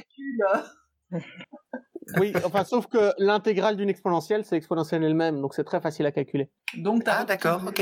Oui, 2.17 2.33
enfin, 2.45 2.63
sauf 2.63 2.87
que 2.87 3.11
l'intégrale 3.17 3.75
d'une 3.75 3.89
exponentielle, 3.89 4.45
c'est 4.45 4.55
l'exponentielle 4.55 5.03
elle-même, 5.03 5.41
donc 5.41 5.53
c'est 5.53 5.63
très 5.63 5.81
facile 5.81 6.05
à 6.05 6.11
calculer. 6.11 6.49
Donc 6.77 7.03
t'as 7.03 7.19
Ah 7.19 7.25
d'accord, 7.25 7.61
ok. 7.67 7.81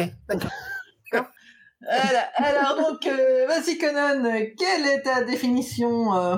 Voilà. 1.82 2.30
Alors 2.36 2.78
donc, 2.78 3.06
euh, 3.08 3.48
vas-y 3.48 3.78
Conan, 3.78 4.24
quelle 4.58 4.86
est 4.86 5.02
ta 5.02 5.24
définition 5.24 6.14
euh 6.16 6.38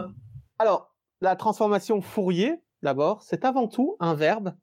Alors, 0.60 0.94
la 1.22 1.36
transformation 1.36 2.02
Fourier, 2.02 2.62
d'abord, 2.82 3.22
c'est 3.24 3.46
avant 3.46 3.68
tout 3.68 3.96
un 4.00 4.14
verbe 4.14 4.54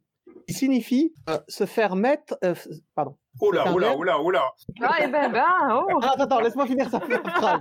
qui 0.47 0.55
signifie 0.55 1.13
euh, 1.29 1.39
se 1.49 1.67
faire 1.67 1.97
mettre. 1.97 2.39
euh, 2.45 2.55
pardon. 2.95 3.17
Oh 3.41 3.53
là, 3.53 3.63
C'est 3.65 3.69
un 3.71 3.75
oh 3.75 3.79
là, 3.79 3.89
verbe. 3.89 4.01
oh 4.01 4.05
là, 4.05 4.19
oh 4.21 4.31
là. 4.31 4.43
Ah, 4.83 5.05
et 5.05 5.07
ben, 5.09 5.31
ben, 5.31 5.45
oh. 5.71 6.01
Ah, 6.03 6.13
attends, 6.15 6.25
attends, 6.25 6.41
laisse-moi 6.41 6.67
finir 6.67 6.91
sa 6.91 6.99
phrase. 7.01 7.61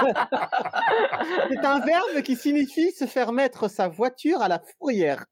c'est 1.50 1.64
un 1.64 1.80
verbe 1.80 2.22
qui 2.22 2.36
signifie 2.36 2.92
se 2.92 3.06
faire 3.06 3.32
mettre 3.32 3.68
sa 3.68 3.88
voiture 3.88 4.42
à 4.42 4.48
la 4.48 4.60
fourrière. 4.60 5.24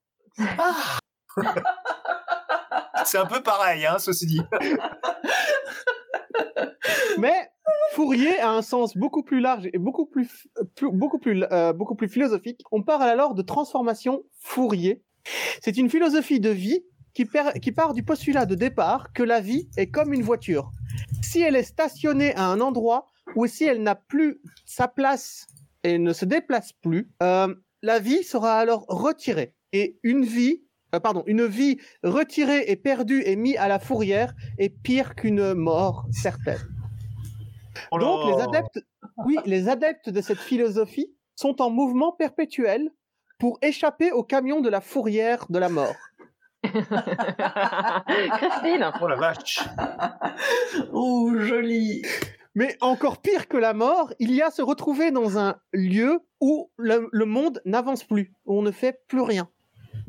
C'est 3.04 3.18
un 3.18 3.26
peu 3.26 3.42
pareil, 3.42 3.86
hein, 3.86 3.98
ceci 3.98 4.26
dit. 4.26 4.40
Mais 7.18 7.50
Fourier 7.92 8.38
a 8.40 8.50
un 8.50 8.62
sens 8.62 8.96
beaucoup 8.96 9.22
plus 9.22 9.40
large 9.40 9.68
et 9.72 9.78
beaucoup 9.78 10.06
plus, 10.06 10.48
plus- 10.74 10.90
beaucoup 10.92 11.18
plus, 11.18 11.44
euh, 11.50 11.72
beaucoup 11.72 11.94
plus 11.94 12.08
philosophique. 12.08 12.62
On 12.70 12.82
parle 12.82 13.04
alors 13.08 13.34
de 13.34 13.42
transformation 13.42 14.22
Fourier, 14.40 15.02
C'est 15.60 15.76
une 15.76 15.90
philosophie 15.90 16.40
de 16.40 16.50
vie 16.50 16.84
qui 17.14 17.24
part 17.72 17.94
du 17.94 18.04
postulat 18.04 18.46
de 18.46 18.54
départ 18.54 19.12
que 19.12 19.24
la 19.24 19.40
vie 19.40 19.68
est 19.76 19.90
comme 19.90 20.12
une 20.12 20.22
voiture. 20.22 20.70
Si 21.22 21.40
elle 21.40 21.56
est 21.56 21.64
stationnée 21.64 22.34
à 22.36 22.44
un 22.46 22.60
endroit 22.60 23.06
ou 23.34 23.46
si 23.46 23.64
elle 23.64 23.82
n'a 23.82 23.96
plus 23.96 24.40
sa 24.64 24.86
place 24.86 25.46
et 25.82 25.98
ne 25.98 26.12
se 26.12 26.24
déplace 26.24 26.72
plus, 26.72 27.10
euh, 27.22 27.52
la 27.82 27.98
vie 27.98 28.22
sera 28.22 28.58
alors 28.58 28.84
retirée. 28.88 29.54
Et 29.72 29.98
une 30.02 30.24
vie, 30.24 30.62
euh, 30.94 31.00
pardon, 31.00 31.22
une 31.26 31.46
vie 31.46 31.78
retirée 32.02 32.64
et 32.68 32.76
perdue 32.76 33.22
et 33.24 33.36
mise 33.36 33.56
à 33.58 33.68
la 33.68 33.78
fourrière 33.78 34.34
est 34.58 34.70
pire 34.70 35.14
qu'une 35.14 35.54
mort 35.54 36.06
certaine. 36.10 36.58
Oh 37.90 37.98
Donc 37.98 38.36
les 38.36 38.42
adeptes, 38.42 38.80
oui, 39.26 39.36
les 39.44 39.68
adeptes 39.68 40.10
de 40.10 40.20
cette 40.20 40.38
philosophie 40.38 41.12
sont 41.34 41.60
en 41.62 41.70
mouvement 41.70 42.12
perpétuel 42.12 42.90
pour 43.38 43.58
échapper 43.62 44.12
au 44.12 44.24
camion 44.24 44.60
de 44.60 44.68
la 44.68 44.80
fourrière 44.80 45.46
de 45.48 45.58
la 45.58 45.68
mort. 45.68 45.94
Christine 46.64 46.90
Oh 49.00 49.06
la 49.06 49.16
vache. 49.16 49.60
Oh, 50.92 51.32
joli. 51.38 52.02
Mais 52.54 52.76
encore 52.80 53.22
pire 53.22 53.46
que 53.46 53.56
la 53.56 53.74
mort, 53.74 54.12
il 54.18 54.32
y 54.32 54.42
a 54.42 54.50
se 54.50 54.62
retrouver 54.62 55.12
dans 55.12 55.38
un 55.38 55.56
lieu 55.72 56.18
où 56.40 56.72
le, 56.76 57.08
le 57.12 57.24
monde 57.24 57.62
n'avance 57.64 58.02
plus, 58.02 58.32
où 58.46 58.58
on 58.58 58.62
ne 58.62 58.72
fait 58.72 59.04
plus 59.06 59.20
rien. 59.20 59.48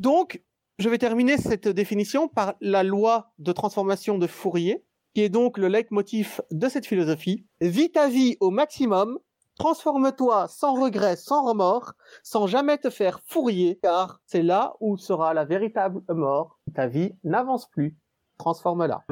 Donc, 0.00 0.42
je 0.80 0.88
vais 0.88 0.96
terminer 0.96 1.36
cette 1.36 1.68
définition 1.68 2.26
par 2.26 2.54
la 2.62 2.82
loi 2.82 3.32
de 3.38 3.52
transformation 3.52 4.16
de 4.16 4.26
Fourier, 4.26 4.82
qui 5.14 5.20
est 5.20 5.28
donc 5.28 5.58
le 5.58 5.68
leitmotiv 5.68 6.40
de 6.50 6.68
cette 6.70 6.86
philosophie. 6.86 7.46
Vis 7.60 7.92
ta 7.92 8.08
vie 8.08 8.38
au 8.40 8.50
maximum, 8.50 9.18
transforme-toi 9.58 10.48
sans 10.48 10.80
regret, 10.80 11.16
sans 11.16 11.44
remords, 11.44 11.92
sans 12.22 12.46
jamais 12.46 12.78
te 12.78 12.88
faire 12.88 13.20
fourrier, 13.26 13.78
car 13.82 14.22
c'est 14.24 14.42
là 14.42 14.72
où 14.80 14.96
sera 14.96 15.34
la 15.34 15.44
véritable 15.44 16.00
mort. 16.08 16.58
Ta 16.74 16.86
vie 16.86 17.12
n'avance 17.24 17.68
plus. 17.68 17.98
Transforme-la. 18.38 19.04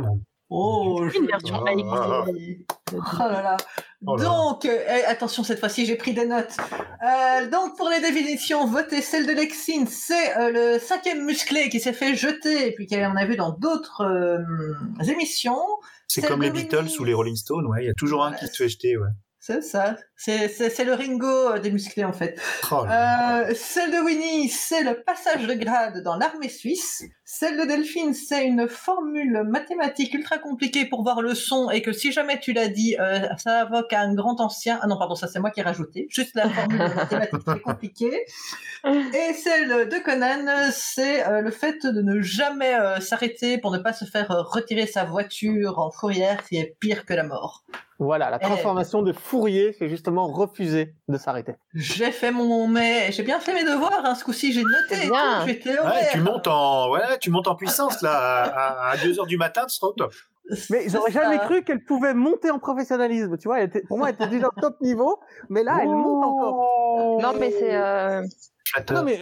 Oh, 0.51 1.07
Une 1.15 1.27
version 1.27 1.63
Ah. 1.67 2.25
Oh 2.91 3.19
là 3.19 3.43
là. 3.43 3.57
Oh 4.07 4.17
là. 4.17 4.25
Donc, 4.25 4.65
euh, 4.65 4.79
eh, 4.89 5.05
attention, 5.05 5.43
cette 5.43 5.61
fois-ci, 5.61 5.85
j'ai 5.85 5.97
pris 5.97 6.15
des 6.15 6.25
notes. 6.25 6.57
Euh, 7.03 7.51
donc, 7.51 7.77
pour 7.77 7.91
les 7.91 8.01
définitions, 8.01 8.67
votez 8.67 9.03
celle 9.03 9.27
de 9.27 9.33
Lexine. 9.33 9.87
C'est 9.87 10.39
euh, 10.39 10.51
le 10.51 10.79
cinquième 10.79 11.25
musclé 11.25 11.69
qui 11.69 11.81
s'est 11.81 11.93
fait 11.93 12.15
jeter, 12.15 12.69
et 12.69 12.73
puis 12.73 12.87
qu'on 12.87 13.17
a 13.17 13.27
vu 13.27 13.37
dans 13.37 13.51
d'autres 13.51 14.03
euh, 14.03 15.05
émissions. 15.07 15.61
C'est 16.07 16.23
comme 16.23 16.43
les. 16.43 16.51
Beatles 16.51 16.89
ou 16.99 17.05
les 17.05 17.13
Rolling 17.13 17.37
Stones, 17.37 17.67
ouais. 17.67 17.85
Il 17.85 17.87
y 17.87 17.91
a 17.91 17.95
toujours 17.95 18.25
un 18.25 18.33
qui 18.33 18.47
se 18.47 18.57
fait 18.57 18.69
jeter, 18.69 18.97
ouais. 18.97 19.09
C'est 19.41 19.63
ça. 19.63 19.97
C'est 20.17 20.85
le 20.85 20.93
Ringo 20.93 21.27
euh, 21.27 21.59
des 21.59 21.71
musclés, 21.71 22.05
en 22.05 22.13
fait. 22.13 22.39
Oh. 22.71 22.85
Euh, 22.85 23.55
celle 23.55 23.91
de 23.93 24.05
Winnie, 24.05 24.51
c'est 24.51 24.83
le 24.83 25.03
passage 25.03 25.47
de 25.47 25.55
grade 25.55 26.03
dans 26.03 26.17
l'armée 26.17 26.51
suisse. 26.51 27.03
Celle 27.31 27.59
de 27.59 27.65
Delphine, 27.67 28.15
c'est 28.15 28.47
une 28.47 28.67
formule 28.69 29.43
mathématique 29.47 30.15
ultra 30.15 30.39
compliquée 30.39 30.87
pour 30.87 31.03
voir 31.03 31.21
le 31.21 31.35
son 31.35 31.69
et 31.69 31.83
que 31.83 31.93
si 31.93 32.11
jamais 32.11 32.41
tu 32.41 32.55
l'as 32.55 32.69
dit, 32.69 32.97
euh, 32.99 33.21
ça 33.37 33.65
invoque 33.67 33.93
un 33.93 34.15
grand 34.15 34.41
ancien. 34.41 34.79
Ah 34.81 34.87
non, 34.87 34.97
pardon, 34.97 35.15
ça 35.15 35.29
c'est 35.29 35.39
moi 35.39 35.51
qui 35.51 35.61
ai 35.61 35.63
rajouté. 35.63 36.07
Juste 36.09 36.35
la 36.35 36.49
formule 36.49 36.79
mathématique 36.97 37.45
très 37.45 37.61
compliquée. 37.61 38.25
Et 38.87 39.35
celle 39.35 39.91
de 39.91 39.99
Conan, 40.03 40.71
c'est 40.73 41.27
euh, 41.29 41.43
le 41.43 41.51
fait 41.51 41.85
de 41.85 42.01
ne 42.01 42.23
jamais 42.23 42.75
euh, 42.75 42.99
s'arrêter 43.01 43.59
pour 43.59 43.73
ne 43.73 43.79
pas 43.79 43.93
se 43.93 44.07
faire 44.07 44.31
euh, 44.31 44.41
retirer 44.41 44.87
sa 44.87 45.05
voiture 45.05 45.79
en 45.81 45.91
fourrière 45.91 46.43
qui 46.49 46.57
est 46.57 46.77
pire 46.81 47.05
que 47.05 47.13
la 47.13 47.25
mort. 47.25 47.63
Voilà, 48.01 48.31
la 48.31 48.39
Eh. 48.41 48.45
transformation 48.45 49.03
de 49.03 49.13
Fourier, 49.13 49.75
c'est 49.77 49.89
justement 49.89 50.29
refuser 50.29 50.95
de 51.09 51.19
s'arrêter. 51.19 51.55
J'ai 51.75 52.13
fait 52.13 52.31
mon 52.31 52.69
mais 52.69 53.11
j'ai 53.11 53.25
bien 53.25 53.41
fait 53.41 53.53
mes 53.53 53.65
devoirs. 53.65 54.03
Hein. 54.05 54.15
Ce 54.15 54.23
coup-ci, 54.23 54.53
j'ai 54.53 54.63
noté. 54.63 55.09
Tout, 55.09 55.13
Ouais, 55.85 56.09
tu 56.13 56.21
montes 56.21 56.47
en, 56.47 56.93
ouais, 56.93 57.18
tu 57.21 57.31
montes 57.31 57.49
en 57.49 57.55
puissance 57.57 58.03
là. 58.03 58.43
À, 58.45 58.91
à 58.91 58.97
2 58.97 59.19
heures 59.21 59.27
du 59.27 59.37
matin, 59.37 59.65
tu 59.67 59.75
seras 59.75 59.89
au 59.89 59.93
top. 59.93 60.13
Mais 60.71 60.89
j'aurais 60.89 61.13
jamais 61.13 61.39
cru 61.41 61.63
qu'elle 61.63 61.85
pouvait 61.85 62.15
monter 62.15 62.51
en 62.51 62.59
professionnalisme. 62.59 63.37
Tu 63.37 63.49
vois, 63.49 63.59
elle 63.61 63.67
était, 63.69 63.83
pour 63.83 63.99
moi, 63.99 64.09
elle 64.09 64.15
était 64.15 64.29
déjà 64.29 64.49
au 64.49 64.61
top 64.61 64.81
niveau, 64.81 65.21
mais 65.51 65.63
là, 65.63 65.79
elle 65.83 65.89
monte 65.89 66.25
encore. 66.25 67.21
Non, 67.21 67.33
mais 67.39 67.51
c'est. 67.51 67.75
euh, 67.75 68.23
Non, 68.91 69.03
mais 69.03 69.19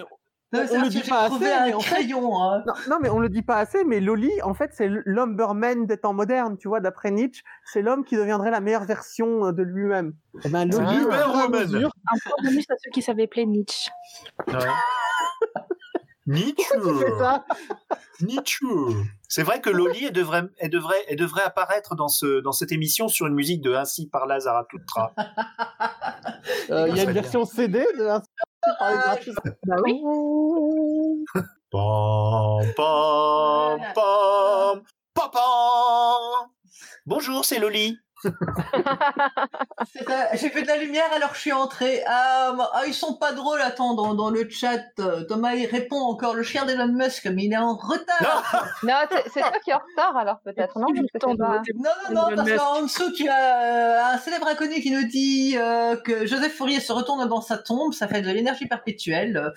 Non, 0.53 0.61
on 0.63 0.67
c'est 0.69 0.79
le 0.79 0.89
dit 0.89 1.01
pas 1.03 1.23
assez, 1.23 1.35
mais 1.65 1.75
en 1.75 1.81
fait- 1.81 1.95
crayon. 1.97 2.41
hein. 2.41 2.63
non, 2.65 2.75
non, 2.89 2.97
mais 3.03 3.09
on 3.11 3.19
le 3.19 3.29
dit 3.29 3.43
pas 3.43 3.57
assez. 3.57 3.83
Mais 3.83 3.99
Loli, 3.99 4.31
en 4.45 4.55
fait, 4.55 4.71
c'est 4.73 4.89
l'Umberman 5.05 5.87
des 5.87 5.97
temps 5.97 6.13
modernes. 6.15 6.57
Tu 6.59 6.69
vois, 6.69 6.79
d'après 6.79 7.11
Nietzsche, 7.11 7.43
c'est 7.65 7.83
l'homme 7.83 8.05
qui 8.05 8.15
deviendrait 8.17 8.53
la 8.53 8.61
meilleure 8.61 8.85
version 8.85 9.47
euh, 9.47 9.53
de 9.53 9.65
lui-même. 9.65 10.15
Eh 10.45 10.49
ben, 10.49 10.65
Loli, 10.71 11.07
Ah. 11.11 11.49
mesure- 11.49 11.91
Un 12.13 12.19
point 12.25 12.37
bonus 12.45 12.67
à 12.71 12.75
ceux 12.81 12.91
qui 12.93 13.03
savaient 13.03 13.25
appeler 13.25 13.47
Nietzsche. 13.47 13.91
Ouais. 14.47 14.55
Nietzsche. 16.27 16.65
c'est 17.01 17.19
ça. 17.19 17.45
Nietzsche. 18.21 18.67
C'est 19.29 19.43
vrai 19.43 19.61
que 19.61 19.71
Loli, 19.71 20.07
elle 20.07 20.13
devrait, 20.13 20.45
elle 20.59 20.71
devrait, 20.71 21.05
elle 21.09 21.17
devrait 21.17 21.43
apparaître 21.43 21.95
dans 21.95 22.09
ce, 22.09 22.41
dans 22.41 22.53
cette 22.53 22.73
émission 22.73 23.09
sur 23.09 23.27
une 23.27 23.35
musique 23.35 23.61
de 23.61 23.75
Ainsi 23.75 24.09
par 24.09 24.27
Zarathustra. 24.41 25.13
Euh, 26.71 26.87
Il 26.89 26.97
y 26.97 27.01
a 27.01 27.05
une 27.05 27.11
version 27.11 27.45
CD 27.45 27.85
de 27.99 28.07
Ainsi 28.07 28.29
par 28.79 28.91
les 28.91 28.97
graphistes. 28.97 29.39
Oui. 29.85 30.01
Pam, 31.73 32.73
pam, 32.77 33.81
pam, 33.95 34.83
pam, 35.15 35.31
pam. 35.33 36.51
Bonjour, 37.05 37.45
c'est 37.45 37.59
Loli. 37.59 37.99
J'ai 40.35 40.51
fait 40.51 40.63
de 40.63 40.67
la 40.67 40.77
lumière 40.77 41.11
alors 41.15 41.35
je 41.35 41.41
suis 41.41 41.53
entrée. 41.53 42.03
Ah, 42.07 42.55
ah, 42.75 42.83
ils 42.87 42.95
sont 42.95 43.15
pas 43.15 43.33
drôles. 43.33 43.61
Attends, 43.61 43.95
dans, 43.95 44.15
dans 44.15 44.31
le 44.31 44.49
chat, 44.49 44.79
Thomas 45.29 45.55
il 45.55 45.67
répond 45.67 46.01
encore 46.01 46.35
le 46.35 46.43
chien 46.43 46.65
d'Elon 46.65 46.89
Musk, 46.89 47.27
mais 47.27 47.45
il 47.45 47.53
est 47.53 47.57
en 47.57 47.75
retard. 47.77 48.67
Non, 48.83 48.95
c'est 49.11 49.31
c'est 49.33 49.41
toi 49.41 49.59
qui 49.63 49.71
es 49.71 49.75
en 49.75 49.79
retard 49.79 50.17
alors 50.17 50.41
peut-être, 50.41 50.79
non 50.79 50.89
Non, 50.93 51.05
non, 52.11 52.31
non, 52.31 52.37
parce 52.37 52.53
qu'en 52.53 52.83
dessous, 52.83 53.13
tu 53.13 53.29
as 53.29 53.63
euh, 53.63 54.15
un 54.15 54.19
célèbre 54.19 54.47
inconnu 54.49 54.81
qui 54.81 54.91
nous 54.91 55.07
dit 55.07 55.57
euh, 55.57 55.97
que 55.97 56.27
Joseph 56.27 56.55
Fourier 56.55 56.81
se 56.81 56.93
retourne 56.93 57.27
dans 57.29 57.41
sa 57.41 57.59
tombe, 57.59 57.93
ça 57.93 58.09
fait 58.09 58.23
de 58.23 58.31
l'énergie 58.31 58.67
perpétuelle. 58.67 59.53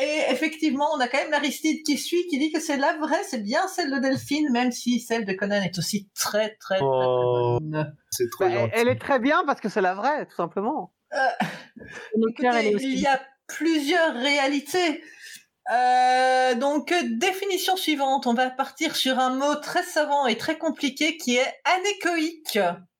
Et 0.00 0.22
effectivement, 0.30 0.88
on 0.94 1.00
a 1.00 1.08
quand 1.08 1.18
même 1.18 1.30
l'Aristide 1.30 1.84
qui 1.84 1.98
suit, 1.98 2.26
qui 2.28 2.38
dit 2.38 2.50
que 2.52 2.60
c'est 2.60 2.76
la 2.78 2.96
vraie, 2.96 3.22
c'est 3.24 3.42
bien 3.42 3.66
celle 3.68 3.90
de 3.90 3.98
Delphine, 3.98 4.50
même 4.50 4.72
si 4.72 5.00
celle 5.00 5.24
de 5.26 5.32
Conan 5.34 5.60
est 5.62 5.76
aussi 5.78 6.08
très, 6.18 6.56
très, 6.60 6.76
très, 6.76 6.78
très 6.78 6.80
Oh. 6.82 7.58
bonne. 7.60 7.94
C'est 8.10 8.30
trop 8.30 8.44
Bah, 8.44 8.50
gentil. 8.50 8.72
elle 8.74 8.88
est 8.88 8.98
très 9.00 9.18
bien 9.18 9.42
parce 9.46 9.60
que 9.60 9.68
c'est 9.68 9.80
la 9.82 9.94
vraie, 9.94 10.26
tout 10.26 10.34
simplement. 10.36 10.92
Aussi. 12.14 12.92
il 12.92 13.00
y 13.00 13.06
a 13.06 13.20
plusieurs 13.46 14.14
réalités. 14.14 15.02
Euh, 15.72 16.54
donc, 16.54 16.92
euh, 16.92 16.96
définition 17.18 17.76
suivante, 17.76 18.26
on 18.26 18.34
va 18.34 18.50
partir 18.50 18.96
sur 18.96 19.18
un 19.18 19.34
mot 19.34 19.54
très 19.56 19.82
savant 19.82 20.26
et 20.26 20.36
très 20.36 20.56
compliqué 20.58 21.16
qui 21.16 21.36
est 21.36 21.54
anéchoïque. 21.64 22.58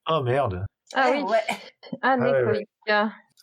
Oh 0.09 0.20
merde. 0.22 0.64
Ah 0.94 1.09
Eh 1.09 1.16
oui, 1.16 1.22
ouais. 1.22 1.98
anéchoïque. 2.02 2.68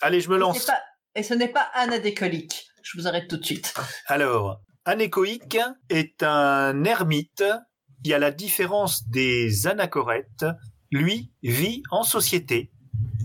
Allez, 0.02 0.22
je 0.22 0.30
me 0.30 0.36
Et 0.36 0.40
lance. 0.40 0.66
pas- 0.66 0.82
Et 1.16 1.24
ce 1.24 1.34
n'est 1.34 1.48
pas 1.48 1.68
anadécolique. 1.74 2.68
Je 2.90 2.98
vous 2.98 3.08
arrête 3.08 3.28
tout 3.28 3.36
de 3.36 3.44
suite. 3.44 3.74
Alors, 4.06 4.62
anéchoïque 4.86 5.58
est 5.90 6.24
un 6.24 6.86
ermite 6.86 7.44
qui, 8.02 8.14
à 8.14 8.20
la 8.20 8.32
différence 8.32 9.10
des 9.10 9.68
anachorètes, 9.68 10.46
lui 10.90 11.30
vit 11.44 11.84
en 11.92 12.04
société. 12.04 12.72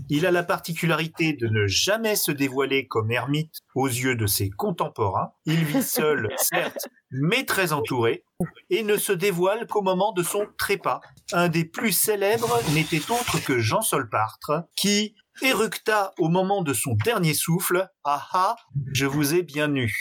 Il 0.09 0.25
a 0.25 0.31
la 0.31 0.43
particularité 0.43 1.31
de 1.31 1.47
ne 1.47 1.65
jamais 1.65 2.17
se 2.17 2.31
dévoiler 2.31 2.87
comme 2.87 3.09
ermite 3.09 3.61
aux 3.73 3.87
yeux 3.87 4.17
de 4.17 4.27
ses 4.27 4.49
contemporains. 4.49 5.31
Il 5.45 5.63
vit 5.63 5.81
seul, 5.81 6.27
certes, 6.37 6.89
mais 7.09 7.45
très 7.45 7.71
entouré, 7.71 8.25
et 8.69 8.83
ne 8.83 8.97
se 8.97 9.13
dévoile 9.13 9.65
qu'au 9.65 9.81
moment 9.81 10.11
de 10.11 10.23
son 10.23 10.45
trépas. 10.57 10.99
Un 11.31 11.47
des 11.47 11.63
plus 11.63 11.93
célèbres 11.93 12.59
n'était 12.73 13.09
autre 13.09 13.41
que 13.45 13.59
Jean 13.59 13.81
Solpartre, 13.81 14.65
qui 14.75 15.15
éructa 15.41 16.13
au 16.19 16.29
moment 16.29 16.61
de 16.61 16.73
son 16.73 16.95
dernier 17.03 17.33
souffle 17.33 17.87
«Ah 18.03 18.27
ah, 18.33 18.55
je 18.93 19.05
vous 19.05 19.33
ai 19.35 19.43
bien 19.43 19.73
eu». 19.75 19.91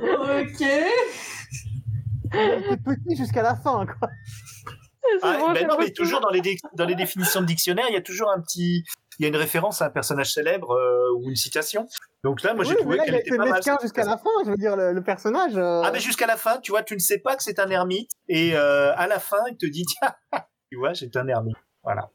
Ok. 0.00 0.64
C'est 2.32 2.82
petit 2.82 3.16
jusqu'à 3.16 3.42
la 3.42 3.56
fin, 3.56 3.84
quoi. 3.86 4.08
Ah, 5.22 5.36
bon, 5.38 5.52
ben 5.52 5.66
non, 5.66 5.76
mais 5.78 5.90
toujours 5.90 6.20
dans 6.20 6.30
les, 6.30 6.40
dé- 6.40 6.56
dans 6.74 6.86
les 6.86 6.94
définitions 6.94 7.40
de 7.42 7.46
dictionnaire, 7.46 7.84
il 7.88 7.92
y 7.94 7.96
a 7.98 8.00
toujours 8.02 8.30
un 8.30 8.40
petit, 8.40 8.84
il 9.18 9.22
y 9.22 9.24
a 9.26 9.28
une 9.28 9.36
référence 9.36 9.82
à 9.82 9.86
un 9.86 9.90
personnage 9.90 10.32
célèbre 10.32 10.70
euh, 10.72 11.12
ou 11.18 11.28
une 11.28 11.36
citation. 11.36 11.86
Donc 12.24 12.42
là, 12.42 12.54
moi, 12.54 12.64
j'ai 12.64 12.70
Oui, 12.70 12.76
trouvé 12.80 12.96
là, 12.96 13.04
qu'elle 13.04 13.14
il 13.14 13.16
a 13.16 13.20
était 13.20 13.36
pas 13.36 13.44
mal. 13.44 13.60
jusqu'à 13.82 14.04
la 14.04 14.16
fin. 14.16 14.30
Je 14.44 14.50
veux 14.50 14.56
dire, 14.56 14.76
le, 14.76 14.92
le 14.92 15.02
personnage. 15.02 15.56
euh, 15.56 15.82
Ah, 15.84 15.90
mais 15.92 16.00
jusqu'à 16.00 16.26
la 16.26 16.36
fin, 16.36 16.58
tu 16.60 16.70
vois, 16.70 16.82
tu 16.82 16.94
ne 16.94 17.00
sais 17.00 17.18
pas 17.18 17.36
que 17.36 17.42
c'est 17.42 17.58
un 17.58 17.68
ermite, 17.68 18.10
et 18.28 18.54
euh, 18.56 18.94
à 18.96 19.06
la 19.08 19.18
fin, 19.18 19.42
il 19.50 19.56
te 19.58 19.66
dit, 19.66 19.84
tiens, 20.00 20.14
tu 20.72 20.78
vois, 20.78 20.94
c'est 20.94 21.14
un 21.16 21.28
ermite. 21.28 21.56
Voilà. 21.84 22.08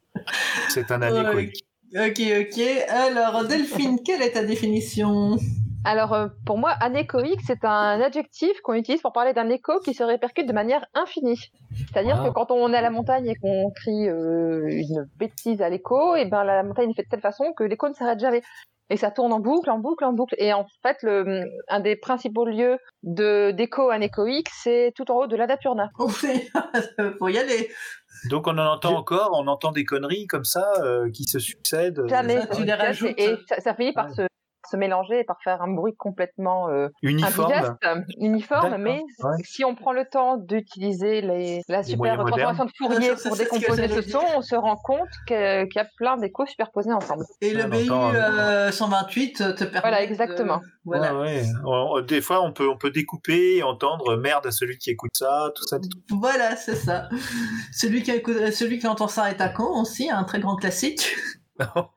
C'est 0.69 0.89
un 0.89 1.03
anéchoïque. 1.03 1.63
Ok, 1.93 2.19
ok. 2.41 2.59
Alors, 2.89 3.45
Delphine, 3.45 3.99
quelle 4.03 4.23
est 4.23 4.31
ta 4.31 4.43
définition? 4.43 5.37
Alors, 5.85 6.13
euh, 6.13 6.27
pour 6.43 6.57
moi, 6.57 6.71
anéchoïque, 6.71 7.41
c'est 7.45 7.63
un 7.63 8.01
adjectif 8.01 8.59
qu'on 8.63 8.73
utilise 8.73 8.99
pour 9.01 9.13
parler 9.13 9.33
d'un 9.33 9.47
écho 9.49 9.79
qui 9.81 9.93
se 9.93 10.01
répercute 10.03 10.47
de 10.47 10.53
manière 10.53 10.83
infinie. 10.95 11.39
C'est-à-dire 11.75 12.19
Ah. 12.19 12.27
que 12.27 12.33
quand 12.33 12.49
on 12.49 12.73
est 12.73 12.77
à 12.77 12.81
la 12.81 12.89
montagne 12.89 13.27
et 13.27 13.35
qu'on 13.35 13.69
crie 13.75 14.09
euh, 14.09 14.67
une 14.69 15.07
bêtise 15.17 15.61
à 15.61 15.69
l'écho, 15.69 16.15
et 16.15 16.25
ben 16.25 16.43
la 16.43 16.63
montagne 16.63 16.89
est 16.89 16.95
faite 16.95 17.05
de 17.05 17.11
telle 17.11 17.21
façon 17.21 17.53
que 17.55 17.63
l'écho 17.63 17.87
ne 17.87 17.93
s'arrête 17.93 18.19
jamais. 18.19 18.41
Et 18.89 18.97
ça 18.97 19.11
tourne 19.11 19.33
en 19.33 19.39
boucle, 19.39 19.69
en 19.69 19.79
boucle, 19.79 20.05
en 20.05 20.13
boucle. 20.13 20.35
Et 20.37 20.53
en 20.53 20.65
fait, 20.81 20.97
le, 21.03 21.43
un 21.67 21.79
des 21.81 21.95
principaux 21.97 22.45
lieux 22.45 22.77
de 23.03 23.51
d'écho 23.51 23.89
anéchoïque, 23.89 24.47
c'est 24.63 24.93
tout 24.95 25.11
en 25.11 25.15
haut 25.15 25.27
de 25.27 25.35
l'Adapurna. 25.35 25.89
Oui, 25.99 26.49
faut 27.19 27.27
y 27.27 27.37
aller. 27.37 27.69
Donc 28.29 28.47
on 28.47 28.57
en 28.57 28.65
entend 28.65 28.95
encore, 28.95 29.31
on 29.33 29.47
entend 29.47 29.71
des 29.71 29.83
conneries 29.83 30.25
comme 30.27 30.45
ça 30.45 30.65
euh, 30.81 31.09
qui 31.11 31.25
se 31.25 31.37
succèdent. 31.39 32.01
Jamais. 32.07 32.41
ça, 32.41 32.47
tu 32.47 32.63
les 32.63 32.73
rajoutes. 32.73 33.13
Et 33.17 33.35
ça, 33.47 33.59
ça 33.59 33.75
finit 33.75 33.93
par 33.93 34.07
Ouais. 34.07 34.13
se, 34.15 34.27
se 34.69 34.77
mélanger 34.77 35.19
et 35.19 35.23
par 35.23 35.37
faire 35.43 35.61
un 35.61 35.67
bruit 35.73 35.95
complètement 35.95 36.69
euh, 36.69 36.89
Uniforme. 37.01 37.51
indigeste, 37.51 37.73
uniforme. 38.19 38.77
Mais 38.77 39.01
ouais. 39.23 39.31
si 39.43 39.63
on 39.65 39.75
prend 39.75 39.91
le 39.93 40.05
temps 40.05 40.37
d'utiliser 40.37 41.21
les, 41.21 41.61
la 41.67 41.83
super 41.83 41.97
moyens 42.17 42.25
transformation 42.25 42.65
de 42.65 42.71
Fourier 42.77 43.09
Ah, 43.11 43.15
pour 43.27 43.35
ce 43.35 43.43
décomposer 43.43 43.87
ce 43.87 44.01
son, 44.01 44.21
on 44.35 44.41
se 44.41 44.55
rend 44.55 44.75
compte 44.77 45.07
qu'il 45.27 45.37
y 45.75 45.79
a 45.79 45.85
plein 45.97 46.17
d'échos 46.17 46.45
superposés 46.45 46.91
ensemble. 46.93 47.25
Et 47.41 47.53
le 47.53 47.65
On 47.65 47.69
BU 47.69 47.89
entend, 47.89 48.13
euh, 48.13 48.71
128 48.71 49.55
te 49.55 49.63
permet. 49.63 49.79
Voilà, 49.81 49.99
de- 49.99 50.03
exactement. 50.11 50.61
Voilà. 50.85 51.13
Ouais, 51.15 51.41
ouais. 51.41 51.43
On- 51.65 52.01
des 52.01 52.21
fois, 52.21 52.41
on 52.43 52.51
peut, 52.53 52.67
on 52.69 52.77
peut 52.77 52.91
découper 52.91 53.57
et 53.57 53.63
entendre 53.63 54.15
merde 54.17 54.45
à 54.47 54.51
celui 54.51 54.77
qui 54.77 54.89
écoute 54.91 55.11
ça, 55.13 55.51
tout 55.55 55.63
ça. 55.67 55.77
Voilà, 56.09 56.55
c'est 56.55 56.75
ça. 56.75 57.09
Celui 57.73 58.03
qui, 58.03 58.11
écoute- 58.11 58.51
celui 58.51 58.79
qui 58.79 58.87
entend 58.87 59.07
ça 59.07 59.29
est 59.29 59.41
un 59.41 59.49
con 59.49 59.81
aussi, 59.81 60.09
un 60.09 60.23
très 60.23 60.39
grand 60.39 60.55
classique. 60.55 61.15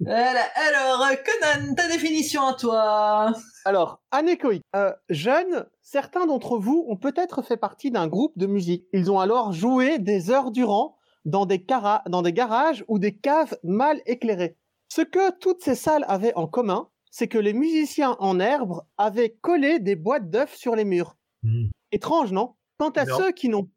voilà. 0.00 0.40
Alors, 0.68 1.02
euh, 1.02 1.14
Conan, 1.16 1.74
ta 1.74 1.88
définition 1.88 2.46
à 2.46 2.54
toi. 2.54 3.32
Alors, 3.64 4.00
anéchoïque. 4.10 4.62
Euh, 4.76 4.92
jeunes, 5.08 5.66
certains 5.82 6.26
d'entre 6.26 6.58
vous 6.58 6.84
ont 6.88 6.96
peut-être 6.96 7.42
fait 7.42 7.56
partie 7.56 7.90
d'un 7.90 8.06
groupe 8.08 8.32
de 8.36 8.46
musique. 8.46 8.86
Ils 8.92 9.10
ont 9.10 9.18
alors 9.20 9.52
joué 9.52 9.98
des 9.98 10.30
heures 10.30 10.50
durant 10.50 10.96
dans 11.24 11.46
des, 11.46 11.62
cara- 11.64 12.02
dans 12.08 12.22
des 12.22 12.32
garages 12.32 12.84
ou 12.88 12.98
des 12.98 13.16
caves 13.16 13.56
mal 13.62 14.00
éclairées. 14.06 14.56
Ce 14.88 15.02
que 15.02 15.30
toutes 15.38 15.62
ces 15.62 15.74
salles 15.74 16.04
avaient 16.08 16.34
en 16.34 16.46
commun, 16.46 16.88
c'est 17.10 17.28
que 17.28 17.38
les 17.38 17.52
musiciens 17.52 18.16
en 18.20 18.40
herbe 18.40 18.82
avaient 18.96 19.36
collé 19.40 19.78
des 19.80 19.96
boîtes 19.96 20.30
d'œufs 20.30 20.54
sur 20.56 20.74
les 20.76 20.84
murs. 20.84 21.16
Hmm. 21.42 21.66
Étrange, 21.92 22.32
non? 22.32 22.54
Quant 22.78 22.90
à 22.90 23.04
Non. 23.04 23.16
ceux 23.18 23.32
qui 23.32 23.48
n'ont... 23.48 23.68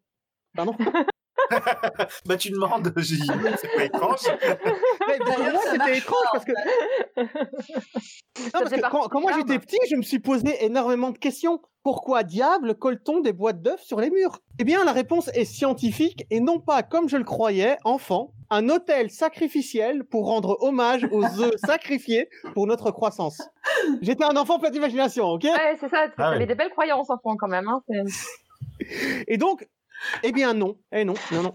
Pardon? 0.56 0.76
Bah 2.26 2.38
tu 2.38 2.52
demandes, 2.52 2.92
j'ai 2.98 3.16
dit, 3.16 3.28
c'est 3.58 3.76
pas 3.76 3.84
étrange. 3.84 4.20
Mais 5.08 5.18
pour 5.18 5.38
D'ailleurs, 5.38 5.62
c'était 5.64 5.98
étrange 5.98 6.24
pas, 6.24 6.30
parce 6.32 6.46
que, 6.46 6.52
non, 7.22 8.50
parce 8.52 8.70
que 8.70 9.10
quand, 9.10 9.20
moi 9.22 9.32
j'étais 9.36 9.60
petit, 9.60 9.78
je 9.90 9.96
me 9.96 10.02
suis 10.02 10.20
posé 10.20 10.64
énormément 10.66 11.12
de 11.12 11.18
questions. 11.18 11.62
Pourquoi 11.84 12.24
diable 12.24 12.76
colle-t-on 12.76 13.20
des 13.20 13.34
boîtes 13.34 13.62
d'œufs 13.62 13.82
sur 13.82 14.00
les 14.00 14.10
murs? 14.10 14.40
Eh 14.58 14.64
bien, 14.64 14.86
la 14.86 14.94
réponse 14.94 15.30
est 15.34 15.44
scientifique 15.44 16.26
et 16.30 16.40
non 16.40 16.60
pas, 16.60 16.82
comme 16.82 17.10
je 17.10 17.18
le 17.18 17.26
croyais, 17.26 17.78
enfant, 17.84 18.32
un 18.50 18.70
hôtel 18.70 19.10
sacrificiel 19.10 20.06
pour 20.06 20.28
rendre 20.28 20.58
hommage 20.62 21.06
aux 21.12 21.24
œufs 21.42 21.56
sacrifiés 21.58 22.30
pour 22.54 22.68
notre 22.68 22.92
croissance. 22.92 23.42
J'étais 24.02 24.24
un 24.24 24.38
enfant 24.38 24.60
plein 24.60 24.70
d'imagination, 24.70 25.26
ok? 25.26 25.44
Ouais, 25.44 25.78
c'est 25.78 25.90
ça. 25.90 26.08
Tu 26.08 26.14
Ah 26.20 26.32
ouais. 26.32 26.46
des 26.46 26.56
belles 26.56 26.70
croyances, 26.70 27.10
enfant, 27.10 27.36
quand 27.36 27.50
même. 27.50 27.68
Hein. 27.68 27.82
Et 29.28 29.38
donc, 29.38 29.68
eh 30.24 30.32
bien 30.32 30.54
non, 30.54 30.78
eh 30.92 31.06
non, 31.06 31.14
non, 31.32 31.44
non. 31.44 31.54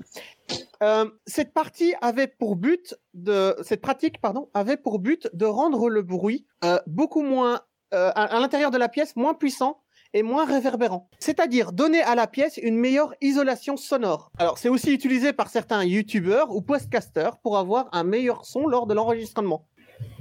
Euh, 0.83 1.11
cette 1.27 1.53
partie 1.53 1.95
avait 2.01 2.29
pour 2.29 2.57
but 2.57 2.95
de 3.15 3.57
cette 3.63 3.81
pratique, 3.81 4.21
pardon, 4.21 4.49
avait 4.55 4.77
pour 4.77 4.99
but 4.99 5.29
de 5.35 5.45
rendre 5.45 5.89
le 5.91 6.03
bruit 6.03 6.47
euh, 6.65 6.79
beaucoup 6.87 7.23
moins 7.23 7.61
euh, 7.95 8.11
à, 8.15 8.25
à 8.37 8.41
l'intérieur 8.41 8.71
de 8.71 8.79
la 8.79 8.89
pièce 8.89 9.17
moins 9.17 9.35
puissant 9.35 9.81
et 10.15 10.23
moins 10.23 10.47
réverbérant. 10.47 11.11
C'est-à-dire 11.19 11.73
donner 11.73 12.01
à 12.01 12.15
la 12.15 12.27
pièce 12.27 12.57
une 12.57 12.77
meilleure 12.77 13.15
isolation 13.21 13.77
sonore. 13.77 14.31
Alors, 14.39 14.57
c'est 14.57 14.71
aussi 14.71 14.91
utilisé 14.93 15.33
par 15.35 15.51
certains 15.51 15.85
youtubeurs 15.85 16.51
ou 16.55 16.63
podcasters 16.63 17.39
pour 17.41 17.59
avoir 17.59 17.89
un 17.93 18.05
meilleur 18.05 18.47
son 18.47 18.67
lors 18.67 18.87
de 18.87 18.95
l'enregistrement. 18.95 19.67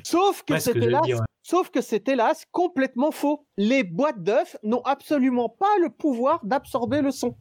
Sauf 0.03 0.43
que 0.43 0.53
Ouais, 0.53 0.59
c'est 0.59 0.75
hélas, 0.75 1.01
ouais. 1.07 1.15
sauf 1.43 1.69
que 1.69 1.81
c'est 1.81 2.07
hélas 2.09 2.43
complètement 2.51 3.11
faux. 3.11 3.45
Les 3.57 3.83
boîtes 3.83 4.21
d'œufs 4.23 4.57
n'ont 4.63 4.81
absolument 4.81 5.47
pas 5.49 5.77
le 5.81 5.89
pouvoir 5.89 6.43
d'absorber 6.43 7.01
le 7.01 7.11
son. 7.11 7.35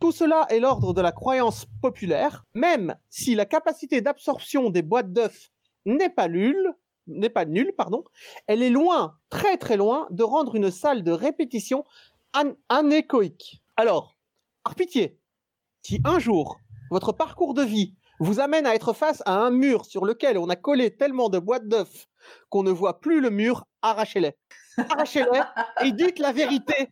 Tout 0.00 0.12
cela 0.12 0.46
est 0.48 0.60
l'ordre 0.60 0.94
de 0.94 1.00
la 1.02 1.12
croyance 1.12 1.66
populaire, 1.82 2.44
même 2.54 2.96
si 3.10 3.34
la 3.34 3.44
capacité 3.44 4.00
d'absorption 4.00 4.70
des 4.70 4.82
boîtes 4.82 5.12
d'œufs 5.12 5.50
n'est 5.84 6.08
pas 6.08 6.26
nulle, 6.28 6.74
n'est 7.06 7.28
pas 7.28 7.44
nulle, 7.44 7.72
pardon, 7.76 8.04
elle 8.46 8.62
est 8.62 8.70
loin, 8.70 9.18
très 9.28 9.58
très 9.58 9.76
loin, 9.76 10.06
de 10.10 10.22
rendre 10.22 10.56
une 10.56 10.70
salle 10.70 11.02
de 11.02 11.12
répétition 11.12 11.84
an- 12.34 12.54
anéchoïque. 12.70 13.62
Alors, 13.76 14.16
par 14.64 14.74
pitié, 14.74 15.18
si 15.82 16.00
un 16.04 16.18
jour 16.18 16.58
votre 16.90 17.12
parcours 17.12 17.54
de 17.54 17.62
vie 17.62 17.94
vous 18.20 18.40
amène 18.40 18.66
à 18.66 18.74
être 18.74 18.92
face 18.92 19.22
à 19.26 19.34
un 19.34 19.50
mur 19.50 19.84
sur 19.84 20.04
lequel 20.04 20.38
on 20.38 20.48
a 20.48 20.56
collé 20.56 20.96
tellement 20.96 21.28
de 21.28 21.38
boîtes 21.38 21.68
d'œufs 21.68 22.06
qu'on 22.48 22.62
ne 22.62 22.70
voit 22.70 23.00
plus 23.00 23.20
le 23.20 23.30
mur, 23.30 23.64
arrachez-les. 23.82 24.32
Arrachez-les 24.76 25.40
et 25.84 25.92
dites 25.92 26.18
la 26.18 26.32
vérité. 26.32 26.88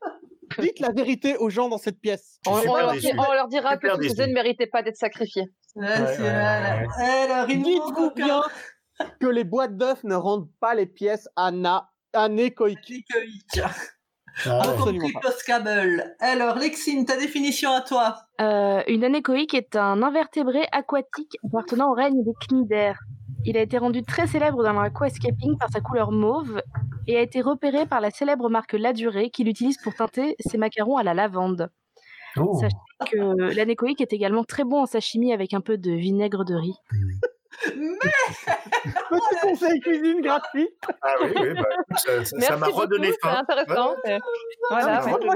Dites 0.58 0.80
la 0.80 0.90
vérité 0.90 1.36
aux 1.36 1.50
gens 1.50 1.68
dans 1.68 1.78
cette 1.78 2.00
pièce. 2.00 2.38
On, 2.46 2.56
leur, 2.62 2.92
déçu. 2.92 3.08
on 3.16 3.32
leur 3.32 3.48
dira 3.48 3.76
que 3.76 3.86
œufs 3.86 4.18
ne 4.18 4.32
méritaient 4.32 4.66
pas 4.66 4.82
d'être. 4.82 4.96
Ouais, 5.76 5.86
Ouais, 6.96 7.46
il 7.48 7.58
nous 7.58 7.64
Dites-vous 7.64 8.10
bien 8.12 8.42
que 9.20 9.26
les 9.26 9.44
boîtes 9.44 9.76
d'œufs 9.76 10.02
ne 10.04 10.14
rendent 10.14 10.50
pas 10.60 10.74
les 10.74 10.86
pièces 10.86 11.28
ana- 11.36 11.88
anéchoïques. 12.12 13.04
Anéchoïque. 13.14 13.60
Ah, 14.46 14.50
ouais. 14.60 14.68
Absolument 14.74 15.08
pas. 15.20 15.20
Alors, 16.20 16.56
Lexine, 16.56 17.04
ta 17.04 17.16
définition 17.16 17.72
à 17.72 17.80
toi. 17.80 18.16
Euh, 18.40 18.82
une 18.86 19.04
anéchoïque 19.04 19.54
est 19.54 19.76
un 19.76 20.02
invertébré 20.02 20.66
aquatique 20.72 21.36
appartenant 21.44 21.90
au 21.90 21.94
règne 21.94 22.22
des 22.24 22.32
cnidaires. 22.48 22.98
Il 23.44 23.56
a 23.56 23.62
été 23.62 23.78
rendu 23.78 24.02
très 24.02 24.26
célèbre 24.26 24.62
dans 24.62 24.72
l'aquascaping 24.72 25.56
par 25.58 25.70
sa 25.70 25.80
couleur 25.80 26.10
mauve 26.12 26.60
et 27.06 27.16
a 27.16 27.20
été 27.22 27.40
repéré 27.40 27.86
par 27.86 28.00
la 28.00 28.10
célèbre 28.10 28.48
marque 28.50 28.72
La 28.74 28.92
Durée 28.92 29.30
qui 29.30 29.44
l'utilise 29.44 29.78
pour 29.82 29.94
teinter 29.94 30.34
ses 30.40 30.58
macarons 30.58 30.96
à 30.96 31.02
la 31.02 31.14
lavande. 31.14 31.70
Oh. 32.36 32.58
Ça- 32.60 32.68
Que 33.10 33.54
l'anéchoïque 33.54 34.00
est 34.00 34.12
également 34.12 34.42
très 34.44 34.64
bon 34.64 34.82
en 34.82 34.86
sashimi 34.86 35.32
avec 35.32 35.54
un 35.54 35.60
peu 35.60 35.78
de 35.78 35.92
vinaigre 35.92 36.44
de 36.44 36.54
riz. 36.54 36.74
Mais 37.76 37.98
Petit 39.10 39.36
conseil 39.42 39.80
cuisine 39.80 40.20
gratuit. 40.20 40.68
Ah 41.02 41.08
oui, 41.22 41.30
oui, 41.40 41.54
bah, 41.54 41.96
ça- 42.40 42.56
m'a 42.56 42.66
redonné 42.66 43.12
c'est 43.12 43.18
faim. 43.20 43.36
intéressant. 43.40 43.94
c'est- 44.04 44.12
Non, 44.14 44.20
Voilà. 44.70 45.00
Ah, 45.00 45.02
mais 45.06 45.12
ouais. 45.14 45.24
moi, 45.24 45.34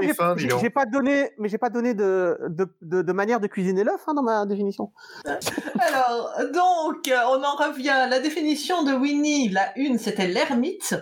j'ai- 0.61 0.69
pas 0.69 0.85
donné, 0.85 1.31
mais 1.37 1.49
j'ai 1.49 1.57
pas 1.57 1.69
donné 1.69 1.93
de, 1.93 2.37
de, 2.47 2.67
de, 2.81 3.01
de 3.01 3.13
manière 3.13 3.39
de 3.39 3.47
cuisiner 3.47 3.83
l'œuf 3.83 4.01
hein, 4.07 4.13
dans 4.13 4.23
ma 4.23 4.45
définition. 4.45 4.91
alors, 5.79 6.33
donc, 6.53 7.07
on 7.07 7.43
en 7.43 7.55
revient. 7.55 8.07
La 8.09 8.19
définition 8.19 8.83
de 8.83 8.93
Winnie, 8.93 9.49
la 9.49 9.77
une, 9.77 9.97
c'était 9.97 10.27
l'ermite. 10.27 10.95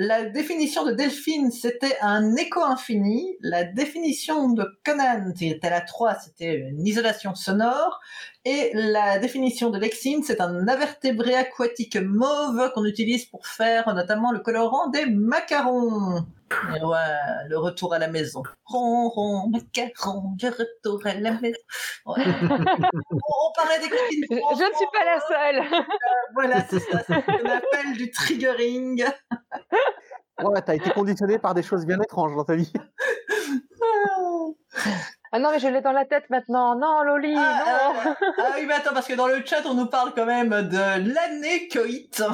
La 0.00 0.22
définition 0.26 0.84
de 0.84 0.92
Delphine, 0.92 1.50
c'était 1.50 1.96
un 2.02 2.36
écho 2.36 2.62
infini. 2.62 3.36
La 3.40 3.64
définition 3.64 4.48
de 4.50 4.64
Conan, 4.84 5.32
qui 5.36 5.48
était 5.50 5.70
la 5.70 5.80
3, 5.80 6.14
c'était 6.14 6.54
une 6.54 6.86
isolation 6.86 7.34
sonore. 7.34 7.98
Et 8.44 8.70
la 8.72 9.18
définition 9.18 9.70
de 9.70 9.78
Lexine, 9.78 10.22
c'est 10.22 10.40
un 10.40 10.68
invertébré 10.68 11.34
aquatique 11.34 11.96
mauve 11.96 12.70
qu'on 12.72 12.84
utilise 12.84 13.26
pour 13.26 13.46
faire 13.46 13.92
notamment 13.94 14.30
le 14.32 14.38
colorant 14.38 14.88
des 14.88 15.06
macarons. 15.06 16.24
Et 16.74 16.80
voilà, 16.80 17.44
le 17.46 17.58
retour 17.58 17.92
à 17.92 17.98
la 17.98 18.08
maison. 18.08 18.42
Ron, 18.64 19.08
ron, 19.10 19.50
macaron, 19.50 20.34
je 20.40 20.46
retour 20.46 21.00
à 21.04 21.12
la 21.14 21.32
maison. 21.32 21.58
Ouais. 22.06 22.24
on, 22.42 23.18
on 23.18 23.52
parlait 23.54 23.80
des 23.82 23.88
copines. 23.90 24.24
Je, 24.30 24.36
je 24.36 24.70
ne 24.70 24.76
suis 24.76 24.86
pas 24.92 25.04
la 25.04 25.20
seule. 25.20 25.62
Voilà, 26.34 26.64
c'est 26.70 26.80
ça, 26.80 27.02
c'est 27.06 27.14
ce 27.14 27.20
qu'on 27.26 27.50
appelle 27.50 27.92
du 27.98 28.10
triggering. 28.10 29.04
Ouais, 30.42 30.62
t'as 30.62 30.76
été 30.76 30.88
conditionné 30.90 31.38
par 31.38 31.52
des 31.52 31.62
choses 31.62 31.84
bien 31.84 32.00
étranges 32.00 32.34
dans 32.36 32.44
ta 32.44 32.54
vie. 32.54 32.72
Ah 35.32 35.38
non, 35.38 35.50
mais 35.50 35.58
je 35.58 35.68
l'ai 35.68 35.80
dans 35.82 35.92
la 35.92 36.04
tête 36.04 36.30
maintenant. 36.30 36.74
Non, 36.78 37.02
Loli, 37.02 37.34
non. 37.34 37.40
Ah, 37.42 37.92
ah, 38.06 38.16
ah 38.38 38.52
oui, 38.58 38.66
mais 38.66 38.74
attends, 38.74 38.94
parce 38.94 39.06
que 39.06 39.14
dans 39.14 39.26
le 39.26 39.44
chat, 39.44 39.62
on 39.66 39.74
nous 39.74 39.86
parle 39.86 40.12
quand 40.14 40.26
même 40.26 40.50
de 40.50 41.12
l'anécoïte. 41.12 42.22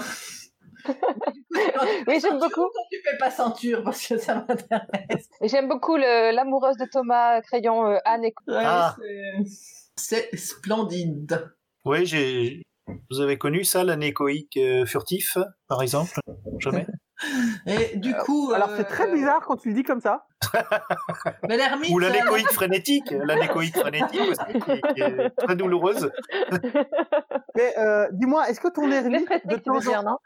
Oui, 2.07 2.19
j'aime 2.21 2.39
beaucoup. 2.39 2.61
Quand 2.63 2.87
tu 2.91 2.99
fais 3.03 3.17
pas 3.19 3.31
ceinture, 3.31 3.83
parce 3.85 4.07
que 4.07 4.19
ça 4.19 4.35
m'intéresse. 4.35 5.29
J'aime 5.41 5.69
beaucoup 5.69 5.97
l'amoureuse 5.97 6.77
de 6.77 6.85
Thomas 6.85 7.41
Crayon, 7.41 7.87
euh, 7.87 7.99
Anne. 8.05 8.25
et- 8.25 8.35
Ouais, 8.47 8.63
Ah. 8.65 8.95
c'est- 8.99 10.29
C'est 10.31 10.37
splendide. 10.37 11.51
Oui, 11.85 12.05
j'ai. 12.05 12.63
Vous 13.11 13.21
avez 13.21 13.39
connu 13.39 13.65
ça, 13.65 13.85
l'anéchoïque 13.85 14.57
euh, 14.59 14.85
furtif, 14.85 15.39
par 15.69 15.81
exemple? 15.83 16.19
Jamais? 16.59 16.87
Et 17.67 17.97
du 17.97 18.15
coup. 18.15 18.53
Alors 18.55 18.71
euh, 18.71 18.77
c'est 18.77 18.85
très 18.85 19.11
bizarre 19.13 19.41
quand 19.47 19.57
tu 19.57 19.69
le 19.69 19.75
dis 19.75 19.83
comme 19.83 20.01
ça. 20.01 20.27
Mais 21.49 21.57
l'ermite. 21.57 21.91
Ou 21.91 21.99
euh, 21.99 22.03
l'anéchoïque 22.03 22.53
frénétique, 22.53 23.11
l'anéchoïque 23.11 23.79
frénétique 23.79 24.21
aussi, 24.21 24.53
qui, 24.53 24.95
qui 24.95 25.01
est 25.01 25.31
très 25.37 25.57
douloureuse. 25.57 26.11
Mais 27.57 27.75
euh, 27.79 28.09
dis-moi, 28.13 28.49
est-ce 28.49 28.61
que 28.61 28.69
ton 28.69 28.91
ermite 28.91 29.29
de 29.47 29.57
temps 29.57 29.79
dire, 29.79 30.01
en 30.01 30.03
non 30.03 30.19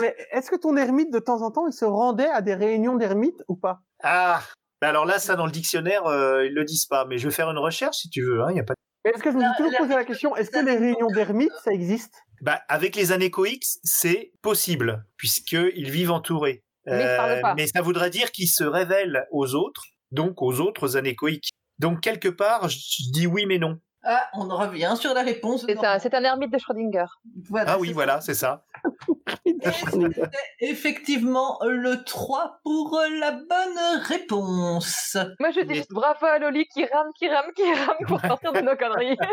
mais 0.00 0.14
est-ce 0.30 0.50
que 0.50 0.56
ton 0.56 0.76
ermite 0.76 1.12
de 1.12 1.18
temps 1.18 1.42
en 1.42 1.50
temps 1.50 1.66
il 1.66 1.72
se 1.72 1.84
rendait 1.84 2.28
à 2.28 2.42
des 2.42 2.54
réunions 2.54 2.96
d'ermites 2.96 3.42
ou 3.48 3.56
pas? 3.56 3.80
Ah 4.02 4.40
Alors 4.80 5.04
là, 5.04 5.18
ça, 5.18 5.34
dans 5.34 5.46
le 5.46 5.52
dictionnaire, 5.52 6.06
euh, 6.06 6.46
ils 6.46 6.54
le 6.54 6.64
disent 6.64 6.86
pas, 6.86 7.04
mais 7.04 7.18
je 7.18 7.28
vais 7.28 7.34
faire 7.34 7.50
une 7.50 7.58
recherche 7.58 7.96
si 7.98 8.10
tu 8.10 8.22
veux, 8.22 8.38
il 8.38 8.42
hein, 8.42 8.52
y 8.52 8.60
a 8.60 8.64
pas 8.64 8.74
Est-ce 9.04 9.22
que 9.22 9.32
je 9.32 9.36
me 9.36 9.42
suis 9.42 9.52
toujours 9.56 9.78
posé 9.78 9.94
la 9.94 10.04
question, 10.04 10.36
est-ce 10.36 10.50
que 10.50 10.64
les 10.64 10.76
réunions 10.76 11.08
d'ermites 11.08 11.52
ça 11.64 11.72
existe? 11.72 12.14
Bah, 12.40 12.60
avec 12.68 12.96
les 12.96 13.12
anéchoïques, 13.12 13.66
c'est 13.82 14.32
possible, 14.42 15.04
puisqu'ils 15.16 15.90
vivent 15.90 16.12
entourés. 16.12 16.62
Mais 16.86 17.16
pas. 17.16 17.54
mais 17.56 17.66
ça 17.66 17.82
voudrait 17.82 18.10
dire 18.10 18.30
qu'ils 18.30 18.48
se 18.48 18.62
révèlent 18.62 19.26
aux 19.32 19.54
autres, 19.54 19.82
donc 20.12 20.40
aux 20.40 20.60
autres 20.60 20.96
anéchoïques. 20.96 21.50
Donc, 21.78 22.00
quelque 22.00 22.28
part, 22.28 22.68
je 22.68 23.10
dis 23.10 23.26
oui, 23.26 23.44
mais 23.46 23.58
non. 23.58 23.80
Ah, 24.08 24.28
on 24.34 24.46
revient 24.46 24.94
sur 24.96 25.12
la 25.14 25.22
réponse. 25.22 25.64
C'est 25.66 25.84
un, 25.84 25.98
c'est 25.98 26.14
un 26.14 26.22
ermite 26.22 26.52
de 26.52 26.58
Schrödinger. 26.58 27.06
Voilà, 27.50 27.72
Ah 27.72 27.78
oui, 27.78 27.92
voilà, 27.92 28.20
c'est 28.20 28.34
ça. 28.34 28.64
Et 29.44 29.54
c'était 29.62 30.30
effectivement 30.60 31.58
le 31.64 32.04
3 32.04 32.60
pour 32.62 33.00
la 33.20 33.32
bonne 33.32 34.00
réponse. 34.02 35.16
Moi, 35.40 35.50
je 35.50 35.60
dis 35.62 35.74
juste 35.74 35.92
bravo 35.92 36.24
à 36.26 36.38
Loli 36.38 36.66
qui 36.68 36.84
rame, 36.84 37.08
qui 37.18 37.28
rame, 37.28 37.50
qui 37.56 37.64
rame 37.72 37.96
pour 38.06 38.20
sortir 38.20 38.52
de 38.52 38.60
nos 38.60 38.76
conneries. 38.76 39.16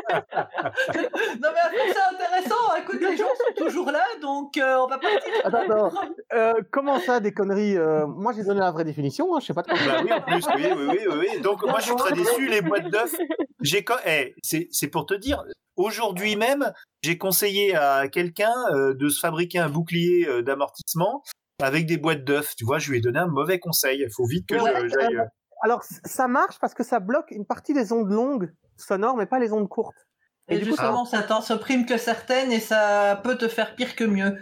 Non 1.42 1.50
mais 1.54 1.60
après 1.66 1.94
c'est 1.94 2.16
intéressant, 2.16 2.76
écoute 2.82 3.00
les 3.02 3.18
gens 3.18 3.26
sont 3.26 3.64
toujours 3.66 3.92
là 3.92 4.04
donc 4.22 4.56
euh, 4.58 4.78
on 4.78 4.88
va 4.88 4.98
partir. 4.98 5.20
Attends, 5.44 5.62
attends. 5.88 5.92
Euh, 6.34 6.54
comment 6.72 7.00
ça, 7.00 7.20
des 7.20 7.34
conneries 7.34 7.78
Euh, 7.78 8.06
Moi, 8.08 8.34
j'ai 8.34 8.44
donné 8.44 8.60
la 8.60 8.72
vraie 8.72 8.84
définition. 8.84 9.36
Hein, 9.36 9.40
je 9.42 9.48
sais 9.48 9.54
pas 9.54 9.62
de 9.64 9.68
quoi. 9.68 9.78
Bah 9.78 10.02
oui, 10.04 10.14
en 10.14 10.22
plus, 10.22 10.46
oui, 10.56 10.68
oui, 10.76 11.00
oui. 11.36 11.42
Donc, 11.42 11.64
moi, 11.64 11.80
je 11.80 11.86
suis 11.86 11.96
très 11.96 12.14
déçu, 12.14 12.48
les 12.48 12.62
boîtes 12.62 12.90
d'œufs. 12.90 13.16
J'ai, 13.62 13.84
co- 13.84 13.94
eh, 14.06 14.36
c'est, 14.42 14.63
c'est 14.72 14.88
pour 14.88 15.06
te 15.06 15.14
dire, 15.14 15.44
aujourd'hui 15.76 16.36
même, 16.36 16.72
j'ai 17.02 17.18
conseillé 17.18 17.76
à 17.76 18.08
quelqu'un 18.08 18.54
euh, 18.74 18.94
de 18.94 19.10
se 19.10 19.20
fabriquer 19.20 19.60
un 19.60 19.70
bouclier 19.70 20.28
euh, 20.28 20.42
d'amortissement 20.42 21.24
avec 21.62 21.86
des 21.86 21.98
boîtes 21.98 22.24
d'œufs. 22.24 22.56
Tu 22.56 22.66
vois, 22.66 22.80
je 22.80 22.92
lui 22.92 22.98
ai 22.98 23.02
donné 23.02 23.20
un 23.20 23.28
mauvais 23.28 23.60
conseil. 23.60 24.02
Il 24.02 24.12
faut 24.12 24.26
vite 24.26 24.48
que 24.48 24.56
Ouais, 24.56 24.90
j'aille. 24.90 25.18
euh, 25.18 25.26
Alors, 25.62 25.84
ça 25.84 26.28
marche 26.28 26.58
parce 26.60 26.74
que 26.74 26.84
ça 26.84 27.00
bloque 27.00 27.32
une 27.32 27.46
partie 27.46 27.74
des 27.74 27.92
ondes 27.94 28.10
longues 28.12 28.52
sonores, 28.78 29.16
mais 29.18 29.26
pas 29.26 29.40
les 29.40 29.52
ondes 29.54 29.70
courtes. 29.70 29.96
Et, 30.50 30.56
Et 30.56 30.58
du 30.58 30.66
coup, 30.66 30.72
justement 30.72 31.06
ça 31.06 31.24
t'en 31.24 31.40
supprime 31.42 31.86
que 31.86 31.96
certaines 31.96 32.52
et 32.52 32.60
ça 32.60 33.18
peut 33.24 33.38
te 33.38 33.48
faire 33.48 33.76
pire 33.76 33.96
que 33.96 34.04
mieux. 34.04 34.38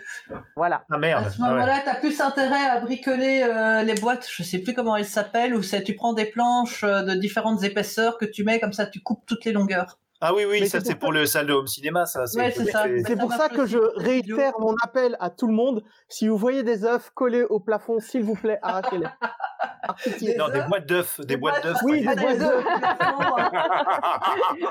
Voilà. 0.56 0.84
Ah 0.90 0.96
À 0.96 0.98
merde. 0.98 1.30
ce 1.30 1.38
Ah 1.40 1.44
ouais. 1.44 1.50
moment-là, 1.52 1.80
t'as 1.86 1.94
plus 2.00 2.20
intérêt 2.22 2.66
à 2.66 2.80
bricoler 2.80 3.44
euh, 3.44 3.84
les 3.84 3.94
boîtes, 3.94 4.28
je 4.28 4.42
sais 4.42 4.58
plus 4.60 4.74
comment 4.74 4.96
elles 4.96 5.06
s'appellent, 5.06 5.54
où 5.54 5.62
c'est 5.62 5.84
tu 5.84 5.94
prends 5.94 6.14
des 6.14 6.26
planches 6.26 6.84
euh, 6.84 7.04
de 7.04 7.14
différentes 7.14 7.64
épaisseurs 7.64 8.18
que 8.18 8.26
tu 8.26 8.44
mets 8.44 8.60
comme 8.60 8.74
ça, 8.74 8.88
tu 8.88 9.00
coupes 9.02 9.24
toutes 9.28 9.46
les 9.46 9.52
longueurs. 9.52 10.00
Ah 10.24 10.34
oui, 10.36 10.46
oui, 10.48 10.60
Mais 10.62 10.68
ça 10.68 10.80
c'est 10.80 10.86
c'est 10.88 10.94
pour 10.96 11.02
pour 11.02 11.14
le 11.14 11.26
salle 11.26 11.48
de 11.48 11.54
home 11.54 11.66
cinéma, 11.66 12.06
ça. 12.06 12.28
C'est. 12.28 12.52
C'est 12.52 13.16
pour 13.20 13.34
ça 13.34 13.50
que 13.50 13.66
je 13.66 13.80
réitère 13.96 14.54
mon 14.60 14.76
appel 14.84 15.18
à 15.20 15.32
tout 15.32 15.48
le 15.48 15.54
monde. 15.54 15.84
Si 16.08 16.28
vous 16.28 16.38
voyez 16.38 16.62
des 16.62 16.86
œufs 16.86 17.10
collés 17.16 17.44
au 17.44 17.60
plafond, 17.60 18.00
s'il 18.00 18.24
vous 18.24 18.36
plaît, 18.36 18.60
arrachez-les. 18.62 19.08
Non, 20.38 20.48
des 20.50 20.62
boîtes 20.62 20.86
d'œufs, 20.88 21.22
des 21.22 21.38
boîtes 21.38 21.64
d'œufs. 21.64 21.76
Oui, 21.84 22.00
des 22.06 22.16
boîtes 22.16 22.38
d'œufs. 22.38 22.66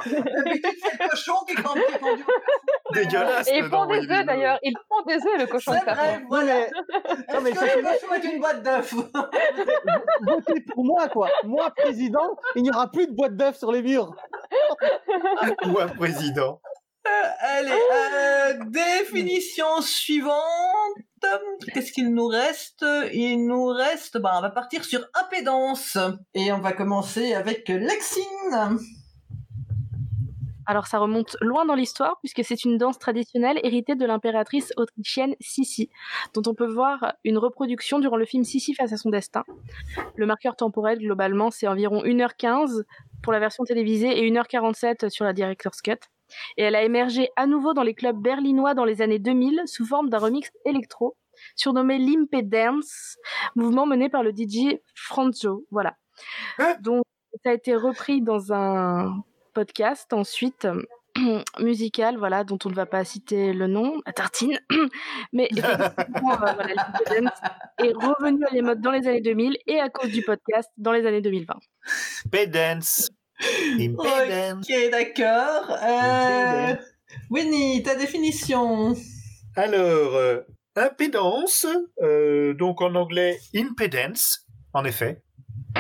D'habitude, 0.07 0.77
c'est 0.81 1.03
le 1.03 1.09
cochon 1.11 1.33
qui 1.47 1.53
est 1.53 1.63
pendu 1.63 1.81
au 1.81 1.99
plafond. 1.99 2.23
Dégueulasse. 2.93 3.49
Et 3.49 3.59
ils 3.59 3.65
font 3.65 3.87
des 3.87 3.99
œufs 4.11 4.27
d'ailleurs. 4.27 4.59
Ils 4.63 4.77
font 4.89 5.03
des 5.07 5.15
œufs, 5.15 5.39
le 5.39 5.47
cochon 5.47 5.73
C'est 5.73 5.91
vrai, 5.95 6.21
Non, 6.21 6.27
voilà. 6.29 6.55
mais, 6.55 6.71
non, 7.35 7.41
mais 7.43 7.55
sachez-le, 7.55 7.83
le 7.83 7.89
cochon 7.89 8.15
est 8.15 8.33
une 8.33 8.41
boîte 8.41 8.63
d'œufs 8.63 8.95
votez 10.23 10.61
pour 10.61 10.85
moi, 10.85 11.09
quoi. 11.09 11.29
Moi, 11.45 11.71
président, 11.77 12.37
il 12.55 12.63
n'y 12.63 12.71
aura 12.71 12.91
plus 12.91 13.07
de 13.07 13.13
boîtes 13.13 13.37
d'œufs 13.37 13.57
sur 13.57 13.73
les 13.73 13.83
murs. 13.83 14.15
Ou 15.67 15.79
un 15.79 15.89
président. 15.89 16.61
Allez, 17.41 17.71
euh, 17.71 18.59
définition 18.67 19.81
suivante. 19.81 20.35
Qu'est-ce 21.73 21.93
qu'il 21.93 22.13
nous 22.13 22.27
reste? 22.27 22.85
Il 23.13 23.47
nous 23.47 23.67
reste, 23.67 24.19
bah, 24.19 24.33
on 24.37 24.41
va 24.41 24.51
partir 24.51 24.85
sur 24.85 25.01
impédance. 25.15 25.99
Et 26.35 26.53
on 26.53 26.59
va 26.59 26.73
commencer 26.73 27.35
avec 27.35 27.69
Lexine. 27.69 28.79
Alors 30.71 30.87
ça 30.87 31.01
remonte 31.01 31.37
loin 31.41 31.65
dans 31.65 31.75
l'histoire 31.75 32.21
puisque 32.21 32.45
c'est 32.45 32.65
une 32.65 32.79
danse 32.79 32.97
traditionnelle 32.97 33.59
héritée 33.65 33.97
de 33.97 34.07
l'impératrice 34.07 34.73
autrichienne 34.77 35.35
Sissi, 35.41 35.91
dont 36.33 36.43
on 36.47 36.55
peut 36.55 36.73
voir 36.73 37.15
une 37.25 37.39
reproduction 37.39 37.99
durant 37.99 38.17
le 38.17 38.25
film 38.25 38.45
Sissi 38.45 38.73
face 38.75 38.93
à 38.93 38.97
son 38.97 39.11
destin. 39.11 39.43
Le 40.15 40.27
marqueur 40.27 40.55
temporel 40.55 41.01
globalement 41.01 41.51
c'est 41.51 41.67
environ 41.67 42.05
1h15 42.05 42.85
pour 43.21 43.33
la 43.33 43.41
version 43.41 43.65
télévisée 43.65 44.17
et 44.25 44.31
1h47 44.31 45.09
sur 45.09 45.25
la 45.25 45.33
Director's 45.33 45.83
Cut. 45.83 45.99
Et 46.57 46.63
elle 46.63 46.77
a 46.77 46.85
émergé 46.85 47.31
à 47.35 47.49
nouveau 47.49 47.75
dans 47.75 47.83
les 47.83 47.95
clubs 47.95 48.23
berlinois 48.23 48.75
dans 48.75 48.85
les 48.85 49.03
années 49.03 49.19
2000 49.19 49.63
sous 49.67 49.85
forme 49.85 50.09
d'un 50.09 50.19
remix 50.19 50.53
électro 50.65 51.17
surnommé 51.57 51.99
Limpé 51.99 52.43
Dance, 52.43 53.17
mouvement 53.57 53.87
mené 53.87 54.09
par 54.09 54.23
le 54.23 54.31
DJ 54.31 54.79
Franzo. 54.95 55.67
Voilà. 55.73 55.97
Donc 56.81 57.03
ça 57.43 57.51
a 57.51 57.55
été 57.55 57.75
repris 57.75 58.23
dans 58.23 58.53
un 58.53 59.25
podcast 59.53 60.13
ensuite 60.13 60.65
euh, 60.65 60.83
musical, 61.61 62.17
voilà, 62.17 62.45
dont 62.45 62.59
on 62.65 62.71
ne 62.71 62.75
va 62.75 62.87
pas 62.87 63.05
citer 63.05 63.53
le 63.53 63.67
nom, 63.67 64.01
à 64.05 64.13
tartine, 64.13 64.59
mais 65.33 65.49
euh, 65.59 65.89
voilà, 66.23 66.57
est 67.79 67.93
revenu 67.93 68.45
à 68.47 68.51
les 68.53 68.63
modes 68.63 68.81
dans 68.81 68.93
les 68.93 69.07
années 69.07 69.21
2000 69.21 69.57
et 69.67 69.81
à 69.81 69.89
cause 69.89 70.11
du 70.11 70.23
podcast 70.23 70.71
dans 70.77 70.93
les 70.93 71.07
années 71.07 71.21
2020. 71.21 71.55
Pedance. 72.31 73.11
Impedance. 73.79 74.67
Ok, 74.69 74.91
d'accord. 74.91 75.77
Euh, 75.83 76.75
Winnie, 77.31 77.83
ta 77.83 77.95
définition 77.95 78.95
Alors, 79.57 80.15
euh, 80.15 80.41
impédance, 80.77 81.67
euh, 82.03 82.55
donc 82.55 82.81
en 82.81 82.95
anglais 82.95 83.39
impedance, 83.55 84.47
en 84.73 84.85
effet, 84.85 85.23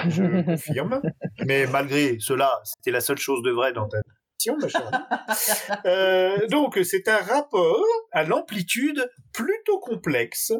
je 0.08 0.42
confirme. 0.44 1.00
Mais 1.46 1.66
malgré 1.66 2.18
cela, 2.20 2.60
c'était 2.64 2.90
la 2.90 3.00
seule 3.00 3.18
chose 3.18 3.42
de 3.42 3.50
vrai 3.50 3.72
dans 3.72 3.88
ta 3.88 3.98
définition, 3.98 4.56
ma 4.58 4.68
chérie. 4.68 5.80
Euh, 5.86 6.46
donc, 6.48 6.78
c'est 6.84 7.08
un 7.08 7.18
rapport 7.18 7.84
à 8.12 8.24
l'amplitude 8.24 9.10
plutôt 9.32 9.78
complexe 9.80 10.52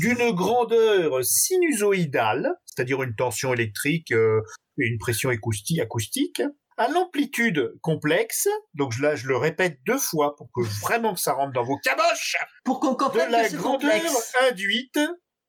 d'une 0.00 0.30
grandeur 0.32 1.24
sinusoïdale, 1.24 2.54
c'est-à-dire 2.66 3.02
une 3.02 3.14
tension 3.14 3.52
électrique 3.52 4.12
euh, 4.12 4.40
et 4.78 4.86
une 4.86 4.98
pression 4.98 5.30
acoustique, 5.30 6.42
à 6.76 6.88
l'amplitude 6.88 7.74
complexe, 7.82 8.48
donc 8.72 8.98
là 8.98 9.14
je 9.14 9.26
le 9.26 9.36
répète 9.36 9.80
deux 9.84 9.98
fois 9.98 10.34
pour 10.36 10.48
que 10.54 10.62
vraiment 10.80 11.12
que 11.12 11.20
ça 11.20 11.34
rentre 11.34 11.52
dans 11.52 11.62
vos 11.62 11.76
caboches, 11.76 12.36
Pour 12.64 12.80
qu'on 12.80 12.92
de 12.92 12.96
comprenne 12.96 13.30
la 13.30 13.48
grandeur 13.50 14.00
complexe. 14.00 14.34
induite, 14.48 14.98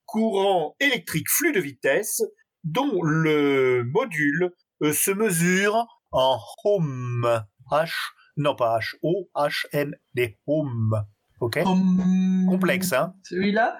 courant 0.05 0.75
électrique 0.81 1.29
flux 1.29 1.53
de 1.53 1.61
vitesse, 1.61 2.21
dont 2.63 3.01
le 3.03 3.83
module 3.83 4.51
euh, 4.83 4.93
se 4.93 5.11
mesure 5.11 5.85
en 6.11 6.37
ohm. 6.65 7.41
H, 7.71 7.91
non 8.37 8.55
pas 8.55 8.79
H, 8.79 8.95
O, 9.03 9.29
H, 9.35 9.65
M, 9.71 9.95
D, 10.13 10.37
ohm. 10.47 11.03
Ok 11.39 11.57
Hum, 11.65 12.45
Complexe, 12.49 12.93
hein 12.93 13.13
Celui-là 13.23 13.77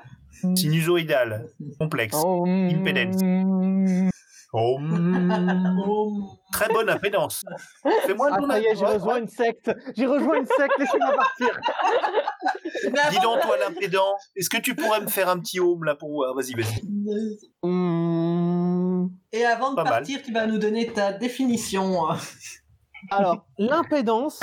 Sinusoïdal, 0.56 1.48
complexe. 1.78 2.16
Impedance. 2.16 3.22
Ohm. 4.54 4.94
Hum. 4.94 6.28
Très 6.52 6.68
bonne 6.74 6.90
impédance. 6.90 7.44
Fais-moi 8.06 8.30
Ah, 8.32 8.60
j'ai 8.60 8.68
ouais, 8.84 8.94
rejoint 8.94 9.14
ouais. 9.16 9.20
une 9.22 9.28
secte. 9.28 9.72
J'ai 9.96 10.06
rejoint 10.06 10.40
une 10.40 10.46
secte, 10.46 10.78
laissez-moi 10.78 11.16
partir. 11.16 11.60
Dis 13.12 13.20
donc, 13.20 13.40
toi, 13.42 13.58
l'impédant, 13.58 14.16
est-ce 14.36 14.50
que 14.50 14.58
tu 14.58 14.76
pourrais 14.76 15.00
me 15.02 15.08
faire 15.08 15.30
un 15.30 15.40
petit 15.40 15.60
home 15.60 15.84
là 15.86 15.96
pour 15.96 16.10
voir 16.12 16.34
Vas-y, 16.36 16.54
vas-y. 16.54 16.82
Hmm. 17.64 18.21
Et 19.32 19.46
avant 19.46 19.72
de 19.72 19.76
Pas 19.76 19.84
mal. 19.84 19.94
partir, 19.94 20.22
tu 20.22 20.32
vas 20.32 20.48
nous 20.48 20.58
donner 20.58 20.88
ta 20.88 21.14
définition. 21.14 22.06
Alors, 23.12 23.46
l'impédance, 23.58 24.40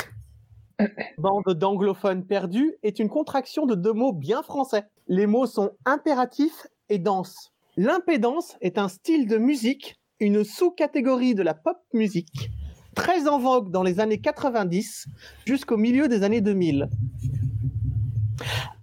bande 1.17 1.53
d'anglophones 1.53 2.25
perdus, 2.25 2.75
est 2.83 2.99
une 2.99 3.09
contraction 3.09 3.65
de 3.65 3.75
deux 3.75 3.93
mots 3.93 4.13
bien 4.13 4.43
français. 4.43 4.85
Les 5.07 5.27
mots 5.27 5.45
sont 5.45 5.71
impératif 5.85 6.67
et 6.89 6.99
danse. 6.99 7.51
L'impédance 7.77 8.57
est 8.61 8.77
un 8.77 8.89
style 8.89 9.27
de 9.27 9.37
musique, 9.37 9.99
une 10.19 10.43
sous-catégorie 10.43 11.35
de 11.35 11.43
la 11.43 11.53
pop 11.53 11.77
musique, 11.93 12.49
très 12.95 13.27
en 13.27 13.39
vogue 13.39 13.71
dans 13.71 13.83
les 13.83 13.99
années 13.99 14.19
90 14.19 15.05
jusqu'au 15.45 15.77
milieu 15.77 16.07
des 16.07 16.23
années 16.23 16.41
2000. 16.41 16.89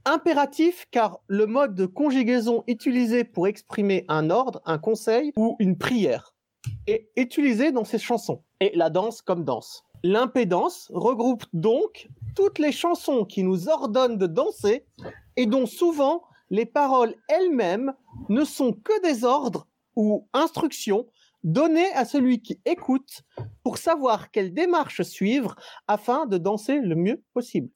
Impératif 0.09 0.87
car 0.93 1.19
le 1.27 1.47
mode 1.47 1.75
de 1.75 1.85
conjugaison 1.85 2.63
utilisé 2.69 3.25
pour 3.25 3.49
exprimer 3.49 4.05
un 4.07 4.31
ordre, 4.31 4.63
un 4.65 4.79
conseil 4.79 5.33
ou 5.37 5.57
une 5.59 5.77
prière 5.77 6.33
est 6.87 7.11
utilisé 7.17 7.73
dans 7.73 7.85
ces 7.85 7.99
chansons. 7.99 8.45
Et 8.61 8.71
la 8.77 8.89
danse 8.89 9.21
comme 9.21 9.45
danse. 9.45 9.83
L'impédance 10.05 10.93
regroupe 10.95 11.45
donc 11.53 12.09
toutes 12.37 12.61
les 12.61 12.71
chansons 12.71 13.25
qui 13.25 13.43
nous 13.43 13.69
ordonnent 13.69 14.17
de 14.17 14.29
danser 14.29 14.87
et 15.37 15.47
dont 15.47 15.67
souvent 15.67 16.23
les 16.51 16.67
paroles 16.67 17.17
elles-mêmes 17.29 17.93
ne 18.29 18.45
sont 18.45 18.73
que 18.73 19.03
des 19.03 19.25
ordres 19.25 19.67
ou 19.97 20.29
instructions 20.33 21.09
données 21.47 21.91
à 21.95 22.05
celui 22.05 22.43
qui 22.43 22.61
écoute 22.67 23.23
pour 23.63 23.79
savoir 23.79 24.31
quelle 24.31 24.53
démarche 24.53 25.01
suivre 25.03 25.55
afin 25.89 26.27
de 26.27 26.37
danser 26.37 26.81
le 26.81 26.95
mieux 26.97 27.23
possible. 27.33 27.69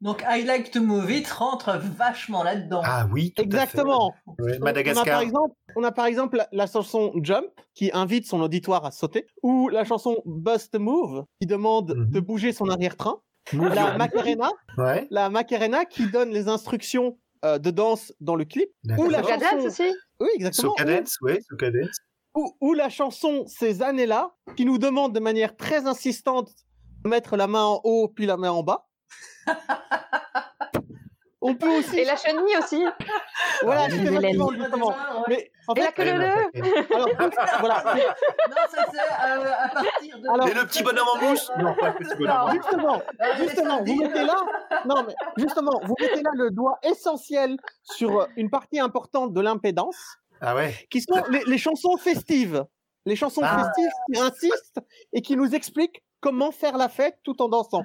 Donc, 0.00 0.24
I 0.26 0.44
Like 0.44 0.70
to 0.70 0.80
Move 0.80 1.10
It 1.10 1.28
rentre 1.28 1.78
vachement 1.78 2.42
là-dedans. 2.42 2.80
Ah 2.84 3.06
oui, 3.12 3.32
tout 3.34 3.42
à 3.42 3.44
fait. 3.44 3.46
Exactement. 3.46 4.12
On 4.26 4.44
a 4.44 4.46
par 4.52 4.60
Madagascar. 4.60 5.20
exemple, 5.20 5.54
on 5.76 5.84
a 5.84 5.92
par 5.92 6.06
exemple 6.06 6.36
la, 6.38 6.48
la 6.52 6.66
chanson 6.66 7.12
Jump 7.22 7.46
qui 7.74 7.90
invite 7.92 8.26
son 8.26 8.40
auditoire 8.40 8.84
à 8.86 8.90
sauter, 8.92 9.26
ou 9.42 9.68
la 9.68 9.84
chanson 9.84 10.22
Bust 10.24 10.78
Move 10.78 11.24
qui 11.40 11.46
demande 11.46 11.94
Mhm. 11.96 12.10
de 12.10 12.20
bouger 12.20 12.52
son 12.52 12.68
arrière-train, 12.68 13.16
Move 13.52 13.74
la 13.74 13.98
Macarena, 13.98 14.50
Ouais. 14.78 15.06
la 15.10 15.28
Macarena 15.28 15.84
qui 15.84 16.08
donne 16.08 16.30
les 16.30 16.48
instructions 16.48 17.18
euh, 17.44 17.58
de 17.58 17.72
danse 17.72 18.12
dans 18.20 18.36
le 18.36 18.44
clip. 18.44 18.70
Ou 18.96 19.08
la 19.08 19.20
Cadence 19.20 19.48
chanson, 19.50 19.66
aussi? 19.66 19.94
Oui 20.20 20.28
exactement. 20.36 20.70
So 20.70 20.76
cadence, 20.76 21.16
ouais, 21.22 21.40
so 21.50 21.56
cadence. 21.56 21.98
Ou, 22.34 22.56
ou 22.60 22.72
la 22.74 22.88
chanson 22.88 23.44
ces 23.46 23.82
années-là 23.82 24.32
qui 24.56 24.64
nous 24.64 24.78
demande 24.78 25.12
de 25.14 25.20
manière 25.20 25.56
très 25.56 25.86
insistante 25.86 26.50
de 27.04 27.08
mettre 27.10 27.36
la 27.36 27.46
main 27.46 27.64
en 27.64 27.80
haut 27.84 28.08
puis 28.08 28.24
la 28.26 28.36
main 28.36 28.50
en 28.50 28.62
bas. 28.62 28.86
On 31.44 31.56
peut 31.56 31.68
aussi. 31.78 31.98
Et 31.98 32.04
la 32.04 32.16
chenille 32.16 32.56
aussi. 32.58 32.84
Voilà, 33.64 33.82
Ah, 33.82 33.86
Hélène. 33.94 34.14
exactement, 34.14 34.50
justement. 34.52 34.88
Ouais. 34.88 34.94
Mais 35.28 35.52
en 35.68 35.74
Et 35.74 35.80
la 35.80 35.86
fait, 35.86 35.92
queue 35.92 36.02
ouais. 36.04 36.14
alors, 36.94 37.08
voilà. 37.60 37.84
Non, 37.84 38.56
ça 38.68 38.86
c'est 38.90 38.98
euh, 38.98 39.52
à 39.56 39.68
partir 39.68 40.18
de. 40.18 40.28
Alors- 40.28 40.48
Et 40.48 40.54
le 40.54 40.66
petit 40.66 40.82
bonhomme 40.82 41.06
en 41.14 41.28
mousse 41.28 41.50
Non, 41.58 41.74
pas 41.78 41.88
le 41.90 41.94
petit 42.04 42.16
bonhomme. 42.16 42.50
Justement, 42.52 43.02
Euh, 43.20 43.36
justement, 43.38 43.82
vous 43.84 43.94
mettez 43.96 44.24
là, 44.24 44.36
non 44.86 45.04
mais 45.06 45.14
justement, 45.36 45.80
vous 45.84 45.94
mettez 46.00 46.22
là 46.22 46.30
le 46.34 46.50
doigt 46.50 46.78
essentiel 46.82 47.56
sur 47.84 48.26
une 48.36 48.50
partie 48.50 48.80
importante 48.80 49.32
de 49.32 49.40
l'impédance, 49.40 50.16
Ah 50.42 50.54
ouais. 50.56 50.74
qui 50.90 51.00
sont 51.00 51.22
les, 51.30 51.42
les 51.46 51.58
chansons 51.58 51.96
festives, 51.96 52.64
les 53.06 53.16
chansons 53.16 53.40
Ah. 53.44 53.64
festives 53.64 53.90
qui 54.12 54.20
insistent 54.20 54.80
et 55.12 55.22
qui 55.22 55.36
nous 55.36 55.54
expliquent 55.54 56.02
comment 56.20 56.50
faire 56.52 56.76
la 56.76 56.88
fête 56.88 57.18
tout 57.22 57.40
en 57.40 57.48
dansant. 57.48 57.82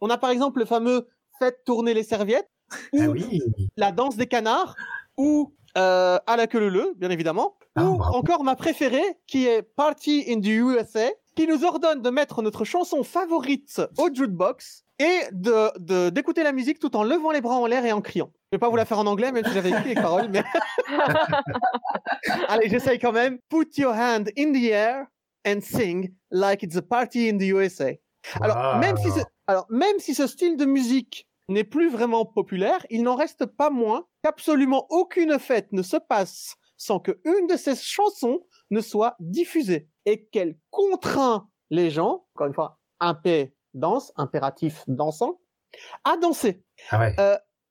On 0.00 0.08
a 0.10 0.16
par 0.18 0.30
exemple 0.30 0.60
le 0.60 0.64
fameux 0.66 1.08
"Faites 1.38 1.64
tourner 1.64 1.92
les 1.94 2.02
serviettes" 2.04 2.48
ou 2.92 3.00
Ah 3.02 3.08
oui. 3.08 3.42
la 3.76 3.92
danse 3.92 4.16
des 4.16 4.26
canards 4.26 4.74
ou 5.18 5.52
euh, 5.76 6.18
à 6.26 6.36
la 6.38 6.46
queue 6.46 6.60
leu 6.60 6.68
leu, 6.70 6.94
bien 6.96 7.10
évidemment, 7.10 7.58
Ah, 7.74 7.84
ou 7.84 7.96
bravo. 7.98 8.16
encore 8.16 8.44
ma 8.44 8.56
préférée 8.56 9.18
qui 9.26 9.46
est 9.46 9.62
Party 9.62 10.24
in 10.28 10.40
the 10.40 10.46
USA, 10.46 11.10
qui 11.34 11.46
nous 11.46 11.64
ordonne 11.64 12.00
de 12.00 12.08
mettre 12.08 12.40
notre 12.40 12.64
chanson 12.64 13.02
favorite 13.04 13.82
au 13.98 14.08
jukebox 14.12 14.85
et 14.98 15.20
de 15.32 15.70
de- 15.78 16.10
d'écouter 16.10 16.42
la 16.42 16.52
musique 16.52 16.78
tout 16.78 16.96
en 16.96 17.02
levant 17.02 17.30
les 17.30 17.40
bras 17.40 17.56
en 17.56 17.66
l'air 17.66 17.84
et 17.84 17.92
en 17.92 18.00
criant. 18.00 18.30
Je 18.52 18.56
vais 18.56 18.58
pas 18.60 18.68
vous 18.68 18.76
la 18.76 18.84
faire 18.84 18.98
en 18.98 19.06
anglais, 19.06 19.32
même 19.32 19.44
si 19.44 19.52
j'avais 19.52 19.70
écrit 19.70 19.90
les 19.90 19.94
paroles, 19.94 20.28
mais 20.30 20.42
allez, 22.48 22.68
j'essaye 22.68 22.98
quand 22.98 23.12
même. 23.12 23.38
Put 23.48 23.68
your 23.78 23.92
hand 23.94 24.30
in 24.38 24.52
the 24.52 24.70
air 24.70 25.06
and 25.46 25.60
sing 25.60 26.14
like 26.30 26.62
it's 26.62 26.76
a 26.76 26.82
party 26.82 27.28
in 27.28 27.38
the 27.38 27.48
USA. 27.52 27.92
Alors, 28.40 28.56
Ah. 28.56 28.78
même 28.78 28.96
si 28.96 29.10
ce, 29.10 29.20
alors, 29.46 29.66
même 29.70 29.98
si 29.98 30.14
ce 30.14 30.26
style 30.26 30.56
de 30.56 30.64
musique 30.64 31.28
n'est 31.48 31.64
plus 31.64 31.88
vraiment 31.88 32.24
populaire, 32.26 32.84
il 32.90 33.02
n'en 33.04 33.14
reste 33.14 33.46
pas 33.46 33.70
moins 33.70 34.06
qu'absolument 34.24 34.86
aucune 34.90 35.38
fête 35.38 35.72
ne 35.72 35.82
se 35.82 35.96
passe 35.96 36.56
sans 36.76 36.98
que 36.98 37.20
une 37.24 37.46
de 37.46 37.56
ces 37.56 37.76
chansons 37.76 38.40
ne 38.70 38.80
soit 38.80 39.14
diffusée 39.20 39.88
et 40.04 40.26
qu'elle 40.26 40.56
contraint 40.70 41.48
les 41.70 41.90
gens, 41.90 42.26
encore 42.34 42.48
une 42.48 42.54
fois, 42.54 42.78
impé 43.00 43.54
danse, 43.76 44.12
impératif 44.16 44.82
dansant, 44.88 45.38
à 46.04 46.16
danser. 46.16 46.62
Ah 46.90 46.98
ouais. 47.00 47.14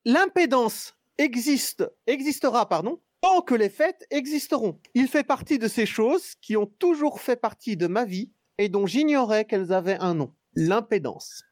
L'impédance 0.05 0.95
existe, 1.17 1.89
existera, 2.07 2.69
pardon, 2.69 2.99
tant 3.21 3.41
que 3.41 3.55
les 3.55 3.69
fêtes 3.69 4.05
existeront. 4.11 4.79
Il 4.93 5.07
fait 5.07 5.23
partie 5.23 5.57
de 5.59 5.67
ces 5.67 5.85
choses 5.85 6.35
qui 6.41 6.55
ont 6.55 6.67
toujours 6.67 7.19
fait 7.19 7.35
partie 7.35 7.75
de 7.75 7.87
ma 7.87 8.05
vie 8.05 8.31
et 8.57 8.69
dont 8.69 8.85
j'ignorais 8.85 9.45
qu'elles 9.45 9.73
avaient 9.73 9.97
un 9.99 10.13
nom. 10.13 10.31
L'impédance. 10.55 11.43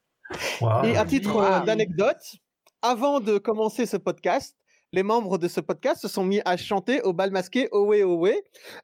Wow. 0.61 0.83
Et 0.83 0.95
à 0.97 1.05
titre 1.05 1.35
Wow. 1.35 1.41
euh, 1.43 1.59
d'anecdote, 1.61 2.35
avant 2.81 3.19
de 3.19 3.37
commencer 3.37 3.85
ce 3.85 3.97
podcast, 3.97 4.55
les 4.91 5.03
membres 5.03 5.37
de 5.37 5.47
ce 5.47 5.59
podcast 5.59 6.01
se 6.01 6.07
sont 6.07 6.23
mis 6.23 6.41
à 6.45 6.55
chanter 6.55 7.01
au 7.01 7.11
bal 7.13 7.31
masqué 7.31 7.67
Owe 7.71 7.93
Owe. 8.03 8.27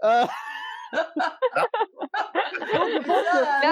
Euh, 0.03 0.25
La 0.93 0.99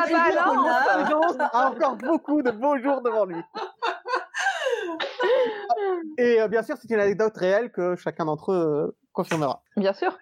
balance 0.08 1.38
a 1.40 1.68
encore 1.70 1.96
beaucoup 1.96 2.42
de 2.42 2.52
beaux 2.52 2.78
jours 2.78 3.02
devant 3.02 3.26
lui. 3.26 3.42
Et 6.18 6.42
euh, 6.42 6.48
bien 6.48 6.64
sûr, 6.64 6.76
c'est 6.80 6.90
une 6.90 7.00
anecdote 7.00 7.38
réelle 7.38 7.72
que 7.72 7.96
chacun 7.96 8.26
d'entre 8.26 8.52
eux 8.52 8.88
euh, 8.88 8.92
confirmera. 9.18 9.64
Bien 9.76 9.94
sûr. 9.94 10.16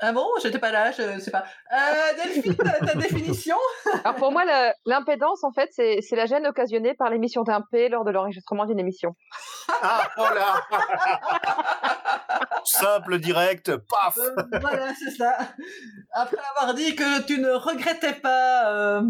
Ah 0.00 0.12
bon, 0.12 0.26
j'étais 0.42 0.58
pas 0.58 0.72
là, 0.72 0.90
je 0.90 1.20
sais 1.20 1.30
pas. 1.30 1.44
Euh, 1.70 2.16
Delphine, 2.16 2.56
ta 2.56 2.78
ta 2.86 2.94
définition? 3.06 3.56
Alors 4.04 4.16
pour 4.16 4.32
moi, 4.32 4.42
l'impédance, 4.86 5.44
en 5.44 5.52
fait, 5.52 5.68
c'est 5.74 6.16
la 6.16 6.24
gêne 6.24 6.46
occasionnée 6.46 6.94
par 6.94 7.10
l'émission 7.10 7.42
d'un 7.42 7.62
P 7.70 7.90
lors 7.90 8.06
de 8.06 8.10
l'enregistrement 8.10 8.64
d'une 8.64 8.78
émission. 8.78 9.14
Ah, 9.82 10.08
oh 10.16 10.26
là 10.34 10.62
Simple, 12.64 13.18
direct, 13.18 13.76
paf 13.76 14.16
Euh, 14.16 14.58
Voilà, 14.60 14.94
c'est 14.94 15.10
ça. 15.10 15.36
Après 16.12 16.38
avoir 16.56 16.72
dit 16.74 16.96
que 16.96 17.22
tu 17.26 17.38
ne 17.40 17.50
regrettais 17.50 18.14
pas 18.14 18.72
euh, 18.72 19.02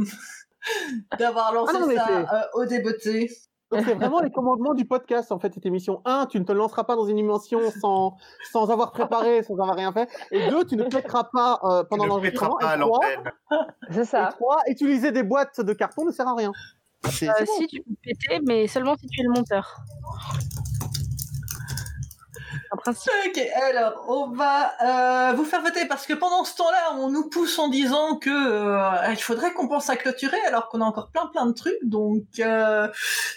d'avoir 1.17 1.53
lancé 1.53 1.73
Ah 1.77 1.79
non, 1.79 1.87
mais 1.87 1.95
ça 1.97 2.09
euh, 2.09 2.43
au 2.55 2.65
débeauté. 2.65 3.31
Donc 3.71 3.85
c'est 3.85 3.95
vraiment 3.95 4.21
les 4.21 4.31
commandements 4.31 4.75
du 4.75 4.87
podcast 4.87 5.31
en 5.31 5.39
fait 5.39 5.53
cette 5.53 5.67
émission. 5.67 6.01
Un, 6.05 6.27
tu 6.27 6.39
ne 6.41 6.45
te 6.45 6.53
lanceras 6.53 6.85
pas 6.85 6.97
dans 6.97 7.07
une 7.07 7.19
émission 7.19 7.61
sans 7.81 8.17
sans 8.51 8.71
avoir 8.71 8.93
préparé, 8.93 9.43
sans 9.43 9.55
avoir 9.55 9.77
rien 9.77 9.93
fait. 9.93 10.09
Et 10.31 10.49
deux, 10.49 10.65
tu 10.65 10.77
ne 10.77 10.85
pèteras 10.85 11.25
pas 11.25 11.61
euh, 11.65 11.85
pendant 11.85 12.05
Tu 12.05 12.09
ne 12.11 12.15
l'enregistrement. 12.15 12.57
pas 12.57 12.71
à 12.71 12.77
Et 12.77 12.81
trois, 12.81 13.01
l'antenne. 13.01 13.33
C'est 13.91 14.01
et 14.01 14.05
ça. 14.05 14.29
trois, 14.33 14.59
utiliser 14.69 15.13
des 15.13 15.23
boîtes 15.23 15.61
de 15.61 15.73
carton 15.75 16.05
ne 16.07 16.11
sert 16.13 16.27
à 16.29 16.35
rien. 16.35 16.53
Euh, 17.07 17.09
bon. 17.47 17.53
si 17.59 17.67
tu 17.69 17.81
peux 17.83 17.95
péter, 18.03 18.41
mais 18.47 18.67
seulement 18.67 18.97
si 18.97 19.07
tu 19.07 19.21
es 19.21 19.25
le 19.25 19.31
monteur. 19.31 19.79
Ok, 23.27 23.39
alors 23.63 24.05
on 24.09 24.29
va 24.31 25.31
euh, 25.31 25.33
vous 25.35 25.45
faire 25.45 25.63
voter 25.63 25.87
parce 25.87 26.07
que 26.07 26.13
pendant 26.13 26.45
ce 26.45 26.55
temps-là, 26.57 26.95
on 26.97 27.09
nous 27.11 27.29
pousse 27.29 27.59
en 27.59 27.69
disant 27.69 28.17
que 28.17 28.31
euh, 28.31 29.11
il 29.11 29.17
faudrait 29.21 29.53
qu'on 29.53 29.69
pense 29.69 29.89
à 29.91 29.97
clôturer 29.97 30.39
alors 30.47 30.69
qu'on 30.69 30.81
a 30.81 30.85
encore 30.85 31.11
plein 31.11 31.27
plein 31.27 31.47
de 31.47 31.53
trucs. 31.53 31.79
Donc, 31.83 32.25
euh, 32.41 32.89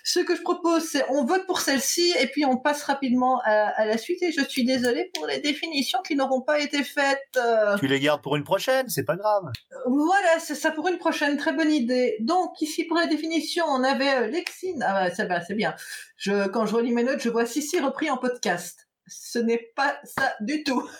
ce 0.03 0.19
que 0.19 0.35
je 0.35 0.41
propose, 0.41 0.83
c'est 0.83 1.05
on 1.09 1.23
vote 1.25 1.45
pour 1.47 1.59
celle-ci 1.61 2.13
et 2.19 2.27
puis 2.27 2.45
on 2.45 2.57
passe 2.57 2.83
rapidement 2.83 3.41
à, 3.45 3.51
à 3.75 3.85
la 3.85 3.97
suite. 3.97 4.21
Et 4.23 4.31
je 4.31 4.43
suis 4.43 4.65
désolée 4.65 5.11
pour 5.13 5.27
les 5.27 5.39
définitions 5.39 5.99
qui 6.05 6.15
n'auront 6.15 6.41
pas 6.41 6.59
été 6.59 6.83
faites. 6.83 7.19
euh, 7.37 7.77
Tu 7.77 7.87
les 7.87 7.99
gardes 7.99 8.21
pour 8.21 8.35
une 8.35 8.43
prochaine, 8.43 8.89
c'est 8.89 9.05
pas 9.05 9.15
grave. 9.15 9.43
Voilà, 9.87 10.39
c'est 10.39 10.55
ça 10.55 10.71
pour 10.71 10.87
une 10.87 10.97
prochaine, 10.97 11.37
très 11.37 11.53
bonne 11.53 11.71
idée. 11.71 12.17
Donc 12.19 12.59
ici 12.61 12.83
pour 12.83 12.97
la 12.97 13.07
définition, 13.07 13.65
on 13.67 13.83
avait 13.83 14.15
euh, 14.15 14.27
Lexine. 14.27 14.83
Ah 14.87 14.93
bah, 14.93 15.15
ça 15.15 15.25
va, 15.25 15.41
c'est 15.41 15.55
bien. 15.55 15.73
Je, 16.17 16.47
quand 16.47 16.65
je 16.65 16.75
relis 16.75 16.91
mes 16.91 17.03
notes, 17.03 17.21
je 17.21 17.29
vois 17.29 17.45
Sissi 17.45 17.79
repris 17.79 18.09
en 18.09 18.17
podcast. 18.17 18.87
Ce 19.13 19.39
n'est 19.39 19.71
pas 19.75 19.97
ça 20.03 20.33
du 20.39 20.63
tout. 20.63 20.87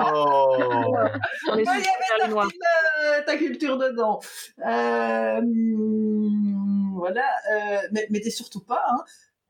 Oh. 0.00 0.94
Il 1.56 1.64
y 1.64 1.68
avait 1.68 1.82
Charlie 2.08 2.30
Noir. 2.32 2.48
ta, 3.00 3.22
ta 3.22 3.36
culture 3.36 3.76
dedans. 3.76 4.18
Euh, 4.66 5.40
voilà, 6.96 7.24
euh, 7.52 7.78
mais, 7.92 8.06
mais 8.10 8.20
t'es 8.20 8.30
surtout 8.30 8.60
pas. 8.60 8.82
Hein. 8.90 9.04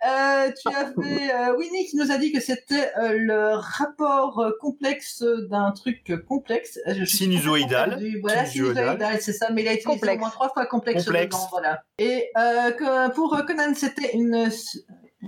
Euh, 0.07 0.53
tu 0.53 0.69
avais 0.73 1.33
euh, 1.33 1.57
Winnie 1.57 1.87
qui 1.87 1.97
nous 1.97 2.13
a 2.13 2.19
dit 2.19 2.31
que 2.31 2.39
c'était 2.41 2.93
euh, 2.99 3.15
le 3.19 3.55
rapport 3.57 4.39
euh, 4.39 4.53
complexe 4.61 5.25
d'un 5.51 5.73
truc 5.73 6.09
euh, 6.11 6.19
complexe. 6.19 6.79
Euh, 6.87 7.05
Sinusoïdal. 7.05 8.01
Voilà, 8.23 8.47
Sinusoïdal. 8.47 9.19
c'est 9.21 9.33
ça, 9.33 9.51
mais 9.51 9.63
il 9.63 9.69
a 9.69 9.75
utilisé 9.75 10.09
au 10.13 10.19
moins 10.19 10.31
trois 10.31 10.51
fois 10.51 10.67
complexe, 10.67 11.05
Complexe. 11.05 11.35
dedans, 11.35 11.49
voilà. 11.51 11.83
Et 11.99 12.31
euh, 12.39 12.71
que 12.71 13.11
pour 13.13 13.35
euh, 13.35 13.43
Conan, 13.43 13.75
c'était 13.75 14.13
une, 14.15 14.49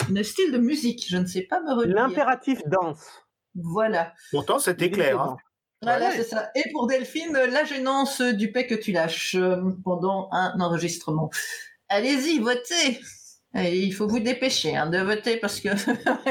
une 0.09 0.23
style 0.23 0.53
de 0.53 0.59
musique, 0.59 1.07
je 1.09 1.17
ne 1.17 1.27
sais 1.27 1.43
pas 1.43 1.61
me 1.61 1.73
redire. 1.73 1.97
L'impératif 1.97 2.61
danse. 2.67 3.05
Voilà. 3.55 4.13
Pourtant, 4.31 4.59
c'était 4.59 4.91
clair. 4.91 5.21
Hein. 5.21 5.37
Voilà, 5.83 6.11
Ouais. 6.11 6.17
c'est 6.17 6.25
ça. 6.25 6.51
Et 6.55 6.63
pour 6.73 6.87
Delphine, 6.87 7.33
la 7.33 7.65
gênance 7.65 8.21
du 8.21 8.53
paix 8.53 8.67
que 8.67 8.75
tu 8.75 8.93
lâches 8.93 9.35
euh, 9.35 9.57
pendant 9.83 10.29
un 10.31 10.61
enregistrement. 10.61 11.31
Allez-y, 11.89 12.39
votez. 12.39 13.01
Et 13.57 13.79
il 13.81 13.93
faut 13.93 14.07
vous 14.07 14.21
dépêcher 14.21 14.77
hein, 14.77 14.87
de 14.89 14.99
voter 14.99 15.39
parce 15.39 15.59
que 15.61 15.71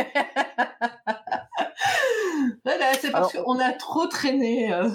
voilà, 2.66 2.94
c'est 3.00 3.12
parce 3.12 3.34
qu'on 3.34 3.60
a 3.60 3.72
trop 3.74 4.08
traîné. 4.08 4.74
euh. 4.74 4.90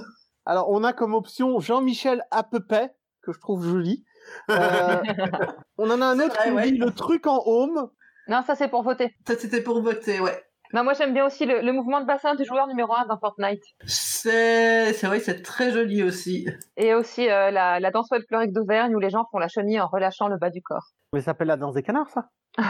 Alors 0.47 0.70
on 0.70 0.85
a 0.85 0.93
comme 0.93 1.15
option 1.15 1.59
Jean-Michel 1.61 2.23
Apepet 2.31 2.91
que 3.23 3.32
je 3.32 3.41
trouve 3.41 3.66
joli. 3.66 4.05
Euh, 4.51 5.03
on 5.78 5.91
en 5.91 6.01
a 6.01 6.07
un 6.07 6.20
autre 6.20 6.35
vrai, 6.36 6.45
qui 6.45 6.51
ouais. 6.53 6.70
dit 6.73 6.78
le 6.78 6.91
truc 6.93 7.27
en 7.27 7.43
home. 7.45 7.91
Non, 8.29 8.43
ça 8.47 8.55
c'est 8.55 8.69
pour 8.69 8.83
voter. 8.83 9.15
Ça, 9.27 9.37
c'était 9.39 9.63
pour 9.63 9.83
voter, 9.83 10.21
ouais. 10.21 10.43
Non, 10.73 10.83
moi 10.83 10.95
j'aime 10.95 11.13
bien 11.15 11.27
aussi 11.27 11.47
le, 11.47 11.61
le 11.61 11.73
mouvement 11.73 12.01
de 12.01 12.07
bassin 12.07 12.35
du 12.35 12.45
joueur 12.45 12.67
numéro 12.67 12.93
1 12.95 13.07
dans 13.07 13.19
Fortnite. 13.19 13.63
C'est, 13.87 14.93
c'est 14.93 15.07
vrai, 15.07 15.21
c'est 15.21 15.43
très 15.43 15.71
joli 15.71 16.03
aussi. 16.03 16.49
Et 16.77 16.95
aussi 16.95 17.31
euh, 17.31 17.51
la, 17.53 17.79
la 17.79 17.91
danse 17.93 18.09
folklorique 18.09 18.53
d'Auvergne 18.53 18.95
où 18.97 18.99
les 18.99 19.11
gens 19.11 19.25
font 19.31 19.39
la 19.39 19.47
chenille 19.49 19.81
en 19.81 19.87
relâchant 19.87 20.27
le 20.27 20.37
bas 20.37 20.51
du 20.51 20.63
corps. 20.63 20.89
Mais 21.13 21.21
ça 21.21 21.27
s'appelle 21.27 21.49
la 21.49 21.57
danse 21.57 21.75
des 21.75 21.83
canards 21.83 22.11
ça. 22.11 22.29
Euh, 22.59 22.63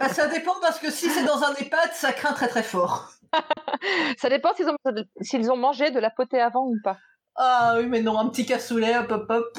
bah, 0.00 0.08
ça 0.08 0.26
dépend 0.28 0.54
parce 0.60 0.78
que 0.80 0.90
si 0.90 1.08
c'est 1.10 1.24
dans 1.24 1.42
un 1.44 1.52
EHPAD, 1.54 1.92
ça 1.92 2.12
craint 2.12 2.32
très 2.32 2.48
très 2.48 2.62
fort. 2.62 3.10
Ça 4.18 4.28
dépend 4.28 4.54
s'ils 4.54 4.68
ont, 4.68 4.76
s'ils 5.20 5.50
ont 5.50 5.56
mangé 5.56 5.90
de 5.90 5.98
la 5.98 6.08
potée 6.10 6.40
avant 6.40 6.66
ou 6.66 6.76
pas. 6.84 6.96
Ah 7.34 7.74
oui, 7.78 7.86
mais 7.86 8.00
non, 8.00 8.16
un 8.16 8.28
petit 8.28 8.46
cassoulet, 8.46 8.96
hop 8.96 9.10
hop 9.10 9.28
hop. 9.28 9.58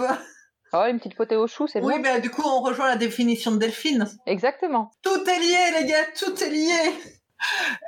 Oh, 0.78 0.86
une 0.90 0.98
petite 0.98 1.16
potée 1.16 1.36
au 1.36 1.48
chou, 1.48 1.68
c'est 1.68 1.80
Oui, 1.82 1.94
bon. 1.96 2.02
mais 2.02 2.20
du 2.22 2.30
coup, 2.30 2.42
on 2.46 2.62
rejoint 2.62 2.88
la 2.88 2.98
définition 2.98 3.52
de 3.52 3.58
Delphine. 3.58 4.06
Exactement. 4.26 4.92
Tout 5.04 5.24
est 5.30 5.40
lié, 5.40 5.80
les 5.82 5.86
gars, 5.88 6.06
tout 6.18 6.44
est 6.44 6.50
lié. 6.50 6.72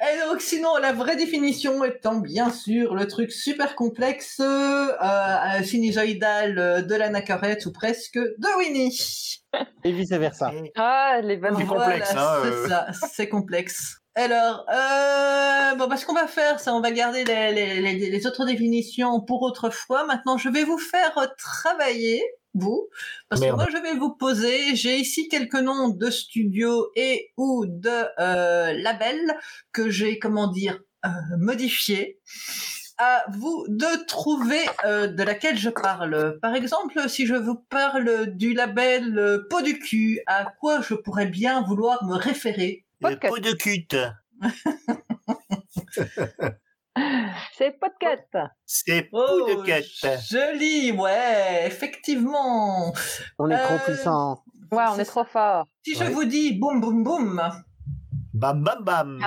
Et 0.04 0.20
donc, 0.30 0.42
sinon, 0.42 0.76
la 0.78 0.94
vraie 0.94 1.16
définition 1.16 1.84
étant 1.84 2.16
bien 2.16 2.50
sûr 2.52 2.94
le 2.96 3.08
truc 3.08 3.32
super 3.32 3.76
complexe, 3.76 4.40
euh, 4.40 4.88
euh, 5.02 5.64
sinusoïdal 5.64 6.60
euh, 6.60 6.82
de 6.82 6.94
la 6.96 7.10
nacarette 7.10 7.66
ou 7.66 7.72
presque 7.72 8.18
de 8.18 8.58
Winnie. 8.60 9.40
Et 9.84 9.92
vice 9.94 10.10
versa. 10.12 10.52
Ah, 10.76 11.20
les 11.24 11.38
bonnes 11.38 11.56
C'est 11.58 11.64
Voilà, 11.64 11.84
complexe, 11.86 12.12
hein, 12.16 12.40
c'est 12.44 12.48
euh. 12.50 12.68
ça, 12.68 12.88
c'est 13.12 13.30
complexe. 13.30 13.96
Alors, 14.16 14.66
euh, 14.72 15.76
bon, 15.76 15.88
bah, 15.88 15.96
ce 15.96 16.06
qu'on 16.06 16.14
va 16.14 16.28
faire, 16.28 16.60
c'est 16.60 16.70
on 16.70 16.82
va 16.82 16.92
garder 16.92 17.24
les, 17.24 17.52
les, 17.54 17.82
les, 17.82 18.10
les 18.10 18.28
autres 18.28 18.46
définitions 18.46 19.22
pour 19.22 19.42
autrefois. 19.44 20.06
Maintenant, 20.06 20.38
je 20.38 20.50
vais 20.50 20.66
vous 20.66 20.78
faire 20.80 21.16
travailler, 21.38 22.22
vous, 22.58 22.90
parce 23.30 23.42
Merde. 23.42 23.58
que 23.58 23.64
moi, 23.64 23.68
je 23.72 23.82
vais 23.82 23.98
vous 23.98 24.14
poser. 24.16 24.76
J'ai 24.76 24.98
ici 24.98 25.28
quelques 25.30 25.56
noms 25.56 25.90
de 25.90 26.10
studios 26.10 26.90
et 26.96 27.32
ou 27.38 27.66
de 27.68 27.90
euh, 28.20 28.74
labels 28.74 29.38
que 29.72 29.90
j'ai, 29.90 30.20
comment 30.20 30.48
dire, 30.48 30.80
euh, 31.06 31.10
modifiés. 31.38 32.20
À 33.00 33.26
vous 33.32 33.64
de 33.68 34.06
trouver 34.08 34.66
euh, 34.84 35.06
de 35.06 35.22
laquelle 35.22 35.56
je 35.58 35.70
parle. 35.70 36.40
Par 36.42 36.56
exemple, 36.56 37.08
si 37.08 37.28
je 37.28 37.36
vous 37.36 37.54
parle 37.70 38.26
du 38.36 38.56
label 38.56 39.20
euh, 39.20 39.46
Peau 39.52 39.62
du 39.62 39.78
cul, 39.78 40.20
à 40.26 40.46
quoi 40.60 40.82
je 40.82 40.96
pourrais 40.96 41.28
bien 41.28 41.62
vouloir 41.62 42.04
me 42.06 42.16
référer? 42.16 42.86
Le 43.02 43.10
Podcast. 43.10 43.34
pot 43.36 43.40
de 43.40 43.52
cute. 43.54 43.96
C'est 47.58 47.72
podcast. 47.80 48.38
C'est 48.66 49.04
pot 49.04 49.26
Oh, 49.30 49.64
joli, 50.30 50.92
ouais, 50.92 51.64
effectivement. 51.66 52.94
On 53.40 53.50
est 53.50 53.56
Euh, 53.56 53.64
trop 53.64 53.78
puissant. 53.86 54.44
Ouais, 54.72 54.84
on 54.90 55.00
est 55.00 55.06
trop 55.06 55.24
fort. 55.26 55.66
Si 55.86 55.96
je 55.96 56.04
Ouais. 56.04 56.10
vous 56.10 56.26
dis 56.26 56.54
boum 56.54 56.82
boum 56.82 57.04
boum, 57.04 57.42
Bam 58.34 58.64
bam 58.64 58.84
bam. 58.84 59.20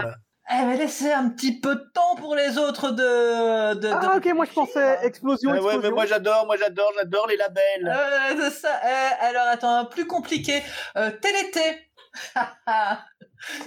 eh 0.52 0.62
ben 0.64 0.76
laissez 0.78 1.12
un 1.12 1.30
petit 1.30 1.58
peu 1.60 1.74
de 1.76 1.90
temps 1.94 2.14
pour 2.16 2.34
les 2.36 2.58
autres 2.58 2.90
de. 2.90 3.74
de 3.74 3.88
Ah, 3.88 4.14
ok, 4.16 4.26
moi 4.34 4.44
je 4.44 4.52
pensais 4.52 4.98
explosion, 5.02 5.50
Ah 5.50 5.54
ouais, 5.54 5.58
explosion. 5.60 5.80
mais 5.82 5.90
moi 5.90 6.06
j'adore, 6.06 6.46
moi 6.46 6.56
j'adore, 6.58 6.92
j'adore 6.96 7.26
les 7.28 7.36
labels. 7.36 7.88
Euh, 7.88 8.36
c'est 8.50 8.50
ça. 8.60 8.80
Euh, 8.84 9.08
alors 9.28 9.46
attends, 9.48 9.84
plus 9.86 10.06
compliqué. 10.06 10.62
Euh, 10.96 11.10
Télété. 11.10 11.90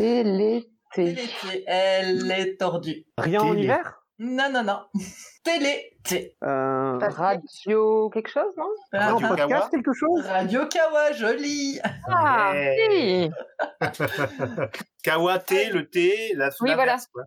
Télété, 0.94 1.64
elle 1.68 2.32
est 2.32 2.58
tordue. 2.58 3.06
Rien 3.18 3.42
en 3.42 3.50
Télé. 3.52 3.64
hiver? 3.64 4.00
Non, 4.20 4.50
non, 4.52 4.64
non. 4.64 4.80
Télété. 5.44 6.38
euh... 6.44 6.98
Radio 7.00 8.10
quelque 8.12 8.30
chose, 8.30 8.54
non? 8.58 8.66
Non, 8.94 9.00
Radio 9.18 9.28
podcast, 9.28 9.50
Kawa. 9.50 9.70
quelque 9.72 9.94
chose? 9.94 10.26
Radio 10.28 10.68
Kawa, 10.68 11.12
joli. 11.14 11.80
Ah, 12.08 12.52
Ouais. 12.54 13.30
si. 13.82 13.90
Kawaté, 15.04 15.70
le 15.70 15.90
thé, 15.90 16.34
la 16.36 16.50
Oui. 16.62 16.72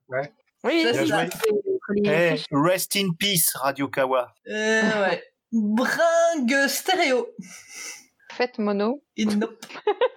Ouais. 0.09 0.33
Oui, 0.65 0.83
C'est 0.93 1.07
ça. 1.07 1.25
Les- 1.25 1.31
Eh, 2.05 2.35
rest 2.51 2.97
in 2.97 3.11
peace, 3.19 3.53
Radio 3.55 3.89
Kawa. 3.89 4.33
Euh, 4.49 4.83
ouais. 5.09 5.23
Bringue 5.53 6.67
stéréo. 6.69 7.29
Fête 8.33 8.59
mono. 8.59 9.03
Nope. 9.17 9.65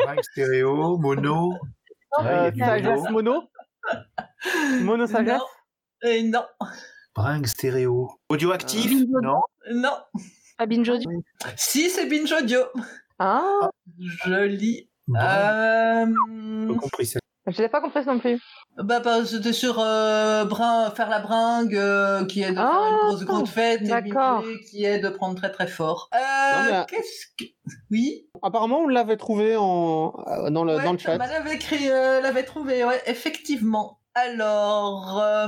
Bringue 0.04 0.24
stéréo, 0.24 0.98
mono. 0.98 1.54
Ouais, 2.18 2.52
il 2.54 2.58
y 2.58 2.62
a 2.64 2.74
Euh, 2.74 2.82
sagesse 2.84 3.10
mono. 3.12 3.12
mono 3.12 3.50
Mono 4.82 5.06
sagesse 5.08 5.38
Non. 5.40 5.46
Euh, 6.10 6.24
non. 6.24 6.46
Bringue 7.16 7.48
stéréo. 7.48 8.10
Audioactif 8.30 8.90
Bingo. 8.90 9.20
Non. 9.22 9.42
Non. 9.72 9.98
Pas 10.58 10.66
Binge 10.66 10.90
Audio. 10.90 11.10
Si, 11.56 11.90
c'est 11.90 12.06
Binge 12.08 12.32
Audio. 12.32 12.62
Ah, 13.20 13.70
Joli. 13.98 14.90
Bringue, 15.08 16.14
Euh, 16.70 16.76
compris 16.78 17.06
ça. 17.06 17.20
Je 17.52 17.62
l'ai 17.62 17.70
pas 17.70 17.82
compris 17.82 18.06
non 18.06 18.20
plus. 18.20 18.40
bah, 18.78 19.00
bah, 19.00 19.26
c'était 19.26 19.54
sur 19.54 19.80
euh, 19.80 20.46
brin, 20.46 20.90
faire 20.92 21.10
la 21.10 21.20
bringue, 21.20 21.76
euh, 21.76 22.26
qui 22.26 22.42
est 22.42 22.50
de 22.52 22.56
faire 22.56 22.64
une 22.64 22.98
Ah, 23.02 23.08
grosse 23.08 23.24
grande 23.26 23.48
fête, 23.48 23.82
et 23.82 24.66
qui 24.70 24.86
est 24.86 25.00
de 25.00 25.10
prendre 25.10 25.36
très 25.36 25.52
très 25.52 25.68
fort. 25.68 26.10
Euh, 26.14 26.18
mais- 26.72 26.86
qu'est-ce 26.88 27.26
que... 27.38 27.50
Oui? 27.92 28.28
Apparemment, 28.42 28.80
on 28.80 28.88
l'avait 28.88 29.18
trouvé 29.18 29.56
en... 29.58 30.14
euh, 30.28 30.50
dans, 30.50 30.64
le, 30.64 30.78
Ouais, 30.78 30.84
dans 30.84 30.94
le 30.94 30.98
chat. 30.98 31.14
Thomas 31.14 31.28
l'avait 31.28 31.56
écrit, 31.56 31.90
euh, 31.90 32.22
l'avait 32.22 32.44
trouvé, 32.44 32.84
ouais, 32.86 33.02
effectivement. 33.06 33.99
Alors, 34.24 35.20
euh, 35.22 35.48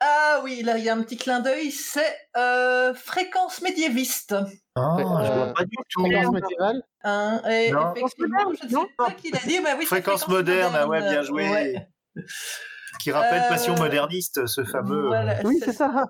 ah 0.00 0.40
oui, 0.44 0.62
là 0.62 0.76
il 0.78 0.84
y 0.84 0.88
a 0.88 0.94
un 0.94 1.02
petit 1.02 1.16
clin 1.16 1.40
d'œil, 1.40 1.70
c'est 1.70 2.16
euh, 2.36 2.92
fréquence 2.94 3.62
médiéviste. 3.62 4.34
Ah, 4.76 4.96
je 5.24 5.32
vois 5.32 5.52
pas 5.54 5.64
du 5.64 5.76
tout. 5.88 6.00
Fréquence 6.04 6.32
médiévale. 6.32 6.82
Hein, 7.04 7.40
et 7.50 7.70
Non. 7.72 7.94
effectivement, 7.94 8.52
je 8.60 8.64
ne 8.66 8.70
sais 8.70 8.76
pas 8.98 9.10
qui 9.12 9.30
l'a 9.30 9.38
dit, 9.46 9.60
mais 9.60 9.72
oui, 9.72 9.80
c'est 9.80 9.86
Fréquence 9.86 10.28
moderne, 10.28 10.76
ah 10.78 10.86
ouais, 10.86 11.00
bien 11.00 11.22
joué. 11.22 11.48
ouais. 11.48 11.88
Qui 13.00 13.10
rappelle 13.12 13.42
Euh, 13.42 13.48
Passion 13.48 13.74
moderniste, 13.76 14.46
ce 14.46 14.64
fameux. 14.64 15.06
Voilà, 15.06 15.36
Oui, 15.44 15.56
c'est- 15.58 15.66
c'est 15.66 15.72
ça. 15.78 16.04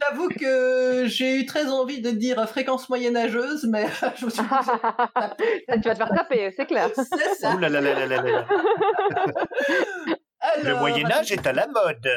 J'avoue 0.00 0.28
que 0.28 1.04
j'ai 1.06 1.36
eu 1.40 1.46
très 1.46 1.66
envie 1.68 2.00
de 2.00 2.10
dire 2.12 2.48
fréquence 2.48 2.88
moyenâgeuse, 2.88 3.64
mais 3.64 3.86
je 4.16 4.24
me 4.26 4.30
suis 4.30 4.40
dit, 4.42 4.48
tu 5.82 5.88
vas 5.88 5.94
te 5.94 5.98
faire 5.98 6.08
taper, 6.14 6.54
c'est 6.56 6.66
clair. 6.66 6.88
c'est 6.94 7.34
ça. 7.40 7.52
Ouh 7.54 7.58
là 7.58 7.68
là 7.68 7.80
là 7.80 8.06
là 8.06 8.22
là 8.22 8.46
Le 10.64 10.74
Moyen 10.78 11.10
Âge 11.10 11.32
est 11.32 11.46
à 11.46 11.52
la 11.52 11.66
mode. 11.66 12.08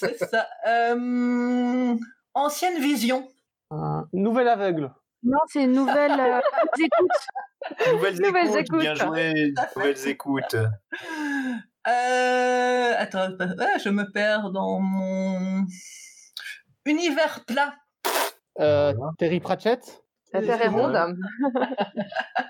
C'est 0.00 0.18
ça. 0.18 0.46
Euh, 0.66 1.94
ancienne 2.34 2.80
vision. 2.80 3.28
Euh, 3.72 4.02
Nouvel 4.12 4.48
aveugle. 4.48 4.92
Non, 5.22 5.38
c'est 5.48 5.64
une 5.64 5.72
nouvelle. 5.72 6.18
euh, 6.18 6.40
écoute. 6.78 7.92
Nouvelles, 7.92 8.20
Nouvelles 8.20 8.46
écoutes, 8.48 8.60
écoutes. 8.60 8.80
bien 8.80 8.94
joué. 8.94 9.54
Nouvelles 9.76 10.08
écoutes. 10.08 10.56
Euh, 11.88 12.94
attends, 12.98 13.28
ah, 13.40 13.78
je 13.82 13.88
me 13.88 14.10
perds 14.10 14.50
dans 14.50 14.80
mon 14.80 15.64
univers 16.84 17.44
plat. 17.44 17.74
Euh, 18.60 18.92
Terry 19.18 19.40
Pratchett? 19.40 20.02
La 20.32 20.42
Terre 20.42 20.62
est 20.62 20.68
ronde. 20.68 20.96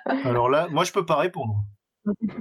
Alors 0.24 0.48
là, 0.48 0.66
moi 0.70 0.84
je 0.84 0.92
peux 0.92 1.04
pas 1.04 1.16
répondre. 1.16 1.56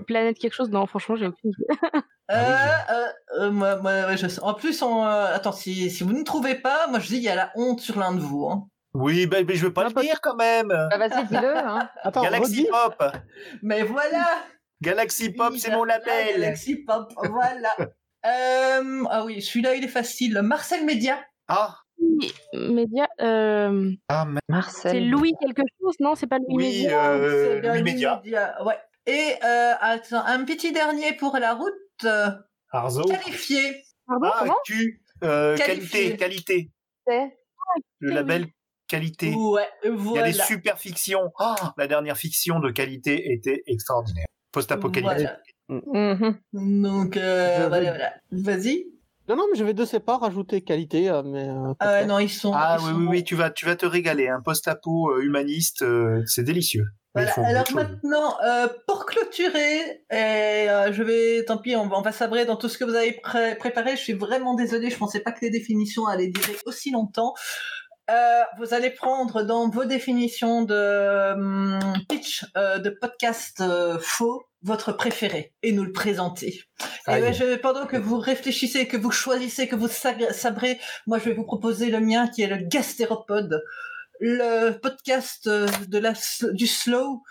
Planète 0.08 0.38
quelque 0.40 0.54
chose? 0.54 0.70
Non, 0.70 0.86
franchement, 0.86 1.16
j'ai 1.16 1.28
aucune 1.28 1.52
idée. 1.52 1.66
Euh, 2.32 2.36
Ah 2.38 2.94
euh, 2.94 3.08
euh, 3.42 3.52
moi, 3.52 3.76
moi, 3.78 3.92
ouais, 4.08 4.16
je. 4.16 4.40
En 4.42 4.54
plus, 4.54 4.82
on, 4.82 5.06
euh, 5.06 5.36
attends, 5.36 5.52
si, 5.52 5.90
si 5.92 6.04
vous 6.06 6.14
ne 6.14 6.24
trouvez 6.24 6.56
pas, 6.56 6.88
moi 6.88 7.00
je 7.00 7.08
dis 7.08 7.18
il 7.18 7.24
y 7.24 7.28
a 7.28 7.36
la 7.36 7.52
honte 7.56 7.82
sur 7.82 8.00
l'un 8.00 8.14
de 8.14 8.22
vous. 8.22 8.48
hein. 8.48 8.68
Oui, 8.94 9.26
ben, 9.28 9.46
mais 9.46 9.56
je 9.56 9.66
veux 9.66 9.74
pas 9.74 9.84
le 9.84 10.02
dire 10.02 10.22
quand 10.22 10.38
même. 10.38 10.70
Bah, 10.70 10.98
vas-y, 10.98 11.26
dis-le. 11.26 11.58
Hein. 11.58 11.90
Attends, 12.04 12.22
Galaxy 12.24 12.62
redis. 12.62 12.68
Pop. 12.72 13.04
Mais 13.64 13.84
voilà. 13.84 14.26
Galaxy 14.82 15.32
Pop, 15.34 15.54
c'est 15.58 15.72
mon 15.72 15.84
label. 15.84 16.36
Galaxy 16.40 16.78
Pop, 16.86 17.12
voilà. 17.18 17.70
Euh, 18.24 19.04
ah 19.10 19.26
oui, 19.26 19.42
celui-là 19.42 19.74
il 19.76 19.84
est 19.84 19.88
facile. 19.90 20.40
Marcel 20.44 20.86
Média. 20.86 21.18
Ah, 21.48 21.76
Média. 22.54 23.08
Euh... 23.20 23.92
ah 24.10 24.26
mais- 24.26 24.40
Marcel. 24.48 24.92
C'est 24.92 25.00
Louis 25.02 25.34
quelque 25.42 25.64
chose 25.82 25.96
Non, 26.00 26.14
c'est 26.16 26.28
pas 26.28 26.38
Louis 26.38 26.56
Oui, 26.56 26.84
Média. 26.84 27.10
euh, 27.14 27.60
C'est 27.62 27.68
Louis 27.68 27.82
Média. 27.84 28.22
Média, 28.24 28.64
Ouais. 28.64 28.78
Et 29.08 29.34
euh, 29.44 29.74
attends, 29.80 30.24
un 30.26 30.44
petit 30.46 30.72
dernier 30.72 31.14
pour 31.14 31.38
la 31.38 31.54
route. 31.56 31.74
euh, 32.06 32.30
Arzo. 32.72 33.04
qualifié. 33.04 33.84
Pardon, 34.08 34.28
Ah, 34.32 34.38
comment 34.42 34.56
Q. 34.66 35.02
Euh, 35.24 35.56
Qualifié. 35.58 36.16
qualité, 36.18 36.18
qualité. 36.18 36.72
C'est 37.08 37.38
Le 38.00 38.12
label 38.12 38.48
qualité. 38.88 39.34
Ouais, 39.34 39.68
Il 39.84 39.90
y 39.90 39.94
a 39.94 39.96
voilà. 39.96 40.28
des 40.28 40.34
super 40.34 40.78
fictions. 40.80 41.32
Ah, 41.40 41.74
la 41.78 41.88
dernière 41.88 42.18
fiction 42.18 42.60
de 42.60 42.70
qualité 42.72 43.32
était 43.32 43.64
extraordinaire. 43.68 44.26
Post-apocalyptique. 44.52 45.28
Voilà. 45.70 45.84
Mhm. 46.16 46.40
Donc 46.82 47.16
euh, 47.18 47.68
voilà, 47.70 47.90
voilà. 47.92 48.14
Vas-y. 48.32 48.86
Non, 49.32 49.38
non, 49.38 49.46
mais 49.50 49.58
je 49.58 49.64
vais 49.64 49.74
de 49.74 49.86
ces 49.86 50.02
pas 50.02 50.18
rajouter 50.18 50.62
qualité, 50.62 51.10
euh, 51.10 51.24
mais... 51.24 51.48
euh, 51.48 51.74
Ah 51.80 51.92
ouais, 51.94 52.06
non, 52.06 52.20
ils 52.20 52.30
sont. 52.30 52.52
Ah 52.54 52.76
ils 52.78 52.84
oui, 52.84 52.90
sont 52.90 52.96
oui, 52.98 53.06
bons. 53.06 53.12
oui, 53.12 53.24
tu 53.24 53.36
vas, 53.36 53.50
tu 53.50 53.66
vas 53.66 53.78
te 53.78 53.86
régaler. 53.86 54.28
Un 54.28 54.42
post-apo 54.42 55.12
euh, 55.12 55.22
humaniste, 55.22 55.84
euh, 55.84 56.22
c'est 56.26 56.44
délicieux. 56.44 56.84
Voilà. 57.16 57.32
Alors 57.38 57.72
maintenant, 57.74 58.36
euh, 58.46 58.68
pour 58.88 59.06
clôturer, 59.06 60.04
et 60.12 60.70
euh, 60.70 60.92
je 60.92 61.02
vais, 61.02 61.46
tant 61.46 61.58
pis, 61.58 61.78
on 61.78 61.88
va, 61.88 61.98
on 61.98 62.02
va 62.02 62.12
sabrer 62.12 62.46
dans 62.46 62.58
tout 62.58 62.68
ce 62.68 62.78
que 62.78 62.84
vous 62.84 62.96
avez 62.96 63.14
pré- 63.14 63.56
préparé. 63.56 63.96
Je 63.96 64.02
suis 64.02 64.14
vraiment 64.14 64.54
désolée, 64.54 64.90
je 64.90 64.98
pensais 64.98 65.22
pas 65.22 65.32
que 65.32 65.40
les 65.42 65.50
définitions 65.50 66.08
allaient 66.08 66.28
durer 66.28 66.58
aussi 66.66 66.92
longtemps. 66.92 67.34
Euh, 68.10 68.42
vous 68.60 68.74
allez 68.74 68.90
prendre 68.90 69.44
dans 69.44 69.70
vos 69.70 69.86
définitions 69.86 70.64
de 70.64 71.34
hum, 71.34 71.80
pitch 72.10 72.46
euh, 72.58 72.80
de 72.80 72.90
podcast 72.90 73.62
euh, 73.62 73.98
faux 74.02 74.44
votre 74.64 74.92
préféré 74.94 75.54
et 75.64 75.72
nous 75.72 75.84
le 75.84 75.92
présenter. 75.92 76.64
Et 77.08 77.20
ben, 77.22 77.34
je, 77.34 77.56
pendant 77.58 77.86
que 77.88 77.98
vous 77.98 78.18
réfléchissez, 78.20 78.88
que 78.88 78.98
vous 78.98 79.12
choisissez, 79.12 79.68
que 79.68 79.76
vous 79.76 79.88
sabrez, 79.88 80.80
moi 81.08 81.18
je 81.20 81.26
vais 81.26 81.34
vous 81.34 81.46
proposer 81.46 81.90
le 81.90 82.00
mien 82.00 82.28
qui 82.28 82.44
est 82.44 82.48
le 82.48 82.58
Gastéropode, 82.58 83.64
le 84.20 84.72
podcast 84.72 85.48
euh, 85.48 85.68
de 85.88 85.98
la, 85.98 86.14
du 86.54 86.68
slow. 86.68 87.24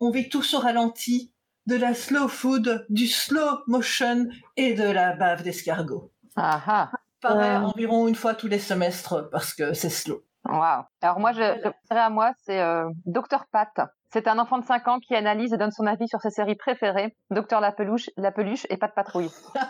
On 0.00 0.10
vit 0.10 0.28
tous 0.28 0.54
au 0.54 0.58
ralenti, 0.60 1.32
de 1.66 1.76
la 1.76 1.94
slow 1.94 2.28
food, 2.28 2.86
du 2.88 3.06
slow 3.08 3.58
motion 3.66 4.26
et 4.56 4.74
de 4.74 4.84
la 4.88 5.14
bave 5.16 5.42
d'escargot. 5.42 6.12
Ah 6.36 6.60
ah. 6.66 6.90
Pareil, 7.20 7.50
Euh. 7.50 7.60
environ 7.66 8.08
une 8.08 8.16
fois 8.16 8.34
tous 8.34 8.48
les 8.48 8.58
semestres 8.58 9.28
parce 9.30 9.54
que 9.54 9.74
c'est 9.74 9.90
slow. 9.90 10.24
Waouh. 10.44 10.82
Alors 11.02 11.20
moi, 11.20 11.32
je, 11.32 11.38
je 11.38 11.68
préférais 11.68 12.00
à 12.06 12.10
moi, 12.10 12.32
c'est 12.44 12.60
euh, 12.60 12.88
Dr 13.06 13.44
Pat. 13.52 13.70
C'est 14.12 14.28
un 14.28 14.38
enfant 14.38 14.58
de 14.58 14.64
5 14.66 14.88
ans 14.88 14.98
qui 14.98 15.14
analyse 15.14 15.54
et 15.54 15.56
donne 15.56 15.70
son 15.70 15.86
avis 15.86 16.06
sur 16.06 16.20
ses 16.20 16.28
séries 16.30 16.54
préférées, 16.54 17.16
Docteur 17.30 17.60
la 17.60 17.72
peluche, 17.72 18.10
la 18.18 18.30
peluche 18.30 18.66
et 18.70 18.76
Pat 18.76 18.92
Patrouille. 18.94 19.30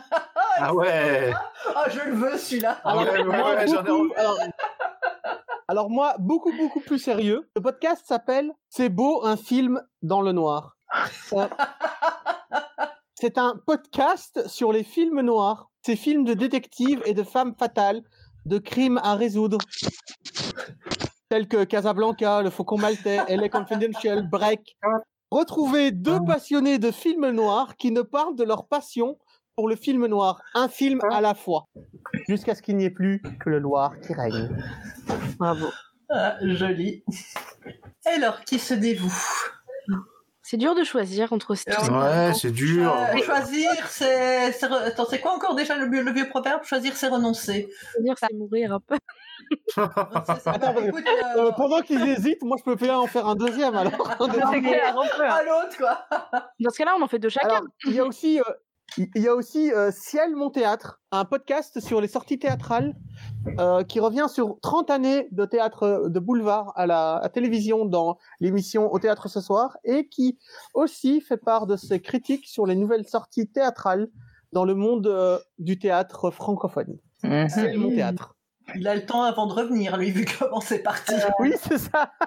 Ah 0.59 0.75
ouais. 0.75 1.33
Ah, 1.75 1.89
je 1.89 1.99
le 2.01 2.13
veux 2.15 2.37
celui-là. 2.37 2.79
Ah 2.85 2.99
ouais, 2.99 3.05
ouais, 3.11 3.23
ouais, 3.23 3.67
beaucoup- 3.67 4.13
alors, 4.15 4.39
alors 5.67 5.89
moi, 5.91 6.15
beaucoup, 6.19 6.53
beaucoup 6.55 6.81
plus 6.81 6.99
sérieux. 6.99 7.49
Le 7.57 7.63
podcast 7.63 8.05
s'appelle 8.07 8.53
C'est 8.69 8.91
beau 8.91 9.25
un 9.25 9.39
film 9.39 9.81
dans 10.03 10.21
le 10.21 10.33
noir. 10.33 10.77
C'est 13.15 13.39
un 13.39 13.55
podcast 13.67 14.47
sur 14.47 14.73
les 14.73 14.85
films 14.85 15.23
noirs, 15.23 15.71
ces 15.87 15.97
films 15.97 16.25
de 16.25 16.35
détectives 16.35 17.01
et 17.07 17.15
de 17.15 17.23
femmes 17.23 17.55
fatales, 17.59 18.03
de 18.45 18.59
crimes 18.59 19.01
à 19.03 19.15
résoudre, 19.15 19.57
tels 21.33 21.49
que 21.49 21.65
Casablanca, 21.65 22.43
Le 22.43 22.51
Faucon 22.51 22.77
Maltais, 22.77 23.17
LA 23.35 23.49
Confidential, 23.49 24.29
Break. 24.29 24.77
Retrouvez 25.31 25.91
deux 25.91 26.19
passionnés 26.27 26.79
de 26.79 26.91
films 26.91 27.31
noirs 27.31 27.75
qui 27.77 27.91
ne 27.91 28.03
parlent 28.03 28.37
de 28.37 28.45
leur 28.45 28.67
passion 28.67 29.17
pour 29.57 29.67
le 29.67 29.77
film 29.77 30.05
noir, 30.09 30.43
un 30.53 30.69
film 30.69 31.01
à 31.11 31.23
la 31.23 31.35
fois, 31.35 31.69
jusqu'à 32.29 32.55
ce 32.55 32.61
qu'il 32.61 32.77
n'y 32.77 32.85
ait 32.85 32.91
plus 32.91 33.23
que 33.41 33.49
le 33.49 33.61
noir 33.61 33.99
qui 34.01 34.13
règne. 34.13 34.51
Bravo. 35.39 35.69
Ah, 36.11 36.37
joli. 36.43 37.03
Alors, 38.05 38.43
qui 38.45 38.59
se 38.59 38.75
dévoue 38.75 39.11
C'est 40.43 40.59
dur 40.59 40.75
de 40.75 40.85
choisir 40.85 41.33
entre 41.33 41.55
ces 41.55 41.71
Alors, 41.71 42.03
Ouais, 42.03 42.35
c'est 42.35 42.51
dur. 42.51 42.93
Euh, 42.95 43.17
Choisir, 43.23 43.71
c'est. 43.89 44.63
Attends, 44.65 45.07
c'est 45.09 45.21
quoi 45.21 45.33
encore 45.35 45.55
déjà 45.55 45.77
le, 45.79 45.89
vieux- 45.91 46.03
le 46.03 46.13
vieux 46.13 46.29
proverbe? 46.29 46.63
Choisir, 46.65 46.95
c'est 46.95 47.09
renoncer. 47.09 47.71
dire 48.01 48.15
c'est 48.19 48.35
mourir 48.35 48.75
un 48.75 48.81
peu. 48.81 48.99
Écoute, 49.77 51.05
euh, 51.07 51.47
Euh, 51.47 51.53
pendant 51.53 51.81
qu'ils 51.81 52.07
hésitent, 52.09 52.43
moi 52.43 52.57
je 52.59 52.65
peux 52.65 52.77
bien 52.77 52.99
en 52.99 53.07
faire 53.07 53.27
un 53.27 53.35
deuxième 53.35 53.75
alors. 53.75 54.17
C'est 54.21 54.61
clair, 54.61 54.95
on 54.97 55.17
peut, 55.17 55.25
à 55.25 55.43
l'autre, 55.43 55.77
quoi. 55.79 55.99
Dans 56.61 56.71
ce 56.71 56.79
cas-là, 56.79 56.95
on 56.99 57.03
en 57.03 57.09
fait 57.09 57.19
deux 57.19 57.29
chacun. 57.29 57.49
Alors, 57.49 57.63
il 57.87 57.95
y 57.95 58.01
a 58.01 58.05
aussi, 58.05 58.41
euh, 58.41 58.45
il 58.99 59.23
y 59.23 59.29
a 59.29 59.35
aussi 59.35 59.73
euh, 59.73 59.91
Ciel 59.91 60.37
Mon 60.37 60.51
Théâtre, 60.51 61.01
un 61.11 61.25
podcast 61.25 61.81
sur 61.81 62.01
les 62.01 62.09
sorties 62.09 62.39
théâtrales 62.39 62.95
euh, 63.59 63.83
qui 63.85 64.01
revient 64.01 64.27
sur 64.29 64.59
30 64.61 64.91
années 64.91 65.29
de 65.33 65.45
théâtre 65.45 66.09
de 66.09 66.21
boulevard 66.21 66.73
à 66.77 66.87
la 66.87 67.17
à 67.17 67.29
télévision 67.29 67.85
dans 67.85 68.19
l'émission 68.41 68.93
Au 68.93 68.99
théâtre 68.99 69.29
ce 69.29 69.41
soir 69.41 69.77
et 69.85 70.09
qui 70.09 70.39
aussi 70.75 71.21
fait 71.21 71.39
part 71.39 71.67
de 71.67 71.77
ses 71.77 72.01
critiques 72.01 72.47
sur 72.47 72.67
les 72.67 72.77
nouvelles 72.77 73.07
sorties 73.07 73.49
théâtrales 73.49 74.09
dans 74.53 74.65
le 74.65 74.75
monde 74.75 75.07
euh, 75.07 75.39
du 75.59 75.79
théâtre 75.79 76.31
francophone. 76.31 76.99
Ciel 77.23 77.79
Mon 77.79 77.91
Théâtre. 77.91 78.37
Il 78.77 78.89
a 78.89 78.95
le 78.95 79.05
temps 79.05 79.23
avant 79.23 79.47
de 79.47 79.53
revenir, 79.53 79.97
lui, 79.97 80.11
vu 80.11 80.25
comment 80.39 80.61
c'est 80.61 80.81
parti. 80.81 81.15
Oui, 81.39 81.55
c'est 81.63 81.79
ça. 81.79 82.13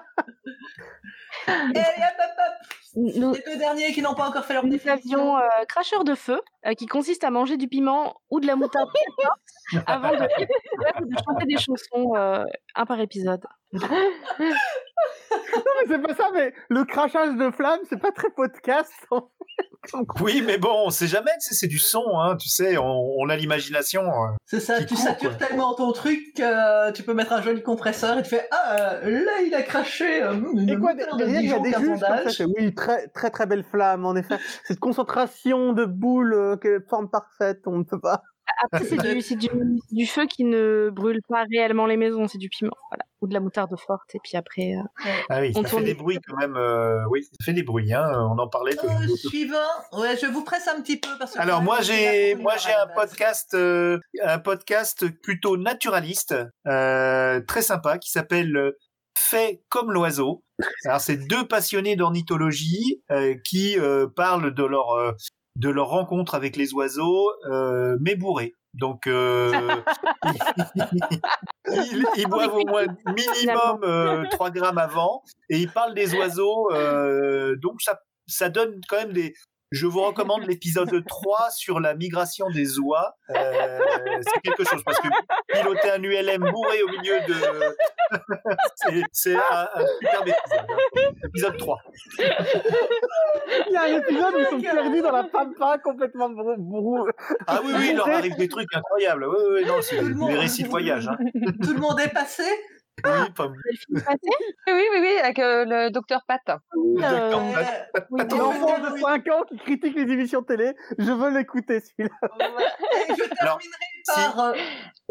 Et 1.48 1.78
hop, 1.78 1.84
hop, 2.18 2.30
hop 2.38 2.54
Nous, 2.96 3.32
Les 3.32 3.42
deux 3.46 3.56
derniers 3.58 3.92
qui 3.92 4.02
n'ont 4.02 4.14
pas 4.14 4.28
encore 4.28 4.44
fait 4.44 4.54
leur 4.54 4.64
nous 4.66 4.78
avions 4.86 5.36
euh, 5.36 5.40
Cracheur 5.68 6.04
de 6.04 6.14
feu, 6.14 6.40
euh, 6.66 6.72
qui 6.74 6.86
consiste 6.86 7.24
à 7.24 7.30
manger 7.30 7.56
du 7.56 7.68
piment 7.68 8.14
ou 8.30 8.40
de 8.40 8.46
la 8.46 8.56
moutarde 8.56 8.88
avant 9.86 10.10
de, 10.12 10.16
de 10.16 11.16
chanter 11.26 11.46
des 11.46 11.58
chansons, 11.58 12.14
euh, 12.16 12.44
un 12.74 12.86
par 12.86 13.00
épisode. 13.00 13.42
Mais 13.72 13.80
c'est 15.88 15.98
pas 16.00 16.14
ça, 16.14 16.30
mais 16.32 16.52
le 16.68 16.84
crachage 16.84 17.36
de 17.36 17.50
flammes, 17.50 17.80
c'est 17.88 18.00
pas 18.00 18.12
très 18.12 18.30
podcast. 18.30 18.92
en 19.10 19.20
fait. 19.20 19.26
Oui, 20.20 20.42
mais 20.44 20.58
bon, 20.58 20.86
on 20.86 20.90
sait 20.90 21.06
jamais, 21.06 21.30
tu 21.40 21.48
sais, 21.48 21.54
c'est 21.54 21.66
du 21.68 21.78
son, 21.78 22.02
hein, 22.18 22.36
tu 22.36 22.48
sais, 22.48 22.76
on, 22.76 22.84
on 23.18 23.28
a 23.28 23.36
l'imagination. 23.36 24.02
euh. 24.02 24.28
C'est 24.44 24.58
ça, 24.60 24.82
tu 24.82 24.94
court, 24.94 24.98
satures 25.04 25.36
quoi. 25.36 25.46
tellement 25.46 25.74
ton 25.74 25.92
truc 25.92 26.34
que 26.36 26.90
tu 26.92 27.02
peux 27.04 27.14
mettre 27.14 27.32
un 27.32 27.42
joli 27.42 27.62
compresseur 27.62 28.18
et 28.18 28.22
tu 28.22 28.30
fais 28.30 28.48
Ah, 28.50 28.94
euh, 28.94 29.24
là, 29.24 29.42
il 29.44 29.54
a 29.54 29.62
craché 29.62 30.22
euh, 30.22 30.34
Et 30.68 30.76
quoi, 30.76 30.94
moutarde 30.94 31.18
de 31.20 31.25
il 31.28 31.48
y 31.48 31.52
a 31.52 31.58
des 31.58 31.70
15 31.72 31.80
juges 31.80 32.00
comme 32.00 32.28
ça. 32.30 32.44
Oui, 32.58 32.74
très, 32.74 33.08
très, 33.08 33.30
très 33.30 33.46
belle 33.46 33.64
flamme, 33.64 34.04
en 34.06 34.14
effet. 34.16 34.36
Cette 34.64 34.78
concentration 34.80 35.72
de 35.72 35.84
boules, 35.84 36.34
euh, 36.34 36.56
que 36.56 36.84
forme 36.88 37.08
parfaite, 37.10 37.60
on 37.66 37.78
ne 37.78 37.84
peut 37.84 38.00
pas. 38.00 38.22
Après, 38.62 38.84
c'est 38.84 38.96
du, 38.96 39.20
c'est 39.22 39.34
du, 39.36 39.48
du 39.90 40.06
feu 40.06 40.24
qui 40.26 40.44
ne 40.44 40.88
brûle 40.90 41.20
pas 41.28 41.44
réellement 41.50 41.84
les 41.84 41.96
maisons, 41.96 42.28
c'est 42.28 42.38
du 42.38 42.48
piment, 42.48 42.70
voilà. 42.90 43.02
Ou 43.20 43.26
de 43.26 43.34
la 43.34 43.40
moutarde 43.40 43.74
forte, 43.78 44.14
et 44.14 44.18
puis 44.22 44.36
après... 44.36 44.74
euh, 44.76 45.10
Ah 45.28 45.40
oui, 45.40 45.50
On 45.56 45.62
ça 45.62 45.68
tourne 45.70 45.82
fait 45.82 45.88
des 45.88 45.94
bruits 45.94 46.18
quand 46.26 46.36
même. 46.36 46.54
euh, 46.56 47.02
oui, 47.10 47.24
ça 47.24 47.30
fait 47.44 47.52
des 47.54 47.64
bruits, 47.64 47.92
hein, 47.92 48.08
on 48.14 48.38
en 48.38 48.46
parlait. 48.48 48.76
que- 48.76 48.86
Euh, 48.86 49.16
suivant, 49.16 49.56
ouais, 49.94 50.16
je 50.16 50.26
vous 50.26 50.44
presse 50.44 50.68
un 50.68 50.80
petit 50.80 50.98
peu 51.00 51.08
parce 51.18 51.32
que. 51.34 51.40
Alors 51.40 51.60
moi 51.60 51.80
j'ai 51.80 52.34
moi 52.36 52.54
un 52.54 52.86
podcast 52.94 53.52
euh, 53.54 53.98
un 54.22 54.38
podcast 54.38 55.06
plutôt 55.22 55.56
naturaliste 55.56 56.34
euh, 56.68 57.40
très 57.48 57.62
sympa 57.62 57.98
qui 57.98 58.10
s'appelle 58.10 58.56
euh, 58.56 58.78
Fait 59.28 59.60
comme 59.68 59.92
l'oiseau. 59.92 60.44
Alors 60.84 61.00
c'est 61.00 61.16
deux 61.16 61.48
passionnés 61.48 61.96
d'ornithologie 61.96 63.02
euh, 63.10 63.34
qui 63.44 63.76
euh, 63.78 64.06
parlent 64.14 64.54
de 64.54 64.64
leur 64.64 64.92
euh, 64.92 65.12
de 65.56 65.68
leur 65.68 65.88
rencontre 65.88 66.34
avec 66.36 66.54
les 66.56 66.72
oiseaux 66.74 67.32
mais 68.00 68.14
bourrés. 68.14 68.52
Donc 68.74 69.06
ils, 69.06 69.12
ils 72.16 72.28
boivent 72.28 72.54
au 72.54 72.66
moins 72.66 72.86
minimum 73.06 73.80
euh, 73.82 74.24
3 74.30 74.50
grammes 74.50 74.78
avant 74.78 75.22
et 75.48 75.58
ils 75.58 75.72
parlent 75.72 75.94
des 75.94 76.14
oiseaux 76.14 76.68
donc 77.56 77.80
ça 77.80 77.98
ça 78.28 78.48
donne 78.48 78.80
quand 78.88 78.98
même 78.98 79.12
des 79.12 79.34
je 79.72 79.86
vous 79.86 80.02
recommande 80.02 80.46
l'épisode 80.46 81.04
3 81.06 81.50
sur 81.50 81.80
la 81.80 81.94
migration 81.94 82.48
des 82.50 82.78
oies. 82.78 83.16
Euh, 83.30 83.78
c'est 84.22 84.40
quelque 84.42 84.64
chose 84.64 84.82
parce 84.84 84.98
que 85.00 85.08
piloter 85.52 85.90
un 85.90 86.02
ULM 86.02 86.50
bourré 86.50 86.82
au 86.82 86.88
milieu 86.88 87.18
de. 87.26 87.34
c'est, 89.12 89.34
un, 89.34 89.68
un 89.74 89.86
superbe 90.00 90.28
épisode. 90.28 90.66
hein. 90.70 91.10
Épisode 91.28 91.56
3. 91.58 91.78
Il 93.68 93.72
y 93.72 93.76
a 93.76 93.82
un 93.82 93.98
épisode 93.98 94.34
où 94.34 94.38
ils 94.38 94.46
sont 94.46 94.60
perdus 94.60 95.00
dans 95.02 95.12
la 95.12 95.24
pampa, 95.24 95.78
complètement 95.82 96.30
brou. 96.30 96.54
brou- 96.58 97.08
Ah 97.46 97.60
oui, 97.64 97.72
oui, 97.76 97.88
il 97.90 97.96
leur 97.96 98.08
arrive 98.08 98.36
des 98.36 98.48
trucs 98.48 98.72
incroyables. 98.74 99.26
Oui, 99.26 99.36
oui, 99.54 99.64
non, 99.66 99.74
c'est 99.82 100.00
des 100.02 100.34
récits 100.36 100.62
de 100.62 100.68
voyage. 100.68 101.08
Hein. 101.08 101.16
Tout 101.62 101.72
le 101.72 101.80
monde 101.80 101.98
est 102.00 102.12
passé? 102.12 102.44
Oui, 103.04 103.30
pas- 103.36 103.46
le 103.46 103.76
film 103.76 104.00
passé? 104.06 104.18
Oui, 104.68 104.72
oui, 104.92 104.98
oui, 105.00 105.18
avec 105.22 105.38
euh, 105.38 105.64
le 105.66 105.90
docteur 105.90 106.22
Pat. 106.26 106.40
Euh, 106.48 106.56
oui, 108.10 108.22
non, 108.30 108.36
L'enfant 108.38 108.78
de 108.78 108.98
5 108.98 109.28
ans 109.28 109.44
qui 109.48 109.58
critique 109.58 109.94
les 109.96 110.10
émissions 110.12 110.42
télé, 110.42 110.72
je 110.98 111.12
veux 111.12 111.30
l'écouter 111.36 111.80
celui-là. 111.80 112.14
Et 113.08 113.14
je 113.14 113.22
Alors, 113.38 113.58
terminerai 113.58 113.86
par. 114.06 114.40
euh, 114.40 114.52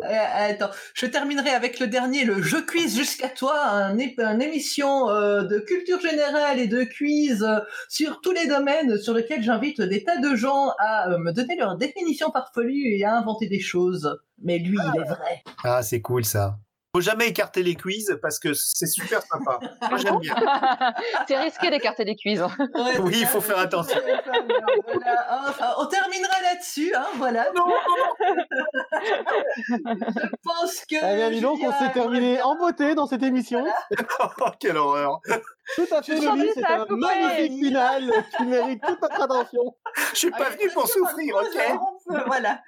euh, 0.04 0.52
attends, 0.52 0.72
je 0.94 1.06
terminerai 1.06 1.52
avec 1.52 1.80
le 1.80 1.88
dernier, 1.88 2.26
le 2.26 2.42
jeu 2.42 2.66
quiz 2.66 2.96
jusqu'à 2.98 3.30
toi, 3.30 3.62
un, 3.66 3.98
émission 4.40 5.10
euh, 5.10 5.44
de 5.44 5.60
culture 5.60 6.00
générale 6.02 6.60
et 6.60 6.68
de 6.68 6.84
quiz 6.84 7.44
euh, 7.44 7.60
sur 7.88 8.20
tous 8.22 8.32
les 8.32 8.48
domaines 8.48 8.98
sur 8.98 9.14
lesquels 9.14 9.44
j'invite 9.44 9.82
des 9.82 10.04
tas 10.04 10.18
de 10.18 10.36
gens 10.36 10.72
à 10.80 11.10
euh, 11.12 11.18
me 11.20 11.32
donner 11.32 11.56
leur 11.56 11.78
définition 11.78 12.32
farfelue 12.32 12.96
et 12.98 13.06
à 13.06 13.16
inventer 13.16 13.48
des 13.48 13.60
choses. 13.60 14.20
Mais 14.42 14.58
lui, 14.58 14.78
il 14.78 15.00
est 15.02 15.08
vrai. 15.08 15.44
Ah, 15.64 15.82
c'est 15.84 16.02
cool 16.02 16.26
ça. 16.26 16.58
Faut 16.96 17.02
jamais 17.02 17.28
écarter 17.28 17.62
les 17.62 17.76
quiz 17.76 18.18
parce 18.22 18.40
que 18.40 18.54
c'est 18.54 18.86
super 18.86 19.22
sympa. 19.22 19.60
Moi 19.90 19.98
j'aime 19.98 20.18
bien. 20.20 20.34
C'est 21.28 21.38
risqué 21.38 21.70
d'écarter 21.70 22.06
les 22.06 22.16
quiz. 22.16 22.42
Ouais, 22.42 23.00
Oui, 23.02 23.18
il 23.20 23.26
faut 23.26 23.42
faire 23.42 23.60
attention. 23.60 24.00
Voilà. 24.88 25.44
Enfin, 25.50 25.74
on 25.78 25.88
terminera 25.88 26.42
là-dessus, 26.42 26.96
hein, 26.96 27.08
voilà. 27.18 27.48
Je 29.58 30.28
pense 30.42 30.86
que. 30.90 30.96
Eh 30.96 31.16
bien, 31.18 31.32
dis 31.32 31.42
donc, 31.42 31.60
on 31.62 31.74
s'est 31.74 31.92
terminé 31.92 32.42
en 32.42 32.56
beauté 32.56 32.96
dans 32.96 33.08
cette 33.08 33.24
émission. 33.24 33.66
Oh, 34.40 34.46
quelle 34.58 34.78
horreur. 34.78 35.20
Tout 35.76 35.88
à 35.92 36.02
fait, 36.02 36.18
Je 36.18 36.24
Loli, 36.24 36.50
c'est 36.54 36.66
un 36.66 36.86
magnifique 36.90 37.66
final 37.66 38.12
qui 38.38 38.44
mérite 38.46 38.82
toute 38.86 39.02
notre 39.02 39.22
attention. 39.24 39.76
Je 40.14 40.18
suis 40.18 40.32
pas 40.32 40.46
Allez, 40.46 40.58
venu 40.58 40.70
pour 40.74 40.88
souffrir, 40.88 41.36
ok 41.36 42.24
Voilà. 42.28 42.62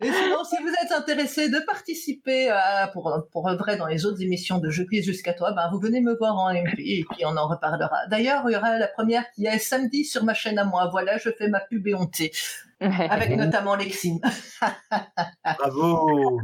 Et 0.00 0.12
sinon, 0.12 0.42
si 0.44 0.56
vous 0.62 0.72
êtes 0.82 0.92
intéressé 0.92 1.48
de 1.48 1.58
participer 1.60 2.50
à, 2.50 2.88
pour, 2.92 3.12
pour 3.30 3.48
vrai 3.56 3.76
dans 3.76 3.86
les 3.86 4.04
autres 4.04 4.20
émissions 4.20 4.58
de 4.58 4.68
Jeux 4.68 4.84
Quiz 4.84 5.04
jusqu'à 5.04 5.32
toi, 5.32 5.52
ben, 5.52 5.68
vous 5.72 5.78
venez 5.78 6.00
me 6.00 6.16
voir 6.16 6.36
en 6.36 6.52
MP 6.52 6.78
et 6.78 7.04
puis 7.10 7.24
on 7.24 7.36
en 7.36 7.46
reparlera. 7.48 8.06
D'ailleurs, 8.08 8.42
il 8.48 8.52
y 8.52 8.56
aura 8.56 8.78
la 8.78 8.88
première 8.88 9.30
qui 9.30 9.46
est 9.46 9.58
samedi 9.58 10.04
sur 10.04 10.24
ma 10.24 10.34
chaîne 10.34 10.58
à 10.58 10.64
moi. 10.64 10.88
Voilà, 10.90 11.18
je 11.18 11.30
fais 11.30 11.48
ma 11.48 11.60
pub 11.60 11.86
et 11.86 11.94
honté. 11.94 12.32
Avec 12.80 13.30
notamment 13.36 13.76
Lexine. 13.76 14.20
Bravo. 15.58 16.40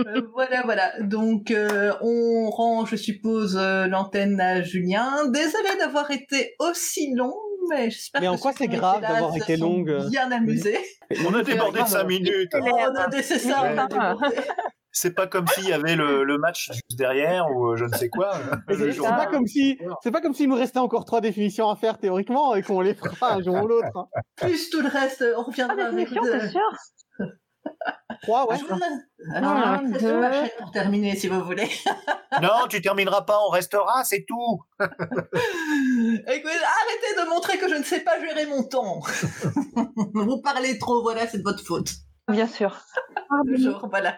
Euh, 0.00 0.22
voilà, 0.34 0.62
voilà. 0.64 0.92
Donc, 1.00 1.50
euh, 1.50 1.92
on 2.02 2.50
rend, 2.50 2.84
je 2.84 2.96
suppose, 2.96 3.56
euh, 3.56 3.86
l'antenne 3.86 4.40
à 4.40 4.62
Julien. 4.62 5.26
Désolé 5.28 5.68
d'avoir 5.78 6.10
été 6.10 6.54
aussi 6.58 7.14
long, 7.14 7.34
mais 7.70 7.90
j'espère 7.90 8.20
Mais 8.20 8.26
que 8.26 8.32
en 8.32 8.36
quoi 8.36 8.52
c'est 8.52 8.68
grave 8.68 9.00
d'avoir 9.00 9.34
été 9.36 9.56
longue? 9.56 9.96
Bien 10.10 10.30
amusés. 10.32 10.78
On 11.26 11.34
a 11.34 11.42
débordé 11.42 11.82
de 11.82 11.86
5 11.86 12.04
minutes. 12.04 12.52
Oh, 12.54 12.58
on 12.62 12.94
a- 12.94 13.10
c'est 13.22 13.38
ça, 13.38 13.62
on 13.62 13.78
a 13.78 13.82
Ouais. 13.84 13.88
débordé. 13.88 14.36
C'est 14.98 15.14
pas 15.14 15.26
comme 15.26 15.46
s'il 15.48 15.68
y 15.68 15.74
avait 15.74 15.94
le, 15.94 16.24
le 16.24 16.38
match 16.38 16.68
juste 16.72 16.96
derrière 16.96 17.50
ou 17.54 17.76
je 17.76 17.84
ne 17.84 17.92
sais 17.94 18.08
quoi. 18.08 18.32
C'est 18.70 18.96
pas 19.02 19.26
comme 19.26 19.46
si, 19.46 19.78
c'est 20.02 20.10
pas 20.10 20.22
comme 20.22 20.32
s'il 20.32 20.48
nous 20.48 20.56
restait 20.56 20.78
encore 20.78 21.04
trois 21.04 21.20
définitions 21.20 21.68
à 21.68 21.76
faire 21.76 21.98
théoriquement 21.98 22.54
et 22.54 22.62
qu'on 22.62 22.80
les 22.80 22.94
fera 22.94 23.34
un 23.34 23.42
jour 23.42 23.62
ou 23.62 23.66
l'autre. 23.66 23.88
hein. 23.94 24.06
Plus 24.36 24.70
tout 24.70 24.80
le 24.80 24.88
reste, 24.88 25.22
on 25.36 25.40
Ah, 25.40 25.44
reviendra 25.44 25.82
avec 25.84 25.96
définition, 25.96 26.22
de- 26.22 26.40
c'est 26.40 26.48
sûr. 26.48 26.60
Trois, 28.22 28.48
ouais. 28.48 28.56
Alors, 29.34 29.52
Un, 29.52 29.82
deux. 29.90 30.20
ma 30.20 30.32
chaîne 30.32 30.50
pour 30.58 30.70
terminer, 30.70 31.16
si 31.16 31.28
vous 31.28 31.42
voulez. 31.42 31.68
Non, 32.42 32.66
tu 32.68 32.82
termineras 32.82 33.22
pas, 33.22 33.38
on 33.46 33.50
restera, 33.50 34.04
c'est 34.04 34.26
tout. 34.28 34.60
Écoute, 34.80 34.90
arrêtez 35.22 37.14
de 37.16 37.28
montrer 37.30 37.56
que 37.56 37.68
je 37.68 37.76
ne 37.76 37.82
sais 37.82 38.00
pas 38.00 38.20
gérer 38.20 38.44
mon 38.46 38.62
temps. 38.64 39.00
vous 40.14 40.42
parlez 40.42 40.76
trop, 40.78 41.02
voilà, 41.02 41.26
c'est 41.26 41.38
de 41.38 41.42
votre 41.44 41.64
faute. 41.64 41.92
Bien 42.28 42.46
sûr. 42.46 42.76
Genre, 43.54 43.86
voilà. 43.88 44.16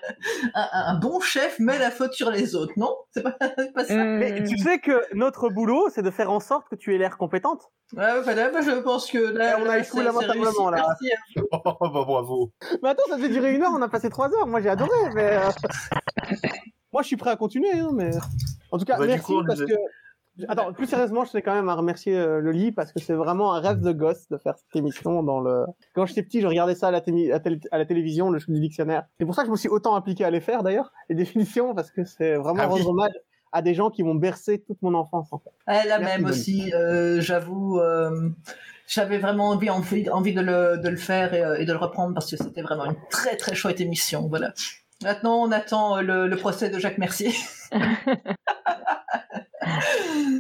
Un, 0.55 0.69
un 0.73 0.99
bon 0.99 1.21
chef 1.21 1.59
met 1.59 1.79
la 1.79 1.91
faute 1.91 2.13
sur 2.15 2.31
les 2.31 2.55
autres, 2.55 2.73
non? 2.77 2.95
C'est 3.13 3.23
pas, 3.23 3.37
ça 3.85 3.95
Mais 3.95 4.45
tu 4.45 4.57
sais 4.59 4.79
que 4.79 5.03
notre 5.15 5.49
boulot, 5.51 5.89
c'est 5.91 6.03
de 6.03 6.11
faire 6.11 6.31
en 6.31 6.41
sorte 6.41 6.69
que 6.69 6.75
tu 6.75 6.95
aies 6.95 6.99
l'air 6.99 7.19
compétente. 7.19 7.71
Ouais, 7.97 8.21
voilà, 8.23 8.51
moi, 8.51 8.61
je 8.63 8.71
pense 8.81 9.11
que 9.11 9.19
là, 9.19 9.59
on 9.61 9.69
a 9.69 9.79
échoué 9.79 10.05
lamentablement, 10.05 10.71
là. 10.71 10.85
Merci, 10.89 11.11
hein. 11.13 11.43
Oh, 11.53 11.91
bah, 11.91 12.05
bravo. 12.07 12.51
Mais 12.83 12.91
attends, 12.91 13.03
ça 13.09 13.17
devait 13.17 13.29
durer 13.29 13.55
une 13.55 13.63
heure, 13.63 13.73
on 13.75 13.83
a 13.83 13.89
passé 13.89 14.09
trois 14.11 14.33
heures. 14.35 14.47
Moi, 14.47 14.61
j'ai 14.63 14.69
adoré, 14.71 14.91
mais. 15.15 15.37
euh, 15.37 15.51
Moi, 16.93 17.03
je 17.03 17.07
suis 17.09 17.17
prêt 17.17 17.31
à 17.31 17.37
continuer, 17.37 17.73
hein, 17.79 17.91
mais. 17.93 18.11
En 18.71 18.79
tout 18.79 18.85
cas, 18.85 18.97
Bah, 18.99 19.07
merci 19.07 19.25
coup, 19.33 19.43
parce 19.47 19.61
que. 19.61 19.73
Attends, 20.49 20.73
plus 20.73 20.87
sérieusement, 20.87 21.25
je 21.25 21.31
tenais 21.33 21.43
quand 21.43 21.55
même 21.55 21.69
à 21.69 21.75
remercier 21.75 22.17
euh, 22.17 22.41
Loli 22.41 22.71
parce 22.73 22.93
que 22.93 23.01
c'est 23.01 23.15
vraiment 23.15 23.55
un 23.55 23.61
rêve 23.61 23.81
de 23.81 23.93
gosse 23.93 24.29
de 24.29 24.37
faire 24.37 24.55
cette 24.57 24.77
émission 24.77 25.23
dans 25.23 25.41
le. 25.41 25.65
Quand 25.95 26.07
j'étais 26.07 26.23
petit, 26.23 26.41
je 26.41 26.47
regardais 26.47 26.75
ça 26.75 26.89
à 26.89 26.91
la, 26.91 27.01
télé- 27.01 27.33
à 27.33 27.41
télé- 27.41 27.61
à 27.73 27.79
la 27.79 27.85
télévision, 27.87 28.31
le 28.31 28.39
show 28.39 28.53
du 28.53 28.61
dictionnaire. 28.61 29.05
C'est 29.19 29.25
pour 29.25 29.35
ça 29.35 29.43
que 29.43 29.47
je 29.47 29.53
me 29.53 29.57
suis 29.57 29.69
autant 29.69 29.97
impliqué 29.97 30.25
à 30.25 30.31
les 30.31 30.41
faire 30.41 30.63
d'ailleurs, 30.63 30.93
les 31.09 31.15
définitions, 31.17 31.75
parce 31.75 31.91
que 31.91 32.05
c'est 32.05 32.37
vraiment 32.37 32.61
Ah 32.63 32.69
oui. 32.69 32.75
rendre 32.79 32.91
hommage 32.91 33.13
à 33.53 33.63
des 33.63 33.73
gens 33.75 33.89
qui 33.91 34.03
m'ont 34.03 34.15
bercé 34.15 34.63
toute 34.67 34.83
mon 34.83 34.93
enfance 34.95 35.29
en 35.33 35.39
fait. 35.39 35.51
Merci, 35.67 35.89
même 36.05 36.25
aussi, 36.27 36.73
euh, 36.75 37.21
j'avoue. 37.21 37.79
euh, 37.81 38.29
J'avais 38.87 39.19
vraiment 39.19 39.49
envie, 39.51 39.69
envie, 39.71 40.09
envie 40.11 40.33
de, 40.35 40.41
le, 40.41 40.79
de 40.79 40.89
le 40.89 40.97
faire 40.97 41.35
et, 41.35 41.43
euh, 41.43 41.57
et 41.59 41.65
de 41.67 41.73
le 41.73 41.79
reprendre 41.79 42.15
parce 42.15 42.31
que 42.31 42.37
c'était 42.37 42.63
vraiment 42.63 42.85
une 42.87 42.97
très 43.11 43.37
très 43.37 43.55
chouette 43.55 43.81
émission. 43.81 44.29
Voilà. 44.29 44.53
Maintenant, 45.03 45.43
on 45.43 45.53
attend 45.53 46.01
le, 46.01 46.27
le 46.27 46.37
procès 46.37 46.71
de 46.71 46.79
Jacques 46.79 46.99
Mercier. 46.99 47.33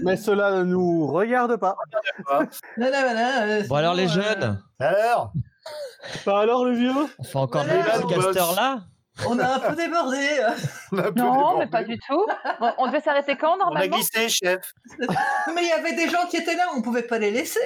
Mais 0.02 0.16
cela 0.16 0.52
ne 0.52 0.62
nous 0.64 1.06
regarde 1.06 1.56
pas. 1.56 1.76
Voilà, 2.26 2.48
voilà, 2.76 3.42
euh, 3.44 3.62
Bon 3.68 3.74
alors 3.76 3.94
les 3.94 4.08
sinon, 4.08 4.22
euh, 4.22 4.28
jeunes, 4.28 4.62
Alors 4.80 5.32
Bah 6.26 6.38
alors 6.40 6.64
le 6.64 6.72
vieux 6.74 6.92
on 7.18 7.24
fait 7.24 7.38
encore 7.38 7.64
Voilà, 7.64 7.98
des 7.98 8.04
on 8.04 8.08
podcasters 8.08 8.54
là 8.54 8.80
on 9.26 9.36
a 9.40 9.46
un 9.56 9.58
peu 9.58 9.74
débordé. 9.74 10.16
un 10.92 10.94
peu 10.94 10.96
Non, 10.96 11.32
débordé. 11.32 11.58
mais 11.58 11.66
pas 11.66 11.82
du 11.82 11.98
tout. 11.98 12.24
On, 12.60 12.72
on 12.78 12.86
devait 12.86 13.00
s'arrêter 13.00 13.36
quand 13.36 13.50
On 13.50 13.54
a 13.54 13.64
normalement? 13.64 13.96
glissé, 13.96 14.28
chef. 14.28 14.72
Mais 15.52 15.62
il 15.64 15.68
y 15.68 15.72
avait 15.72 15.96
des 15.96 16.08
gens 16.08 16.24
qui 16.30 16.36
étaient 16.36 16.54
là, 16.54 16.66
on 16.76 16.82
pouvait 16.82 17.02
pas 17.02 17.18
les 17.18 17.32
laisser. 17.32 17.58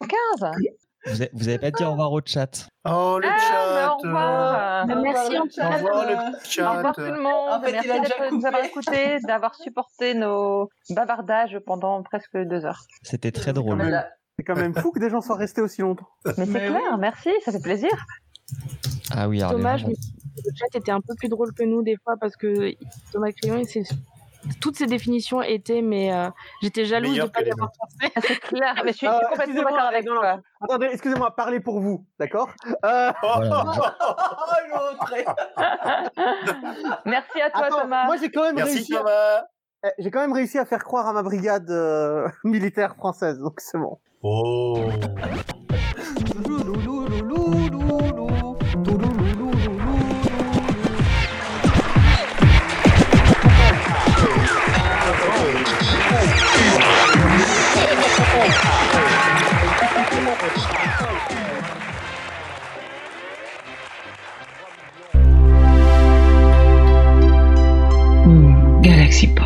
15. 0.00 0.50
Vous 1.06 1.22
avez, 1.22 1.30
vous 1.32 1.48
avez 1.48 1.58
pas 1.58 1.70
dit 1.70 1.84
au 1.84 1.90
revoir 1.90 2.12
au 2.12 2.20
chat 2.24 2.68
Oh, 2.88 3.18
le 3.20 3.28
Ah, 3.28 3.32
mais 3.34 3.40
chat. 3.40 3.92
au 3.92 3.96
revoir. 3.98 4.86
Bah, 4.86 4.94
merci, 5.02 5.38
Au 5.38 5.42
en 5.42 5.46
cas. 5.46 5.68
Au 5.68 5.72
revoir, 5.74 6.06
le 6.06 6.14
Au 6.14 6.38
chat. 6.44 6.70
revoir 6.70 6.94
tout 6.94 7.00
le 7.00 7.20
monde. 7.22 7.48
En 7.50 7.60
fait, 7.62 7.72
Merci 7.72 7.88
il 7.88 7.90
a 7.92 7.98
déjà 8.00 8.14
d'être- 8.18 8.30
de 8.30 8.36
nous 8.36 8.46
avoir 8.46 8.64
écoutés, 8.64 9.18
d'avoir 9.26 9.54
supporté 9.54 10.14
nos 10.14 10.68
bavardages 10.90 11.58
pendant 11.66 12.02
presque 12.02 12.36
deux 12.36 12.64
heures. 12.64 12.82
C'était 13.02 13.32
très 13.32 13.52
drôle. 13.52 13.80
C'est 14.38 14.44
quand 14.44 14.56
même 14.56 14.74
fou 14.74 14.90
que 14.92 14.98
des 14.98 15.08
gens 15.10 15.20
soient 15.22 15.36
restés 15.36 15.62
aussi 15.62 15.80
longtemps. 15.80 16.06
Mais 16.36 16.44
c'est 16.46 16.66
clair, 16.66 16.98
merci, 16.98 17.30
ça 17.44 17.52
fait 17.52 17.62
plaisir. 17.62 17.90
Ah 19.14 19.28
oui, 19.28 19.40
Dommage, 19.40 19.86
mais 19.86 19.94
le 20.44 20.50
chat 20.54 20.78
était 20.78 20.92
un 20.92 21.00
peu 21.00 21.14
plus 21.16 21.28
drôle 21.28 21.52
que 21.52 21.64
nous 21.64 21.82
des 21.82 21.96
fois 22.04 22.14
parce 22.20 22.36
que 22.36 22.72
Thomas 23.12 23.30
Crayon, 23.32 23.62
c'est 23.64 23.82
toutes 24.60 24.76
ses 24.76 24.86
définitions 24.86 25.42
étaient, 25.42 25.82
mais 25.82 26.12
euh, 26.12 26.28
j'étais 26.62 26.84
jalouse 26.84 27.08
de 27.10 27.12
Meilleures 27.12 27.26
ne 27.26 27.30
pas 27.32 27.40
les 27.42 27.50
avoir 27.52 27.70
pensé. 27.78 28.12
Ah, 28.16 28.20
C'est 28.26 28.38
clair, 28.40 28.74
mais 28.84 28.92
je 28.92 28.96
suis, 28.96 29.06
je 29.06 29.12
Ah, 29.12 29.18
suis 29.18 29.26
complètement 29.28 29.62
d'accord 29.70 29.86
avec 29.86 30.04
toi. 30.06 30.38
Attendez, 30.60 30.88
excusez-moi, 30.92 31.34
parlez 31.36 31.60
pour 31.60 31.80
vous, 31.80 32.04
d'accord? 32.18 32.48
Euh, 32.84 33.12
Voilà. 33.22 33.74
Merci 37.04 37.40
à 37.40 37.50
toi, 37.50 37.64
attends, 37.66 37.80
Thomas. 37.82 38.06
Moi 38.06 38.16
j'ai 38.16 38.30
quand 38.30 38.42
même 38.42 38.56
Merci, 38.56 38.74
réussi. 38.76 38.94
à- 38.96 38.98
Thomas. 38.98 39.42
eh, 39.84 39.88
J'ai 39.98 40.10
quand 40.10 40.20
même 40.20 40.32
réussi 40.32 40.58
à 40.58 40.64
faire 40.64 40.84
croire 40.84 41.06
à 41.06 41.12
ma 41.12 41.22
brigade 41.22 41.70
euh, 41.70 42.28
militaire 42.44 42.96
française, 42.96 43.38
donc 43.38 43.60
c'est 43.60 43.78
bon. 43.78 43.98
Oh. 44.22 44.80
Galaxy 68.82 69.26
Pop. 69.34 69.45